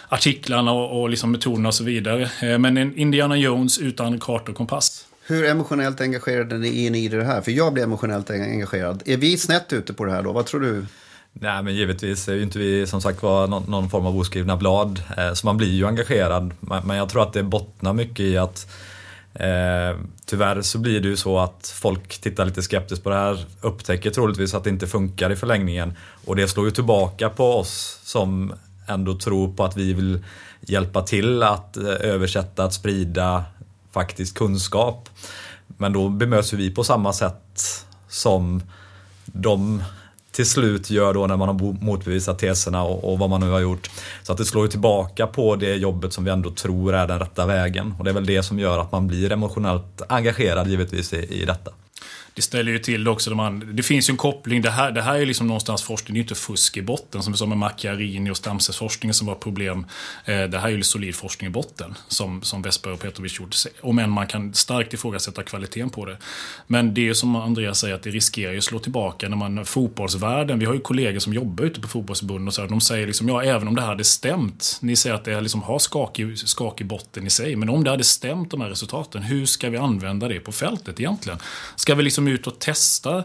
artiklarna 0.10 0.72
och, 0.72 1.02
och 1.02 1.10
liksom 1.10 1.32
metoderna 1.32 1.68
och 1.68 1.76
så 1.76 1.84
vidare. 1.84 2.30
Eh, 2.42 2.58
men 2.58 2.78
en 2.78 2.98
Indiana 2.98 3.38
Jones 3.38 3.80
utan 3.80 4.20
karta 4.20 4.52
och 4.52 4.58
kompass. 4.58 5.06
Hur 5.24 5.46
emotionellt 5.46 6.02
engagerade 6.02 6.56
är 6.56 6.92
ni 6.92 7.06
i 7.06 7.08
det 7.08 7.24
här? 7.24 7.42
För 7.42 7.52
jag 7.52 7.74
blir 7.74 7.84
emotionellt 7.84 8.30
engagerad. 8.30 9.04
Är 9.06 9.18
vi 9.18 9.38
snett 9.38 9.74
ute 9.74 9.94
på 9.94 10.06
det 10.06 10.12
här 10.12 10.24
då? 10.24 10.32
Vad 10.32 10.46
tror 10.46 10.62
du? 10.62 10.86
Nej 11.34 11.63
men 11.63 11.76
givetvis 11.76 12.28
är 12.28 12.34
ju 12.34 12.44
inte 12.44 12.60
vi 12.60 12.88
som 12.88 13.02
sagt 13.02 13.24
var 13.24 13.48
någon, 13.48 13.63
någon 13.63 13.89
form 13.89 14.06
av 14.06 14.17
oskrivna 14.17 14.58
blad. 14.58 15.04
Eh, 15.17 15.34
så 15.34 15.48
man 15.48 15.58
blir 15.58 15.72
ju 15.72 15.88
engagerad. 15.88 16.54
Men 16.60 16.98
jag 16.98 17.10
tror 17.10 17.24
att 17.24 17.34
det 17.34 17.44
bottnar 17.44 17.94
mycket 17.94 18.20
i 18.20 18.38
att 18.38 18.67
eh, 19.34 20.00
tyvärr 20.26 20.62
så 20.62 20.80
blir 20.80 21.00
det 21.00 21.08
ju 21.08 21.17
så 21.17 21.39
att 21.39 21.74
folk 21.82 22.22
tittar 22.22 22.46
lite 22.46 22.62
skeptiskt 22.62 23.04
på 23.04 23.10
det 23.10 23.15
här. 23.15 23.46
Upptäcker 23.62 24.10
troligtvis 24.10 24.54
att 24.54 24.63
det 24.63 24.70
inte 24.70 24.88
funkar 24.88 25.30
i 25.30 25.36
förlängningen. 25.36 25.94
Och 26.26 26.36
det 26.36 26.48
slår 26.48 26.65
ju 26.65 26.72
tillbaka 26.72 27.30
på 27.30 27.54
oss 27.54 28.00
som 28.04 28.54
ändå 28.88 29.17
tror 29.17 29.54
på 29.54 29.63
att 29.63 29.78
vi 29.78 29.94
vill 29.94 30.26
hjälpa 30.62 31.02
till 31.02 31.44
att 31.44 31.78
eh, 31.78 31.86
översätta, 31.86 32.63
att 32.63 32.74
sprida 32.74 33.44
faktisk 33.91 34.38
kunskap. 34.38 35.10
Men 35.67 35.94
då 35.94 36.10
bemöts 36.10 36.54
vi 36.54 36.72
på 36.72 36.84
samma 36.84 37.13
sätt 37.13 37.86
som 38.08 38.63
de 39.26 39.84
till 40.41 40.49
slut 40.49 40.89
gör 40.89 41.13
då 41.13 41.27
när 41.27 41.38
man 41.38 41.47
har 41.47 41.84
motbevisat 41.84 42.39
teserna 42.39 42.84
och, 42.84 43.12
och, 43.12 43.19
vad 43.19 43.30
man 43.30 43.41
nu 43.41 43.49
har 43.49 43.60
gjort. 43.60 43.89
Så 44.23 44.32
att 44.32 44.38
det 44.38 44.45
slår 44.45 44.65
ju 44.65 44.69
tillbaka 44.69 45.27
på 45.27 45.56
det 45.56 45.75
jobbet 45.75 46.13
som 46.13 46.23
vi 46.23 46.32
ändå 46.32 46.51
tror 46.51 46.93
är 46.93 47.08
den 47.08 47.19
rätta 47.19 47.45
vägen. 47.45 47.93
Och 47.97 48.04
det 48.04 48.12
är 48.12 48.13
väl 48.13 48.25
det 48.25 48.43
som 48.43 48.60
gör 48.60 48.80
att 48.80 48.91
man 48.91 49.08
blir 49.08 49.32
emotionellt 49.32 50.01
engagerad 50.10 50.67
givetvis 50.67 51.13
i, 51.13 51.41
i 51.41 51.45
detta 51.45 51.71
det 52.34 52.41
ställer 52.41 52.72
ju 52.72 52.80
till 52.80 53.04
det 53.04 53.10
också. 53.10 53.30
De 53.30 53.39
andra. 53.39 53.67
Det 53.67 53.84
finns 53.84 54.10
ju 54.10 54.12
en 54.12 54.17
koppling. 54.17 54.62
Det 54.62 54.70
här, 54.70 54.91
det 54.91 55.02
här 55.02 55.15
är 55.15 55.26
liksom 55.26 55.48
någonstans 55.48 55.84
forskning. 55.84 56.13
Det 56.13 56.20
är 56.20 56.22
inte 56.22 56.36
fusk 56.36 56.78
i 56.78 56.82
botten. 56.82 57.24
Som 57.24 57.34
vi 57.34 57.38
sa 57.38 57.46
med 57.46 57.58
Macchiarini 57.58 58.32
och 58.32 58.38
stamcellsforskningen 58.38 59.13
som 59.13 59.28
var 59.28 59.36
problem. 59.36 59.86
Eh, 60.26 60.44
det 60.44 60.60
här 60.60 60.67
är 60.67 60.72
ju 60.72 60.84
solid 60.84 61.15
forskning 61.15 61.48
i 61.48 61.52
botten. 61.52 61.96
Som, 62.08 62.41
som 62.41 62.62
Vesper 62.62 62.91
och 62.91 63.00
Petrovic 63.00 63.39
gjort. 63.39 63.56
Om 63.82 64.00
än 64.00 64.10
man 64.10 64.28
kan 64.28 64.54
starkt 64.54 64.94
ifrågasätta 64.94 65.44
kvaliteten 65.44 65.89
på 65.89 66.06
det. 66.06 66.17
Men 66.67 66.94
det 66.94 67.10
är 67.10 67.13
som 67.13 67.36
Andreas 67.36 67.80
säger 67.80 67.96
att 67.96 68.04
det 68.04 68.10
riskerar 68.10 68.52
ju 68.52 68.58
att 68.58 68.63
slå 68.63 68.80
tillbaka 68.80 69.30
när 69.30 69.38
man 69.38 69.65
fotbollsvärlden. 69.65 70.60
Vi 70.60 70.65
har 70.65 70.74
ju 70.74 70.80
kollegor 70.80 71.20
som 71.20 71.34
jobbar 71.34 71.63
ute 71.65 71.82
på 71.82 71.88
fotbollsförbund 71.88 72.48
och 72.48 72.54
så 72.54 72.62
här, 72.62 72.70
De 72.70 72.82
säger 72.82 73.08
liksom 73.08 73.30
ja 73.30 73.44
även 73.44 73.67
om 73.67 73.76
det 73.76 73.82
här 73.82 73.89
hade 73.89 74.04
stämt. 74.04 74.78
Ni 74.82 74.96
säger 74.96 75.15
att 75.15 75.26
det 75.26 75.41
liksom 75.41 75.62
har 75.62 75.80
skakig, 75.80 76.38
skakig 76.38 76.88
botten 76.88 77.28
i 77.28 77.30
sig. 77.30 77.56
Men 77.56 77.70
om 77.70 77.84
det 77.84 77.89
hade 77.89 78.04
stämt 78.04 78.52
de 78.52 78.62
här 78.62 78.70
resultaten. 78.70 79.24
Hur 79.24 79.46
ska 79.46 79.70
vi 79.70 79.78
använda 79.78 80.28
det 80.28 80.39
på 80.39 80.52
fältet 80.52 81.00
egentligen? 81.00 81.39
Ska 81.76 81.96
vi 81.96 82.04
liksom 82.04 82.20
ut 82.27 82.47
och 82.47 82.60
testa 82.60 83.23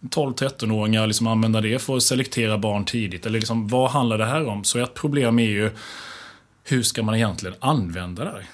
12-13-åringar, 0.00 1.06
liksom 1.06 1.26
använda 1.26 1.60
det 1.60 1.82
för 1.82 1.96
att 1.96 2.02
selektera 2.02 2.58
barn 2.58 2.84
tidigt? 2.84 3.26
Eller 3.26 3.38
liksom, 3.38 3.68
vad 3.68 3.90
handlar 3.90 4.18
det 4.18 4.26
här 4.26 4.46
om? 4.46 4.64
Så 4.64 4.78
ett 4.78 4.94
problem 4.94 5.38
är 5.38 5.48
ju 5.48 5.70
hur 6.64 6.82
ska 6.82 7.02
man 7.02 7.14
egentligen 7.14 7.56
använda 7.60 8.24
det 8.24 8.30
här? 8.30 8.46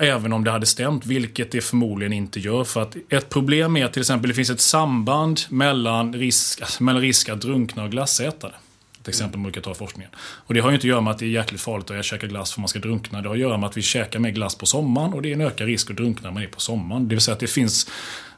Även 0.00 0.32
om 0.32 0.44
det 0.44 0.50
hade 0.50 0.66
stämt, 0.66 1.06
vilket 1.06 1.50
det 1.50 1.60
förmodligen 1.60 2.12
inte 2.12 2.40
gör. 2.40 2.64
För 2.64 2.82
att 2.82 2.96
ett 3.08 3.28
problem 3.28 3.76
är 3.76 3.84
att 3.84 3.92
till 3.92 4.02
exempel 4.02 4.28
det 4.28 4.34
finns 4.34 4.50
ett 4.50 4.60
samband 4.60 5.40
mellan 5.48 6.14
risk, 6.14 6.62
mellan 6.80 7.02
risk 7.02 7.28
att 7.28 7.40
drunkna 7.40 7.84
och 7.84 7.90
glassätare. 7.90 8.52
Ett 9.00 9.08
exempel 9.08 9.38
man 9.38 9.42
brukar 9.42 9.60
ta 9.60 9.74
forskningen. 9.74 10.10
Och 10.16 10.54
det 10.54 10.60
har 10.60 10.70
ju 10.70 10.74
inte 10.74 10.84
att 10.84 10.88
göra 10.88 11.00
med 11.00 11.10
att 11.10 11.18
det 11.18 11.24
är 11.24 11.28
jäkligt 11.28 11.60
farligt 11.60 11.90
att 11.90 12.04
käka 12.04 12.26
glass 12.26 12.52
för 12.52 12.60
man 12.60 12.68
ska 12.68 12.78
drunkna. 12.78 13.22
Det 13.22 13.28
har 13.28 13.34
att 13.34 13.40
göra 13.40 13.56
med 13.56 13.66
att 13.66 13.76
vi 13.76 13.82
käkar 13.82 14.18
mer 14.18 14.30
glass 14.30 14.54
på 14.54 14.66
sommaren 14.66 15.12
och 15.12 15.22
det 15.22 15.28
är 15.28 15.32
en 15.32 15.40
ökad 15.40 15.66
risk 15.66 15.90
att 15.90 15.96
drunkna 15.96 16.28
när 16.28 16.34
man 16.34 16.42
är 16.42 16.46
på 16.46 16.60
sommaren. 16.60 17.08
Det 17.08 17.14
vill 17.14 17.22
säga 17.22 17.32
att 17.32 17.40
det 17.40 17.46
finns, 17.46 17.90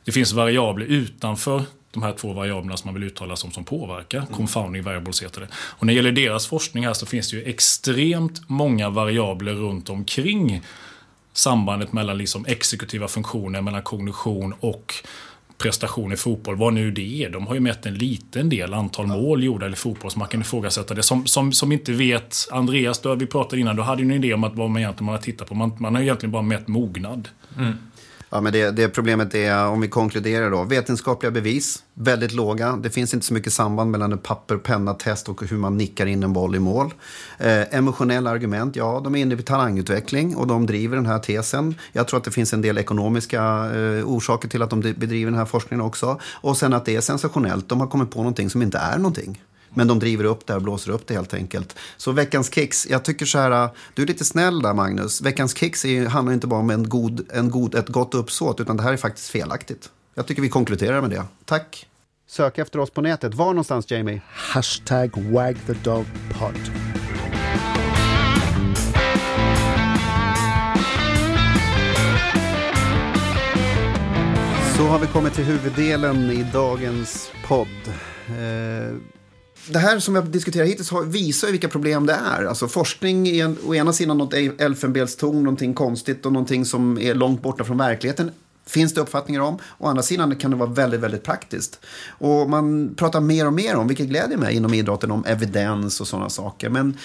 det 0.05 0.13
finns 0.13 0.33
variabler 0.33 0.87
utanför 0.87 1.63
de 1.93 2.03
här 2.03 2.13
två 2.13 2.33
variablerna 2.33 2.77
som 2.77 2.89
man 2.89 2.95
vill 2.95 3.03
uttala 3.03 3.37
som, 3.37 3.51
som 3.51 3.65
påverkar. 3.65 4.19
Mm. 4.19 4.33
Confounding 4.33 4.83
variables 4.83 5.23
heter 5.23 5.41
det. 5.41 5.49
Och 5.55 5.87
när 5.87 5.93
det 5.93 5.97
gäller 5.97 6.13
deras 6.13 6.47
forskning 6.47 6.87
här 6.87 6.93
så 6.93 7.07
finns 7.07 7.31
det 7.31 7.37
ju 7.37 7.43
extremt 7.45 8.49
många 8.49 8.91
variabler 8.91 9.53
runt 9.53 9.91
omkring 9.91 10.63
sambandet 11.33 11.93
mellan 11.93 12.19
liksom 12.19 12.47
exekutiva 12.47 13.09
funktioner, 13.09 13.63
mellan 13.63 13.83
kognition 13.83 14.55
och 14.61 14.95
prestation 15.59 16.13
i 16.13 16.17
fotboll, 16.17 16.57
vad 16.57 16.73
nu 16.73 16.91
det 16.91 17.25
är. 17.25 17.31
De 17.31 17.47
har 17.47 17.55
ju 17.55 17.61
mätt 17.61 17.87
en 17.87 17.95
liten 17.95 18.49
del 18.49 18.75
antal 18.75 19.07
mål 19.07 19.45
gjorda 19.45 19.69
i 19.69 19.73
fotboll, 19.73 20.11
så 20.11 20.19
man 20.19 20.29
kan 20.29 20.41
ifrågasätta 20.41 20.95
det. 20.95 21.03
Som, 21.03 21.27
som, 21.27 21.53
som 21.53 21.73
inte 21.73 21.93
vet, 21.93 22.37
Andreas, 22.51 22.99
då, 22.99 23.15
vi 23.15 23.27
pratade 23.27 23.61
innan, 23.61 23.77
du 23.77 23.83
hade 23.83 24.03
ju 24.03 24.09
en 24.09 24.25
idé 24.25 24.35
om 24.35 24.45
att 24.45 24.55
vad 24.55 24.71
man 24.71 24.83
egentligen 24.83 25.09
har 25.09 25.19
tittat 25.19 25.49
på. 25.49 25.55
Man, 25.55 25.77
man 25.79 25.95
har 25.95 26.03
egentligen 26.03 26.33
bara 26.33 26.43
mätt 26.43 26.69
mognad. 26.69 27.29
Mm. 27.59 27.75
Ja, 28.35 28.41
men 28.41 28.53
det, 28.53 28.71
det, 28.71 28.89
problemet 28.89 29.35
är, 29.35 29.67
om 29.67 29.81
vi 29.81 29.89
konkluderar 29.89 30.51
då, 30.51 30.65
vetenskapliga 30.65 31.31
bevis, 31.31 31.83
väldigt 31.95 32.33
låga. 32.33 32.77
Det 32.77 32.91
finns 32.91 33.15
inte 33.15 33.27
så 33.27 33.35
mycket 33.35 33.53
samband 33.53 33.91
mellan 33.91 34.13
en 34.13 34.19
papper 34.19 34.55
och 34.55 34.63
penna 34.63 34.95
test 34.95 35.29
och 35.29 35.49
hur 35.51 35.57
man 35.57 35.77
nickar 35.77 36.07
in 36.07 36.23
en 36.23 36.33
boll 36.33 36.55
i 36.55 36.59
mål. 36.59 36.95
Eh, 37.39 37.75
emotionella 37.75 38.31
argument, 38.31 38.77
ja, 38.77 39.01
de 39.05 39.15
är 39.15 39.19
inne 39.19 39.35
i 39.35 39.43
talangutveckling 39.43 40.37
och 40.37 40.47
de 40.47 40.67
driver 40.67 40.97
den 40.97 41.07
här 41.07 41.19
tesen. 41.19 41.75
Jag 41.93 42.09
tror 42.09 42.19
att 42.19 42.25
det 42.25 42.31
finns 42.31 42.53
en 42.53 42.63
del 42.63 42.79
ekonomiska 42.79 43.41
eh, 43.75 44.09
orsaker 44.09 44.49
till 44.49 44.63
att 44.63 44.71
de 44.71 44.81
bedriver 44.81 45.31
den 45.31 45.39
här 45.39 45.47
forskningen 45.47 45.87
också. 45.87 46.21
Och 46.33 46.57
sen 46.57 46.73
att 46.73 46.85
det 46.85 46.97
är 46.97 47.01
sensationellt, 47.01 47.69
de 47.69 47.81
har 47.81 47.87
kommit 47.87 48.11
på 48.11 48.19
någonting 48.19 48.51
som 48.51 48.63
inte 48.63 48.79
är 48.79 48.97
någonting. 48.97 49.41
Men 49.75 49.87
de 49.89 49.99
driver 49.99 50.25
upp 50.25 50.47
det 50.47 50.55
och 50.55 50.63
blåser 50.63 50.93
upp 50.93 51.07
det 51.07 51.15
helt 51.15 51.35
enkelt. 51.35 51.77
Så 51.97 52.13
veckans 52.13 52.55
kicks, 52.55 52.87
jag 52.91 53.05
tycker 53.05 53.27
så 53.27 53.39
här, 53.39 53.69
du 53.95 54.03
är 54.03 54.07
lite 54.07 54.25
snäll 54.25 54.63
där 54.63 54.75
Magnus. 54.75 55.21
Veckans 55.21 55.57
kicks 55.57 55.85
är, 55.85 56.07
handlar 56.07 56.33
inte 56.33 56.47
bara 56.47 56.61
om 56.61 56.71
en 56.71 56.89
god, 56.89 57.27
en 57.33 57.51
god, 57.51 57.75
ett 57.75 57.89
gott 57.89 58.15
uppsåt, 58.15 58.61
utan 58.61 58.77
det 58.77 58.83
här 58.83 58.93
är 58.93 58.97
faktiskt 58.97 59.29
felaktigt. 59.29 59.91
Jag 60.15 60.27
tycker 60.27 60.43
vi 60.43 60.49
konkluderar 60.49 61.01
med 61.01 61.11
det. 61.11 61.25
Tack! 61.45 61.87
Sök 62.27 62.59
efter 62.59 62.79
oss 62.79 62.91
på 62.91 63.01
nätet. 63.01 63.35
Var 63.35 63.47
någonstans, 63.47 63.91
Jamie? 63.91 64.21
Hashtag 64.33 65.11
wagthedogpod. 65.33 66.71
Så 74.77 74.83
har 74.83 74.99
vi 74.99 75.07
kommit 75.07 75.35
till 75.35 75.45
huvuddelen 75.45 76.31
i 76.31 76.47
dagens 76.53 77.31
podd. 77.47 77.69
Eh, 78.29 78.97
det 79.69 79.79
här 79.79 79.99
som 79.99 80.15
vi 80.15 80.21
har 80.21 80.27
diskuterat 80.27 80.69
hittills 80.69 80.93
visar 81.07 81.49
ju 81.49 81.53
vilka 81.53 81.69
problem 81.69 82.07
det 82.07 82.13
är. 82.13 82.45
Alltså 82.45 82.69
forskning 82.69 83.29
är 83.29 83.55
å 83.67 83.75
ena 83.75 83.93
sidan 83.93 84.19
något 84.19 84.35
elfenbenstorn, 84.35 85.43
någonting 85.43 85.75
konstigt 85.75 86.27
och 86.27 86.33
någonting 86.33 86.65
som 86.65 86.99
är 86.99 87.15
långt 87.15 87.43
borta 87.43 87.65
från 87.65 87.79
verkligheten. 87.79 88.31
Finns 88.67 88.95
det 88.95 89.01
uppfattningar 89.01 89.41
om. 89.41 89.59
Å 89.79 89.87
andra 89.87 90.03
sidan 90.03 90.37
kan 90.37 90.51
det 90.51 90.57
vara 90.57 90.71
väldigt, 90.71 91.01
väldigt 91.01 91.23
praktiskt. 91.23 91.81
Och 92.09 92.51
man 92.51 92.95
pratar 92.97 93.21
mer 93.21 93.47
och 93.47 93.53
mer 93.53 93.77
om, 93.77 93.89
vilket 93.89 94.07
gläder 94.07 94.37
mig 94.37 94.57
inom 94.57 94.75
idrotten, 94.75 95.11
om 95.11 95.25
evidens 95.25 96.01
och 96.01 96.09
sådana 96.09 96.29
saker. 96.29 96.69
Men 96.69 96.99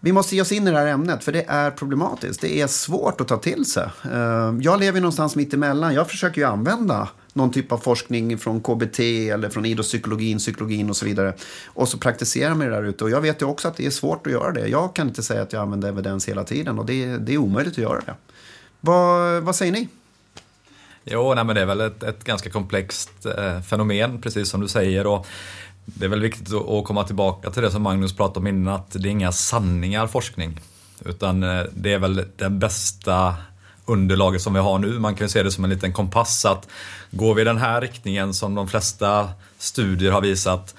vi 0.00 0.12
måste 0.12 0.34
ge 0.36 0.42
oss 0.42 0.52
in 0.52 0.68
i 0.68 0.70
det 0.70 0.76
här 0.76 0.86
ämnet, 0.86 1.24
för 1.24 1.32
det 1.32 1.44
är 1.48 1.70
problematiskt. 1.70 2.40
Det 2.40 2.60
är 2.60 2.66
svårt 2.66 3.20
att 3.20 3.28
ta 3.28 3.36
till 3.36 3.64
sig. 3.64 3.88
Eh, 4.12 4.54
jag 4.60 4.80
lever 4.80 5.00
någonstans 5.00 5.36
mitt 5.36 5.54
emellan. 5.54 5.94
Jag 5.94 6.08
försöker 6.08 6.40
ju 6.40 6.46
använda 6.46 7.08
någon 7.34 7.50
typ 7.50 7.72
av 7.72 7.78
forskning 7.78 8.38
från 8.38 8.60
KBT 8.60 9.00
eller 9.00 9.48
från 9.48 9.64
idrottspsykologin, 9.64 10.38
psykologin 10.38 10.90
och 10.90 10.96
så 10.96 11.04
vidare. 11.04 11.34
Och 11.66 11.88
så 11.88 11.98
praktiserar 11.98 12.54
man 12.54 12.58
det 12.66 12.72
där 12.72 12.82
ute. 12.82 13.04
Och 13.04 13.10
jag 13.10 13.20
vet 13.20 13.42
ju 13.42 13.46
också 13.46 13.68
att 13.68 13.76
det 13.76 13.86
är 13.86 13.90
svårt 13.90 14.26
att 14.26 14.32
göra 14.32 14.52
det. 14.52 14.68
Jag 14.68 14.94
kan 14.94 15.08
inte 15.08 15.22
säga 15.22 15.42
att 15.42 15.52
jag 15.52 15.62
använder 15.62 15.88
evidens 15.88 16.28
hela 16.28 16.44
tiden 16.44 16.78
och 16.78 16.86
det, 16.86 17.16
det 17.16 17.34
är 17.34 17.38
omöjligt 17.38 17.72
att 17.72 17.78
göra 17.78 18.00
det. 18.00 18.14
Vad, 18.80 19.42
vad 19.42 19.56
säger 19.56 19.72
ni? 19.72 19.88
Jo, 21.04 21.34
nej, 21.34 21.44
men 21.44 21.54
det 21.54 21.62
är 21.62 21.66
väl 21.66 21.80
ett, 21.80 22.02
ett 22.02 22.24
ganska 22.24 22.50
komplext 22.50 23.26
eh, 23.26 23.60
fenomen, 23.60 24.20
precis 24.20 24.48
som 24.48 24.60
du 24.60 24.68
säger. 24.68 25.06
Och 25.06 25.26
det 25.84 26.04
är 26.04 26.08
väl 26.08 26.22
viktigt 26.22 26.52
att 26.52 26.84
komma 26.84 27.04
tillbaka 27.04 27.50
till 27.50 27.62
det 27.62 27.70
som 27.70 27.82
Magnus 27.82 28.16
pratade 28.16 28.38
om 28.38 28.46
innan, 28.46 28.74
att 28.74 28.90
det 28.90 29.08
är 29.08 29.10
inga 29.10 29.32
sanningar 29.32 30.06
forskning. 30.06 30.60
Utan 31.04 31.42
eh, 31.42 31.64
det 31.72 31.92
är 31.92 31.98
väl 31.98 32.24
den 32.36 32.58
bästa 32.58 33.34
underlaget 33.90 34.42
som 34.42 34.54
vi 34.54 34.60
har 34.60 34.78
nu. 34.78 34.98
Man 34.98 35.14
kan 35.14 35.24
ju 35.24 35.28
se 35.28 35.42
det 35.42 35.50
som 35.50 35.64
en 35.64 35.70
liten 35.70 35.92
kompass 35.92 36.44
att 36.44 36.68
går 37.10 37.34
vi 37.34 37.42
i 37.42 37.44
den 37.44 37.58
här 37.58 37.80
riktningen 37.80 38.34
som 38.34 38.54
de 38.54 38.68
flesta 38.68 39.28
studier 39.58 40.12
har 40.12 40.20
visat 40.20 40.74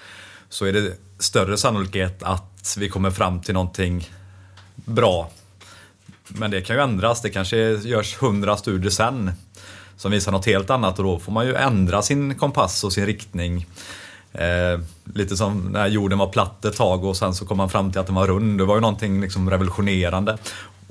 så 0.50 0.66
är 0.66 0.74
det 0.74 0.98
större 1.20 1.58
sannolikhet 1.58 2.24
att 2.24 2.76
vi 2.80 2.90
kommer 2.90 3.12
fram 3.12 3.42
till 3.42 3.54
någonting 3.54 4.10
bra. 4.76 5.30
Men 6.28 6.52
det 6.52 6.62
kan 6.62 6.76
ju 6.76 6.82
ändras. 6.82 7.22
Det 7.22 7.30
kanske 7.30 7.58
görs 7.58 8.18
hundra 8.22 8.58
studier 8.58 8.92
sen 8.92 9.32
som 9.98 10.12
visar 10.12 10.32
något 10.32 10.46
helt 10.46 10.70
annat 10.70 11.00
och 11.00 11.06
då 11.06 11.20
får 11.20 11.32
man 11.32 11.46
ju 11.46 11.56
ändra 11.56 12.02
sin 12.02 12.36
kompass 12.36 12.84
och 12.84 12.94
sin 12.94 13.06
riktning. 13.06 13.68
Eh, 14.34 14.80
lite 15.14 15.38
som 15.38 15.60
när 15.62 15.88
jorden 15.88 16.18
var 16.18 16.28
platt 16.28 16.66
ett 16.66 16.76
tag 16.76 17.04
och 17.04 17.18
sen 17.18 17.34
så 17.34 17.46
kom 17.46 17.58
man 17.58 17.70
fram 17.70 17.92
till 17.92 18.00
att 18.00 18.06
den 18.06 18.16
var 18.16 18.28
rund. 18.28 18.58
Det 18.58 18.66
var 18.66 18.76
ju 18.76 18.82
någonting 18.82 19.22
liksom 19.22 19.50
revolutionerande. 19.50 20.38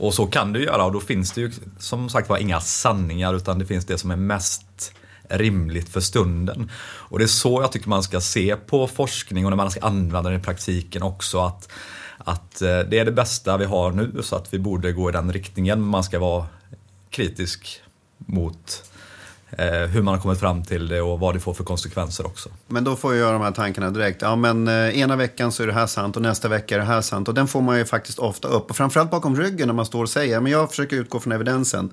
Och 0.00 0.14
så 0.14 0.26
kan 0.26 0.52
du 0.52 0.64
göra 0.64 0.84
och 0.84 0.92
då 0.92 1.00
finns 1.00 1.32
det 1.32 1.40
ju 1.40 1.52
som 1.78 2.08
sagt 2.08 2.28
var 2.28 2.38
inga 2.38 2.60
sanningar 2.60 3.34
utan 3.34 3.58
det 3.58 3.66
finns 3.66 3.84
det 3.84 3.98
som 3.98 4.10
är 4.10 4.16
mest 4.16 4.92
rimligt 5.28 5.88
för 5.88 6.00
stunden. 6.00 6.70
Och 6.82 7.18
det 7.18 7.24
är 7.24 7.26
så 7.26 7.62
jag 7.62 7.72
tycker 7.72 7.88
man 7.88 8.02
ska 8.02 8.20
se 8.20 8.56
på 8.56 8.86
forskning 8.86 9.44
och 9.44 9.50
när 9.50 9.56
man 9.56 9.70
ska 9.70 9.80
använda 9.80 10.30
den 10.30 10.40
i 10.40 10.42
praktiken 10.42 11.02
också. 11.02 11.40
Att, 11.40 11.68
att 12.18 12.62
eh, 12.62 12.78
det 12.78 12.98
är 12.98 13.04
det 13.04 13.12
bästa 13.12 13.56
vi 13.56 13.64
har 13.64 13.90
nu 13.92 14.22
så 14.22 14.36
att 14.36 14.54
vi 14.54 14.58
borde 14.58 14.92
gå 14.92 15.08
i 15.08 15.12
den 15.12 15.32
riktningen. 15.32 15.80
Man 15.82 16.04
ska 16.04 16.18
vara 16.18 16.46
kritisk 17.10 17.80
mot 18.18 18.89
Eh, 19.58 19.88
hur 19.88 20.02
man 20.02 20.14
har 20.14 20.20
kommit 20.22 20.40
fram 20.40 20.64
till 20.64 20.88
det 20.88 21.00
och 21.00 21.20
vad 21.20 21.34
det 21.34 21.40
får 21.40 21.54
för 21.54 21.64
konsekvenser 21.64 22.26
också. 22.26 22.48
Men 22.66 22.84
då 22.84 22.96
får 22.96 23.12
jag 23.14 23.20
göra 23.20 23.32
de 23.32 23.42
här 23.42 23.52
tankarna 23.52 23.90
direkt. 23.90 24.22
Ja, 24.22 24.36
men 24.36 24.68
eh, 24.68 24.98
ena 24.98 25.16
veckan 25.16 25.52
så 25.52 25.62
är 25.62 25.66
det 25.66 25.72
här 25.72 25.86
sant 25.86 26.16
och 26.16 26.22
nästa 26.22 26.48
vecka 26.48 26.74
är 26.74 26.78
det 26.78 26.84
här 26.84 27.00
sant. 27.00 27.28
Och 27.28 27.34
den 27.34 27.48
får 27.48 27.60
man 27.60 27.78
ju 27.78 27.84
faktiskt 27.84 28.18
ofta 28.18 28.48
upp. 28.48 28.70
Och 28.70 28.76
framförallt 28.76 29.10
bakom 29.10 29.36
ryggen 29.36 29.66
när 29.66 29.74
man 29.74 29.86
står 29.86 30.02
och 30.02 30.10
säger, 30.10 30.40
men 30.40 30.52
jag 30.52 30.70
försöker 30.70 30.96
utgå 30.96 31.20
från 31.20 31.32
evidensen 31.32 31.90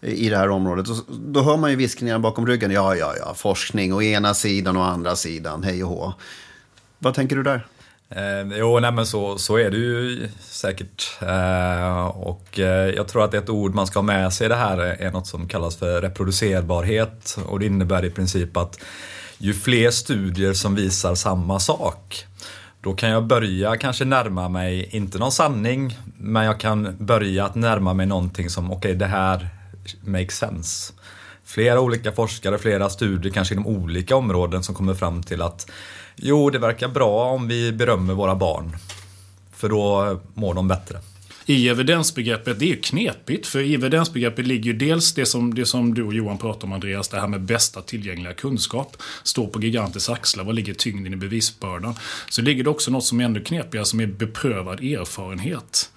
i 0.00 0.28
det 0.28 0.36
här 0.36 0.48
området. 0.48 0.88
Och 0.88 0.96
då 1.08 1.42
hör 1.42 1.56
man 1.56 1.70
ju 1.70 1.76
viskningar 1.76 2.18
bakom 2.18 2.46
ryggen. 2.46 2.70
Ja, 2.70 2.96
ja, 2.96 3.14
ja, 3.20 3.34
forskning 3.34 3.94
och 3.94 4.02
ena 4.02 4.34
sidan 4.34 4.76
och 4.76 4.86
andra 4.86 5.16
sidan, 5.16 5.62
hej 5.62 5.84
och 5.84 5.90
hå. 5.90 6.14
Vad 6.98 7.14
tänker 7.14 7.36
du 7.36 7.42
där? 7.42 7.66
Eh, 8.14 8.58
jo, 8.58 8.80
nej, 8.80 8.92
men 8.92 9.06
så, 9.06 9.38
så 9.38 9.56
är 9.56 9.70
det 9.70 9.76
ju 9.76 10.28
säkert. 10.40 11.18
Eh, 11.22 12.06
och 12.06 12.58
eh, 12.58 12.94
jag 12.94 13.08
tror 13.08 13.24
att 13.24 13.34
ett 13.34 13.48
ord 13.48 13.74
man 13.74 13.86
ska 13.86 13.98
ha 13.98 14.04
med 14.04 14.32
sig 14.32 14.44
i 14.44 14.48
det 14.48 14.56
här 14.56 14.78
är 14.78 15.10
något 15.10 15.26
som 15.26 15.48
kallas 15.48 15.76
för 15.76 16.00
reproducerbarhet. 16.00 17.38
Och 17.46 17.60
det 17.60 17.66
innebär 17.66 18.04
i 18.04 18.10
princip 18.10 18.56
att 18.56 18.80
ju 19.38 19.54
fler 19.54 19.90
studier 19.90 20.52
som 20.52 20.74
visar 20.74 21.14
samma 21.14 21.60
sak, 21.60 22.26
då 22.80 22.94
kan 22.94 23.10
jag 23.10 23.26
börja 23.26 23.76
kanske 23.76 24.04
närma 24.04 24.48
mig, 24.48 24.88
inte 24.90 25.18
någon 25.18 25.32
sanning, 25.32 25.98
men 26.16 26.44
jag 26.44 26.60
kan 26.60 26.96
börja 26.98 27.44
att 27.44 27.54
närma 27.54 27.94
mig 27.94 28.06
någonting 28.06 28.50
som, 28.50 28.66
okej 28.66 28.76
okay, 28.76 28.94
det 28.94 29.06
här 29.06 29.48
makes 30.04 30.36
sense. 30.36 30.92
Flera 31.44 31.80
olika 31.80 32.12
forskare, 32.12 32.58
flera 32.58 32.90
studier, 32.90 33.32
kanske 33.32 33.54
inom 33.54 33.66
olika 33.66 34.16
områden 34.16 34.62
som 34.62 34.74
kommer 34.74 34.94
fram 34.94 35.22
till 35.22 35.42
att 35.42 35.70
Jo, 36.16 36.50
det 36.50 36.58
verkar 36.58 36.88
bra 36.88 37.30
om 37.30 37.48
vi 37.48 37.72
berömmer 37.72 38.14
våra 38.14 38.34
barn. 38.34 38.76
För 39.52 39.68
då 39.68 40.20
mår 40.34 40.54
de 40.54 40.68
bättre. 40.68 40.98
i 41.46 41.68
evidensbegreppet, 41.68 42.58
det 42.58 42.64
är 42.64 42.68
ju 42.68 42.76
knepigt. 42.76 43.46
För 43.46 43.60
i 43.60 43.74
evidensbegreppet 43.74 44.46
ligger 44.46 44.64
ju 44.64 44.72
dels 44.72 45.12
det 45.14 45.26
som, 45.26 45.54
det 45.54 45.66
som 45.66 45.94
du 45.94 46.02
och 46.02 46.14
Johan 46.14 46.38
pratar 46.38 46.66
om 46.66 46.72
Andreas, 46.72 47.08
det 47.08 47.20
här 47.20 47.28
med 47.28 47.40
bästa 47.40 47.82
tillgängliga 47.82 48.32
kunskap. 48.34 48.96
Står 49.22 49.46
på 49.46 49.62
giganters 49.62 50.08
axlar, 50.08 50.44
vad 50.44 50.54
ligger 50.54 50.74
tyngden 50.74 51.12
i 51.12 51.16
bevisbördan? 51.16 51.94
Så 52.28 52.42
ligger 52.42 52.64
det 52.64 52.70
också 52.70 52.90
något 52.90 53.04
som 53.04 53.20
är 53.20 53.24
ännu 53.24 53.40
knepigare, 53.40 53.84
som 53.84 54.00
är 54.00 54.06
beprövad 54.06 54.80
erfarenhet. 54.80 55.90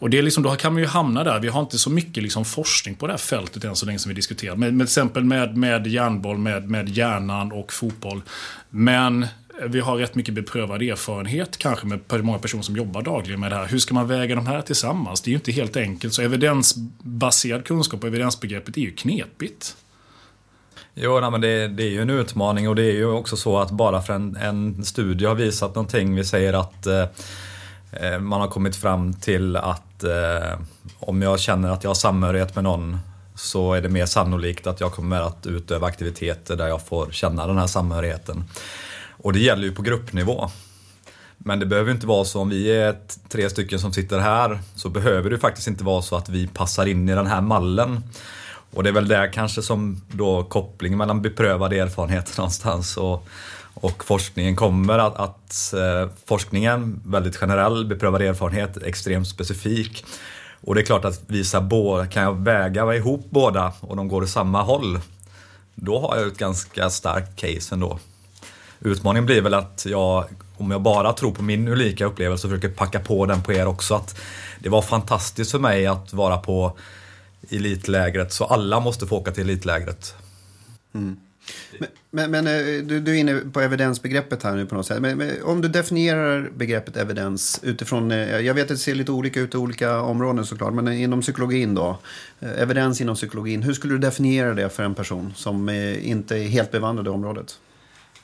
Och 0.00 0.10
det 0.10 0.18
är 0.18 0.22
liksom, 0.22 0.42
då 0.42 0.56
kan 0.56 0.72
man 0.72 0.82
ju 0.82 0.88
hamna 0.88 1.24
där. 1.24 1.40
Vi 1.40 1.48
har 1.48 1.60
inte 1.60 1.78
så 1.78 1.90
mycket 1.90 2.22
liksom 2.22 2.44
forskning 2.44 2.94
på 2.94 3.06
det 3.06 3.12
här 3.12 3.18
fältet 3.18 3.64
än 3.64 3.76
så 3.76 3.86
länge 3.86 3.98
som 3.98 4.08
vi 4.08 4.14
diskuterar. 4.14 4.56
Med, 4.56 4.74
med 4.74 4.84
exempel 4.84 5.24
med, 5.24 5.56
med 5.56 5.86
järnboll, 5.86 6.38
med, 6.38 6.70
med 6.70 6.88
hjärnan 6.88 7.52
och 7.52 7.72
fotboll. 7.72 8.22
Men 8.70 9.26
vi 9.66 9.80
har 9.80 9.96
rätt 9.96 10.14
mycket 10.14 10.34
beprövad 10.34 10.82
erfarenhet, 10.82 11.56
kanske 11.56 11.86
med 11.86 12.00
många 12.24 12.38
personer 12.38 12.62
som 12.62 12.76
jobbar 12.76 13.02
dagligen 13.02 13.40
med 13.40 13.52
det 13.52 13.56
här. 13.56 13.66
Hur 13.66 13.78
ska 13.78 13.94
man 13.94 14.08
väga 14.08 14.34
de 14.34 14.46
här 14.46 14.62
tillsammans? 14.62 15.20
Det 15.20 15.28
är 15.28 15.32
ju 15.32 15.36
inte 15.36 15.52
helt 15.52 15.76
enkelt. 15.76 16.14
Så 16.14 16.22
evidensbaserad 16.22 17.64
kunskap 17.64 18.02
och 18.02 18.08
evidensbegreppet 18.08 18.76
är 18.76 18.80
ju 18.80 18.90
knepigt. 18.90 19.76
Jo, 20.94 21.20
nej, 21.20 21.30
men 21.30 21.40
det, 21.40 21.68
det, 21.68 21.82
är 21.82 21.90
ju 21.90 22.02
en 22.02 22.10
utmaning 22.10 22.68
och 22.68 22.76
det 22.76 22.82
är 22.82 22.94
ju 22.94 23.06
också 23.06 23.36
så 23.36 23.58
att 23.58 23.70
bara 23.70 24.02
för 24.02 24.12
en, 24.12 24.36
en 24.36 24.84
studie 24.84 25.26
har 25.26 25.34
visat 25.34 25.74
någonting, 25.74 26.14
vi 26.14 26.24
säger 26.24 26.52
att 26.52 26.86
eh, 26.86 27.04
eh 27.92 28.18
man 28.18 28.40
har 28.40 28.48
kommit 28.48 28.76
fram 28.76 29.14
till 29.14 29.56
att 29.56 29.89
eh, 30.04 30.58
om 30.98 31.22
jag 31.22 31.40
känner 31.40 31.70
att 31.70 31.84
jag 31.84 31.90
har 31.90 31.94
samhörighet 31.94 32.54
med 32.54 32.64
någon 32.64 32.98
så 33.34 33.74
är 33.74 33.82
det 33.82 33.88
mer 33.88 34.06
sannolikt 34.06 34.66
att 34.66 34.80
jag 34.80 34.92
kommer 34.92 35.20
att 35.20 35.46
utöva 35.46 35.86
aktiviteter 35.86 36.56
där 36.56 36.68
jag 36.68 36.82
får 36.82 37.10
känna 37.10 37.46
den 37.46 37.58
här 37.58 37.66
samhörigheten. 37.66 38.44
Och 39.22 39.32
det 39.32 39.40
gäller 39.40 39.62
ju 39.62 39.72
på 39.72 39.82
gruppnivå. 39.82 40.50
Men 41.38 41.60
det 41.60 41.66
behöver 41.66 41.92
inte 41.92 42.06
vara 42.06 42.24
så 42.24 42.40
om 42.40 42.48
vi 42.48 42.72
är 42.72 42.96
tre 43.28 43.50
stycken 43.50 43.78
som 43.78 43.92
sitter 43.92 44.18
här 44.18 44.60
så 44.74 44.88
behöver 44.88 45.30
det 45.30 45.38
faktiskt 45.38 45.68
inte 45.68 45.84
vara 45.84 46.02
så 46.02 46.16
att 46.16 46.28
vi 46.28 46.46
passar 46.46 46.86
in 46.86 47.08
i 47.08 47.14
den 47.14 47.26
här 47.26 47.40
mallen. 47.40 48.02
Och 48.72 48.82
det 48.82 48.88
är 48.88 48.92
väl 48.92 49.08
där 49.08 49.32
kanske 49.32 49.62
som 49.62 50.00
då 50.12 50.44
kopplingen 50.44 50.98
mellan 50.98 51.22
beprövad 51.22 51.72
erfarenhet 51.72 52.32
någonstans 52.38 52.96
och, 52.96 53.26
och 53.74 54.04
forskningen 54.04 54.56
kommer. 54.56 54.98
Att, 54.98 55.16
att 55.16 55.72
eh, 55.72 56.10
forskningen, 56.26 57.00
väldigt 57.04 57.36
generell, 57.36 57.86
beprövad 57.86 58.22
erfarenhet, 58.22 58.82
extremt 58.82 59.28
specifik. 59.28 60.04
Och 60.60 60.74
det 60.74 60.80
är 60.80 60.84
klart 60.84 61.04
att 61.04 61.22
visa 61.26 61.60
båda, 61.60 62.06
kan 62.06 62.22
jag 62.22 62.44
väga 62.44 62.94
ihop 62.94 63.26
båda 63.30 63.72
och 63.80 63.96
de 63.96 64.08
går 64.08 64.22
åt 64.22 64.28
samma 64.28 64.62
håll, 64.62 65.00
då 65.74 66.00
har 66.00 66.16
jag 66.16 66.26
ett 66.26 66.38
ganska 66.38 66.90
starkt 66.90 67.36
case 67.36 67.74
ändå. 67.74 67.98
Utmaningen 68.80 69.26
blir 69.26 69.42
väl 69.42 69.54
att 69.54 69.86
jag, 69.88 70.24
om 70.56 70.70
jag 70.70 70.82
bara 70.82 71.12
tror 71.12 71.32
på 71.32 71.42
min 71.42 71.68
unika 71.68 72.04
upplevelse, 72.04 72.48
försöker 72.48 72.68
packa 72.68 73.00
på 73.00 73.26
den 73.26 73.42
på 73.42 73.52
er 73.52 73.66
också. 73.66 73.94
Att 73.94 74.20
det 74.58 74.68
var 74.68 74.82
fantastiskt 74.82 75.50
för 75.50 75.58
mig 75.58 75.86
att 75.86 76.12
vara 76.12 76.36
på 76.36 76.78
elitlägret, 77.50 78.32
så 78.32 78.44
alla 78.44 78.80
måste 78.80 79.06
få 79.06 79.16
åka 79.16 79.30
till 79.30 79.42
elitlägret. 79.42 80.14
Mm. 80.94 81.16
Men, 82.10 82.30
men, 82.30 82.46
eh, 82.46 82.84
du, 82.84 83.00
du 83.00 83.16
är 83.16 83.18
inne 83.18 83.40
på 83.52 83.60
evidensbegreppet 83.60 84.42
här 84.42 84.56
nu 84.56 84.66
på 84.66 84.74
något 84.74 84.86
sätt. 84.86 85.02
Men, 85.02 85.18
men, 85.18 85.42
om 85.42 85.60
du 85.60 85.68
definierar 85.68 86.50
begreppet 86.56 86.96
evidens 86.96 87.60
utifrån, 87.62 88.10
eh, 88.10 88.40
jag 88.40 88.54
vet 88.54 88.62
att 88.62 88.68
det 88.68 88.76
ser 88.76 88.94
lite 88.94 89.12
olika 89.12 89.40
ut 89.40 89.54
i 89.54 89.56
olika 89.56 90.00
områden 90.00 90.46
såklart, 90.46 90.74
men 90.74 90.92
inom 90.92 91.20
psykologin 91.20 91.74
då. 91.74 91.98
Eh, 92.40 92.62
evidens 92.62 93.00
inom 93.00 93.14
psykologin, 93.14 93.62
hur 93.62 93.72
skulle 93.72 93.94
du 93.94 93.98
definiera 93.98 94.54
det 94.54 94.68
för 94.68 94.82
en 94.82 94.94
person 94.94 95.32
som 95.36 95.68
inte 96.02 96.36
är 96.36 96.48
helt 96.48 96.70
bevandrad 96.70 97.06
i 97.06 97.10
området? 97.10 97.58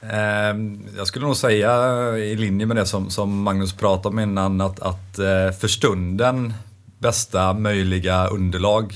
Ehm, 0.00 0.82
jag 0.96 1.06
skulle 1.06 1.26
nog 1.26 1.36
säga 1.36 2.18
i 2.18 2.36
linje 2.36 2.66
med 2.66 2.76
det 2.76 2.86
som, 2.86 3.10
som 3.10 3.42
Magnus 3.42 3.72
pratade 3.72 4.08
om 4.08 4.18
innan 4.18 4.60
att, 4.60 4.80
att 4.80 5.16
för 5.60 5.68
stunden 5.68 6.54
bästa 6.98 7.54
möjliga 7.54 8.26
underlag 8.26 8.94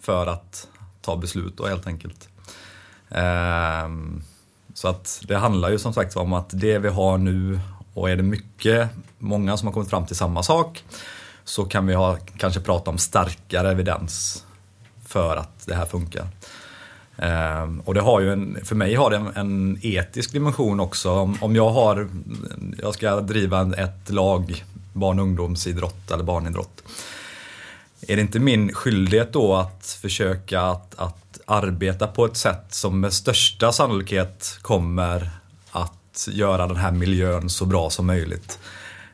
för 0.00 0.26
att 0.26 0.68
ta 1.00 1.16
beslut 1.16 1.56
då 1.56 1.66
helt 1.66 1.86
enkelt. 1.86 2.28
Ehm, 3.16 4.22
så 4.74 4.88
att 4.88 5.22
det 5.28 5.36
handlar 5.36 5.70
ju 5.70 5.78
som 5.78 5.92
sagt 5.92 6.16
om 6.16 6.32
att 6.32 6.50
det 6.52 6.78
vi 6.78 6.88
har 6.88 7.18
nu 7.18 7.60
och 7.94 8.10
är 8.10 8.16
det 8.16 8.22
mycket, 8.22 8.88
många 9.18 9.56
som 9.56 9.66
har 9.66 9.72
kommit 9.72 9.90
fram 9.90 10.06
till 10.06 10.16
samma 10.16 10.42
sak 10.42 10.84
så 11.44 11.64
kan 11.64 11.86
vi 11.86 11.94
ha, 11.94 12.16
kanske 12.36 12.60
prata 12.60 12.90
om 12.90 12.98
starkare 12.98 13.70
evidens 13.70 14.44
för 15.06 15.36
att 15.36 15.66
det 15.66 15.74
här 15.74 15.86
funkar. 15.86 16.26
Um, 17.16 17.80
och 17.80 17.94
det 17.94 18.00
har 18.00 18.20
ju 18.20 18.32
en, 18.32 18.58
för 18.64 18.74
mig 18.74 18.94
har 18.94 19.10
det 19.10 19.16
en, 19.16 19.32
en 19.36 19.78
etisk 19.82 20.32
dimension 20.32 20.80
också. 20.80 21.10
Om, 21.10 21.38
om, 21.40 21.56
jag 21.56 21.70
har, 21.70 22.08
jag 22.82 22.94
ska 22.94 23.20
driva 23.20 23.74
ett 23.76 24.10
lag, 24.10 24.64
barn 24.92 25.18
och 25.18 25.24
ungdomsidrott 25.24 26.10
eller 26.10 26.24
barnidrott. 26.24 26.82
Är 28.00 28.16
det 28.16 28.22
inte 28.22 28.38
min 28.38 28.72
skyldighet 28.74 29.32
då 29.32 29.54
att 29.54 29.98
försöka 30.02 30.60
att, 30.60 30.94
att 30.98 31.25
arbeta 31.46 32.06
på 32.06 32.24
ett 32.24 32.36
sätt 32.36 32.64
som 32.68 33.00
med 33.00 33.12
största 33.12 33.72
sannolikhet 33.72 34.58
kommer 34.62 35.30
att 35.70 36.28
göra 36.30 36.66
den 36.66 36.76
här 36.76 36.92
miljön 36.92 37.50
så 37.50 37.66
bra 37.66 37.90
som 37.90 38.06
möjligt? 38.06 38.58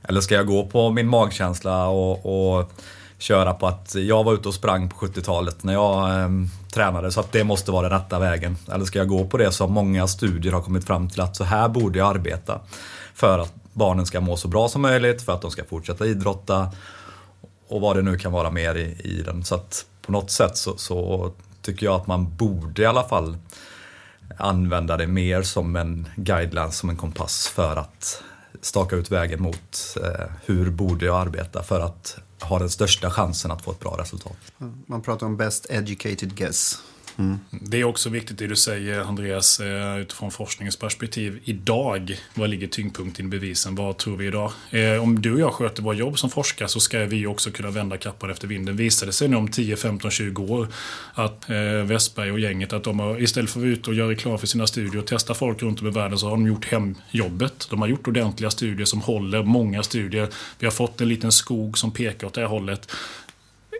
Eller 0.03 0.21
ska 0.21 0.35
jag 0.35 0.47
gå 0.47 0.67
på 0.67 0.91
min 0.91 1.09
magkänsla 1.09 1.87
och, 1.87 2.59
och 2.59 2.73
köra 3.19 3.55
på 3.55 3.67
att 3.67 3.95
jag 3.95 4.25
var 4.25 4.35
ute 4.35 4.49
och 4.49 4.55
sprang 4.55 4.89
på 4.89 5.07
70-talet 5.07 5.65
när 5.65 5.73
jag 5.73 6.21
eh, 6.21 6.29
tränade 6.73 7.13
så 7.13 7.21
att 7.21 7.33
det 7.33 7.45
måste 7.45 7.71
vara 7.71 7.89
den 7.89 7.99
rätta 7.99 8.19
vägen. 8.19 8.57
Eller 8.73 8.85
ska 8.85 8.99
jag 8.99 9.09
gå 9.09 9.27
på 9.27 9.37
det 9.37 9.53
som 9.53 9.73
många 9.73 10.07
studier 10.07 10.53
har 10.53 10.61
kommit 10.61 10.85
fram 10.85 11.09
till 11.09 11.21
att 11.21 11.37
så 11.37 11.45
här 11.45 11.69
borde 11.69 11.99
jag 11.99 12.09
arbeta 12.09 12.61
för 13.15 13.39
att 13.39 13.55
barnen 13.73 14.07
ska 14.07 14.21
må 14.21 14.37
så 14.37 14.49
bra 14.49 14.69
som 14.69 14.83
möjligt, 14.83 15.23
för 15.23 15.33
att 15.33 15.43
de 15.43 15.51
ska 15.51 15.65
fortsätta 15.65 16.07
idrotta 16.07 16.71
och 17.69 17.81
vad 17.81 17.97
det 17.97 18.03
nu 18.03 18.19
kan 18.19 18.33
vara 18.33 18.51
mer 18.51 18.75
i, 18.75 19.01
i 19.05 19.23
den. 19.23 19.45
Så 19.45 19.55
att 19.55 19.87
på 20.07 20.13
något 20.13 20.31
sätt 20.31 20.57
så, 20.57 20.77
så 20.77 21.33
tycker 21.63 21.87
jag 21.87 22.01
att 22.01 22.07
man 22.07 22.37
borde 22.37 22.83
i 22.83 22.87
alla 22.87 23.09
fall 23.09 23.37
använda 24.37 24.97
det 24.97 25.07
mer 25.07 25.43
som 25.43 25.77
en 25.77 26.09
guideline, 26.17 26.73
som 26.73 26.91
en 26.91 26.97
kompass 26.97 27.49
för 27.49 27.77
att 27.77 28.23
staka 28.61 28.97
ut 28.97 29.11
vägen 29.11 29.43
mot 29.43 29.97
eh, 30.05 30.27
hur 30.45 30.71
borde 30.71 31.07
jag 31.07 31.17
arbeta 31.17 31.63
för 31.63 31.81
att 31.81 32.19
ha 32.41 32.59
den 32.59 32.71
största 32.71 33.11
chansen 33.11 33.51
att 33.51 33.63
få 33.63 33.71
ett 33.71 33.81
bra 33.81 33.97
resultat. 33.99 34.37
Man 34.87 35.03
pratar 35.03 35.27
om 35.27 35.37
best 35.37 35.67
educated 35.71 36.35
guess. 36.35 36.83
Mm. 37.17 37.39
Det 37.51 37.81
är 37.81 37.85
också 37.85 38.09
viktigt 38.09 38.39
det 38.39 38.47
du 38.47 38.57
säger 38.57 39.01
Andreas 39.01 39.61
eh, 39.61 39.99
utifrån 39.99 40.31
forskningens 40.31 40.77
perspektiv. 40.77 41.41
Idag, 41.45 42.17
var 42.35 42.49
ligger 42.49 42.67
tyngdpunkten 42.67 43.27
i 43.27 43.29
bevisen? 43.29 43.75
Vad 43.75 43.97
tror 43.97 44.17
vi 44.17 44.27
idag? 44.27 44.53
Eh, 44.71 45.03
om 45.03 45.23
du 45.23 45.33
och 45.33 45.41
jag 45.41 45.53
sköter 45.53 45.83
vårt 45.83 45.97
jobb 45.97 46.19
som 46.19 46.31
forskare 46.31 46.69
så 46.69 46.81
ska 46.81 46.99
vi 46.99 47.27
också 47.27 47.51
kunna 47.51 47.71
vända 47.71 47.97
kappan 47.97 48.31
efter 48.31 48.49
vinden. 48.49 48.77
Visar 48.77 49.07
det 49.07 49.13
sig 49.13 49.29
nu 49.29 49.37
om 49.37 49.49
10, 49.49 49.77
15, 49.77 50.11
20 50.11 50.43
år 50.43 50.69
att 51.15 51.51
eh, 51.51 51.57
Westberg 51.57 52.33
och 52.33 52.41
gänget 52.41 52.73
att 52.73 52.85
de 52.85 52.99
har 52.99 53.23
istället 53.23 53.51
för 53.51 53.61
att 53.61 53.65
vara 53.65 53.73
ute 53.73 53.91
och 53.91 53.97
göra 53.97 54.11
reklam 54.11 54.39
för 54.39 54.47
sina 54.47 54.67
studier 54.67 54.99
och 54.99 55.07
testa 55.07 55.35
folk 55.35 55.63
runt 55.63 55.81
om 55.81 55.87
i 55.87 55.91
världen 55.91 56.19
så 56.19 56.27
har 56.27 56.37
de 56.37 56.47
gjort 56.47 56.65
hemjobbet. 56.65 57.67
De 57.71 57.81
har 57.81 57.89
gjort 57.89 58.09
ordentliga 58.09 58.51
studier 58.51 58.87
som 58.87 59.01
håller, 59.01 59.43
många 59.43 59.83
studier. 59.83 60.29
Vi 60.59 60.67
har 60.67 60.73
fått 60.73 61.01
en 61.01 61.09
liten 61.09 61.33
skog 61.33 61.79
som 61.79 61.91
pekar 61.91 62.27
åt 62.27 62.35
det 62.35 62.41
här 62.41 62.49
hållet 62.49 62.93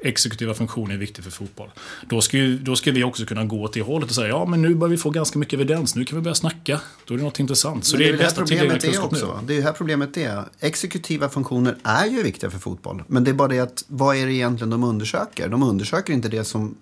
exekutiva 0.03 0.55
funktioner 0.55 0.95
är 0.95 0.99
viktigt 0.99 1.25
för 1.25 1.31
fotboll. 1.31 1.71
Då 2.09 2.21
ska, 2.21 2.37
ju, 2.37 2.59
då 2.59 2.77
ska 2.77 2.93
vi 2.93 3.05
också 3.05 3.25
kunna 3.25 3.45
gå 3.45 3.63
åt 3.63 3.73
det 3.73 3.83
hållet 3.83 4.09
och 4.09 4.15
säga 4.15 4.29
ja 4.29 4.45
men 4.45 4.63
nu 4.63 4.75
börjar 4.75 4.91
vi 4.91 4.97
få 4.97 5.11
ganska 5.11 5.39
mycket 5.39 5.55
evidens, 5.55 5.95
nu 5.95 6.05
kan 6.05 6.19
vi 6.19 6.23
börja 6.23 6.35
snacka. 6.35 6.81
Då 7.05 7.15
är 7.15 7.19
det 7.19 7.25
något 7.25 7.41
intressant. 7.41 7.85
Så 7.85 7.97
det, 7.97 8.05
det 8.05 8.09
är 8.09 8.17
det 8.17 8.25
här 8.25 8.33
problemet 8.33 8.85
är 8.85 9.05
också. 9.05 9.39
Nu. 9.41 9.47
Det 9.47 9.59
är 9.59 9.63
här 9.63 9.73
problemet 9.73 10.17
är. 10.17 10.45
Exekutiva 10.61 11.29
funktioner 11.29 11.77
är 11.83 12.07
ju 12.07 12.23
viktiga 12.23 12.51
för 12.51 12.59
fotboll. 12.59 13.03
Men 13.07 13.25
det 13.25 13.31
är 13.31 13.35
bara 13.35 13.49
det 13.49 13.61
att 13.61 13.85
vad 13.87 14.17
är 14.17 14.27
det 14.27 14.33
egentligen 14.33 14.71
de 14.71 14.85
undersöker? 14.85 15.49
De 15.49 15.63
undersöker 15.63 16.13
inte 16.13 16.29
det 16.29 16.45
som 16.45 16.75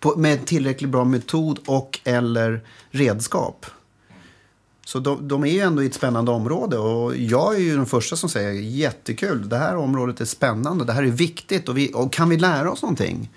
på, 0.00 0.16
med 0.16 0.46
tillräckligt 0.46 0.90
bra 0.90 1.04
metod 1.04 1.58
och 1.66 2.00
eller 2.04 2.60
redskap. 2.90 3.66
Så 4.84 4.98
de, 4.98 5.28
de, 5.28 5.44
är 5.44 5.52
ju 5.52 5.60
ändå 5.60 5.82
i 5.82 5.86
ett 5.86 5.94
spännande 5.94 6.30
område 6.30 6.78
och 6.78 7.16
jag 7.16 7.54
är 7.54 7.58
ju 7.58 7.76
den 7.76 7.86
första 7.86 8.16
som 8.16 8.28
säger 8.28 8.52
jättekul, 8.52 9.48
det 9.48 9.56
här 9.56 9.76
området 9.76 10.20
är 10.20 10.24
spännande, 10.24 10.84
det 10.84 10.92
här 10.92 11.02
är 11.02 11.06
viktigt 11.06 11.68
och, 11.68 11.78
vi, 11.78 11.90
och 11.94 12.12
kan 12.12 12.28
vi 12.28 12.36
lära 12.36 12.72
oss 12.72 12.82
någonting? 12.82 13.30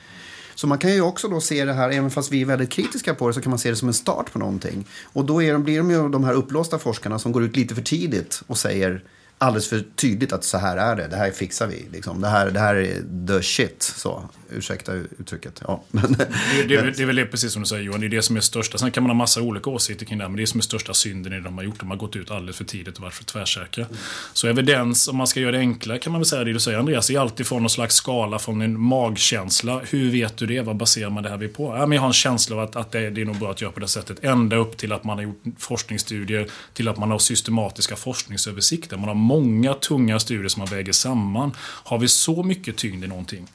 Så 0.55 0.67
man 0.67 0.77
kan 0.77 0.93
ju 0.93 1.01
också 1.01 1.27
då 1.27 1.41
se 1.41 1.65
det 1.65 1.73
här, 1.73 1.89
även 1.89 2.11
fast 2.11 2.31
vi 2.31 2.41
är 2.41 2.45
väldigt 2.45 2.69
kritiska 2.69 3.15
på 3.15 3.27
det, 3.27 3.33
så 3.33 3.41
kan 3.41 3.49
man 3.49 3.59
se 3.59 3.69
det 3.69 3.75
som 3.75 3.87
en 3.87 3.93
start 3.93 4.33
på 4.33 4.39
någonting. 4.39 4.85
Och 5.03 5.25
då 5.25 5.43
är 5.43 5.53
de, 5.53 5.63
blir 5.63 5.77
de 5.77 5.91
ju 5.91 6.09
de 6.09 6.23
här 6.23 6.33
upplåsta 6.33 6.79
forskarna 6.79 7.19
som 7.19 7.31
går 7.31 7.43
ut 7.43 7.55
lite 7.55 7.75
för 7.75 7.81
tidigt 7.81 8.41
och 8.47 8.57
säger 8.57 9.03
alldeles 9.37 9.69
för 9.69 9.83
tydligt 9.95 10.33
att 10.33 10.43
så 10.43 10.57
här 10.57 10.77
är 10.77 10.95
det, 10.95 11.07
det 11.07 11.15
här 11.15 11.31
fixar 11.31 11.67
vi. 11.67 11.85
Liksom. 11.91 12.21
Det, 12.21 12.27
här, 12.27 12.51
det 12.51 12.59
här 12.59 12.75
är 12.75 13.27
the 13.27 13.43
shit. 13.43 13.83
Så, 13.83 14.29
ursäkta 14.49 14.93
uttrycket. 14.93 15.61
Ja, 15.67 15.83
men, 15.91 16.13
det, 16.13 16.27
det, 16.67 16.91
det, 16.91 16.99
är 16.99 17.05
väl 17.05 17.15
det 17.15 17.25
precis 17.25 17.53
som 17.53 17.61
du 17.61 17.67
säger 17.67 17.83
Johan, 17.83 17.99
det 17.99 18.07
är 18.07 18.09
det 18.09 18.21
som 18.21 18.37
är 18.37 18.41
största. 18.41 18.77
Sen 18.77 18.91
kan 18.91 19.03
man 19.03 19.09
ha 19.09 19.15
massa 19.15 19.41
olika 19.41 19.69
åsikter 19.69 20.05
kring 20.05 20.17
det 20.17 20.23
här, 20.23 20.29
men 20.29 20.37
det 20.37 20.43
är 20.43 20.45
som 20.45 20.59
är 20.59 20.63
största 20.63 20.93
synden 20.93 21.33
i 21.33 21.35
det 21.35 21.41
de 21.41 21.57
har 21.57 21.63
gjort. 21.63 21.79
De 21.79 21.89
har 21.89 21.97
gått 21.97 22.15
ut 22.15 22.31
alldeles 22.31 22.57
för 22.57 22.63
tidigt 22.63 22.97
och 22.97 23.03
varit 23.03 23.13
för 23.13 23.23
tvärsäkra. 23.23 23.85
Mm. 23.85 23.97
Så 24.33 24.47
evidens, 24.47 25.07
om 25.07 25.17
man 25.17 25.27
ska 25.27 25.39
göra 25.39 25.51
det 25.51 25.57
enklare 25.57 25.99
kan 25.99 26.11
man 26.11 26.21
väl 26.21 26.25
säga 26.25 26.43
det 26.43 26.53
du 26.53 26.59
säger 26.59 26.77
Andreas, 26.77 27.09
är 27.09 27.19
alltid 27.19 27.47
från 27.47 27.61
någon 27.61 27.69
slags 27.69 27.95
skala 27.95 28.39
från 28.39 28.61
en 28.61 28.79
magkänsla. 28.79 29.81
Hur 29.89 30.11
vet 30.11 30.37
du 30.37 30.45
det? 30.45 30.61
Vad 30.61 30.75
baserar 30.75 31.09
man 31.09 31.23
det 31.23 31.29
här 31.29 31.47
på? 31.47 31.75
Ja, 31.77 31.85
men 31.85 31.95
jag 31.95 32.01
har 32.01 32.07
en 32.07 32.13
känsla 32.13 32.55
av 32.55 32.61
att, 32.61 32.75
att 32.75 32.91
det, 32.91 33.09
det 33.09 33.21
är 33.21 33.25
nog 33.25 33.39
bra 33.39 33.51
att 33.51 33.61
göra 33.61 33.71
på 33.71 33.79
det 33.79 33.87
sättet. 33.87 34.23
Ända 34.23 34.55
upp 34.55 34.77
till 34.77 34.91
att 34.91 35.03
man 35.03 35.17
har 35.17 35.23
gjort 35.23 35.43
forskningsstudier, 35.57 36.47
till 36.73 36.87
att 36.87 36.97
man 36.97 37.11
har 37.11 37.19
systematiska 37.19 37.95
forskningsöversikter. 37.95 38.97
Man 38.97 39.07
har 39.07 39.15
många 39.27 39.73
tunga 39.73 40.19
studier 40.19 40.47
som 40.47 40.59
man 40.59 40.67
väger 40.67 40.91
samman. 40.91 41.51
Har 41.59 41.99
vi 41.99 42.07
så 42.07 42.43
mycket 42.43 42.77
tyngd 42.77 43.03
i 43.03 43.07
någonting, 43.07 43.47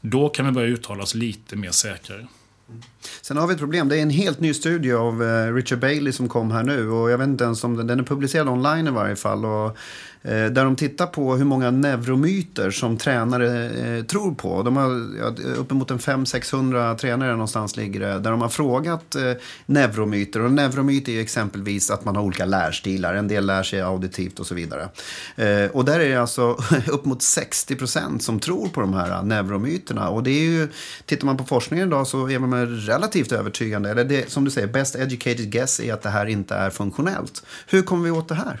då 0.00 0.28
kan 0.28 0.46
vi 0.46 0.52
börja 0.52 0.68
uttala 0.68 1.02
oss 1.02 1.14
lite 1.14 1.56
mer 1.56 1.70
säkrare. 1.70 2.26
Sen 3.22 3.36
har 3.36 3.46
vi 3.46 3.52
ett 3.52 3.60
problem. 3.60 3.88
Det 3.88 3.98
är 3.98 4.02
en 4.02 4.10
helt 4.10 4.40
ny 4.40 4.54
studie 4.54 4.92
av 4.92 5.22
eh, 5.22 5.54
Richard 5.54 5.78
Bailey 5.78 6.12
som 6.12 6.28
kom 6.28 6.50
här 6.50 6.62
nu. 6.62 6.90
Och 6.90 7.10
jag 7.10 7.18
vet 7.18 7.28
inte 7.28 7.44
ens 7.44 7.64
om 7.64 7.76
den, 7.76 7.86
den 7.86 7.98
är 7.98 8.04
publicerad 8.04 8.48
online 8.48 8.86
i 8.86 8.90
varje 8.90 9.16
fall. 9.16 9.44
Och 9.44 9.76
Eh, 10.28 10.46
där 10.46 10.64
de 10.64 10.76
tittar 10.76 11.06
på 11.06 11.36
hur 11.36 11.44
många 11.44 11.70
neuromyter 11.70 12.70
som 12.70 12.96
tränare 12.96 13.70
eh, 13.70 14.04
tror 14.04 14.34
på. 14.34 14.62
De 14.62 14.76
har 14.76 14.90
uppemot 15.56 15.90
en 15.90 15.98
500-600 15.98 16.96
tränare 16.96 17.32
någonstans 17.32 17.76
ligger 17.76 18.00
det. 18.00 18.18
Där 18.18 18.30
de 18.30 18.40
har 18.40 18.48
frågat 18.48 19.14
eh, 19.14 19.32
neuromyter. 19.66 20.40
Och 20.40 20.52
neuromyter 20.52 21.12
är 21.12 21.20
exempelvis 21.20 21.90
att 21.90 22.04
man 22.04 22.16
har 22.16 22.22
olika 22.22 22.44
lärstilar. 22.44 23.14
En 23.14 23.28
del 23.28 23.46
lär 23.46 23.62
sig 23.62 23.80
auditivt 23.80 24.40
och 24.40 24.46
så 24.46 24.54
vidare. 24.54 24.88
Och 25.72 25.84
där 25.84 26.00
är 26.00 26.08
det 26.08 26.16
alltså 26.16 26.56
uppemot 26.86 27.22
60 27.22 27.76
procent 27.76 28.22
som 28.22 28.40
tror 28.40 28.68
på 28.68 28.80
de 28.80 28.94
här 28.94 29.22
neuromyterna. 29.22 30.08
Och 30.08 30.22
det 30.22 30.30
är 30.30 30.44
ju, 30.44 30.68
tittar 31.06 31.26
man 31.26 31.36
på 31.36 31.44
forskningen 31.44 31.88
idag 31.88 32.06
så 32.06 32.30
är 32.30 32.38
man 32.38 32.66
relativt 32.66 33.32
övertygande. 33.32 33.90
Eller 33.90 34.04
det, 34.04 34.30
som 34.30 34.44
du 34.44 34.50
säger, 34.50 34.66
best 34.66 34.96
educated 34.96 35.52
guess 35.52 35.80
är 35.80 35.92
att 35.92 36.02
det 36.02 36.10
här 36.10 36.26
inte 36.26 36.54
är 36.54 36.70
funktionellt. 36.70 37.42
Hur 37.66 37.82
kommer 37.82 38.04
vi 38.04 38.10
åt 38.10 38.28
det 38.28 38.34
här? 38.34 38.60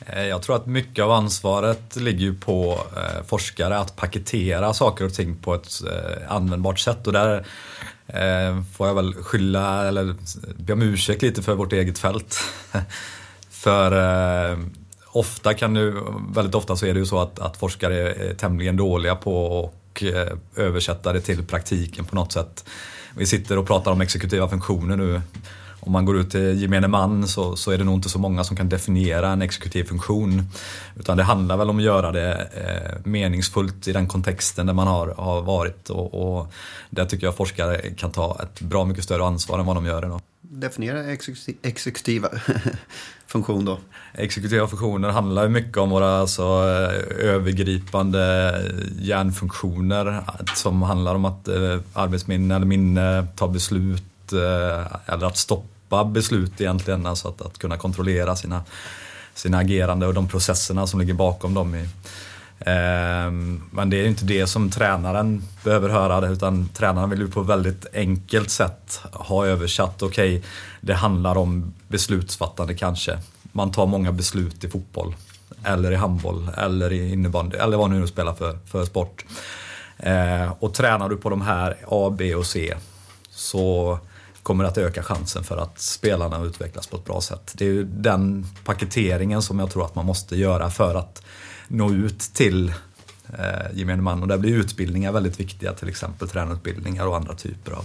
Eh, 0.00 0.26
jag 0.26 0.42
tror 0.42 0.56
att 0.56 0.66
mycket 0.66 1.04
av 1.04 1.10
ansvaret 1.10 1.96
ligger 1.96 2.32
på 2.32 2.80
eh, 2.96 3.24
forskare 3.26 3.78
att 3.78 3.96
paketera 3.96 4.74
saker 4.74 5.04
och 5.04 5.14
ting 5.14 5.36
på 5.36 5.54
ett 5.54 5.82
eh, 5.90 6.32
användbart 6.32 6.78
sätt. 6.78 7.06
Och 7.06 7.12
där 7.12 7.46
får 8.76 8.86
jag 8.86 8.94
väl 8.94 9.14
skylla, 9.14 9.88
eller 9.88 10.14
be 10.56 10.72
om 10.72 10.82
ursäkt 10.82 11.22
lite 11.22 11.42
för 11.42 11.54
vårt 11.54 11.72
eget 11.72 11.98
fält. 11.98 12.38
för 13.50 14.58
ofta 15.06 15.54
kan 15.54 15.74
du, 15.74 16.04
väldigt 16.34 16.54
ofta 16.54 16.76
så 16.76 16.86
är 16.86 16.94
det 16.94 17.00
ju 17.00 17.06
så 17.06 17.18
att, 17.18 17.38
att 17.38 17.56
forskare 17.56 18.12
är 18.12 18.34
tämligen 18.34 18.76
dåliga 18.76 19.16
på 19.16 19.64
att 19.64 20.02
översätta 20.56 21.12
det 21.12 21.20
till 21.20 21.44
praktiken 21.44 22.04
på 22.04 22.14
något 22.14 22.32
sätt. 22.32 22.64
Vi 23.16 23.26
sitter 23.26 23.58
och 23.58 23.66
pratar 23.66 23.92
om 23.92 24.00
exekutiva 24.00 24.48
funktioner 24.48 24.96
nu 24.96 25.20
om 25.86 25.92
man 25.92 26.04
går 26.04 26.16
ut 26.16 26.30
till 26.30 26.62
gemene 26.62 26.88
man 26.88 27.28
så, 27.28 27.56
så 27.56 27.70
är 27.70 27.78
det 27.78 27.84
nog 27.84 27.94
inte 27.94 28.08
så 28.08 28.18
många 28.18 28.44
som 28.44 28.56
kan 28.56 28.68
definiera 28.68 29.28
en 29.28 29.42
exekutiv 29.42 29.84
funktion. 29.84 30.42
Utan 30.96 31.16
det 31.16 31.22
handlar 31.22 31.56
väl 31.56 31.70
om 31.70 31.78
att 31.78 31.84
göra 31.84 32.12
det 32.12 32.32
eh, 32.34 33.10
meningsfullt 33.10 33.88
i 33.88 33.92
den 33.92 34.08
kontexten 34.08 34.66
där 34.66 34.74
man 34.74 34.86
har, 34.86 35.06
har 35.06 35.42
varit. 35.42 35.90
Och, 35.90 36.38
och 36.38 36.52
där 36.90 37.04
tycker 37.04 37.26
jag 37.26 37.36
forskare 37.36 37.90
kan 37.90 38.12
ta 38.12 38.40
ett 38.42 38.60
bra 38.60 38.84
mycket 38.84 39.04
större 39.04 39.24
ansvar 39.24 39.58
än 39.58 39.66
vad 39.66 39.76
de 39.76 39.86
gör 39.86 40.06
idag. 40.06 40.20
Definiera 40.40 41.04
exekutiva 41.62 42.28
funktion 43.26 43.64
då? 43.64 43.78
Exekutiva 44.14 44.66
funktioner 44.66 45.08
handlar 45.08 45.48
mycket 45.48 45.76
om 45.76 45.90
våra 45.90 46.18
alltså, 46.18 46.42
övergripande 47.18 48.54
hjärnfunktioner 48.98 50.24
som 50.54 50.82
handlar 50.82 51.14
om 51.14 51.24
att 51.24 51.48
eh, 51.48 51.78
arbetsminne 51.92 52.56
eller 52.56 52.66
minne, 52.66 53.26
ta 53.36 53.48
beslut 53.48 54.32
eh, 54.32 55.12
eller 55.14 55.26
att 55.26 55.36
stoppa 55.36 55.73
stoppa 55.86 56.04
beslut 56.04 56.60
egentligen, 56.60 57.06
alltså 57.06 57.28
att, 57.28 57.42
att 57.42 57.58
kunna 57.58 57.76
kontrollera 57.76 58.36
sina, 58.36 58.64
sina 59.34 59.58
agerande 59.58 60.06
och 60.06 60.14
de 60.14 60.28
processerna 60.28 60.86
som 60.86 61.00
ligger 61.00 61.14
bakom 61.14 61.54
dem. 61.54 61.74
I, 61.74 61.82
eh, 62.60 63.30
men 63.70 63.90
det 63.90 63.96
är 63.96 64.06
inte 64.06 64.24
det 64.24 64.46
som 64.46 64.70
tränaren 64.70 65.42
behöver 65.64 65.88
höra 65.88 66.28
utan 66.28 66.68
tränaren 66.68 67.10
vill 67.10 67.20
ju 67.20 67.28
på 67.28 67.42
väldigt 67.42 67.86
enkelt 67.94 68.50
sätt 68.50 69.00
ha 69.12 69.46
översatt, 69.46 70.02
okej, 70.02 70.38
okay, 70.38 70.48
det 70.80 70.94
handlar 70.94 71.36
om 71.36 71.74
beslutsfattande 71.88 72.74
kanske. 72.74 73.18
Man 73.52 73.70
tar 73.70 73.86
många 73.86 74.12
beslut 74.12 74.64
i 74.64 74.68
fotboll 74.68 75.14
eller 75.64 75.92
i 75.92 75.96
handboll 75.96 76.50
eller 76.56 76.92
i 76.92 77.12
innebandy 77.12 77.56
eller 77.56 77.76
vad 77.76 77.90
nu 77.90 78.06
spelar 78.06 78.34
för, 78.34 78.58
för 78.66 78.84
sport. 78.84 79.24
Eh, 79.98 80.52
och 80.60 80.74
tränar 80.74 81.08
du 81.08 81.16
på 81.16 81.30
de 81.30 81.42
här 81.42 81.76
A, 81.88 82.10
B 82.18 82.34
och 82.34 82.46
C 82.46 82.74
så 83.30 83.98
kommer 84.44 84.64
att 84.64 84.78
öka 84.78 85.02
chansen 85.02 85.44
för 85.44 85.56
att 85.56 85.80
spelarna 85.80 86.44
utvecklas 86.44 86.86
på 86.86 86.96
ett 86.96 87.04
bra 87.04 87.20
sätt. 87.20 87.52
Det 87.54 87.64
är 87.64 87.68
ju 87.68 87.84
den 87.84 88.46
paketeringen 88.64 89.42
som 89.42 89.58
jag 89.58 89.70
tror 89.70 89.84
att 89.84 89.94
man 89.94 90.06
måste 90.06 90.36
göra 90.36 90.70
för 90.70 90.94
att 90.94 91.22
nå 91.68 91.92
ut 91.92 92.18
till 92.18 92.68
eh, 93.38 93.72
gemene 93.72 94.02
man. 94.02 94.22
Och 94.22 94.28
där 94.28 94.38
blir 94.38 94.56
utbildningar 94.56 95.12
väldigt 95.12 95.40
viktiga, 95.40 95.72
till 95.72 95.88
exempel 95.88 96.28
tränarutbildningar 96.28 97.06
och 97.06 97.16
andra 97.16 97.34
typer 97.34 97.72
av 97.72 97.84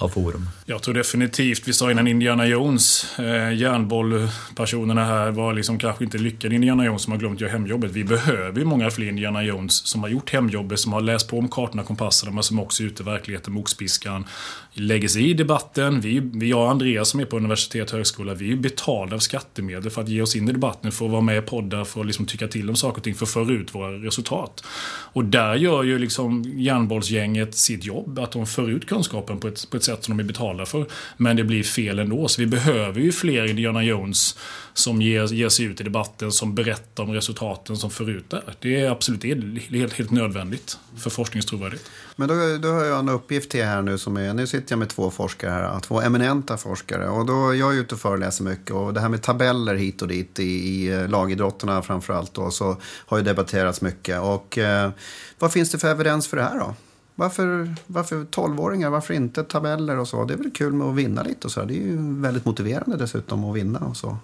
av 0.00 0.08
forum. 0.08 0.48
Jag 0.66 0.82
tror 0.82 0.94
definitivt, 0.94 1.68
vi 1.68 1.72
sa 1.72 1.90
innan 1.90 2.06
Indiana 2.06 2.46
Jones, 2.46 3.18
eh, 3.18 3.54
järnbollpersonerna 3.54 5.04
här 5.04 5.30
var 5.30 5.52
liksom 5.52 5.78
kanske 5.78 6.04
inte 6.04 6.18
lyckade 6.18 6.54
Indiana 6.54 6.84
Jones 6.84 7.02
som 7.02 7.12
har 7.12 7.18
glömt 7.18 7.40
göra 7.40 7.52
hemjobbet. 7.52 7.90
Vi 7.92 8.04
behöver 8.04 8.58
ju 8.58 8.64
många 8.64 8.90
fler 8.90 9.08
Indiana 9.08 9.42
Jones 9.42 9.86
som 9.86 10.02
har 10.02 10.08
gjort 10.08 10.32
hemjobbet, 10.32 10.80
som 10.80 10.92
har 10.92 11.00
läst 11.00 11.28
på 11.28 11.38
om 11.38 11.48
kartorna 11.48 11.82
och 11.82 11.88
kompasserna, 11.88 12.32
men 12.32 12.42
som 12.42 12.58
också 12.58 12.82
är 12.82 12.86
ute 12.86 13.02
i 13.02 13.06
verkligheten 13.06 13.52
med 13.52 13.60
oxpiskan. 13.60 14.24
Lägger 14.72 15.08
sig 15.08 15.30
i 15.30 15.34
debatten. 15.34 16.00
Vi, 16.00 16.20
vi 16.20 16.48
jag 16.48 16.60
och 16.60 16.70
Andreas 16.70 17.08
som 17.08 17.20
är 17.20 17.24
på 17.24 17.36
universitet 17.36 17.90
och 17.90 17.96
högskola, 17.96 18.34
vi 18.34 18.52
är 18.52 18.56
betalda 18.56 19.14
av 19.14 19.18
skattemedel 19.18 19.90
för 19.90 20.02
att 20.02 20.08
ge 20.08 20.22
oss 20.22 20.36
in 20.36 20.48
i 20.48 20.52
debatten, 20.52 20.92
för 20.92 21.04
att 21.04 21.10
vara 21.10 21.20
med 21.20 21.38
i 21.38 21.40
poddar, 21.40 21.84
för 21.84 22.00
att 22.00 22.06
liksom 22.06 22.26
tycka 22.26 22.48
till 22.48 22.70
om 22.70 22.76
saker 22.76 22.96
och 22.96 23.04
ting, 23.04 23.14
för 23.14 23.26
att 23.26 23.30
föra 23.30 23.52
ut 23.52 23.74
våra 23.74 23.90
resultat. 23.90 24.64
Och 25.12 25.24
där 25.24 25.54
gör 25.54 25.82
ju 25.82 25.98
liksom 25.98 26.44
järnbollsgänget 26.56 27.54
sitt 27.54 27.84
jobb, 27.84 28.18
att 28.18 28.32
de 28.32 28.46
för 28.46 28.70
ut 28.70 28.86
kunskapen 28.86 29.40
på 29.40 29.48
ett, 29.48 29.70
på 29.70 29.76
ett 29.76 29.84
sätt 29.88 30.04
som 30.04 30.16
de 30.16 30.22
är 30.22 30.26
betalda 30.26 30.66
för. 30.66 30.86
Men 31.16 31.36
det 31.36 31.44
blir 31.44 31.62
fel 31.62 31.98
ändå. 31.98 32.28
Så 32.28 32.40
vi 32.40 32.46
behöver 32.46 33.00
ju 33.00 33.12
fler 33.12 33.46
Indiana 33.46 33.82
Jones 33.82 34.38
som 34.74 35.02
ger, 35.02 35.26
ger 35.26 35.48
sig 35.48 35.64
ut 35.64 35.80
i 35.80 35.84
debatten, 35.84 36.32
som 36.32 36.54
berättar 36.54 37.02
om 37.02 37.12
resultaten, 37.12 37.76
som 37.76 37.90
för 37.90 38.10
ut 38.10 38.30
det. 38.30 38.42
Det 38.60 38.80
är 38.80 38.90
absolut 38.90 39.20
det 39.20 39.30
är 39.30 39.78
helt, 39.78 39.92
helt 39.92 40.10
nödvändigt 40.10 40.78
för 40.96 41.10
forskningstrovärdighet. 41.10 41.90
Men 42.16 42.28
då, 42.28 42.34
då 42.62 42.68
har 42.68 42.84
jag 42.84 42.98
en 42.98 43.08
uppgift 43.08 43.50
till 43.50 43.60
er 43.60 43.64
här 43.64 43.82
nu 43.82 43.98
som 43.98 44.16
är, 44.16 44.34
nu 44.34 44.46
sitter 44.46 44.72
jag 44.72 44.78
med 44.78 44.88
två 44.88 45.10
forskare 45.10 45.50
här, 45.50 45.80
två 45.80 46.00
eminenta 46.00 46.56
forskare. 46.56 47.08
Och 47.08 47.26
då, 47.26 47.54
jag 47.54 47.76
är 47.76 47.80
ute 47.80 47.94
och 47.94 48.00
föreläser 48.00 48.44
mycket 48.44 48.70
och 48.70 48.94
det 48.94 49.00
här 49.00 49.08
med 49.08 49.22
tabeller 49.22 49.74
hit 49.74 50.02
och 50.02 50.08
dit 50.08 50.38
i, 50.38 50.42
i 50.42 50.92
eh, 50.92 51.08
lagidrotterna 51.08 51.82
framförallt 51.82 52.34
då, 52.34 52.50
så 52.50 52.76
har 52.82 53.18
ju 53.18 53.24
debatterats 53.24 53.80
mycket. 53.80 54.20
Och 54.20 54.58
eh, 54.58 54.90
vad 55.38 55.52
finns 55.52 55.70
det 55.70 55.78
för 55.78 55.88
evidens 55.88 56.28
för 56.28 56.36
det 56.36 56.42
här 56.42 56.58
då? 56.58 56.74
Varför, 57.18 57.74
varför 57.86 58.16
12-åringar, 58.16 58.90
varför 58.90 59.14
inte 59.14 59.44
tabeller 59.44 59.98
och 59.98 60.08
så? 60.08 60.24
Det 60.24 60.34
är 60.34 60.38
väl 60.38 60.50
kul 60.50 60.72
med 60.72 60.86
att 60.86 60.94
vinna 60.94 61.22
lite 61.22 61.46
och 61.46 61.52
så. 61.52 61.64
Det 61.64 61.74
är 61.74 61.76
ju 61.76 62.20
väldigt 62.22 62.44
motiverande 62.44 62.96
dessutom 62.96 63.44
att 63.44 63.56
vinna 63.56 63.78
och 63.78 63.96
så. 63.96 64.16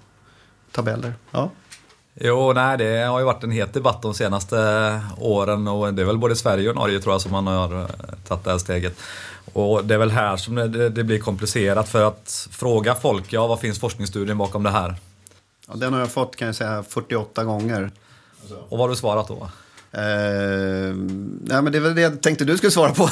Tabeller, 0.72 1.14
ja. 1.30 1.50
Jo, 2.14 2.52
nej, 2.52 2.78
det 2.78 3.04
har 3.04 3.18
ju 3.18 3.24
varit 3.24 3.44
en 3.44 3.50
het 3.50 3.74
debatt 3.74 4.02
de 4.02 4.14
senaste 4.14 4.56
åren 5.18 5.68
och 5.68 5.94
det 5.94 6.02
är 6.02 6.06
väl 6.06 6.18
både 6.18 6.36
Sverige 6.36 6.68
och 6.68 6.76
Norge 6.76 7.00
tror 7.00 7.14
jag 7.14 7.20
som 7.20 7.32
man 7.32 7.46
har 7.46 7.80
eh, 7.80 7.86
tagit 8.28 8.44
det 8.44 8.50
här 8.50 8.58
steget. 8.58 8.96
Och 9.52 9.84
det 9.84 9.94
är 9.94 9.98
väl 9.98 10.10
här 10.10 10.36
som 10.36 10.54
det, 10.54 10.88
det 10.88 11.04
blir 11.04 11.18
komplicerat 11.18 11.88
för 11.88 12.04
att 12.04 12.48
fråga 12.50 12.94
folk, 12.94 13.32
ja 13.32 13.46
vad 13.46 13.60
finns 13.60 13.80
forskningsstudien 13.80 14.38
bakom 14.38 14.62
det 14.62 14.70
här? 14.70 14.94
Ja, 15.68 15.74
den 15.74 15.92
har 15.92 16.00
jag 16.00 16.12
fått 16.12 16.36
kan 16.36 16.46
jag 16.46 16.54
säga 16.54 16.84
48 16.88 17.44
gånger. 17.44 17.90
Och 18.50 18.70
vad 18.70 18.80
har 18.80 18.88
du 18.88 18.96
svarat 18.96 19.28
då? 19.28 19.48
Uh, 19.98 20.94
nej, 21.40 21.62
men 21.62 21.72
det 21.72 21.80
var 21.80 21.90
det 21.90 22.00
jag 22.00 22.22
tänkte 22.22 22.44
du 22.44 22.56
skulle 22.56 22.70
svara 22.70 22.90
på. 22.90 23.02
uh, 23.04 23.10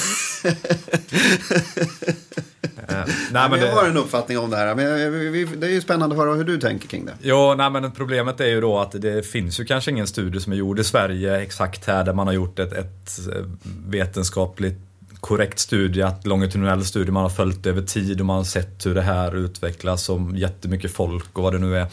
nej, 3.30 3.51
men 3.51 3.51
det... 3.51 3.66
Jag 3.66 3.72
har 3.74 3.89
en 3.89 3.97
uppfattning 3.97 4.39
om 4.39 4.51
det 4.51 4.57
här. 4.57 4.74
Men 4.74 4.87
det 5.61 5.66
är 5.66 5.70
ju 5.70 5.80
spännande 5.80 6.14
att 6.14 6.20
höra 6.20 6.35
hur 6.35 6.45
du 6.45 6.61
tänker 6.61 6.89
kring 6.89 7.05
det. 7.05 7.12
Jo, 7.22 7.55
nej, 7.55 7.70
men 7.70 7.93
problemet 7.93 8.41
är 8.41 8.47
ju 8.47 8.61
då 8.61 8.78
att 8.78 8.93
det 8.93 9.26
finns 9.26 9.61
ju 9.61 9.64
kanske 9.64 9.91
ingen 9.91 10.07
studie 10.07 10.41
som 10.41 10.53
är 10.53 10.57
gjord 10.57 10.78
i 10.78 10.85
Sverige 10.85 11.41
exakt 11.41 11.87
här 11.87 12.05
där 12.05 12.12
man 12.12 12.26
har 12.26 12.35
gjort 12.35 12.59
ett, 12.59 12.72
ett 12.72 13.18
vetenskapligt 13.87 14.78
korrekt 15.20 15.59
studie, 15.59 16.03
att 16.03 16.26
longitudinell 16.26 16.85
studie, 16.85 17.11
man 17.11 17.22
har 17.22 17.30
följt 17.30 17.66
över 17.66 17.83
tid 17.83 18.20
och 18.20 18.26
man 18.26 18.37
har 18.37 18.45
sett 18.45 18.87
hur 18.87 18.95
det 18.95 19.03
här 19.03 19.37
utvecklas 19.37 20.05
som 20.05 20.37
jättemycket 20.37 20.93
folk 20.93 21.39
och 21.39 21.43
vad 21.43 21.53
det 21.53 21.59
nu 21.59 21.78
är. 21.78 21.87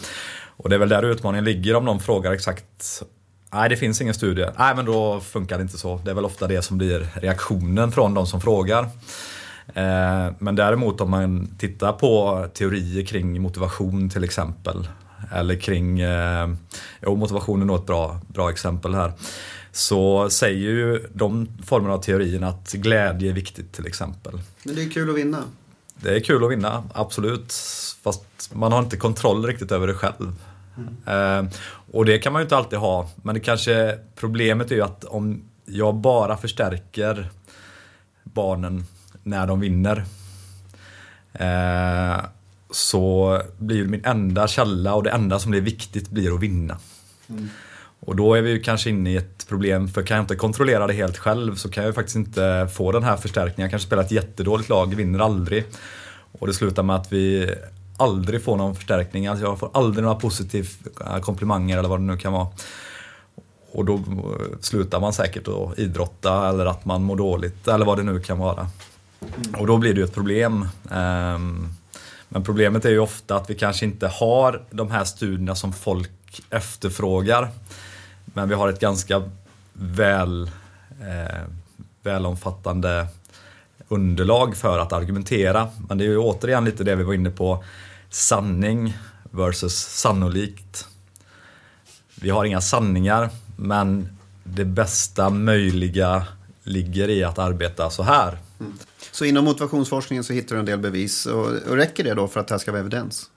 Och 0.57 0.69
det 0.69 0.75
är 0.75 0.79
väl 0.79 0.89
där 0.89 1.03
utmaningen 1.03 1.45
ligger 1.45 1.75
om 1.75 1.85
någon 1.85 1.99
frågar 1.99 2.31
exakt 2.31 3.03
Nej, 3.51 3.69
det 3.69 3.77
finns 3.77 4.01
ingen 4.01 4.13
studie. 4.13 4.45
Nej, 4.57 4.75
men 4.75 4.85
då 4.85 5.19
funkar 5.19 5.57
det 5.57 5.61
inte 5.61 5.77
så. 5.77 6.01
Det 6.05 6.11
är 6.11 6.15
väl 6.15 6.25
ofta 6.25 6.47
det 6.47 6.61
som 6.61 6.77
blir 6.77 7.07
reaktionen 7.13 7.91
från 7.91 8.13
de 8.13 8.27
som 8.27 8.41
frågar. 8.41 8.83
Eh, 9.73 10.33
men 10.39 10.55
däremot 10.55 11.01
om 11.01 11.09
man 11.09 11.49
tittar 11.57 11.93
på 11.93 12.45
teorier 12.53 13.05
kring 13.05 13.41
motivation 13.41 14.09
till 14.09 14.23
exempel. 14.23 14.87
Eller 15.33 15.55
kring, 15.55 15.99
eh, 15.99 16.49
jo 17.01 17.15
motivation 17.15 17.61
är 17.61 17.65
nog 17.65 17.75
ett 17.75 17.85
bra, 17.85 18.21
bra 18.27 18.49
exempel 18.49 18.95
här. 18.95 19.13
Så 19.71 20.29
säger 20.29 20.69
ju 20.69 21.07
de 21.13 21.47
formerna 21.65 21.93
av 21.93 22.01
teorierna 22.01 22.47
att 22.47 22.71
glädje 22.71 23.29
är 23.29 23.33
viktigt 23.33 23.73
till 23.73 23.87
exempel. 23.87 24.33
Men 24.63 24.75
det 24.75 24.83
är 24.83 24.89
kul 24.89 25.09
att 25.09 25.15
vinna. 25.15 25.43
Det 25.95 26.15
är 26.15 26.19
kul 26.19 26.43
att 26.43 26.51
vinna, 26.51 26.83
absolut. 26.93 27.53
Fast 28.03 28.23
man 28.53 28.71
har 28.71 28.79
inte 28.79 28.97
kontroll 28.97 29.45
riktigt 29.45 29.71
över 29.71 29.87
det 29.87 29.93
själv. 29.93 30.33
Mm. 31.05 31.45
Eh, 31.45 31.51
och 31.91 32.05
det 32.05 32.19
kan 32.19 32.33
man 32.33 32.39
ju 32.41 32.43
inte 32.43 32.57
alltid 32.57 32.79
ha. 32.79 33.09
Men 33.15 33.35
det 33.35 33.41
kanske, 33.41 33.99
problemet 34.15 34.71
är 34.71 34.75
ju 34.75 34.81
att 34.81 35.03
om 35.03 35.43
jag 35.65 35.95
bara 35.95 36.37
förstärker 36.37 37.29
barnen 38.23 38.83
när 39.23 39.47
de 39.47 39.59
vinner. 39.59 40.05
Eh, 41.33 42.19
så 42.71 43.41
blir 43.57 43.85
min 43.85 44.05
enda 44.05 44.47
källa 44.47 44.95
och 44.95 45.03
det 45.03 45.09
enda 45.09 45.39
som 45.39 45.51
blir 45.51 45.61
viktigt 45.61 46.09
blir 46.09 46.33
att 46.33 46.39
vinna. 46.39 46.77
Mm. 47.29 47.49
Och 47.99 48.15
då 48.15 48.33
är 48.33 48.41
vi 48.41 48.49
ju 48.49 48.59
kanske 48.59 48.89
inne 48.89 49.11
i 49.11 49.17
ett 49.17 49.47
problem, 49.49 49.87
för 49.87 50.03
kan 50.03 50.17
jag 50.17 50.23
inte 50.23 50.35
kontrollera 50.35 50.87
det 50.87 50.93
helt 50.93 51.17
själv 51.17 51.55
så 51.55 51.69
kan 51.69 51.83
jag 51.83 51.89
ju 51.89 51.93
faktiskt 51.93 52.15
inte 52.15 52.69
få 52.73 52.91
den 52.91 53.03
här 53.03 53.17
förstärkningen. 53.17 53.61
Jag 53.61 53.69
kanske 53.69 53.87
spelar 53.87 54.03
ett 54.03 54.11
jättedåligt 54.11 54.69
lag, 54.69 54.95
vinner 54.95 55.19
aldrig. 55.19 55.65
Och 56.39 56.47
det 56.47 56.53
slutar 56.53 56.83
med 56.83 56.95
att 56.95 57.13
vi 57.13 57.55
aldrig 57.99 58.43
får 58.43 58.57
någon 58.57 58.75
förstärkning. 58.75 59.27
Alltså 59.27 59.45
jag 59.45 59.59
får 59.59 59.69
aldrig 59.73 60.03
några 60.03 60.15
positiva 60.15 60.67
eh, 61.05 61.19
komplimanger 61.19 61.77
eller 61.77 61.89
vad 61.89 61.99
det 61.99 62.03
nu 62.03 62.17
kan 62.17 62.33
vara. 62.33 62.47
Och 63.71 63.85
då 63.85 63.95
eh, 63.95 64.01
slutar 64.61 64.99
man 64.99 65.13
säkert 65.13 65.47
att 65.47 65.79
idrotta 65.79 66.49
eller 66.49 66.65
att 66.65 66.85
man 66.85 67.03
mår 67.03 67.15
dåligt 67.15 67.67
eller 67.67 67.85
vad 67.85 67.97
det 67.97 68.03
nu 68.03 68.19
kan 68.19 68.39
vara. 68.39 68.67
Och 69.57 69.67
då 69.67 69.77
blir 69.77 69.93
det 69.93 69.99
ju 69.99 70.03
ett 70.03 70.13
problem. 70.13 70.67
Ehm, 70.91 71.67
men 72.29 72.43
problemet 72.43 72.85
är 72.85 72.89
ju 72.89 72.99
ofta 72.99 73.35
att 73.35 73.49
vi 73.49 73.55
kanske 73.55 73.85
inte 73.85 74.07
har 74.07 74.61
de 74.71 74.91
här 74.91 75.03
studierna 75.03 75.55
som 75.55 75.73
folk 75.73 76.41
efterfrågar. 76.49 77.49
Men 78.25 78.49
vi 78.49 78.55
har 78.55 78.69
ett 78.69 78.79
ganska 78.79 79.23
väl, 79.73 80.51
eh, 81.01 81.43
välomfattande 82.03 83.07
underlag 83.87 84.57
för 84.57 84.79
att 84.79 84.93
argumentera. 84.93 85.67
Men 85.89 85.97
det 85.97 86.03
är 86.03 86.07
ju 86.07 86.17
återigen 86.17 86.65
lite 86.65 86.83
det 86.83 86.95
vi 86.95 87.03
var 87.03 87.13
inne 87.13 87.29
på. 87.29 87.63
Sanning 88.09 88.97
versus 89.31 89.75
sannolikt. 89.75 90.87
Vi 92.15 92.29
har 92.29 92.45
inga 92.45 92.61
sanningar, 92.61 93.29
men 93.55 94.17
det 94.43 94.65
bästa 94.65 95.29
möjliga 95.29 96.25
ligger 96.63 97.09
i 97.09 97.23
att 97.23 97.39
arbeta 97.39 97.89
så 97.89 98.03
här. 98.03 98.37
Mm. 98.59 98.73
Så 99.11 99.25
inom 99.25 99.45
motivationsforskningen 99.45 100.23
så 100.23 100.33
hittar 100.33 100.55
du 100.55 100.59
en 100.59 100.65
del 100.65 100.79
bevis. 100.79 101.25
Och, 101.25 101.45
och 101.45 101.75
räcker 101.75 102.03
det 102.03 102.13
då 102.13 102.27
för 102.27 102.39
att 102.39 102.47
det 102.47 102.53
här 102.53 102.59
ska 102.59 102.71
vara 102.71 102.79
evidens? 102.79 103.29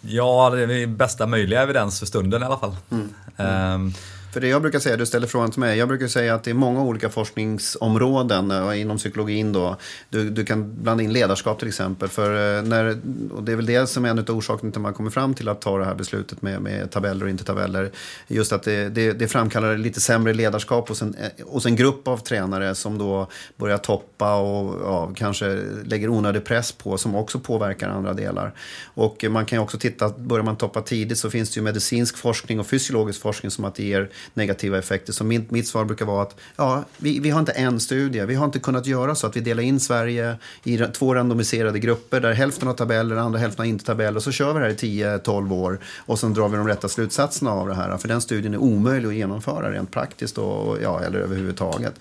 Ja, 0.00 0.50
det 0.50 0.74
är 0.74 0.86
bästa 0.86 1.26
möjliga 1.26 1.62
evidens 1.62 1.98
för 1.98 2.06
stunden 2.06 2.42
i 2.42 2.44
alla 2.44 2.58
fall. 2.58 2.76
Mm. 2.90 3.08
Mm. 3.36 3.92
För 4.32 4.40
det 4.40 4.48
jag 4.48 4.62
brukar 4.62 4.78
säga, 4.78 4.96
du 4.96 5.06
ställer 5.06 5.26
frågan 5.26 5.50
till 5.50 5.60
mig, 5.60 5.78
jag 5.78 5.88
brukar 5.88 6.06
säga 6.06 6.34
att 6.34 6.44
det 6.44 6.50
är 6.50 6.54
många 6.54 6.82
olika 6.82 7.08
forskningsområden 7.08 8.50
eh, 8.50 8.80
inom 8.80 8.96
psykologin 8.96 9.52
då. 9.52 9.76
Du, 10.10 10.30
du 10.30 10.44
kan 10.44 10.82
blanda 10.82 11.04
in 11.04 11.12
ledarskap 11.12 11.58
till 11.58 11.68
exempel. 11.68 12.08
För 12.08 12.58
eh, 12.58 12.62
när, 12.62 12.98
och 13.32 13.42
det 13.42 13.52
är 13.52 13.56
väl 13.56 13.66
det 13.66 13.86
som 13.86 14.04
är 14.04 14.08
en 14.08 14.18
av 14.18 14.30
orsakerna 14.30 14.72
till 14.72 14.78
att 14.78 14.82
man 14.82 14.94
kommer 14.94 15.10
fram 15.10 15.34
till 15.34 15.48
att 15.48 15.60
ta 15.60 15.78
det 15.78 15.84
här 15.84 15.94
beslutet 15.94 16.42
med, 16.42 16.62
med 16.62 16.90
tabeller 16.90 17.24
och 17.24 17.30
inte 17.30 17.44
tabeller. 17.44 17.90
Just 18.28 18.52
att 18.52 18.62
det, 18.62 18.88
det, 18.88 19.12
det 19.12 19.28
framkallar 19.28 19.76
lite 19.76 20.00
sämre 20.00 20.34
ledarskap 20.34 20.88
hos 20.88 21.02
en, 21.02 21.14
eh, 21.14 21.46
hos 21.46 21.66
en 21.66 21.76
grupp 21.76 22.08
av 22.08 22.16
tränare 22.16 22.74
som 22.74 22.98
då 22.98 23.26
börjar 23.56 23.78
toppa 23.78 24.34
och 24.36 24.80
ja, 24.84 25.12
kanske 25.14 25.62
lägger 25.84 26.08
onödig 26.08 26.44
press 26.44 26.72
på 26.72 26.98
som 26.98 27.14
också 27.14 27.38
påverkar 27.38 27.88
andra 27.88 28.12
delar. 28.12 28.54
Och 28.94 29.24
man 29.30 29.46
kan 29.46 29.58
ju 29.58 29.62
också 29.62 29.78
titta, 29.78 30.08
börjar 30.08 30.44
man 30.44 30.56
toppa 30.56 30.82
tidigt 30.82 31.18
så 31.18 31.30
finns 31.30 31.50
det 31.50 31.58
ju 31.58 31.64
medicinsk 31.64 32.16
forskning 32.16 32.60
och 32.60 32.66
fysiologisk 32.66 33.20
forskning 33.20 33.50
som 33.50 33.64
att 33.64 33.74
det 33.74 33.84
ger 33.84 34.10
negativa 34.34 34.78
effekter. 34.78 35.12
Så 35.12 35.24
mitt, 35.24 35.50
mitt 35.50 35.68
svar 35.68 35.84
brukar 35.84 36.04
vara 36.04 36.22
att 36.22 36.36
ja, 36.56 36.84
vi, 36.98 37.18
vi 37.18 37.30
har 37.30 37.40
inte 37.40 37.52
en 37.52 37.80
studie. 37.80 38.24
Vi 38.24 38.34
har 38.34 38.44
inte 38.44 38.58
kunnat 38.58 38.86
göra 38.86 39.14
så 39.14 39.26
att 39.26 39.36
vi 39.36 39.40
delar 39.40 39.62
in 39.62 39.80
Sverige 39.80 40.36
i 40.64 40.78
två 40.78 41.14
randomiserade 41.14 41.78
grupper 41.78 42.20
där 42.20 42.32
hälften 42.32 42.68
har 42.68 42.74
tabeller, 42.74 43.16
andra 43.16 43.38
hälften 43.38 43.58
har 43.58 43.68
inte 43.68 43.84
tabeller. 43.84 44.16
Och 44.16 44.22
så 44.22 44.32
kör 44.32 44.52
vi 44.52 44.58
det 44.58 44.64
här 44.64 44.72
i 44.72 45.20
10-12 45.20 45.52
år 45.52 45.78
och 45.98 46.18
sen 46.18 46.34
drar 46.34 46.48
vi 46.48 46.56
de 46.56 46.68
rätta 46.68 46.88
slutsatserna 46.88 47.50
av 47.50 47.68
det 47.68 47.74
här. 47.74 47.98
För 47.98 48.08
den 48.08 48.20
studien 48.20 48.54
är 48.54 48.58
omöjlig 48.58 49.08
att 49.08 49.14
genomföra 49.14 49.72
rent 49.72 49.90
praktiskt 49.90 50.38
och, 50.38 50.78
ja, 50.82 51.00
eller 51.00 51.18
överhuvudtaget. 51.18 51.94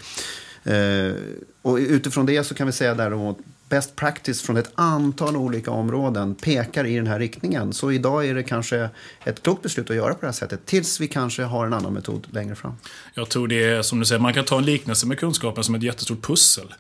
Uh, 0.67 1.13
och 1.61 1.75
utifrån 1.75 2.25
det 2.25 2.43
så 2.43 2.55
kan 2.55 2.67
vi 2.67 2.73
säga 2.73 2.93
däremot 2.93 3.37
best 3.71 3.95
practice 3.95 4.41
från 4.41 4.57
ett 4.57 4.71
antal 4.75 5.35
olika 5.35 5.71
områden 5.71 6.35
pekar 6.35 6.85
i 6.85 6.95
den 6.95 7.07
här 7.07 7.19
riktningen. 7.19 7.73
Så 7.73 7.91
idag 7.91 8.27
är 8.27 8.35
det 8.35 8.43
kanske 8.43 8.89
ett 9.23 9.43
klokt 9.43 9.63
beslut 9.63 9.89
att 9.89 9.95
göra 9.95 10.13
på 10.13 10.19
det 10.21 10.27
här 10.27 10.33
sättet 10.33 10.65
tills 10.65 10.99
vi 10.99 11.07
kanske 11.07 11.43
har 11.43 11.65
en 11.65 11.73
annan 11.73 11.93
metod 11.93 12.27
längre 12.31 12.55
fram. 12.55 12.73
Jag 13.13 13.29
tror 13.29 13.47
det 13.47 13.63
är 13.63 13.81
som 13.81 13.99
du 13.99 14.05
säger, 14.05 14.21
man 14.21 14.33
kan 14.33 14.45
ta 14.45 14.57
en 14.57 14.65
liknelse 14.65 15.07
med 15.07 15.19
kunskapen 15.19 15.63
som 15.63 15.75
ett 15.75 15.83
jättestort 15.83 16.21
pussel. 16.21 16.73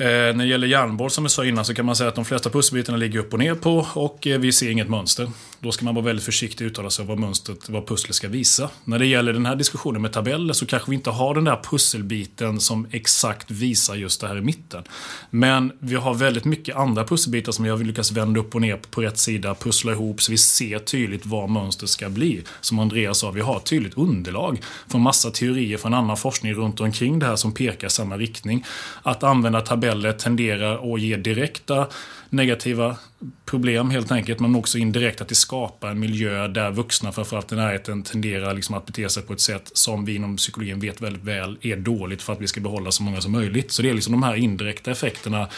Eh, 0.00 0.06
när 0.06 0.34
det 0.34 0.44
gäller 0.44 0.66
järnboll 0.66 1.10
som 1.10 1.24
jag 1.24 1.30
sa 1.30 1.44
innan 1.44 1.64
så 1.64 1.74
kan 1.74 1.86
man 1.86 1.96
säga 1.96 2.08
att 2.08 2.14
de 2.14 2.24
flesta 2.24 2.50
pusselbitarna 2.50 2.98
ligger 2.98 3.18
upp 3.18 3.32
och 3.32 3.38
ner 3.38 3.54
på 3.54 3.86
och 3.94 4.26
eh, 4.26 4.38
vi 4.38 4.52
ser 4.52 4.70
inget 4.70 4.88
mönster. 4.88 5.30
Då 5.60 5.72
ska 5.72 5.84
man 5.84 5.94
vara 5.94 6.04
väldigt 6.04 6.24
försiktig 6.24 6.66
och 6.66 6.70
uttala 6.70 6.90
sig 6.90 7.02
om 7.02 7.08
vad 7.08 7.18
mönstret, 7.18 7.68
vad 7.68 7.86
pusslet 7.86 8.14
ska 8.14 8.28
visa. 8.28 8.70
När 8.84 8.98
det 8.98 9.06
gäller 9.06 9.32
den 9.32 9.46
här 9.46 9.56
diskussionen 9.56 10.02
med 10.02 10.12
tabeller 10.12 10.52
så 10.52 10.66
kanske 10.66 10.90
vi 10.90 10.96
inte 10.96 11.10
har 11.10 11.34
den 11.34 11.44
där 11.44 11.60
pusselbiten 11.70 12.60
som 12.60 12.86
exakt 12.90 13.50
visar 13.50 13.94
just 13.94 14.20
det 14.20 14.28
här 14.28 14.38
i 14.38 14.40
mitten. 14.40 14.82
Men 15.30 15.72
vi 15.78 15.94
har 15.94 16.14
väldigt 16.14 16.44
mycket 16.44 16.76
andra 16.76 17.04
pusselbitar 17.04 17.52
som 17.52 17.64
vi 17.64 17.70
har 17.70 17.78
lyckats 17.78 18.12
vända 18.12 18.40
upp 18.40 18.54
och 18.54 18.60
ner 18.60 18.76
på 18.90 19.00
rätt 19.00 19.18
sida, 19.18 19.54
pussla 19.54 19.92
ihop 19.92 20.22
så 20.22 20.32
vi 20.32 20.38
ser 20.38 20.78
tydligt 20.78 21.26
vad 21.26 21.50
mönstret 21.50 21.90
ska 21.90 22.08
bli. 22.08 22.42
Som 22.60 22.78
Andreas 22.78 23.18
sa, 23.18 23.30
vi 23.30 23.40
har 23.40 23.56
ett 23.56 23.64
tydligt 23.64 23.98
underlag 23.98 24.60
från 24.88 25.00
massa 25.00 25.30
teorier 25.30 25.78
från 25.78 25.94
annan 25.94 26.16
forskning 26.16 26.54
runt 26.54 26.80
omkring 26.80 27.18
det 27.18 27.26
här 27.26 27.36
som 27.36 27.52
pekar 27.52 27.86
i 27.86 27.90
samma 27.90 28.16
riktning. 28.16 28.64
Att 29.02 29.22
använda 29.22 29.60
tabeller 29.60 29.89
tenderar 30.12 30.94
att 30.94 31.00
ge 31.00 31.16
direkta 31.16 31.86
negativa 32.30 32.96
problem 33.44 33.90
helt 33.90 34.12
enkelt, 34.12 34.40
men 34.40 34.56
också 34.56 34.78
indirekt 34.78 35.20
att 35.20 35.28
det 35.28 35.34
skapar 35.34 35.90
en 35.90 36.00
miljö 36.00 36.48
där 36.48 36.70
vuxna, 36.70 37.12
framförallt 37.12 37.52
i 37.52 37.54
närheten, 37.54 38.02
tenderar 38.02 38.54
liksom 38.54 38.74
att 38.74 38.86
bete 38.86 39.08
sig 39.08 39.22
på 39.22 39.32
ett 39.32 39.40
sätt 39.40 39.70
som 39.72 40.04
vi 40.04 40.14
inom 40.14 40.36
psykologin 40.36 40.80
vet 40.80 41.00
väldigt 41.00 41.24
väl 41.24 41.58
är 41.60 41.76
dåligt 41.76 42.22
för 42.22 42.32
att 42.32 42.40
vi 42.40 42.46
ska 42.46 42.60
behålla 42.60 42.90
så 42.90 43.02
många 43.02 43.20
som 43.20 43.32
möjligt. 43.32 43.72
Så 43.72 43.82
det 43.82 43.90
är 43.90 43.94
liksom 43.94 44.12
de 44.12 44.22
här 44.22 44.34
indirekta 44.34 44.90
effekterna 44.90 45.48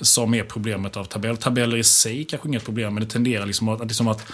som 0.00 0.34
är 0.34 0.44
problemet 0.44 0.96
av 0.96 1.04
tabell. 1.04 1.36
Tabeller 1.36 1.76
i 1.76 1.84
sig 1.84 2.24
kanske 2.24 2.48
inget 2.48 2.64
problem, 2.64 2.94
men 2.94 3.02
det 3.02 3.08
tenderar 3.10 3.46
liksom 3.46 3.68
att, 3.68 3.80
liksom 3.80 4.08
att 4.08 4.32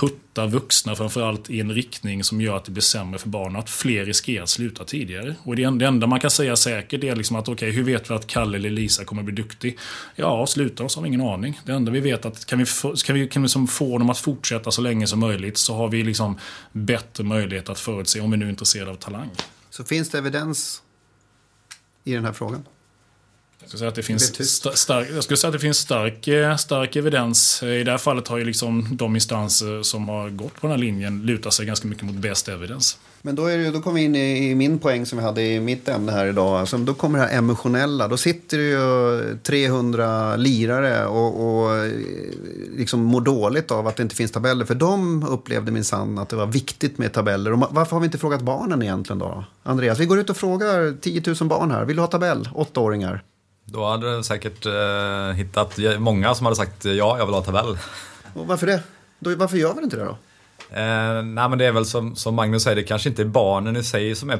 putta 0.00 0.46
vuxna 0.46 0.96
framförallt 0.96 1.50
i 1.50 1.60
en 1.60 1.72
riktning 1.72 2.24
som 2.24 2.40
gör 2.40 2.56
att 2.56 2.64
det 2.64 2.70
blir 2.70 2.82
sämre 2.82 3.18
för 3.18 3.28
barnen. 3.28 3.56
Att 3.56 3.70
fler 3.70 4.04
riskerar 4.04 4.42
att 4.42 4.48
sluta 4.48 4.84
tidigare. 4.84 5.34
Och 5.42 5.56
det 5.56 5.62
enda 5.62 6.06
man 6.06 6.20
kan 6.20 6.30
säga 6.30 6.56
säkert 6.56 7.04
är 7.04 7.16
liksom 7.16 7.36
att 7.36 7.48
okej, 7.48 7.54
okay, 7.54 7.70
hur 7.70 7.82
vet 7.82 8.10
vi 8.10 8.14
att 8.14 8.26
Kalle 8.26 8.58
eller 8.58 8.70
Lisa 8.70 9.04
kommer 9.04 9.22
bli 9.22 9.34
duktig? 9.34 9.78
Ja, 10.16 10.46
sluta 10.46 10.84
oss 10.84 10.96
har 10.96 11.02
vi 11.02 11.08
ingen 11.08 11.20
aning. 11.20 11.60
Det 11.64 11.72
enda 11.72 11.92
vi 11.92 12.00
vet 12.00 12.24
är 12.24 12.28
att 12.28 12.46
kan 12.46 12.58
vi, 12.58 12.66
få, 12.66 12.94
kan 12.96 13.14
vi, 13.14 13.28
kan 13.28 13.42
vi 13.42 13.44
liksom 13.44 13.66
få 13.66 13.98
dem 13.98 14.10
att 14.10 14.18
fortsätta 14.18 14.70
så 14.70 14.82
länge 14.82 15.06
som 15.06 15.20
möjligt 15.20 15.58
så 15.58 15.74
har 15.74 15.88
vi 15.88 16.04
liksom 16.04 16.38
bättre 16.72 17.24
möjlighet 17.24 17.68
att 17.68 17.78
förutse 17.78 18.20
om 18.20 18.30
vi 18.30 18.36
nu 18.36 18.44
är 18.44 18.50
intresserade 18.50 18.90
av 18.90 18.94
talang. 18.94 19.30
Så 19.70 19.84
finns 19.84 20.10
det 20.10 20.18
evidens 20.18 20.82
i 22.04 22.12
den 22.12 22.24
här 22.24 22.32
frågan? 22.32 22.64
Jag 23.66 23.68
skulle 23.68 23.78
säga 23.78 23.88
att 23.88 23.94
det 23.94 24.02
finns, 24.02 24.78
stark, 24.78 25.08
jag 25.14 25.24
skulle 25.24 25.36
säga 25.36 25.48
att 25.48 25.52
det 25.52 25.58
finns 25.58 25.78
stark, 25.78 26.28
stark 26.60 26.96
evidens. 26.96 27.62
I 27.62 27.84
det 27.84 27.90
här 27.90 27.98
fallet 27.98 28.28
har 28.28 28.38
ju 28.38 28.44
liksom 28.44 28.88
de 28.92 29.14
instanser 29.14 29.82
som 29.82 30.08
har 30.08 30.30
gått 30.30 30.54
på 30.54 30.66
den 30.66 30.70
här 30.70 30.78
linjen 30.78 31.22
lutat 31.22 31.54
sig 31.54 31.66
ganska 31.66 31.88
mycket 31.88 32.04
mot 32.04 32.14
best 32.14 32.48
evidence. 32.48 32.96
Men 33.22 33.34
då, 33.34 33.46
är 33.46 33.58
det, 33.58 33.70
då 33.70 33.80
kommer 33.80 34.00
vi 34.00 34.04
in 34.04 34.16
i, 34.16 34.54
min 34.54 34.78
poäng 34.78 35.06
som 35.06 35.18
vi 35.18 35.24
hade 35.24 35.42
i 35.42 35.60
mitt 35.60 35.88
ämne 35.88 36.12
här 36.12 36.26
idag. 36.26 36.60
Alltså, 36.60 36.78
då 36.78 36.94
kommer 36.94 37.18
det 37.18 37.24
här 37.24 37.38
emotionella. 37.38 38.08
Då 38.08 38.16
sitter 38.16 38.58
det 38.58 38.64
ju 38.64 39.38
300 39.42 40.36
lirare 40.36 41.06
och, 41.06 41.60
och 41.60 41.76
eh, 41.76 41.92
liksom 42.76 43.00
mår 43.00 43.20
dåligt 43.20 43.70
av 43.70 43.86
att 43.86 43.96
det 43.96 44.02
inte 44.02 44.16
finns 44.16 44.30
tabeller. 44.30 44.64
För 44.64 44.74
de 44.74 45.22
upplevde 45.22 45.72
minsann 45.72 46.18
att 46.18 46.28
det 46.28 46.36
var 46.36 46.46
viktigt 46.46 46.98
med 46.98 47.12
tabeller. 47.12 47.52
Och 47.52 47.58
varför 47.70 47.92
har 47.92 48.00
vi 48.00 48.06
inte 48.06 48.18
frågat 48.18 48.42
barnen 48.42 48.82
egentligen 48.82 49.18
då? 49.18 49.44
Andreas, 49.62 49.98
vi 49.98 50.06
går 50.06 50.18
ut 50.18 50.30
och 50.30 50.36
frågar 50.36 50.96
10 51.00 51.22
000 51.26 51.36
barn 51.48 51.70
här. 51.70 51.84
Vill 51.84 51.96
du 51.96 52.02
ha 52.02 52.06
tabell? 52.06 52.48
Åttaåringar. 52.54 53.22
Då 53.68 53.84
hade 53.84 54.16
du 54.16 54.22
säkert 54.22 54.66
eh, 54.66 55.32
hittat 55.36 55.78
många 55.98 56.34
som 56.34 56.46
hade 56.46 56.56
sagt 56.56 56.84
ja, 56.84 57.18
jag 57.18 57.26
vill 57.26 57.34
ha 57.34 57.42
tabell. 57.42 57.78
Och 58.34 58.46
varför 58.46 58.66
det? 58.66 58.82
Då, 59.18 59.36
varför 59.36 59.56
gör 59.56 59.74
vi 59.74 59.82
inte 59.82 59.96
det 59.96 60.04
då? 60.04 60.16
Eh, 60.70 61.22
nej 61.22 61.48
men 61.48 61.58
det 61.58 61.64
är 61.66 61.72
väl 61.72 61.86
som, 61.86 62.16
som 62.16 62.34
Magnus 62.34 62.62
säger, 62.62 62.76
det 62.76 62.82
kanske 62.82 63.08
inte 63.08 63.22
är 63.22 63.26
barnen 63.26 63.76
i 63.76 63.82
sig 63.82 64.14
som 64.14 64.30
är 64.30 64.38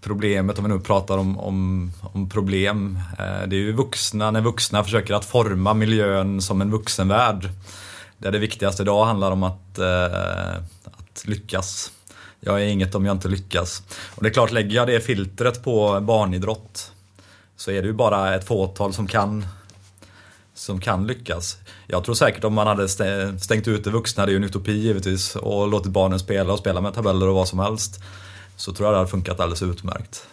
problemet 0.00 0.58
om 0.58 0.64
vi 0.64 0.70
nu 0.70 0.80
pratar 0.80 1.18
om, 1.18 1.38
om, 1.38 1.92
om 2.12 2.28
problem. 2.28 2.98
Eh, 3.18 3.48
det 3.48 3.56
är 3.56 3.60
ju 3.60 3.72
vuxna, 3.72 4.30
när 4.30 4.40
vuxna 4.40 4.84
försöker 4.84 5.14
att 5.14 5.24
forma 5.24 5.74
miljön 5.74 6.42
som 6.42 6.60
en 6.60 6.70
vuxenvärld. 6.70 7.48
Där 8.18 8.32
det 8.32 8.38
viktigaste 8.38 8.82
idag 8.82 9.04
handlar 9.04 9.30
om 9.30 9.42
att, 9.42 9.78
eh, 9.78 10.54
att 10.84 11.24
lyckas. 11.24 11.92
Jag 12.40 12.62
är 12.62 12.66
inget 12.66 12.94
om 12.94 13.06
jag 13.06 13.14
inte 13.14 13.28
lyckas. 13.28 13.82
Och 14.14 14.22
det 14.22 14.28
är 14.28 14.32
klart, 14.32 14.52
lägger 14.52 14.76
jag 14.76 14.86
det 14.86 15.00
filtret 15.00 15.64
på 15.64 16.00
barnidrott 16.00 16.92
så 17.56 17.70
är 17.70 17.82
det 17.82 17.88
ju 17.88 17.94
bara 17.94 18.34
ett 18.34 18.44
fåtal 18.44 18.92
som 18.92 19.06
kan, 19.06 19.46
som 20.54 20.80
kan 20.80 21.06
lyckas. 21.06 21.58
Jag 21.86 22.04
tror 22.04 22.14
säkert 22.14 22.44
om 22.44 22.54
man 22.54 22.66
hade 22.66 22.88
stängt 23.38 23.68
ute 23.68 23.90
vuxna, 23.90 24.26
det 24.26 24.30
är 24.30 24.32
ju 24.32 24.36
en 24.36 24.44
utopi 24.44 24.72
givetvis, 24.72 25.36
och 25.36 25.68
låtit 25.68 25.92
barnen 25.92 26.18
spela 26.18 26.52
och 26.52 26.58
spela 26.58 26.80
med 26.80 26.94
tabeller 26.94 27.28
och 27.28 27.34
vad 27.34 27.48
som 27.48 27.58
helst, 27.58 28.00
så 28.56 28.72
tror 28.72 28.86
jag 28.86 28.94
det 28.94 28.98
hade 28.98 29.10
funkat 29.10 29.40
alldeles 29.40 29.62
utmärkt. 29.62 30.26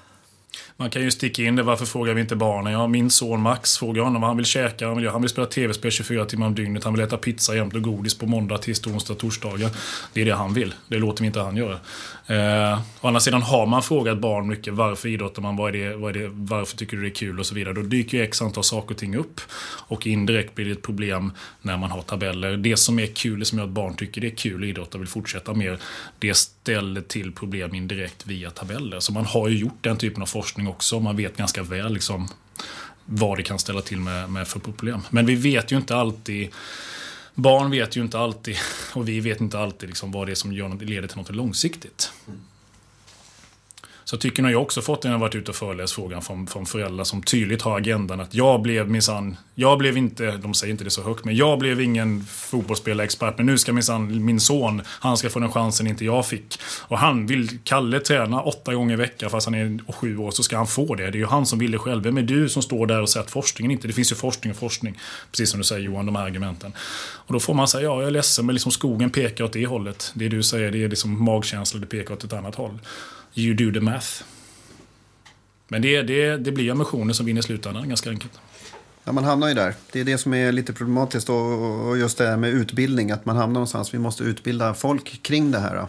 Man 0.82 0.90
kan 0.90 1.02
ju 1.02 1.12
sticka 1.12 1.44
in 1.44 1.56
det, 1.56 1.64
varför 1.64 1.86
frågar 1.86 2.14
vi 2.14 2.22
inte 2.22 2.36
barnen? 2.36 2.74
Ja, 2.74 2.88
min 2.88 3.10
son 3.10 3.42
Max, 3.42 3.78
frågar 3.78 4.04
honom 4.04 4.22
vad 4.22 4.30
han 4.30 4.38
vill 4.38 4.46
käka, 4.46 4.88
han 4.88 4.98
vill, 4.98 5.10
han 5.10 5.22
vill 5.22 5.30
spela 5.30 5.48
tv-spel 5.48 5.92
24 5.92 6.26
timmar 6.26 6.48
om 6.48 6.56
dygnet, 6.56 6.84
han 6.84 6.94
vill 6.94 7.02
äta 7.02 7.18
pizza 7.18 7.56
jämt 7.56 7.76
och 7.76 7.82
godis 7.82 8.18
på 8.18 8.26
måndag, 8.26 8.58
tisdag, 8.58 8.90
onsdag, 8.92 9.16
torsdagar. 9.16 9.70
Det 10.14 10.22
är 10.22 10.26
det 10.26 10.36
han 10.36 10.54
vill. 10.54 10.74
Det 10.88 10.98
låter 10.98 11.22
vi 11.22 11.28
inte 11.28 11.40
han 11.40 11.58
göra. 11.58 11.80
Eh, 12.28 12.80
å 13.02 13.08
andra 13.08 13.20
sidan 13.20 13.42
har 13.42 13.66
man 13.66 13.84
frågat 13.84 14.18
barn 14.18 14.48
mycket, 14.48 14.74
varför 14.74 15.10
idrottar 15.10 15.42
man, 15.42 15.56
vad 15.56 15.76
är 15.76 15.80
det, 15.80 15.96
vad 15.96 16.16
är 16.16 16.20
det, 16.20 16.30
varför 16.34 16.78
tycker 16.78 16.98
du 16.98 17.04
det 17.04 17.10
är 17.10 17.16
kul 17.16 17.40
och 17.40 17.46
så 17.46 17.56
vidare. 17.56 17.74
Då 17.74 17.82
dyker 17.82 18.18
ju 18.18 18.24
x 18.24 18.42
antal 18.42 18.64
saker 18.64 18.94
och 18.94 19.00
ting 19.00 19.16
upp. 19.16 19.42
Och 19.88 20.08
indirekt 20.08 20.56
blir 20.56 20.66
det 20.66 20.72
ett 20.72 20.82
problem 20.82 21.32
när 21.62 21.78
man 21.78 21.92
har 21.92 22.02
tabeller. 22.02 22.58
Det 22.58 22.78
som 22.78 23.00
är 23.00 23.08
kul, 23.08 23.40
det 23.40 23.46
som 23.46 23.58
gör 23.58 23.66
att 23.66 23.72
barn 23.72 23.96
tycker 23.96 24.22
det 24.22 24.28
är 24.28 24.36
kul 24.36 24.64
att 24.64 24.70
idrotta 24.70 24.98
och 24.98 25.02
vill 25.02 25.10
fortsätta 25.10 25.54
mer, 25.54 25.80
det 26.20 26.34
ställer 26.34 27.02
till 27.02 27.32
problem 27.32 27.76
indirekt 27.76 28.28
via 28.28 28.50
tabeller. 28.50 29.00
Så 29.00 29.14
man 29.14 29.26
har 29.26 29.50
ju 29.50 29.58
gjort 29.58 29.78
den 29.82 29.98
typen 29.98 30.22
av 30.22 30.26
forskning 30.26 30.68
också. 30.72 31.00
Man 31.00 31.16
vet 31.16 31.38
ganska 31.38 31.64
väl 31.64 31.94
liksom 31.94 32.30
vad 33.06 33.38
det 33.38 33.44
kan 33.44 33.60
ställa 33.60 33.82
till 33.82 34.00
med, 34.00 34.30
med 34.30 34.48
för 34.48 34.60
problem. 34.60 35.02
Men 35.10 35.26
vi 35.26 35.36
vet 35.36 35.72
ju 35.72 35.78
inte 35.78 35.96
alltid 35.96 36.50
Barn 37.36 37.72
vet 37.72 37.98
ju 37.98 38.02
inte 38.02 38.20
alltid, 38.20 38.56
och 38.94 39.10
vi 39.10 39.20
vet 39.20 39.42
inte 39.42 39.60
alltid 39.60 39.90
liksom 39.90 40.12
vad 40.12 40.28
det 40.28 40.32
är 40.32 40.36
som 40.36 40.54
gör, 40.54 40.86
leder 40.86 41.08
till 41.08 41.18
något 41.18 41.36
långsiktigt. 41.36 42.12
Så 44.12 44.18
tycker 44.18 44.44
nog 44.44 44.52
jag 44.52 44.62
också 44.62 44.82
fått 44.82 45.04
när 45.04 45.12
jag 45.12 45.20
varit 45.20 45.36
ute 45.36 45.52
och 45.52 45.56
föreläst 45.56 45.94
frågan 45.94 46.22
från, 46.22 46.48
från 46.48 46.66
föräldrar 46.66 47.04
som 47.04 47.24
tydligt 47.24 47.62
har 47.62 47.78
agendan 47.78 48.20
att 48.20 48.34
jag 48.34 48.62
blev 48.62 48.90
minsann, 48.90 49.38
jag 49.56 49.78
blev 49.78 49.98
inte, 49.98 50.38
de 50.38 50.54
säger 50.54 50.72
inte 50.72 50.84
det 50.84 50.90
så 50.90 51.04
högt, 51.04 51.26
men 51.26 51.36
jag 51.36 51.60
blev 51.60 51.82
ingen 51.82 52.24
fotbollsspelarexpert, 52.24 53.38
men 53.38 53.46
nu 53.46 53.58
ska 53.58 53.74
minsann 53.74 54.26
min 54.26 54.40
son, 54.40 54.82
han 54.88 55.18
ska 55.18 55.30
få 55.30 55.40
den 55.40 55.52
chansen 55.52 55.88
inte 55.88 56.06
jag 56.06 56.28
fick. 56.28 56.60
Och 56.88 56.98
han 56.98 57.26
vill, 57.26 57.60
Kalle 57.64 58.00
träna 58.00 58.42
åtta 58.42 58.74
gånger 58.74 58.94
i 58.94 58.98
veckan 58.98 59.30
fast 59.30 59.48
han 59.48 59.56
är 59.56 59.92
sju 59.92 60.18
år, 60.18 60.32
så 60.32 60.44
ska 60.44 60.58
han 60.58 60.68
få 60.68 60.96
det. 60.96 61.04
Det 61.04 61.18
är 61.18 61.20
ju 61.20 61.26
han 61.26 61.46
som 61.46 61.60
vill 61.60 61.72
det 61.72 61.80
själv. 61.80 62.04
Vem 62.04 62.18
är 62.18 62.22
du 62.22 62.50
som 62.50 62.62
står 62.62 62.88
där 62.88 63.02
och 63.02 63.10
säger 63.10 63.24
att 63.24 63.32
forskningen 63.32 63.72
inte, 63.72 63.88
det 63.88 63.94
finns 63.94 64.12
ju 64.12 64.16
forskning 64.16 64.52
och 64.52 64.60
forskning. 64.60 65.00
Precis 65.32 65.50
som 65.50 65.60
du 65.60 65.64
säger 65.64 65.82
Johan, 65.82 66.06
de 66.06 66.16
här 66.16 66.24
argumenten. 66.24 66.74
Och 67.02 67.34
då 67.34 67.40
får 67.40 67.54
man 67.54 67.68
säga, 67.68 67.84
ja 67.84 68.00
jag 68.00 68.08
är 68.08 68.12
ledsen, 68.12 68.46
men 68.46 68.56
liksom 68.56 68.72
skogen 68.72 69.10
pekar 69.10 69.44
åt 69.44 69.54
det 69.54 69.66
hållet. 69.66 70.12
Det 70.16 70.30
du 70.30 70.44
säger, 70.44 70.72
det 70.72 70.84
är 70.84 70.90
liksom 70.90 71.24
magkänsla, 71.24 71.80
det 71.80 71.88
pekar 71.88 72.14
åt 72.14 72.24
ett 72.24 72.34
annat 72.34 72.56
håll. 72.56 72.80
You 73.34 73.54
do 73.54 73.80
the 73.80 73.80
math. 73.80 74.24
Men 75.68 75.82
det, 75.82 76.02
det, 76.02 76.38
det 76.38 76.52
blir 76.52 76.72
emotioner 76.72 77.14
som 77.14 77.26
vinner 77.26 77.40
i 77.40 77.44
slutändan, 77.44 77.90
ganska 77.90 78.10
enkelt. 78.10 78.40
Ja, 79.04 79.12
man 79.12 79.24
hamnar 79.24 79.48
ju 79.48 79.54
där. 79.54 79.74
Det 79.92 80.00
är 80.00 80.04
det 80.04 80.18
som 80.18 80.34
är 80.34 80.52
lite 80.52 80.74
problematiskt 80.74 81.30
och, 81.30 81.98
just 81.98 82.18
det 82.18 82.28
här 82.28 82.38
med 82.38 82.50
utbildning, 82.50 83.12
att 83.12 83.26
man 83.26 83.36
hamnar 83.36 83.54
någonstans. 83.54 83.94
Vi 83.94 84.00
måste 84.00 84.24
utbilda 84.24 84.74
folk 84.74 85.24
kring 85.24 85.52
det 85.52 85.60
här. 85.60 85.88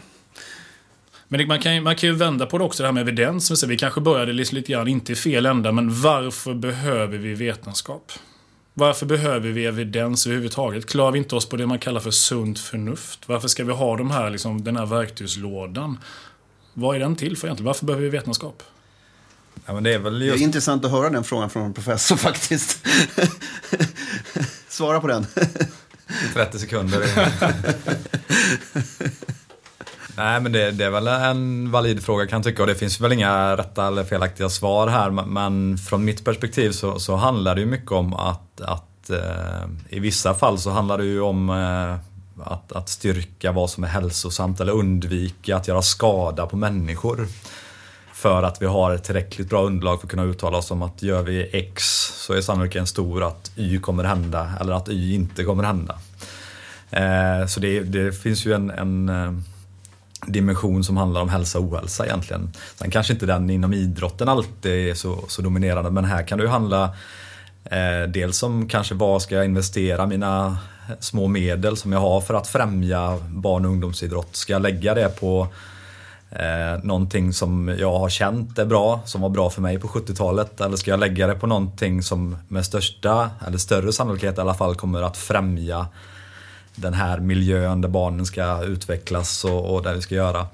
Men 1.29 1.39
det, 1.39 1.47
man, 1.47 1.59
kan, 1.59 1.83
man 1.83 1.97
kan 1.97 2.09
ju 2.09 2.15
vända 2.15 2.47
på 2.47 2.59
det 2.59 2.65
också, 2.65 2.83
det 2.83 2.87
här 2.87 2.93
med 2.93 3.01
evidens. 3.01 3.65
Vi 3.65 3.77
kanske 3.77 4.01
började 4.01 4.33
lite 4.33 4.73
grann, 4.73 4.89
inte 4.89 5.13
i 5.13 5.15
fel 5.15 5.47
ända, 5.47 5.73
men 5.73 6.01
varför 6.01 6.55
behöver 6.55 7.19
vi 7.19 7.35
vetenskap? 7.35 8.13
Varför 8.75 9.07
behöver 9.07 9.51
vi 9.51 9.67
evidens 9.67 10.27
överhuvudtaget? 10.27 10.87
Klarar 10.87 11.13
vi 11.13 11.19
inte 11.19 11.37
oss 11.37 11.49
på 11.49 11.57
det 11.57 11.67
man 11.67 11.79
kallar 11.79 12.01
för 12.01 12.11
sunt 12.11 12.59
förnuft? 12.59 13.29
Varför 13.29 13.49
ska 13.49 13.65
vi 13.65 13.73
ha 13.73 13.97
de 13.97 14.11
här, 14.11 14.31
liksom, 14.31 14.65
den 14.65 14.77
här 14.77 14.87
verktygslådan? 14.87 15.99
Vad 16.75 16.97
är 16.97 17.01
den 17.01 17.17
till 17.17 17.37
för 17.37 17.47
egentligen? 17.47 17.67
Varför 17.67 17.87
behöver 17.87 18.05
vi 18.05 18.11
vetenskap? 18.11 18.63
Ja, 19.67 19.73
men 19.73 19.83
det, 19.83 19.95
är 19.95 19.99
väl 19.99 20.23
just... 20.23 20.39
det 20.39 20.43
är 20.43 20.45
intressant 20.45 20.85
att 20.85 20.91
höra 20.91 21.11
den 21.11 21.25
frågan 21.25 21.51
från 21.51 21.63
en 21.63 21.75
professor 21.75 22.17
faktiskt. 22.29 22.87
Svara 24.69 25.01
på 25.01 25.07
den. 25.07 25.27
30 26.35 26.59
sekunder. 26.59 27.03
Nej, 30.17 30.41
men 30.41 30.53
det, 30.53 30.71
det, 30.71 30.85
är 30.85 30.91
väl 30.91 31.09
en 31.09 31.71
valid 31.71 32.03
fråga 32.03 32.27
kan 32.27 32.37
jag 32.37 32.45
tycka 32.45 32.63
och 32.63 32.69
det 32.69 32.75
finns 32.75 33.01
väl 33.01 33.13
inga 33.13 33.57
rätta 33.57 33.87
eller 33.87 34.05
felaktiga 34.05 34.49
svar 34.49 34.89
här. 34.89 35.11
Men 35.11 35.79
från 35.79 36.05
mitt 36.05 36.25
perspektiv 36.25 36.71
så, 36.71 36.99
så 36.99 37.17
handlar 37.17 37.55
det 37.55 37.61
ju 37.61 37.67
mycket 37.67 37.93
om 37.93 38.15
att, 38.15 38.61
att 38.61 39.11
eh, 39.11 39.69
i 39.89 39.99
vissa 39.99 40.35
fall 40.35 40.59
så 40.59 40.71
handlar 40.71 40.99
det 40.99 41.05
ju 41.05 41.21
om 41.21 41.51
eh, 41.51 42.12
att, 42.43 42.73
att 42.73 42.89
styrka 42.89 43.53
vad 43.53 43.71
som 43.71 43.85
är 43.85 43.89
hälsosamt 43.89 44.61
eller 44.61 44.73
undvika 44.73 45.57
att 45.57 45.69
göra 45.69 45.83
skada 45.83 46.47
på 46.47 46.57
människor. 46.57 47.27
För 48.13 48.43
att 48.43 48.63
vi 48.63 48.67
har 48.67 48.95
ett 48.95 49.05
tillräckligt 49.05 49.51
bra 49.51 49.63
underlag 49.63 50.01
för 50.01 50.07
att 50.07 50.11
kunna 50.11 50.25
uttala 50.25 50.59
oss 50.59 50.71
om 50.71 50.83
att 50.83 51.03
gör 51.03 51.23
vi 51.23 51.51
X 51.53 51.85
så 52.17 52.33
är 52.33 52.41
sannolikheten 52.41 52.87
stor 52.87 53.25
att 53.25 53.53
Y 53.57 53.79
kommer 53.79 54.05
hända 54.05 54.53
eller 54.61 54.73
att 54.73 54.89
Y 54.89 55.15
inte 55.15 55.45
kommer 55.45 55.65
hända. 55.65 55.99
Eh, 56.91 57.47
så 57.47 57.61
det, 57.61 57.81
det, 57.81 58.13
finns 58.13 58.47
ju 58.47 58.53
en, 58.53 58.71
en 58.71 59.09
eh, 59.09 59.33
dimension 60.27 60.85
som 60.85 60.97
handlar 60.97 61.21
om 61.21 61.29
hälsa 61.29 61.59
och 61.59 61.65
ohälsa 61.65 62.07
egentligen. 62.07 62.53
Sen 62.75 62.91
kanske 62.91 63.13
inte 63.13 63.27
den 63.27 63.51
inom 63.51 63.75
idrotten 63.75 64.29
alltid 64.29 64.91
är 64.91 64.95
så, 64.95 65.25
så 65.29 65.43
dominerande 65.43 65.91
men 65.91 66.05
här 66.05 66.23
kan 66.23 66.39
det 66.39 66.45
ju 66.45 66.51
handla 66.51 66.85
eh, 67.65 68.09
dels 68.09 68.43
om 68.43 68.69
kanske 68.69 68.95
vad 68.95 69.23
ska 69.23 69.35
jag 69.35 69.45
investera 69.45 70.07
mina 70.07 70.59
små 71.01 71.27
medel 71.27 71.77
som 71.77 71.93
jag 71.93 72.01
har 72.01 72.21
för 72.21 72.35
att 72.35 72.47
främja 72.47 73.19
barn 73.29 73.65
och 73.65 73.71
ungdomsidrott. 73.71 74.37
Ska 74.37 74.53
jag 74.53 74.63
lägga 74.63 74.95
det 74.95 75.09
på 75.21 75.49
eh, 76.31 76.83
någonting 76.83 77.33
som 77.33 77.77
jag 77.79 77.99
har 77.99 78.09
känt 78.09 78.59
är 78.59 78.65
bra, 78.65 79.01
som 79.05 79.21
var 79.21 79.29
bra 79.29 79.51
för 79.51 79.63
mig 79.63 79.79
på 79.79 79.89
70-talet? 79.89 80.61
Eller 80.61 80.77
ska 80.77 80.91
jag 80.91 81.01
lägga 81.01 81.27
det 81.27 81.35
på 81.35 81.47
någonting 81.47 82.03
som 82.03 82.37
med 82.49 82.67
största, 82.67 83.31
eller 83.47 83.59
större 83.59 83.93
sannolikhet 83.93 84.39
i 84.39 84.41
alla 84.41 84.55
fall, 84.55 84.75
kommer 84.75 85.03
att 85.03 85.17
främja 85.17 85.87
den 86.75 86.95
här 86.95 87.19
miljön 87.19 87.81
där 87.81 87.89
barnen 87.89 88.27
ska 88.27 88.63
utvecklas 88.63 89.45
och, 89.45 89.75
och 89.75 89.83
där 89.83 89.95
vi 89.95 90.03
ska 90.03 90.15
göra. 90.15 90.47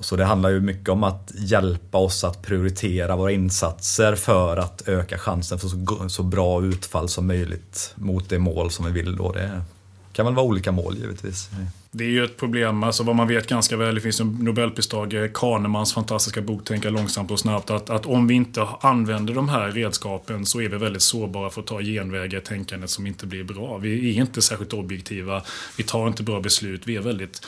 Så 0.00 0.16
det 0.16 0.24
handlar 0.24 0.50
ju 0.50 0.60
mycket 0.60 0.88
om 0.88 1.04
att 1.04 1.32
hjälpa 1.34 1.98
oss 1.98 2.24
att 2.24 2.42
prioritera 2.42 3.16
våra 3.16 3.32
insatser 3.32 4.14
för 4.14 4.56
att 4.56 4.88
öka 4.88 5.18
chansen 5.18 5.58
för 5.58 5.68
så, 5.68 6.08
så 6.08 6.22
bra 6.22 6.64
utfall 6.64 7.08
som 7.08 7.26
möjligt 7.26 7.92
mot 7.94 8.28
det 8.28 8.38
mål 8.38 8.70
som 8.70 8.84
vi 8.84 8.92
vill. 8.92 9.16
Då. 9.16 9.32
Det 9.32 9.62
kan 10.12 10.26
väl 10.26 10.34
vara 10.34 10.46
olika 10.46 10.72
mål 10.72 10.96
givetvis. 10.96 11.50
Det 11.90 12.04
är 12.04 12.08
ju 12.08 12.24
ett 12.24 12.36
problem, 12.36 12.82
alltså 12.82 13.02
vad 13.02 13.16
man 13.16 13.28
vet 13.28 13.46
ganska 13.46 13.76
väl, 13.76 13.94
det 13.94 14.00
finns 14.00 14.20
en 14.20 14.28
nobelpristagare, 14.40 15.28
Kahnemans 15.28 15.94
fantastiska 15.94 16.40
bok 16.40 16.64
Tänka 16.64 16.90
långsamt 16.90 17.30
och 17.30 17.40
snabbt, 17.40 17.70
att, 17.70 17.90
att 17.90 18.06
om 18.06 18.26
vi 18.26 18.34
inte 18.34 18.68
använder 18.80 19.34
de 19.34 19.48
här 19.48 19.70
redskapen 19.70 20.46
så 20.46 20.60
är 20.60 20.68
vi 20.68 20.76
väldigt 20.76 21.02
sårbara 21.02 21.50
för 21.50 21.60
att 21.60 21.66
ta 21.66 21.80
genvägar 21.80 22.38
i 22.38 22.42
tänkandet 22.42 22.90
som 22.90 23.06
inte 23.06 23.26
blir 23.26 23.44
bra. 23.44 23.78
Vi 23.78 24.10
är 24.10 24.20
inte 24.20 24.42
särskilt 24.42 24.72
objektiva, 24.72 25.42
vi 25.76 25.84
tar 25.84 26.08
inte 26.08 26.22
bra 26.22 26.40
beslut, 26.40 26.82
vi 26.84 26.96
är 26.96 27.00
väldigt 27.00 27.46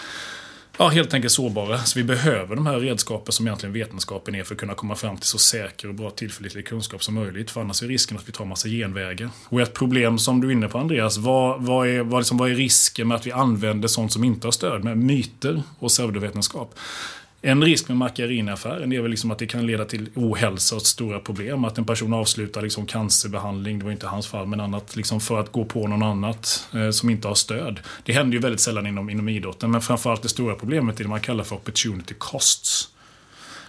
ja, 0.78 0.88
helt 0.88 1.14
enkelt 1.14 1.32
sårbara. 1.32 1.78
Så 1.78 1.98
vi 1.98 2.04
behöver 2.04 2.56
de 2.56 2.66
här 2.66 2.78
redskapen 2.78 3.32
som 3.32 3.46
egentligen 3.46 3.72
vetenskapen 3.72 4.34
är 4.34 4.44
för 4.44 4.54
att 4.54 4.60
kunna 4.60 4.74
komma 4.74 4.94
fram 4.94 5.16
till 5.16 5.28
så 5.28 5.38
säker 5.38 5.88
och 5.88 5.94
bra 5.94 6.10
tillförlitlig 6.10 6.66
kunskap 6.66 7.04
som 7.04 7.14
möjligt. 7.14 7.50
För 7.50 7.60
annars 7.60 7.82
är 7.82 7.86
risken 7.86 8.16
att 8.16 8.28
vi 8.28 8.32
tar 8.32 8.44
massa 8.44 8.68
genvägar. 8.68 9.30
Och 9.48 9.60
ett 9.60 9.74
problem 9.74 10.18
som 10.18 10.40
du 10.40 10.48
är 10.48 10.52
inne 10.52 10.68
på 10.68 10.78
Andreas, 10.78 11.18
vad, 11.18 11.62
vad, 11.62 11.88
är, 11.88 12.02
vad, 12.02 12.20
liksom, 12.20 12.38
vad 12.38 12.50
är 12.50 12.54
risken 12.54 13.08
med 13.08 13.14
att 13.14 13.26
vi 13.26 13.32
använder 13.32 13.88
sånt 13.88 14.12
som 14.12 14.24
inte 14.24 14.46
har 14.46 14.52
stöd? 14.52 14.84
Med 14.84 14.98
myter 14.98 15.62
och 15.78 15.88
pseudovetenskap. 15.88 16.74
En 17.46 17.64
risk 17.64 17.88
med 17.88 17.96
Macchiarini-affären 17.96 18.92
är 18.92 19.00
väl 19.00 19.10
liksom 19.10 19.30
att 19.30 19.38
det 19.38 19.46
kan 19.46 19.66
leda 19.66 19.84
till 19.84 20.08
ohälsa 20.14 20.76
och 20.76 20.82
stora 20.82 21.18
problem. 21.18 21.64
Att 21.64 21.78
en 21.78 21.84
person 21.84 22.14
avslutar 22.14 22.62
liksom 22.62 22.86
cancerbehandling, 22.86 23.78
det 23.78 23.84
var 23.84 23.92
inte 23.92 24.06
hans 24.06 24.26
fall, 24.26 24.46
men 24.46 24.60
annat 24.60 24.96
liksom 24.96 25.20
för 25.20 25.40
att 25.40 25.52
gå 25.52 25.64
på 25.64 25.86
någon 25.88 26.02
annat 26.02 26.68
eh, 26.74 26.90
som 26.90 27.10
inte 27.10 27.28
har 27.28 27.34
stöd. 27.34 27.80
Det 28.02 28.12
händer 28.12 28.34
ju 28.34 28.40
väldigt 28.40 28.60
sällan 28.60 28.86
inom, 28.86 29.10
inom 29.10 29.28
idrotten, 29.28 29.70
men 29.70 29.80
framförallt 29.80 30.22
det 30.22 30.28
stora 30.28 30.54
problemet 30.54 31.00
är 31.00 31.04
det 31.04 31.10
man 31.10 31.20
kallar 31.20 31.44
för 31.44 31.56
opportunity 31.56 32.14
costs. 32.18 32.88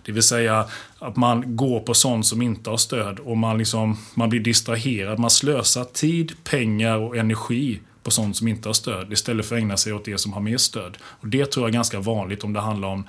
Det 0.05 0.11
vill 0.11 0.23
säga 0.23 0.65
att 0.99 1.15
man 1.15 1.55
går 1.55 1.79
på 1.79 1.93
sånt 1.93 2.25
som 2.25 2.41
inte 2.41 2.69
har 2.69 2.77
stöd 2.77 3.19
och 3.19 3.37
man, 3.37 3.57
liksom, 3.57 3.97
man 4.13 4.29
blir 4.29 4.39
distraherad. 4.39 5.19
Man 5.19 5.29
slösar 5.29 5.83
tid, 5.83 6.33
pengar 6.43 6.97
och 6.97 7.17
energi 7.17 7.79
på 8.03 8.11
sånt 8.11 8.37
som 8.37 8.47
inte 8.47 8.69
har 8.69 8.73
stöd 8.73 9.13
istället 9.13 9.45
för 9.45 9.55
att 9.55 9.61
ägna 9.61 9.77
sig 9.77 9.93
åt 9.93 10.05
det 10.05 10.17
som 10.17 10.33
har 10.33 10.41
mer 10.41 10.57
stöd. 10.57 10.97
Och 11.03 11.27
det 11.27 11.51
tror 11.51 11.63
jag 11.63 11.69
är 11.69 11.73
ganska 11.73 11.99
vanligt 11.99 12.43
om 12.43 12.53
det 12.53 12.59
handlar 12.59 12.87
om 12.87 13.07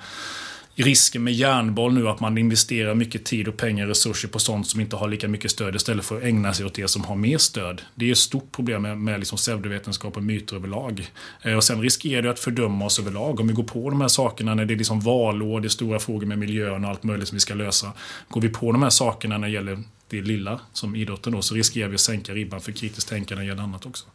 risken 0.83 1.23
med 1.23 1.33
järnboll 1.33 1.93
nu 1.93 2.09
att 2.09 2.19
man 2.19 2.37
investerar 2.37 2.95
mycket 2.95 3.25
tid 3.25 3.47
och 3.47 3.57
pengar 3.57 3.83
och 3.83 3.89
resurser 3.89 4.27
på 4.27 4.39
sånt 4.39 4.67
som 4.67 4.81
inte 4.81 4.95
har 4.95 5.07
lika 5.07 5.27
mycket 5.27 5.51
stöd 5.51 5.75
istället 5.75 6.05
för 6.05 6.17
att 6.17 6.23
ägna 6.23 6.53
sig 6.53 6.65
åt 6.65 6.73
det 6.73 6.87
som 6.87 7.03
har 7.03 7.15
mer 7.15 7.37
stöd. 7.37 7.81
Det 7.95 8.07
är 8.07 8.11
ett 8.11 8.17
stort 8.17 8.51
problem 8.51 8.81
med, 8.81 8.97
med 8.97 9.19
liksom 9.19 9.37
pseudovetenskap 9.37 10.17
och 10.17 10.23
myter 10.23 10.55
överlag. 10.55 11.11
Eh, 11.41 11.53
och 11.53 11.63
sen 11.63 11.81
riskerar 11.81 12.21
det 12.21 12.29
att 12.29 12.39
fördöma 12.39 12.85
oss 12.85 12.99
överlag. 12.99 13.39
Om 13.39 13.47
vi 13.47 13.53
går 13.53 13.63
på 13.63 13.89
de 13.89 14.01
här 14.01 14.07
sakerna 14.07 14.55
när 14.55 14.65
det 14.65 14.73
är 14.73 14.77
liksom 14.77 14.99
valår, 14.99 15.61
det 15.61 15.67
är 15.67 15.69
stora 15.69 15.99
frågor 15.99 16.27
med 16.27 16.39
miljön 16.39 16.83
och 16.83 16.89
allt 16.89 17.03
möjligt 17.03 17.27
som 17.27 17.35
vi 17.35 17.39
ska 17.39 17.53
lösa. 17.53 17.91
Går 18.29 18.41
vi 18.41 18.49
på 18.49 18.71
de 18.71 18.83
här 18.83 18.89
sakerna 18.89 19.37
när 19.37 19.47
det 19.47 19.53
gäller 19.53 19.83
det 20.09 20.21
lilla, 20.21 20.59
som 20.73 20.95
idrotten 20.95 21.33
då, 21.33 21.41
så 21.41 21.55
riskerar 21.55 21.89
vi 21.89 21.95
att 21.95 22.01
sänka 22.01 22.33
ribban 22.33 22.61
för 22.61 22.71
kritiskt 22.71 23.09
tänkande 23.09 23.35
när 23.35 23.41
det 23.41 23.47
gäller 23.47 23.63
annat 23.63 23.85
också. 23.85 24.05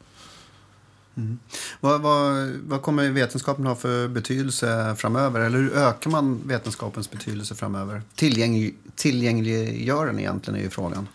Mm. 1.17 1.39
Vad, 1.81 2.01
vad, 2.01 2.51
vad, 2.67 2.83
kommer 2.83 3.11
vetenskapen 3.11 3.67
ha 3.67 3.75
för 3.75 4.09
betydelse 4.09 4.95
framöver? 4.99 5.41
Eller 5.41 5.59
hur 5.59 5.77
ökar 5.77 6.11
man 6.11 6.41
vetenskapens 6.47 7.11
betydelse 7.11 7.55
framöver? 7.55 8.03
Tillgäng, 8.15 8.73
tillgängliggör 8.95 10.07
den 10.07 10.19
egentligen 10.19 10.61
är 10.61 10.65
ju 10.65 10.71
frågan. 10.71 11.09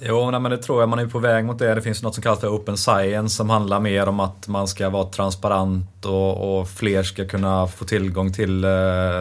Jo, 0.00 0.30
nej, 0.30 0.40
men 0.40 0.50
det 0.50 0.58
tror 0.58 0.82
jag. 0.82 0.88
Man 0.88 0.98
är 0.98 1.06
på 1.06 1.18
väg 1.18 1.44
mot 1.44 1.58
det. 1.58 1.74
Det 1.74 1.82
finns 1.82 2.02
något 2.02 2.14
som 2.14 2.22
kallas 2.22 2.40
för 2.40 2.56
open 2.56 2.76
science 2.76 3.36
som 3.36 3.50
handlar 3.50 3.80
mer 3.80 4.08
om 4.08 4.20
att 4.20 4.48
man 4.48 4.68
ska 4.68 4.90
vara 4.90 5.04
transparent 5.04 6.04
och, 6.04 6.58
och 6.58 6.68
fler 6.68 7.02
ska 7.02 7.28
kunna 7.28 7.66
få 7.66 7.84
tillgång 7.84 8.32
till 8.32 8.64
eh, 8.64 8.70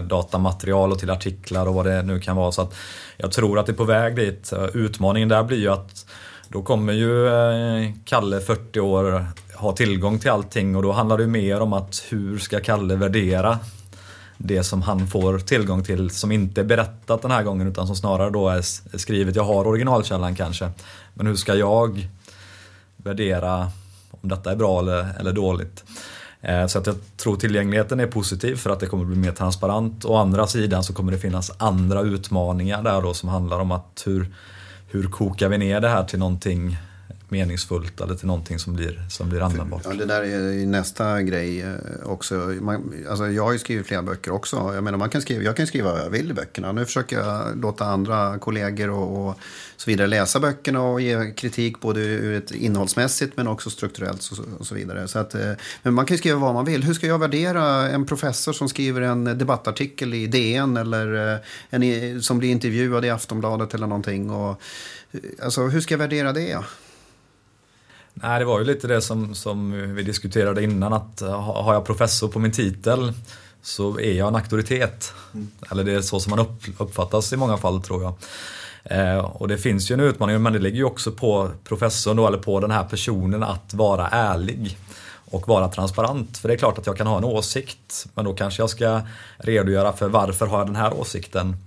datamaterial 0.03 0.91
och 0.91 0.99
till 0.99 1.09
artiklar 1.09 1.65
och 1.65 1.73
vad 1.73 1.85
det 1.85 2.01
nu 2.01 2.19
kan 2.19 2.35
vara. 2.35 2.51
Så 2.51 2.61
att 2.61 2.75
jag 3.17 3.31
tror 3.31 3.59
att 3.59 3.65
det 3.65 3.71
är 3.71 3.73
på 3.73 3.83
väg 3.83 4.15
dit. 4.15 4.53
Utmaningen 4.73 5.29
där 5.29 5.43
blir 5.43 5.57
ju 5.57 5.69
att 5.69 6.05
då 6.47 6.63
kommer 6.63 6.93
ju 6.93 7.27
eh, 7.27 7.91
Kalle, 8.05 8.39
40 8.39 8.79
år, 8.79 9.25
ha 9.65 9.75
tillgång 9.75 10.19
till 10.19 10.31
allting 10.31 10.75
och 10.75 10.83
då 10.83 10.91
handlar 10.91 11.17
det 11.17 11.27
mer 11.27 11.61
om 11.61 11.73
att 11.73 12.03
hur 12.09 12.37
ska 12.37 12.59
Kalle 12.59 12.95
värdera 12.95 13.59
det 14.37 14.63
som 14.63 14.81
han 14.81 15.07
får 15.07 15.39
tillgång 15.39 15.83
till 15.83 16.09
som 16.09 16.31
inte 16.31 16.61
är 16.61 16.65
berättat 16.65 17.21
den 17.21 17.31
här 17.31 17.43
gången 17.43 17.67
utan 17.67 17.87
som 17.87 17.95
snarare 17.95 18.29
då 18.29 18.49
är 18.49 18.61
skrivet. 18.97 19.35
Jag 19.35 19.43
har 19.43 19.67
originalkällan 19.67 20.35
kanske. 20.35 20.71
Men 21.13 21.27
hur 21.27 21.35
ska 21.35 21.55
jag 21.55 22.09
värdera 22.97 23.71
om 24.11 24.29
detta 24.29 24.51
är 24.51 24.55
bra 24.55 24.79
eller, 24.79 25.19
eller 25.19 25.31
dåligt? 25.31 25.83
Eh, 26.41 26.67
så 26.67 26.79
att 26.79 26.87
jag 26.87 26.95
tror 27.17 27.35
tillgängligheten 27.35 27.99
är 27.99 28.07
positiv 28.07 28.55
för 28.55 28.69
att 28.69 28.79
det 28.79 28.85
kommer 28.85 29.05
bli 29.05 29.15
mer 29.15 29.31
transparent. 29.31 30.05
Å 30.05 30.15
andra 30.15 30.47
sidan 30.47 30.83
så 30.83 30.93
kommer 30.93 31.11
det 31.11 31.17
finnas 31.17 31.51
andra 31.57 32.01
utmaningar 32.01 32.83
där 32.83 33.01
då 33.01 33.13
som 33.13 33.29
handlar 33.29 33.59
om 33.59 33.71
att 33.71 34.03
hur, 34.05 34.27
hur 34.87 35.07
kokar 35.07 35.49
vi 35.49 35.57
ner 35.57 35.81
det 35.81 35.89
här 35.89 36.03
till 36.03 36.19
någonting 36.19 36.77
meningsfullt 37.29 38.01
eller 38.01 38.15
till 38.15 38.27
någonting 38.27 38.59
som 38.59 38.73
blir, 38.73 39.05
som 39.09 39.29
blir 39.29 39.41
användbart. 39.41 39.81
Ja, 39.85 39.93
det 39.93 40.05
där 40.05 40.23
är 40.23 40.65
nästa 40.65 41.21
grej 41.21 41.61
eh, 41.61 41.73
också. 42.03 42.35
Man, 42.61 42.93
alltså 43.09 43.27
jag 43.27 43.43
har 43.43 43.51
ju 43.51 43.59
skrivit 43.59 43.87
flera 43.87 44.01
böcker 44.01 44.31
också. 44.31 44.71
Jag 44.73 44.83
menar, 44.83 44.97
man 44.97 45.09
kan 45.09 45.21
skriva, 45.21 45.43
jag 45.43 45.57
kan 45.57 45.67
skriva 45.67 45.91
vad 45.91 46.01
jag 46.01 46.09
vill 46.09 46.31
i 46.31 46.33
böckerna. 46.33 46.71
Nu 46.71 46.85
försöker 46.85 47.19
jag 47.19 47.61
låta 47.61 47.85
andra 47.85 48.39
kollegor 48.39 48.89
och, 48.89 49.27
och 49.27 49.39
så 49.77 49.89
vidare 49.89 50.07
läsa 50.07 50.39
böckerna 50.39 50.81
och 50.81 51.01
ge 51.01 51.31
kritik 51.31 51.79
både 51.79 51.99
ur 51.99 52.37
ett 52.37 52.51
innehållsmässigt 52.51 53.37
men 53.37 53.47
också 53.47 53.69
strukturellt 53.69 54.31
och, 54.31 54.59
och 54.59 54.67
så 54.67 54.75
vidare. 54.75 55.07
Så 55.07 55.19
att, 55.19 55.35
eh, 55.35 55.51
men 55.83 55.93
man 55.93 56.05
kan 56.05 56.17
skriva 56.17 56.39
vad 56.39 56.53
man 56.53 56.65
vill. 56.65 56.83
Hur 56.83 56.93
ska 56.93 57.07
jag 57.07 57.19
värdera 57.19 57.89
en 57.89 58.05
professor 58.05 58.53
som 58.53 58.69
skriver 58.69 59.01
en 59.01 59.23
debattartikel 59.23 60.13
i 60.13 60.27
DN 60.27 60.77
eller 60.77 61.33
eh, 61.33 61.39
en 61.69 62.21
som 62.21 62.39
blir 62.39 62.49
intervjuad 62.49 63.05
i 63.05 63.09
Aftonbladet 63.09 63.73
eller 63.73 63.87
någonting? 63.87 64.29
Och, 64.29 64.61
alltså, 65.41 65.61
hur 65.61 65.81
ska 65.81 65.93
jag 65.93 65.99
värdera 65.99 66.33
det? 66.33 66.57
Nej, 68.17 68.39
det 68.39 68.45
var 68.45 68.59
ju 68.59 68.65
lite 68.65 68.87
det 68.87 69.01
som, 69.01 69.35
som 69.35 69.71
vi 69.95 70.03
diskuterade 70.03 70.63
innan 70.63 70.93
att 70.93 71.21
har 71.21 71.73
jag 71.73 71.85
professor 71.85 72.27
på 72.27 72.39
min 72.39 72.51
titel 72.51 73.13
så 73.61 73.99
är 73.99 74.13
jag 74.13 74.27
en 74.27 74.35
auktoritet. 74.35 75.13
Mm. 75.33 75.47
Eller 75.71 75.83
det 75.83 75.93
är 75.93 76.01
så 76.01 76.19
som 76.19 76.29
man 76.29 76.39
upp, 76.39 76.81
uppfattas 76.81 77.33
i 77.33 77.37
många 77.37 77.57
fall 77.57 77.81
tror 77.81 78.03
jag. 78.03 78.13
Eh, 78.83 79.17
och 79.17 79.47
det 79.47 79.57
finns 79.57 79.91
ju 79.91 79.93
en 79.93 79.99
utmaning 79.99 80.41
men 80.41 80.53
det 80.53 80.59
ligger 80.59 80.77
ju 80.77 80.83
också 80.83 81.11
på 81.11 81.51
professorn 81.63 82.17
då, 82.17 82.27
eller 82.27 82.37
på 82.37 82.59
den 82.59 82.71
här 82.71 82.83
personen 82.83 83.43
att 83.43 83.73
vara 83.73 84.07
ärlig 84.07 84.77
och 85.31 85.47
vara 85.47 85.67
transparent. 85.67 86.37
För 86.37 86.47
det 86.47 86.53
är 86.53 86.57
klart 86.57 86.77
att 86.77 86.87
jag 86.87 86.97
kan 86.97 87.07
ha 87.07 87.17
en 87.17 87.23
åsikt 87.23 88.07
men 88.13 88.25
då 88.25 88.33
kanske 88.33 88.61
jag 88.61 88.69
ska 88.69 89.01
redogöra 89.37 89.93
för 89.93 90.09
varför 90.09 90.47
har 90.47 90.57
jag 90.57 90.67
den 90.67 90.75
här 90.75 90.93
åsikten. 90.93 91.57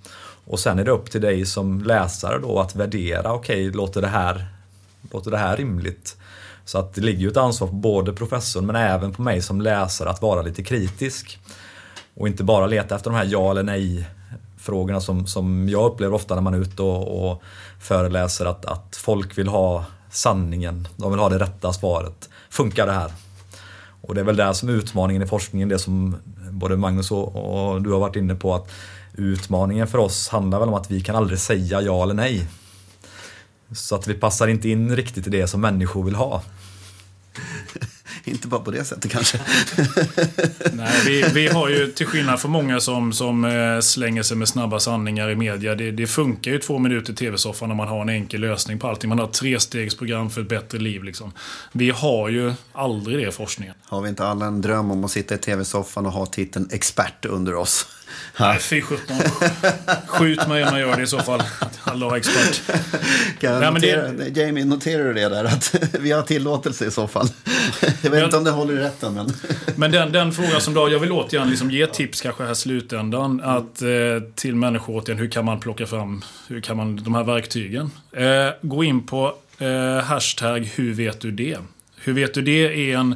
Och 0.45 0.61
sen 0.61 0.79
är 0.79 0.85
det 0.85 0.91
upp 0.91 1.11
till 1.11 1.21
dig 1.21 1.47
som 1.47 1.83
läsare 1.83 2.39
då 2.39 2.61
att 2.61 2.77
värdera, 2.77 3.33
okej 3.33 3.69
okay, 3.69 3.77
låter, 3.77 4.03
det 4.03 4.09
här, 4.09 4.47
låter 5.13 5.31
det 5.31 5.39
här 5.39 5.57
rimligt? 5.57 6.17
Så 6.69 6.79
att 6.79 6.95
det 6.95 7.01
ligger 7.01 7.21
ju 7.21 7.29
ett 7.29 7.37
ansvar 7.37 7.69
på 7.69 7.75
både 7.75 8.12
professorn 8.12 8.66
men 8.66 8.77
även 8.77 9.12
på 9.12 9.23
mig 9.23 9.43
som 9.43 9.61
läsare 9.61 10.11
att 10.11 10.23
vara 10.23 10.43
lite 10.43 10.62
kritisk. 10.62 11.39
Och 12.14 12.29
inte 12.29 12.45
bara 12.45 12.66
leta 12.66 12.95
efter 12.95 13.11
de 13.11 13.16
här 13.16 13.29
ja 13.31 13.51
eller 13.51 13.62
nej 13.62 14.09
frågorna 14.59 15.01
som, 15.01 15.27
som 15.27 15.69
jag 15.69 15.93
upplever 15.93 16.14
ofta 16.14 16.35
när 16.35 16.43
man 16.43 16.55
är 16.55 16.59
ute 16.59 16.83
och, 16.83 17.31
och 17.31 17.43
föreläser 17.81 18.47
att, 18.47 18.64
att 18.64 18.97
folk 18.97 19.39
vill 19.39 19.49
ha 19.49 19.85
sanningen, 20.11 20.89
de 20.97 21.11
vill 21.11 21.21
ha 21.21 21.29
det 21.29 21.39
rätta 21.39 21.73
svaret. 21.73 22.29
Funkar 22.51 22.87
det 22.87 22.93
här? 22.93 23.12
Och 24.01 24.14
det 24.14 24.21
är 24.21 24.25
väl 24.25 24.37
där 24.37 24.53
som 24.53 24.69
utmaningen 24.69 25.23
i 25.23 25.27
forskningen, 25.27 25.69
det 25.69 25.79
som 25.79 26.16
både 26.51 26.77
Magnus 26.77 27.11
och, 27.11 27.37
och 27.37 27.83
du 27.83 27.93
har 27.93 28.01
varit 28.01 28.16
inne 28.16 28.35
på, 28.35 28.55
att 28.55 28.71
utmaningen 29.14 29.87
för 29.87 29.99
oss 29.99 30.29
handlar 30.29 30.59
väl 30.59 30.69
om 30.69 30.75
att 30.75 30.91
vi 30.91 31.01
kan 31.01 31.16
aldrig 31.16 31.39
säga 31.39 31.81
ja 31.81 32.03
eller 32.03 32.14
nej. 32.14 32.49
Så 33.73 33.95
att 33.95 34.07
vi 34.07 34.14
passar 34.14 34.49
inte 34.49 34.69
in 34.69 34.97
riktigt 34.97 35.27
i 35.27 35.31
det 35.31 35.47
som 35.47 35.61
människor 35.61 36.05
vill 36.05 36.14
ha 36.14 36.43
inte 38.31 38.49
bara 38.49 38.61
på 38.61 38.70
det 38.70 38.85
sättet 38.85 39.12
kanske. 39.12 39.41
Nej, 40.72 40.93
vi, 41.07 41.24
vi 41.35 41.49
har 41.49 41.68
ju 41.68 41.87
till 41.87 42.07
skillnad 42.07 42.41
från 42.41 42.51
många 42.51 42.81
som, 42.81 43.12
som 43.12 43.45
eh, 43.45 43.81
slänger 43.81 44.22
sig 44.22 44.37
med 44.37 44.49
snabba 44.49 44.81
sanningar 44.81 45.31
i 45.31 45.37
media. 45.37 45.74
Det, 45.74 45.91
det 45.91 46.07
funkar 46.07 46.51
ju 46.51 46.59
två 46.59 46.79
minuter 46.79 47.12
i 47.12 47.16
tv-soffan 47.16 47.68
när 47.68 47.76
man 47.76 47.89
har 47.89 48.03
en 48.03 48.09
enkel 48.09 48.41
lösning 48.41 48.79
på 48.79 48.89
allting. 48.89 49.09
Man 49.09 49.18
har 49.18 49.26
ett 49.26 49.33
trestegsprogram 49.33 50.31
för 50.31 50.41
ett 50.41 50.49
bättre 50.49 50.79
liv. 50.79 51.05
Liksom. 51.05 51.33
Vi 51.72 51.91
har 51.91 52.29
ju 52.29 52.53
aldrig 52.72 53.18
det 53.18 53.29
i 53.29 53.33
forskningen. 53.33 53.74
Har 53.83 54.01
vi 54.01 54.09
inte 54.09 54.24
alla 54.24 54.47
en 54.47 54.61
dröm 54.61 54.91
om 54.91 55.05
att 55.05 55.11
sitta 55.11 55.35
i 55.35 55.39
tv-soffan 55.39 56.07
och 56.07 56.12
ha 56.12 56.26
titeln 56.26 56.68
expert 56.72 57.24
under 57.24 57.55
oss? 57.55 57.87
Nej, 58.41 58.59
fy 58.59 58.83
sjutton. 58.83 59.17
Skjut 60.07 60.49
mig 60.49 60.65
om 60.65 60.79
jag 60.79 60.81
gör 60.81 60.97
det 60.97 61.03
i 61.03 61.07
så 61.07 61.19
fall. 61.19 61.43
Allah 61.85 62.17
expert. 62.17 62.63
Kan 63.41 63.61
Nej, 63.61 63.73
notera, 63.73 64.09
det... 64.09 64.41
Jamie, 64.41 64.65
noterar 64.65 65.05
du 65.05 65.15
det 65.15 65.29
där? 65.29 65.45
Att 65.45 65.75
vi 66.01 66.13
har 66.13 66.23
tillåtelse 66.23 66.87
i 66.87 66.91
så 66.91 67.09
fall. 67.09 67.29
Jag 68.03 68.11
vet 68.11 68.25
inte 68.25 68.37
om 68.37 68.45
det 68.45 68.51
håller 68.51 68.75
i 68.75 68.77
rätten. 68.77 69.15
Men, 69.15 69.33
men 69.77 69.91
den, 69.91 70.13
den 70.13 70.33
frågan 70.33 70.61
som 70.61 70.75
då, 70.75 70.89
jag 70.91 70.99
vill 70.99 71.13
återigen 71.13 71.51
liksom 71.51 71.71
ge 71.71 71.87
tips 71.87 72.21
kanske 72.21 72.45
här 72.45 72.53
i 72.53 72.55
slutändan. 72.55 73.41
Att, 73.45 73.83
eh, 73.83 73.89
till 74.35 74.55
människor 74.55 74.97
återigen, 74.97 75.19
hur 75.19 75.31
kan 75.31 75.45
man 75.45 75.61
plocka 75.61 75.87
fram 75.87 76.25
hur 76.49 76.61
kan 76.61 76.77
man, 76.77 76.97
de 76.97 77.15
här 77.15 77.25
verktygen? 77.25 77.91
Eh, 78.13 78.49
gå 78.63 78.85
in 78.85 79.07
på 79.07 79.35
eh, 79.59 80.05
hashtag 80.05 80.71
hur 80.75 80.95
vet 80.95 81.21
du 81.21 81.31
det? 81.31 81.59
Hur 81.97 82.13
vet 82.13 82.35
du 82.35 82.43
det 82.43 82.91
är 82.93 82.99
en 82.99 83.15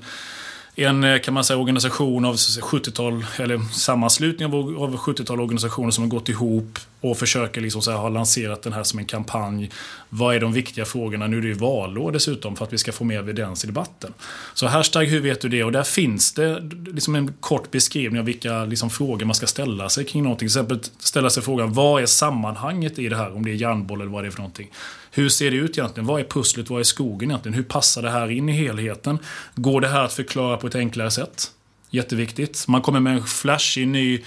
en 0.74 1.04
eh, 1.04 1.20
kan 1.20 1.34
man 1.34 1.44
säga, 1.44 1.58
organisation 1.58 2.24
av 2.24 2.36
70-tal, 2.36 3.24
eller 3.38 3.58
sammanslutning 3.58 4.46
av 4.46 4.96
70-tal 4.96 5.40
organisationer 5.40 5.90
som 5.90 6.04
har 6.04 6.08
gått 6.08 6.28
ihop 6.28 6.78
och 7.00 7.18
försöker 7.18 7.60
liksom 7.60 7.82
så 7.82 7.90
här, 7.90 7.98
ha 7.98 8.08
lanserat 8.08 8.62
den 8.62 8.72
här 8.72 8.82
som 8.82 8.98
en 8.98 9.04
kampanj. 9.04 9.70
Vad 10.08 10.34
är 10.34 10.40
de 10.40 10.52
viktiga 10.52 10.84
frågorna? 10.84 11.26
Nu 11.26 11.38
är 11.38 11.40
det 11.40 11.48
ju 11.48 11.54
valår 11.54 12.12
dessutom 12.12 12.56
för 12.56 12.64
att 12.64 12.72
vi 12.72 12.78
ska 12.78 12.92
få 12.92 13.04
mer 13.04 13.18
evidens 13.18 13.64
i 13.64 13.66
debatten. 13.66 14.12
Så 14.54 14.66
hashtag 14.66 15.04
hur 15.04 15.20
vet 15.20 15.40
du 15.40 15.48
det? 15.48 15.64
Och 15.64 15.72
där 15.72 15.82
finns 15.82 16.32
det 16.32 16.70
liksom 16.86 17.14
en 17.14 17.32
kort 17.40 17.70
beskrivning 17.70 18.20
av 18.20 18.26
vilka 18.26 18.64
liksom 18.64 18.90
frågor 18.90 19.26
man 19.26 19.34
ska 19.34 19.46
ställa 19.46 19.88
sig 19.88 20.04
kring 20.04 20.22
någonting. 20.22 20.48
Till 20.48 20.58
exempel 20.58 20.80
ställa 20.98 21.30
sig 21.30 21.42
frågan 21.42 21.72
vad 21.72 22.02
är 22.02 22.06
sammanhanget 22.06 22.98
i 22.98 23.08
det 23.08 23.16
här? 23.16 23.36
Om 23.36 23.44
det 23.44 23.50
är 23.50 23.54
järnboll 23.54 24.00
eller 24.00 24.10
vad 24.10 24.24
det 24.24 24.28
är 24.28 24.30
för 24.30 24.38
någonting. 24.38 24.70
Hur 25.14 25.28
ser 25.28 25.50
det 25.50 25.56
ut 25.56 25.78
egentligen? 25.78 26.06
Vad 26.06 26.20
är 26.20 26.24
pusslet? 26.24 26.70
Vad 26.70 26.80
är 26.80 26.84
skogen 26.84 27.30
egentligen? 27.30 27.54
Hur 27.54 27.62
passar 27.62 28.02
det 28.02 28.10
här 28.10 28.30
in 28.30 28.48
i 28.48 28.52
helheten? 28.52 29.18
Går 29.54 29.80
det 29.80 29.88
här 29.88 30.04
att 30.04 30.12
förklara 30.12 30.56
på 30.56 30.66
ett 30.66 30.74
enklare 30.74 31.10
sätt? 31.10 31.50
Jätteviktigt. 31.90 32.68
Man 32.68 32.82
kommer 32.82 33.00
med 33.00 33.16
en 33.16 33.24
flashig 33.24 33.88
ny 33.88 34.22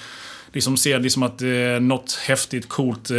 liksom 0.56 0.78
ser 0.78 1.00
liksom 1.00 1.24
att 1.24 1.42
eh, 1.42 1.80
något 1.82 2.14
häftigt, 2.14 2.70
coolt 2.70 3.12
eh, 3.12 3.18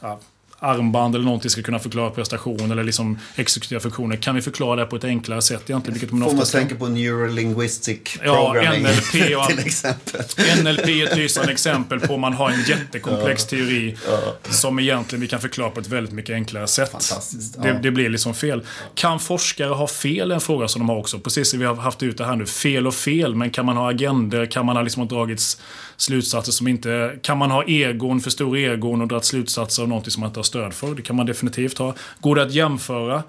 ja, 0.00 0.20
armband 0.60 1.14
eller 1.14 1.24
någonting 1.24 1.50
ska 1.50 1.62
kunna 1.62 1.78
förklara 1.78 2.10
prestation 2.10 2.70
eller 2.70 2.84
liksom 2.84 3.18
exekutiva 3.36 3.80
funktioner. 3.80 4.16
Kan 4.16 4.34
vi 4.34 4.42
förklara 4.42 4.76
det 4.76 4.86
på 4.86 4.96
ett 4.96 5.04
enklare 5.04 5.42
sätt 5.42 5.70
egentligen? 5.70 6.00
Vilket 6.00 6.12
man 6.12 6.28
Får 6.28 6.36
man 6.36 6.46
tänka 6.46 6.74
på 6.74 6.88
neurolinguistic 6.88 8.18
programming 8.18 8.82
ja, 8.82 8.90
NLP 8.90 9.36
och, 9.36 9.48
till 9.48 9.66
exempel. 9.66 10.20
NLP 10.62 10.88
är 10.88 11.06
ett 11.06 11.16
lysande 11.16 11.52
exempel 11.52 12.00
på 12.00 12.16
man 12.16 12.32
har 12.32 12.50
en 12.50 12.62
jättekomplex 12.62 13.52
ja. 13.52 13.58
teori 13.58 13.96
ja. 14.06 14.34
som 14.50 14.78
egentligen 14.78 15.20
vi 15.20 15.28
kan 15.28 15.40
förklara 15.40 15.70
på 15.70 15.80
ett 15.80 15.88
väldigt 15.88 16.14
mycket 16.14 16.34
enklare 16.34 16.66
sätt. 16.66 17.14
Det, 17.58 17.78
det, 17.82 17.90
blir 17.90 18.08
liksom 18.08 18.34
fel. 18.34 18.62
Kan 18.94 19.20
forskare 19.20 19.72
ha 19.72 19.86
fel? 19.86 20.30
En 20.30 20.40
fråga 20.40 20.68
som 20.68 20.80
de 20.80 20.88
har 20.88 20.96
också. 20.96 21.18
Precis 21.18 21.50
som 21.50 21.58
vi 21.58 21.64
har 21.64 21.74
haft 21.74 22.02
ut 22.02 22.18
det 22.18 22.24
här 22.24 22.36
nu. 22.36 22.46
Fel 22.46 22.86
och 22.86 22.94
fel, 22.94 23.34
men 23.34 23.50
kan 23.50 23.66
man 23.66 23.76
ha 23.76 23.90
agender? 23.90 24.46
Kan 24.46 24.66
man 24.66 24.76
ha 24.76 24.82
liksom 24.82 25.08
dragits 25.08 25.60
slutsatser 25.96 26.52
som 26.52 26.68
inte... 26.68 27.18
Kan 27.22 27.38
man 27.38 27.50
ha 27.50 27.64
egon, 27.64 28.20
för 28.20 28.30
stora 28.30 28.58
egon 28.58 29.00
och 29.00 29.08
dragit 29.08 29.24
slutsatser 29.24 29.82
av 29.82 29.88
någonting 29.88 30.10
som 30.10 30.20
man 30.20 30.28
inte 30.28 30.38
har 30.38 30.44
stöd 30.50 30.74
för? 30.74 30.94
Det 30.94 31.02
kan 31.02 31.16
man 31.16 31.26
definitivt 31.26 31.78
ha. 31.78 31.94
Går 32.20 32.34
det 32.34 32.42
att 32.42 32.52
jämföra? 32.52 33.22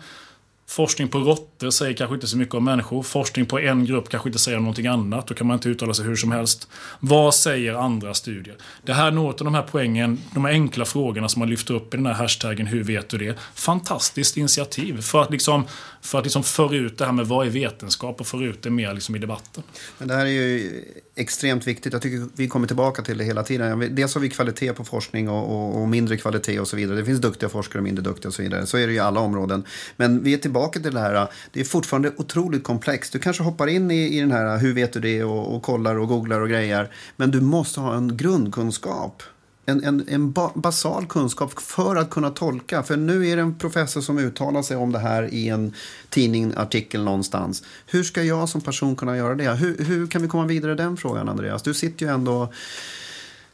Forskning 0.72 1.08
på 1.08 1.20
råttor 1.20 1.70
säger 1.70 1.94
kanske 1.94 2.16
inte 2.16 2.28
så 2.28 2.38
mycket 2.38 2.56
om 2.56 2.64
människor. 2.64 3.04
Forskning 3.04 3.46
på 3.46 3.60
en 3.60 3.86
grupp 3.86 4.10
kanske 4.10 4.30
inte 4.30 4.40
säger 4.40 4.60
någonting 4.60 4.88
annat. 4.88 5.28
Då 5.28 5.34
kan 5.34 5.48
man 5.48 5.54
inte 5.54 5.70
uttala 5.70 5.94
sig 5.94 6.06
hur 6.06 6.16
som 6.16 6.32
helst. 6.32 6.68
Vad 7.00 7.36
säger 7.36 7.74
andra 7.74 8.14
studier? 8.14 8.56
Det 8.86 8.94
här 8.94 9.08
är 9.08 9.12
något 9.12 9.42
av 9.42 9.46
de 9.46 9.54
här 9.54 9.68
poängen, 9.72 10.20
de 10.34 10.46
här 10.46 10.52
enkla 10.52 10.86
frågorna 10.86 11.30
som 11.30 11.40
man 11.40 11.50
lyfter 11.50 11.74
upp 11.74 11.94
i 11.94 11.98
den 11.98 12.06
här 12.06 12.14
hashtaggen 12.14 12.68
Hur 12.68 12.84
vet 12.84 13.10
du 13.10 13.18
det? 13.18 13.38
Fantastiskt 13.54 14.38
initiativ 14.38 15.02
för 15.02 15.22
att 15.22 15.32
liksom, 15.32 15.68
för 16.02 16.20
att 16.20 16.26
liksom 16.26 16.44
föra 16.44 16.76
ut 16.76 16.98
det 16.98 17.06
här 17.06 17.12
med 17.12 17.28
vad 17.28 17.48
är 17.48 17.52
vetenskap 17.52 18.20
och 18.20 18.28
föra 18.28 18.46
ut 18.46 18.62
det 18.62 18.70
mer 18.70 18.94
liksom 18.94 19.16
i 19.16 19.20
debatten. 19.20 19.64
Men 19.98 20.08
det 20.08 20.14
här 20.14 20.26
är 20.26 20.30
ju 20.30 20.84
extremt 21.22 21.68
viktigt. 21.68 21.94
Jag 21.94 22.02
tycker 22.02 22.28
vi 22.36 22.48
kommer 22.48 22.68
tillbaka 22.68 23.02
till 23.02 23.18
det 23.18 23.24
hela 23.24 23.44
tiden. 23.44 23.96
Dels 23.96 24.14
har 24.14 24.22
vi 24.22 24.30
kvalitet 24.30 24.74
på 24.74 24.84
forskning 24.84 25.30
och, 25.30 25.52
och, 25.52 25.82
och 25.82 25.88
mindre 25.88 26.18
kvalitet 26.18 26.60
och 26.60 26.68
så 26.68 26.76
vidare. 26.76 26.98
Det 26.98 27.06
finns 27.06 27.20
duktiga 27.20 27.50
forskare 27.50 27.80
och 27.80 27.84
mindre 27.84 28.04
duktiga 28.04 28.28
och 28.28 28.34
så 28.34 28.42
vidare. 28.42 28.66
Så 28.66 28.78
är 28.78 28.88
det 28.88 28.94
ju 28.94 28.98
i 28.98 29.02
alla 29.02 29.20
områden. 29.20 29.64
Men 29.98 30.24
vi 30.24 30.34
är 30.34 30.38
tillbaka 30.38 30.80
till 30.80 30.94
det 30.94 31.00
här. 31.00 31.28
Det 31.52 31.60
är 31.60 31.64
fortfarande 31.64 32.12
otroligt 32.18 32.64
komplext. 32.64 33.14
Du 33.14 33.20
kanske 33.20 33.44
hoppar 33.44 33.68
in 33.68 33.92
i, 33.92 34.18
i 34.18 34.20
den 34.20 34.32
här 34.32 34.58
hur 34.58 34.74
vet 34.74 34.94
du 34.94 35.00
det 35.00 35.24
och, 35.24 35.56
och 35.56 35.64
kollar 35.64 35.96
och 35.96 36.08
googlar 36.08 36.42
och 36.42 36.50
grejer. 36.50 36.92
Men 37.16 37.32
du 37.32 37.42
måste 37.42 37.80
ha 37.80 37.96
en 37.96 38.18
grundkunskap 38.18 39.24
en, 39.72 39.84
en, 39.84 40.06
en 40.08 40.32
ba, 40.32 40.52
basal 40.56 41.06
kunskap 41.06 41.60
för 41.60 41.96
att 41.96 42.10
kunna 42.10 42.30
tolka. 42.30 42.84
För 42.84 42.98
nu 42.98 43.28
är 43.28 43.36
det 43.36 43.42
en 43.42 43.56
professor 43.56 44.02
som 44.02 44.18
uttalar 44.20 44.62
sig 44.62 44.78
om 44.78 44.92
det 44.92 45.00
här 45.00 45.34
i 45.34 45.50
en 45.50 45.74
tidningartikel 46.10 47.04
någonstans. 47.04 47.64
Hur 47.86 48.04
ska 48.04 48.24
jag 48.24 48.50
som 48.50 48.62
person 48.62 48.96
kunna 48.96 49.18
göra 49.18 49.36
det? 49.36 49.52
Hur, 49.52 49.86
hur 49.86 50.08
kan 50.08 50.22
vi 50.22 50.28
komma 50.28 50.46
vidare 50.46 50.72
i 50.72 50.76
den 50.76 50.98
frågan, 50.98 51.30
Andreas? 51.30 51.62
Du 51.62 51.74
sitter 51.74 52.06
ju 52.06 52.12
ändå 52.12 52.54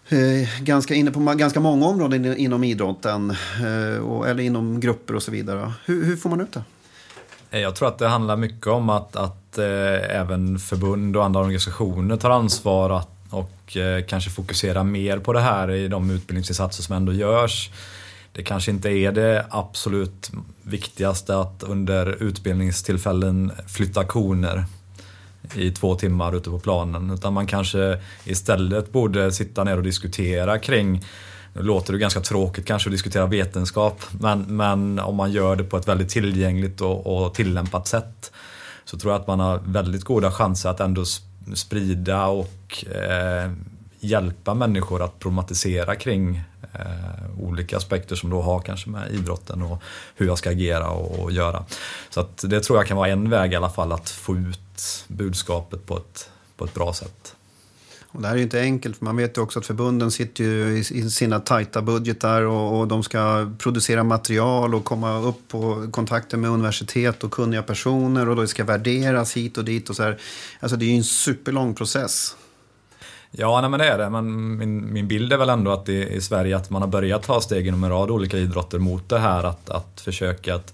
eh, 0.09 0.63
ganska 0.63 0.93
inne 0.93 1.11
på 1.11 1.19
ganska 1.19 1.59
många 1.59 1.85
områden 1.85 2.37
inom 2.37 2.63
idrotten 2.63 3.35
eh, 3.65 4.03
och, 4.03 4.27
eller 4.27 4.43
inom 4.43 4.79
grupper 4.79 5.15
och 5.15 5.23
så 5.23 5.31
vidare. 5.31 5.73
Hur, 5.85 6.05
hur 6.05 6.15
får 6.15 6.29
man 6.29 6.41
ut 6.41 6.53
det? 6.53 6.63
Eh, 7.51 7.59
jag 7.59 7.75
tror 7.75 7.87
att 7.87 7.97
det 7.97 8.07
handlar 8.07 8.37
mycket 8.37 8.67
om 8.67 8.89
att, 8.89 9.15
att 9.15 9.57
eh, 9.57 10.19
även 10.19 10.59
förbund 10.59 11.17
och 11.17 11.25
andra 11.25 11.39
organisationer 11.39 12.17
tar 12.17 12.29
ansvar 12.29 12.89
att, 12.89 13.16
och 13.29 13.77
eh, 13.77 14.05
kanske 14.05 14.29
fokusera 14.29 14.83
mer 14.83 15.19
på 15.19 15.33
det 15.33 15.39
här 15.39 15.71
i 15.71 15.87
de 15.87 16.11
utbildningsinsatser 16.11 16.83
som 16.83 16.95
ändå 16.95 17.13
görs. 17.13 17.69
Det 18.31 18.43
kanske 18.43 18.71
inte 18.71 18.89
är 18.89 19.11
det 19.11 19.45
absolut 19.49 20.31
viktigaste 20.63 21.37
att 21.37 21.63
under 21.63 22.23
utbildningstillfällen 22.23 23.51
flytta 23.67 24.03
koner 24.03 24.65
i 25.55 25.71
två 25.71 25.95
timmar 25.95 26.35
ute 26.35 26.49
på 26.49 26.59
planen. 26.59 27.11
Utan 27.11 27.33
man 27.33 27.47
kanske 27.47 27.99
istället 28.25 28.91
borde 28.91 29.31
sitta 29.31 29.63
ner 29.63 29.77
och 29.77 29.83
diskutera 29.83 30.59
kring 30.59 31.03
nu 31.57 31.63
låter 31.63 31.93
det 31.93 31.99
ganska 31.99 32.21
tråkigt 32.21 32.65
kanske 32.65 32.89
att 32.89 32.93
diskutera 32.93 33.25
vetenskap, 33.25 34.01
men, 34.19 34.41
men 34.41 34.99
om 34.99 35.15
man 35.15 35.31
gör 35.31 35.55
det 35.55 35.63
på 35.63 35.77
ett 35.77 35.87
väldigt 35.87 36.09
tillgängligt 36.09 36.81
och, 36.81 37.25
och 37.25 37.33
tillämpat 37.33 37.87
sätt 37.87 38.31
så 38.85 38.97
tror 38.97 39.13
jag 39.13 39.21
att 39.21 39.27
man 39.27 39.39
har 39.39 39.61
väldigt 39.65 40.03
goda 40.03 40.31
chanser 40.31 40.69
att 40.69 40.79
ändå 40.79 41.05
sprida 41.55 42.27
och 42.27 42.85
eh, 42.95 43.51
hjälpa 43.99 44.53
människor 44.53 45.03
att 45.03 45.19
problematisera 45.19 45.95
kring 45.95 46.41
eh, 46.73 47.39
olika 47.39 47.77
aspekter 47.77 48.15
som 48.15 48.29
då 48.29 48.41
har 48.41 48.59
kanske 48.59 48.89
med 48.89 49.11
idrotten 49.11 49.61
och 49.61 49.83
hur 50.15 50.25
jag 50.25 50.37
ska 50.37 50.49
agera 50.49 50.89
och, 50.89 51.19
och, 51.19 51.31
göra. 51.31 51.65
Så 52.09 52.19
att 52.19 52.43
det 52.47 52.59
tror 52.59 52.79
jag 52.79 52.87
kan 52.87 52.97
vara 52.97 53.09
en 53.09 53.29
väg 53.29 53.53
i 53.53 53.55
alla 53.55 53.69
fall 53.69 53.91
att 53.91 54.09
få 54.09 54.35
ut 54.35 55.05
budskapet 55.07 55.85
på 55.85 55.97
ett, 55.97 56.29
på 56.57 56.65
ett 56.65 56.73
bra 56.73 56.93
sätt. 56.93 57.35
Och 58.17 58.23
det 58.23 58.27
här 58.27 58.35
är 58.35 58.37
ju 58.37 58.43
inte 58.43 58.61
enkelt, 58.61 58.97
för 58.97 59.05
man 59.05 59.17
vet 59.17 59.37
ju 59.37 59.41
också 59.41 59.59
att 59.59 59.65
förbunden 59.65 60.11
sitter 60.11 60.43
ju 60.43 60.77
i 60.77 61.09
sina 61.09 61.39
tajta 61.39 61.81
budgetar 61.81 62.41
och, 62.41 62.79
och 62.79 62.87
de 62.87 63.03
ska 63.03 63.51
producera 63.57 64.03
material 64.03 64.75
och 64.75 64.85
komma 64.85 65.19
upp 65.19 65.47
på 65.47 65.87
kontakter 65.91 66.37
med 66.37 66.49
universitet 66.49 67.23
och 67.23 67.31
kunniga 67.31 67.63
personer 67.63 68.29
och 68.29 68.35
då 68.35 68.47
ska 68.47 68.63
värderas 68.63 69.37
hit 69.37 69.57
och 69.57 69.65
dit 69.65 69.89
och 69.89 69.95
så 69.95 70.03
här. 70.03 70.17
Alltså 70.59 70.77
det 70.77 70.85
är 70.85 70.87
ju 70.87 70.97
en 70.97 71.03
superlång 71.03 71.75
process. 71.75 72.35
Ja, 73.31 73.61
nej, 73.61 73.69
men 73.69 73.79
det 73.79 73.87
är 73.87 73.97
det. 73.97 74.09
Men 74.09 74.57
min, 74.57 74.93
min 74.93 75.07
bild 75.07 75.33
är 75.33 75.37
väl 75.37 75.49
ändå 75.49 75.71
att 75.71 75.85
det, 75.85 76.07
i 76.07 76.21
Sverige 76.21 76.57
att 76.57 76.69
man 76.69 76.81
har 76.81 76.89
börjat 76.89 77.23
ta 77.23 77.41
steg 77.41 77.67
inom 77.67 77.83
en 77.83 77.89
rad 77.89 78.11
olika 78.11 78.37
idrotter 78.37 78.79
mot 78.79 79.09
det 79.09 79.19
här 79.19 79.43
att, 79.43 79.69
att 79.69 80.01
försöka 80.01 80.55
att 80.55 80.73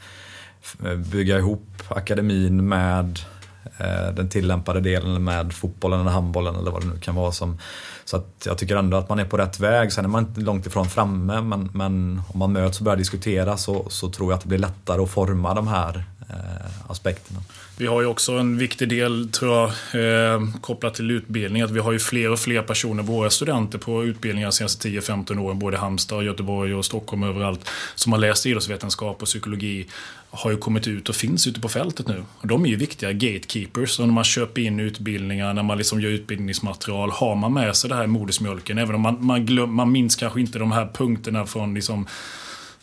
bygga 1.11 1.37
ihop 1.37 1.83
akademin 1.87 2.69
med 2.69 3.19
Eh, 3.83 4.13
den 4.13 4.29
tillämpade 4.29 4.79
delen 4.79 5.23
med 5.23 5.53
fotbollen 5.53 5.99
eller 5.99 6.11
handbollen 6.11 6.55
eller 6.55 6.71
vad 6.71 6.81
det 6.81 6.87
nu 6.87 6.99
kan 6.99 7.15
vara. 7.15 7.31
Som, 7.31 7.57
så 8.05 8.17
att 8.17 8.43
jag 8.45 8.57
tycker 8.57 8.75
ändå 8.75 8.97
att 8.97 9.09
man 9.09 9.19
är 9.19 9.25
på 9.25 9.37
rätt 9.37 9.59
väg. 9.59 9.93
Sen 9.93 10.05
är 10.05 10.09
man 10.09 10.23
inte 10.23 10.41
långt 10.41 10.65
ifrån 10.65 10.89
framme 10.89 11.41
men, 11.41 11.69
men 11.73 12.21
om 12.27 12.39
man 12.39 12.51
möts 12.51 12.79
och 12.79 12.83
börjar 12.83 12.97
diskutera 12.97 13.57
så, 13.57 13.89
så 13.89 14.09
tror 14.09 14.31
jag 14.31 14.37
att 14.37 14.41
det 14.41 14.47
blir 14.47 14.59
lättare 14.59 15.01
att 15.01 15.09
forma 15.09 15.53
de 15.53 15.67
här 15.67 16.03
eh, 16.29 16.91
aspekterna. 16.91 17.39
Vi 17.77 17.87
har 17.87 18.01
ju 18.01 18.07
också 18.07 18.31
en 18.31 18.57
viktig 18.57 18.89
del, 18.89 19.29
tror 19.29 19.51
jag, 19.51 20.33
eh, 20.33 20.41
kopplat 20.61 20.93
till 20.93 21.11
utbildning. 21.11 21.61
Att 21.61 21.71
vi 21.71 21.79
har 21.79 21.91
ju 21.91 21.99
fler 21.99 22.31
och 22.31 22.39
fler 22.39 22.61
personer, 22.61 23.03
våra 23.03 23.29
studenter 23.29 23.77
på 23.77 24.03
utbildningar 24.03 24.47
de 24.47 24.53
senaste 24.53 24.87
10-15 24.87 25.39
åren, 25.39 25.59
både 25.59 25.77
Halmstad, 25.77 26.23
Göteborg 26.23 26.75
och 26.75 26.85
Stockholm 26.85 27.23
överallt, 27.23 27.69
som 27.95 28.11
har 28.11 28.19
läst 28.19 28.45
idrottsvetenskap 28.45 29.21
och 29.21 29.27
psykologi, 29.27 29.87
har 30.35 30.51
ju 30.51 30.57
kommit 30.57 30.87
ut 30.87 31.09
och 31.09 31.15
finns 31.15 31.47
ute 31.47 31.59
på 31.59 31.69
fältet 31.69 32.07
nu. 32.07 32.23
Och 32.41 32.47
de 32.47 32.65
är 32.65 32.69
ju 32.69 32.75
viktiga 32.75 33.13
gatekeepers. 33.13 33.99
Och 33.99 34.07
när 34.07 34.13
man 34.13 34.23
köper 34.23 34.61
in 34.61 34.79
utbildningar, 34.79 35.53
när 35.53 35.63
man 35.63 35.77
liksom 35.77 36.01
gör 36.01 36.09
utbildningsmaterial, 36.09 37.11
har 37.11 37.35
man 37.35 37.53
med 37.53 37.75
sig 37.75 37.89
det 37.89 37.95
här 37.95 38.07
modersmjölken. 38.07 38.77
Även 38.77 38.95
om 38.95 39.01
man, 39.01 39.25
man, 39.25 39.45
glöm, 39.45 39.73
man 39.73 39.91
minns 39.91 40.15
kanske 40.15 40.41
inte 40.41 40.59
de 40.59 40.71
här 40.71 40.89
punkterna 40.93 41.45
från 41.45 41.73
liksom 41.73 42.07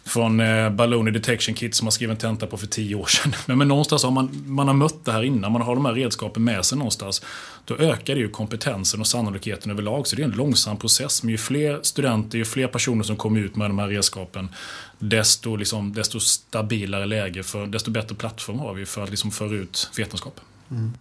från 0.04 0.40
eh, 0.40 0.70
Baloney 0.70 1.12
Detection 1.12 1.54
Kit 1.54 1.74
som 1.74 1.84
man 1.84 1.92
skrev 1.92 2.10
en 2.10 2.16
tenta 2.16 2.46
på 2.46 2.56
för 2.56 2.66
tio 2.66 2.94
år 2.94 3.06
sedan. 3.06 3.32
Men, 3.46 3.58
men 3.58 3.68
någonstans 3.68 4.04
har 4.04 4.10
man, 4.10 4.42
man 4.46 4.66
har 4.66 4.74
mött 4.74 5.04
det 5.04 5.12
här 5.12 5.22
innan, 5.22 5.52
man 5.52 5.62
har 5.62 5.74
de 5.74 5.84
här 5.84 5.94
redskapen 5.94 6.44
med 6.44 6.64
sig 6.64 6.78
någonstans. 6.78 7.22
Då 7.64 7.76
ökar 7.76 8.14
det 8.14 8.20
ju 8.20 8.28
kompetensen 8.28 9.00
och 9.00 9.06
sannolikheten 9.06 9.70
överlag. 9.70 10.06
Så 10.06 10.16
det 10.16 10.22
är 10.22 10.24
en 10.24 10.30
långsam 10.30 10.76
process. 10.76 11.22
Men 11.22 11.30
ju 11.30 11.38
fler 11.38 11.80
studenter, 11.82 12.38
ju 12.38 12.44
fler 12.44 12.66
personer 12.66 13.02
som 13.02 13.16
kommer 13.16 13.40
ut 13.40 13.56
med 13.56 13.70
de 13.70 13.78
här 13.78 13.88
redskapen, 13.88 14.48
desto, 15.00 15.56
liksom, 15.56 15.92
desto 15.92 16.20
stabilare 16.20 17.06
läge, 17.06 17.42
för, 17.42 17.66
desto 17.66 17.90
bättre 17.90 18.14
plattform 18.14 18.58
har 18.58 18.74
vi 18.74 18.86
för 18.86 19.02
att 19.02 19.10
liksom 19.10 19.30
föra 19.30 19.54
ut 19.54 19.90
vetenskap. 19.96 20.40
Mm. 20.70 20.92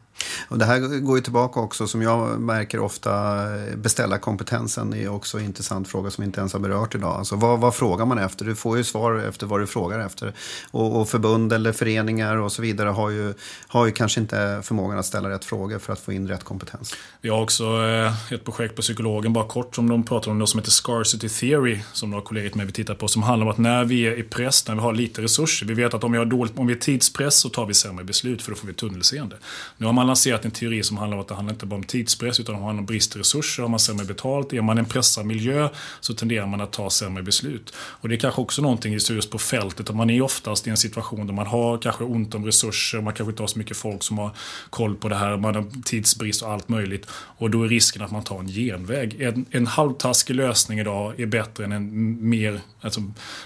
Och 0.47 0.57
det 0.57 0.65
här 0.65 0.99
går 0.99 1.17
ju 1.17 1.23
tillbaka 1.23 1.59
också, 1.59 1.87
som 1.87 2.01
jag 2.01 2.41
märker 2.41 2.79
ofta, 2.79 3.45
beställarkompetensen 3.75 4.93
är 4.93 5.09
också 5.09 5.37
en 5.37 5.45
intressant 5.45 5.87
fråga 5.87 6.11
som 6.11 6.21
vi 6.21 6.25
inte 6.25 6.39
ens 6.39 6.53
har 6.53 6.59
berört 6.59 6.95
idag. 6.95 7.15
Alltså 7.15 7.35
vad, 7.35 7.59
vad 7.59 7.75
frågar 7.75 8.05
man 8.05 8.17
efter? 8.17 8.45
Du 8.45 8.55
får 8.55 8.77
ju 8.77 8.83
svar 8.83 9.15
efter 9.15 9.47
vad 9.47 9.59
du 9.59 9.67
frågar 9.67 9.99
efter. 9.99 10.33
Och, 10.71 11.01
och, 11.01 11.09
förbund 11.09 11.53
eller 11.53 11.71
föreningar 11.71 12.37
och 12.37 12.51
så 12.51 12.61
vidare 12.61 12.89
har 12.89 13.09
ju, 13.09 13.33
har 13.67 13.85
ju 13.85 13.91
kanske 13.91 14.19
inte 14.19 14.61
förmågan 14.63 14.99
att 14.99 15.05
ställa 15.05 15.29
rätt 15.29 15.45
frågor 15.45 15.79
för 15.79 15.93
att 15.93 15.99
få 15.99 16.13
in 16.13 16.27
rätt 16.27 16.43
kompetens. 16.43 16.95
Vi 17.21 17.29
har 17.29 17.41
också 17.41 17.63
eh, 17.63 18.33
ett 18.33 18.45
projekt 18.45 18.75
på 18.75 18.81
psykologen, 18.81 19.33
bara 19.33 19.47
kort, 19.47 19.75
som 19.75 19.89
de 19.89 20.03
pratar 20.03 20.31
om, 20.31 20.39
något 20.39 20.49
som 20.49 20.59
heter 20.59 20.71
Scarcity 20.71 21.29
Theory, 21.29 21.79
som 21.93 22.09
några 22.09 22.23
kollegor 22.23 22.57
med 22.57 22.65
vi 22.65 22.73
tittar 22.73 22.95
på, 22.95 23.07
som 23.07 23.23
handlar 23.23 23.45
om 23.45 23.51
att 23.51 23.57
när 23.57 23.85
vi 23.85 24.01
är 24.01 24.19
i 24.19 24.23
press, 24.23 24.67
när 24.67 24.75
vi 24.75 24.81
har 24.81 24.93
lite 24.93 25.21
resurser, 25.21 25.65
vi 25.65 25.73
vet 25.73 25.93
att 25.93 26.03
om 26.03 26.11
vi 26.11 26.17
har 26.17 26.25
dåligt, 26.25 26.57
om 26.57 26.67
vi 26.67 26.73
är 26.73 26.79
tidspress 26.79 27.39
så 27.39 27.49
tar 27.49 27.65
vi 27.65 27.73
sämre 27.73 28.03
beslut 28.05 28.41
för 28.41 28.51
då 28.51 28.57
får 28.57 28.67
vi 28.67 28.73
tunnelseende. 28.73 29.37
Nu 29.77 29.85
har 29.85 29.93
man 29.93 30.08
lanserat 30.09 30.45
en 30.45 30.51
teori 30.51 30.83
som 30.83 30.97
handlar 30.97 31.17
om 31.17 31.21
att 31.21 31.27
det 31.27 31.35
handlar 31.35 31.53
inte 31.53 31.65
bara 31.65 31.75
om 31.75 31.83
tidspress 31.83 32.39
utan 32.39 32.55
om 32.55 32.85
brist 32.85 33.13
på 33.13 33.19
resurser. 33.19 33.63
Har 33.63 33.69
man 33.69 33.79
sämre 33.79 34.05
betalt, 34.05 34.53
är 34.53 34.61
man 34.61 34.77
i 34.77 34.79
en 34.79 34.85
pressad 34.85 35.25
miljö 35.25 35.69
så 35.99 36.13
tenderar 36.13 36.47
man 36.47 36.61
att 36.61 36.71
ta 36.71 36.89
sämre 36.89 37.23
beslut. 37.23 37.73
Och 37.75 38.09
det 38.09 38.15
är 38.15 38.19
kanske 38.19 38.41
också 38.41 38.61
någonting 38.61 38.93
just 38.93 39.31
på 39.31 39.37
fältet. 39.37 39.89
Att 39.89 39.95
man 39.95 40.09
är 40.09 40.21
oftast 40.21 40.67
i 40.67 40.69
en 40.69 40.77
situation 40.77 41.27
där 41.27 41.33
man 41.33 41.47
har 41.47 41.77
kanske 41.77 42.03
ont 42.03 42.35
om 42.35 42.45
resurser, 42.45 43.01
man 43.01 43.13
kanske 43.13 43.31
inte 43.31 43.43
har 43.43 43.47
så 43.47 43.59
mycket 43.59 43.77
folk 43.77 44.03
som 44.03 44.17
har 44.17 44.31
koll 44.69 44.95
på 44.95 45.09
det 45.09 45.15
här, 45.15 45.37
man 45.37 45.55
har 45.55 45.65
tidsbrist 45.83 46.41
och 46.41 46.51
allt 46.51 46.69
möjligt. 46.69 47.07
Och 47.11 47.49
då 47.49 47.63
är 47.63 47.67
risken 47.67 48.01
att 48.01 48.11
man 48.11 48.23
tar 48.23 48.39
en 48.39 48.47
genväg. 48.47 49.21
En, 49.21 49.45
en 49.51 49.67
halvtaskig 49.67 50.35
lösning 50.35 50.79
idag 50.79 51.19
är 51.19 51.25
bättre 51.25 51.63
än 51.63 51.71
en, 51.71 52.29
mer, 52.29 52.61
alltså, 52.81 53.01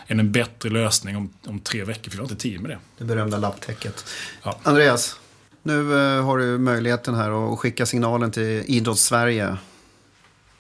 än 0.07 0.20
en 0.20 0.32
bättre 0.32 0.70
lösning 0.70 1.18
om, 1.18 1.34
om 1.45 1.59
tre 1.59 1.84
veckor, 1.84 2.11
för 2.11 2.18
vi 2.18 2.18
har 2.18 2.24
inte 2.24 2.36
tid 2.36 2.61
med 2.61 2.72
det. 2.72 2.80
Det 2.97 3.03
berömda 3.03 3.38
lapptäcket. 3.38 4.05
Ja. 4.43 4.59
Andreas, 4.64 5.20
nu 5.64 5.93
eh, 5.97 6.26
har 6.26 6.38
du 6.38 6.57
möjligheten 6.57 7.16
här 7.16 7.53
att 7.53 7.59
skicka 7.59 7.86
signalen 7.86 8.32
till 8.32 8.64
Idrottssverige. 8.66 9.57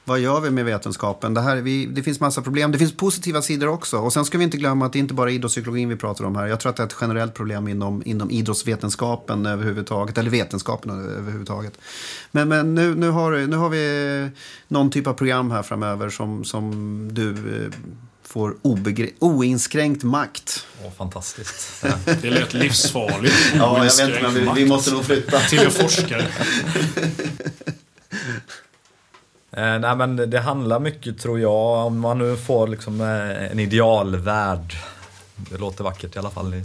Vad 0.05 0.19
gör 0.19 0.39
vi 0.39 0.49
med 0.49 0.65
vetenskapen? 0.65 1.33
Det, 1.33 1.41
här, 1.41 1.55
vi, 1.55 1.85
det 1.85 2.03
finns 2.03 2.19
massa 2.19 2.41
problem. 2.41 2.71
Det 2.71 2.77
finns 2.77 2.97
positiva 2.97 3.41
sidor 3.41 3.67
också. 3.67 3.97
Och 3.97 4.13
sen 4.13 4.25
ska 4.25 4.37
vi 4.37 4.43
inte 4.43 4.57
glömma 4.57 4.85
att 4.85 4.93
det 4.93 4.99
inte 4.99 5.13
bara 5.13 5.31
är 5.31 5.33
idrottspsykologin 5.33 5.89
vi 5.89 5.95
pratar 5.95 6.25
om 6.25 6.35
här. 6.35 6.47
Jag 6.47 6.59
tror 6.59 6.69
att 6.69 6.75
det 6.75 6.83
är 6.83 6.87
ett 6.87 6.95
generellt 7.01 7.33
problem 7.33 7.67
inom, 7.67 8.03
inom 8.05 8.31
idrottsvetenskapen 8.31 9.45
överhuvudtaget. 9.45 10.17
Eller 10.17 10.29
vetenskapen 10.29 10.91
överhuvudtaget. 10.91 11.77
Men, 12.31 12.49
men 12.49 12.75
nu, 12.75 12.95
nu, 12.95 13.09
har, 13.09 13.47
nu 13.47 13.55
har 13.55 13.69
vi 13.69 14.29
någon 14.67 14.89
typ 14.89 15.07
av 15.07 15.13
program 15.13 15.51
här 15.51 15.63
framöver 15.63 16.09
som, 16.09 16.43
som 16.43 17.07
du 17.13 17.29
eh, 17.29 17.71
får 18.33 18.55
oinskränkt 19.19 20.03
makt. 20.03 20.65
Åh, 20.85 20.91
fantastiskt. 20.97 21.85
Det 22.21 22.29
lät 22.29 22.53
livsfarligt. 22.53 23.35
ja, 23.55 23.77
jag 23.77 23.83
vet 23.83 23.99
inte, 23.99 24.21
men 24.21 24.33
vi, 24.33 24.63
vi 24.63 24.69
måste 24.69 24.91
nog 24.91 25.05
flytta. 25.05 25.39
Till 25.39 25.59
en 25.59 25.71
forskare. 25.71 26.25
Eh, 29.55 29.79
nej 29.79 29.95
men 29.95 30.15
det 30.15 30.39
handlar 30.39 30.79
mycket 30.79 31.19
tror 31.19 31.39
jag, 31.39 31.85
om 31.87 31.99
man 31.99 32.17
nu 32.17 32.37
får 32.37 32.67
liksom 32.67 33.01
eh, 33.01 33.51
en 33.51 33.59
idealvärld. 33.59 34.73
Det 35.35 35.57
låter 35.57 35.83
vackert 35.83 36.15
i 36.15 36.19
alla 36.19 36.29
fall. 36.29 36.53
I, 36.53 36.63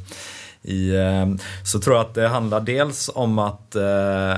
i 0.62 0.97
eh, 0.97 1.27
så 1.64 1.81
tror 1.81 1.97
jag 1.97 2.07
att 2.07 2.14
det 2.14 2.29
handlar 2.29 2.61
dels 2.61 3.11
om 3.14 3.39
att 3.39 3.75
eh, 3.75 4.37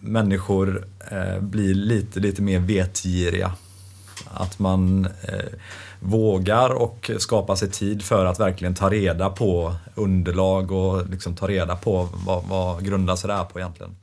människor 0.00 0.86
eh, 1.10 1.40
blir 1.40 1.74
lite, 1.74 2.20
lite 2.20 2.42
mer 2.42 2.58
vetgiriga. 2.58 3.52
Att 4.34 4.58
man 4.58 5.08
eh, 5.22 5.58
vågar 6.00 6.70
och 6.70 7.10
skapa 7.18 7.56
sig 7.56 7.70
tid 7.70 8.02
för 8.02 8.24
att 8.24 8.40
verkligen 8.40 8.74
ta 8.74 8.90
reda 8.90 9.30
på 9.30 9.74
underlag 9.94 10.72
och 10.72 11.10
liksom 11.10 11.36
ta 11.36 11.48
reda 11.48 11.76
på 11.76 12.08
vad, 12.26 12.44
vad 12.44 12.84
grundar 12.84 13.16
sig 13.16 13.28
det 13.28 13.34
här 13.34 13.44
på 13.44 13.58
egentligen. 13.58 13.96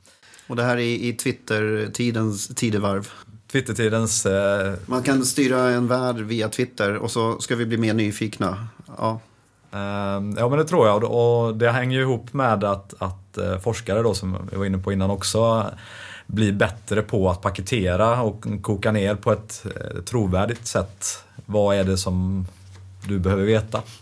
Och 0.46 0.56
det 0.56 0.62
här 0.62 0.76
är 0.76 0.80
i 0.80 1.12
Twitter-tidens 1.12 2.48
tidevarv? 2.48 3.08
Twittertidens... 3.52 4.26
Eh... 4.26 4.74
Man 4.86 5.02
kan 5.02 5.24
styra 5.24 5.70
en 5.70 5.88
värld 5.88 6.16
via 6.16 6.48
Twitter 6.48 6.96
och 6.96 7.10
så 7.10 7.40
ska 7.40 7.56
vi 7.56 7.66
bli 7.66 7.76
mer 7.76 7.94
nyfikna. 7.94 8.68
Ja. 8.98 9.20
Uh, 9.74 9.80
ja 10.36 10.48
men 10.48 10.58
det 10.58 10.64
tror 10.64 10.86
jag 10.86 11.04
och 11.04 11.56
det 11.56 11.70
hänger 11.70 11.96
ju 11.96 12.02
ihop 12.02 12.32
med 12.32 12.64
att, 12.64 12.94
att 12.98 13.38
uh, 13.38 13.58
forskare 13.58 14.02
då 14.02 14.14
som 14.14 14.48
vi 14.50 14.56
var 14.56 14.66
inne 14.66 14.78
på 14.78 14.92
innan 14.92 15.10
också 15.10 15.70
bli 16.28 16.52
bättre 16.52 17.02
på 17.02 17.30
att 17.30 17.40
paketera 17.40 18.22
och 18.22 18.46
koka 18.62 18.92
ner 18.92 19.14
på 19.14 19.32
ett 19.32 19.64
eh, 19.64 20.02
trovärdigt 20.02 20.66
sätt. 20.66 21.24
Vad 21.46 21.76
är 21.76 21.84
det 21.84 21.98
som 21.98 22.46
du 23.06 23.18
behöver 23.18 23.44
veta? 23.44 23.82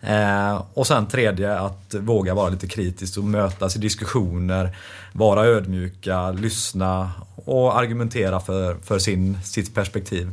Eh, 0.00 0.62
och 0.74 0.86
sen 0.86 1.06
tredje, 1.06 1.58
att 1.58 1.94
våga 1.94 2.34
vara 2.34 2.48
lite 2.48 2.66
kritisk 2.66 3.18
och 3.18 3.24
mötas 3.24 3.76
i 3.76 3.78
diskussioner, 3.78 4.76
vara 5.12 5.46
ödmjuka, 5.46 6.30
lyssna 6.30 7.10
och 7.34 7.78
argumentera 7.78 8.40
för, 8.40 8.74
för 8.74 8.98
sin, 8.98 9.38
sitt 9.44 9.74
perspektiv. 9.74 10.30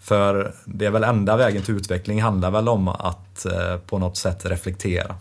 För 0.00 0.54
det 0.64 0.86
är 0.86 0.90
väl 0.90 1.04
enda 1.04 1.36
vägen 1.36 1.62
till 1.62 1.76
utveckling 1.76 2.22
handlar 2.22 2.50
väl 2.50 2.68
om 2.68 2.88
att 2.88 3.46
eh, 3.46 3.76
på 3.76 3.98
något 3.98 4.16
sätt 4.16 4.46
reflektera. 4.46 5.14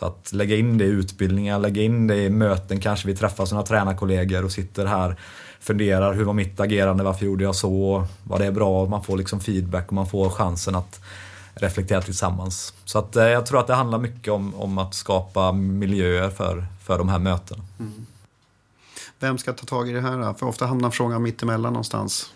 Så 0.00 0.06
att 0.06 0.32
lägga 0.32 0.56
in 0.56 0.78
det 0.78 0.84
i 0.84 0.88
utbildningar, 0.88 1.58
lägga 1.58 1.82
in 1.82 2.06
det 2.06 2.16
i 2.16 2.30
möten, 2.30 2.80
kanske 2.80 3.06
vi 3.06 3.16
träffar 3.16 3.54
några 3.54 3.66
tränarkollegor 3.66 4.44
och 4.44 4.52
sitter 4.52 4.86
här 4.86 5.16
funderar, 5.60 6.14
hur 6.14 6.24
var 6.24 6.32
mitt 6.32 6.60
agerande, 6.60 7.04
varför 7.04 7.26
gjorde 7.26 7.44
jag 7.44 7.54
så, 7.54 8.06
var 8.24 8.38
det 8.38 8.52
bra? 8.52 8.86
Man 8.86 9.04
får 9.04 9.16
liksom 9.16 9.40
feedback 9.40 9.86
och 9.86 9.92
man 9.92 10.06
får 10.06 10.30
chansen 10.30 10.74
att 10.74 11.00
reflektera 11.54 12.02
tillsammans. 12.02 12.74
Så 12.84 12.98
att, 12.98 13.16
eh, 13.16 13.24
jag 13.24 13.46
tror 13.46 13.60
att 13.60 13.66
det 13.66 13.74
handlar 13.74 13.98
mycket 13.98 14.32
om, 14.32 14.54
om 14.54 14.78
att 14.78 14.94
skapa 14.94 15.52
miljöer 15.52 16.30
för, 16.30 16.66
för 16.84 16.98
de 16.98 17.08
här 17.08 17.18
mötena. 17.18 17.64
Mm. 17.78 18.06
Vem 19.18 19.38
ska 19.38 19.52
ta 19.52 19.66
tag 19.66 19.88
i 19.88 19.92
det 19.92 20.00
här? 20.00 20.34
För 20.34 20.46
ofta 20.46 20.66
hamnar 20.66 20.90
frågan 20.90 21.22
mittemellan 21.22 21.72
någonstans. 21.72 22.32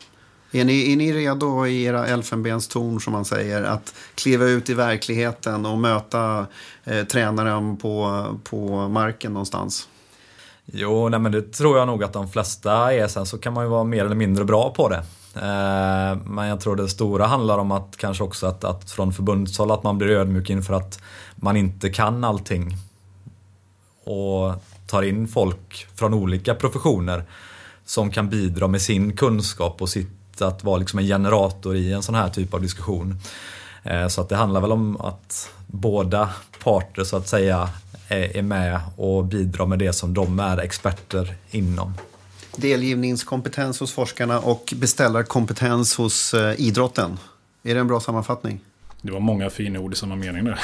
Är 0.54 0.64
ni, 0.64 0.92
är 0.92 0.96
ni 0.96 1.12
redo 1.12 1.66
i 1.66 1.84
era 1.84 2.06
elfenbenstorn 2.06 3.00
som 3.00 3.12
man 3.12 3.24
säger 3.24 3.62
att 3.62 3.94
kliva 4.14 4.44
ut 4.44 4.70
i 4.70 4.74
verkligheten 4.74 5.66
och 5.66 5.78
möta 5.78 6.46
eh, 6.84 7.04
tränaren 7.04 7.76
på, 7.76 8.24
på 8.44 8.88
marken 8.88 9.32
någonstans? 9.32 9.88
Jo, 10.66 11.08
nej, 11.08 11.20
men 11.20 11.32
det 11.32 11.52
tror 11.52 11.78
jag 11.78 11.86
nog 11.86 12.04
att 12.04 12.12
de 12.12 12.28
flesta 12.28 12.94
är. 12.94 13.08
Sen 13.08 13.26
så 13.26 13.38
kan 13.38 13.52
man 13.52 13.64
ju 13.64 13.70
vara 13.70 13.84
mer 13.84 14.04
eller 14.04 14.16
mindre 14.16 14.44
bra 14.44 14.70
på 14.70 14.88
det. 14.88 15.02
Eh, 15.34 16.16
men 16.24 16.48
jag 16.48 16.60
tror 16.60 16.76
det 16.76 16.88
stora 16.88 17.26
handlar 17.26 17.58
om 17.58 17.70
att 17.70 17.96
kanske 17.96 18.24
också 18.24 18.46
att, 18.46 18.64
att 18.64 18.90
från 18.90 19.12
förbundshåll 19.12 19.70
att 19.70 19.82
man 19.82 19.98
blir 19.98 20.08
ödmjuk 20.08 20.50
inför 20.50 20.74
att 20.74 21.00
man 21.36 21.56
inte 21.56 21.90
kan 21.90 22.24
allting. 22.24 22.76
Och 24.04 24.54
tar 24.86 25.02
in 25.02 25.28
folk 25.28 25.86
från 25.94 26.14
olika 26.14 26.54
professioner 26.54 27.24
som 27.84 28.10
kan 28.10 28.28
bidra 28.28 28.68
med 28.68 28.82
sin 28.82 29.16
kunskap 29.16 29.82
och 29.82 29.88
sitt 29.88 30.23
att 30.42 30.64
vara 30.64 30.78
liksom 30.78 30.98
en 30.98 31.06
generator 31.06 31.76
i 31.76 31.92
en 31.92 32.02
sån 32.02 32.14
här 32.14 32.28
typ 32.28 32.54
av 32.54 32.62
diskussion. 32.62 33.18
Eh, 33.82 34.08
så 34.08 34.20
att 34.20 34.28
det 34.28 34.36
handlar 34.36 34.60
väl 34.60 34.72
om 34.72 35.00
att 35.00 35.50
båda 35.66 36.30
parter 36.64 37.04
så 37.04 37.16
att 37.16 37.28
säga 37.28 37.68
är 38.08 38.42
med 38.42 38.80
och 38.96 39.24
bidrar 39.24 39.66
med 39.66 39.78
det 39.78 39.92
som 39.92 40.14
de 40.14 40.40
är 40.40 40.58
experter 40.58 41.34
inom 41.50 41.94
delgivningskompetens 42.56 43.80
hos 43.80 43.92
forskarna 43.92 44.38
och 44.38 44.74
beställarkompetens 44.76 45.96
hos 45.96 46.34
eh, 46.34 46.60
idrotten. 46.60 47.18
Är 47.62 47.74
det 47.74 47.80
en 47.80 47.88
bra 47.88 48.00
sammanfattning? 48.00 48.60
Det 49.02 49.12
var 49.12 49.20
många 49.20 49.50
fina 49.50 49.78
ord 49.78 49.92
i 49.92 49.96
samma 49.96 50.16
mening 50.16 50.44
där. 50.44 50.58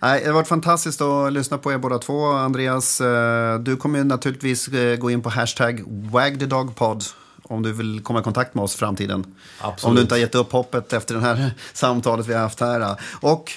det 0.00 0.26
har 0.26 0.32
varit 0.32 0.48
fantastiskt 0.48 1.00
att 1.00 1.32
lyssna 1.32 1.58
på 1.58 1.72
er 1.72 1.78
båda 1.78 1.98
två. 1.98 2.26
Andreas, 2.26 3.00
eh, 3.00 3.58
du 3.58 3.76
kommer 3.76 4.04
naturligtvis 4.04 4.68
gå 4.98 5.10
in 5.10 5.22
på 5.22 5.28
hashtag 5.28 5.82
wagthedogpod 5.86 7.04
om 7.50 7.62
du 7.62 7.72
vill 7.72 8.00
komma 8.02 8.20
i 8.20 8.22
kontakt 8.22 8.54
med 8.54 8.64
oss 8.64 8.74
i 8.74 8.78
framtiden. 8.78 9.34
Absolut. 9.60 9.84
Om 9.84 9.94
du 9.94 10.02
inte 10.02 10.14
har 10.14 10.18
gett 10.18 10.34
upp 10.34 10.52
hoppet 10.52 10.92
efter 10.92 11.14
det 11.14 11.20
här 11.20 11.50
samtalet 11.72 12.26
vi 12.26 12.34
har 12.34 12.40
haft 12.40 12.60
här. 12.60 12.96
Och 13.20 13.52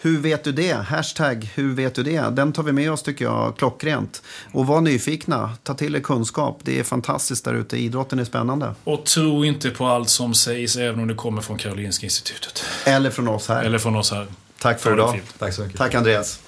hur 0.00 0.18
vet 0.18 0.44
du 0.44 0.52
det? 0.52 0.72
Hashtag 0.72 1.50
hur 1.54 1.74
vet 1.74 1.94
du 1.94 2.02
det? 2.02 2.20
Den 2.20 2.52
tar 2.52 2.62
vi 2.62 2.72
med 2.72 2.92
oss 2.92 3.02
tycker 3.02 3.24
jag 3.24 3.56
klockrent. 3.56 4.22
Och 4.52 4.66
var 4.66 4.80
nyfikna, 4.80 5.50
ta 5.62 5.74
till 5.74 5.96
er 5.96 6.00
kunskap. 6.00 6.60
Det 6.62 6.78
är 6.78 6.84
fantastiskt 6.84 7.44
där 7.44 7.54
ute, 7.54 7.76
idrotten 7.76 8.18
är 8.18 8.24
spännande. 8.24 8.74
Och 8.84 9.04
tro 9.04 9.44
inte 9.44 9.70
på 9.70 9.86
allt 9.86 10.08
som 10.08 10.34
sägs 10.34 10.76
även 10.76 11.00
om 11.00 11.08
det 11.08 11.14
kommer 11.14 11.42
från 11.42 11.58
Karolinska 11.58 12.06
Institutet. 12.06 12.64
Eller 12.84 13.10
från 13.10 13.28
oss 13.28 13.48
här. 13.48 13.64
Eller 13.64 13.78
från 13.78 13.96
oss 13.96 14.10
här. 14.10 14.26
Tack 14.58 14.80
för 14.80 14.92
idag. 14.92 15.22
Tack 15.38 15.54
så 15.54 15.62
mycket. 15.62 15.78
Tack 15.78 15.94
Andreas. 15.94 16.40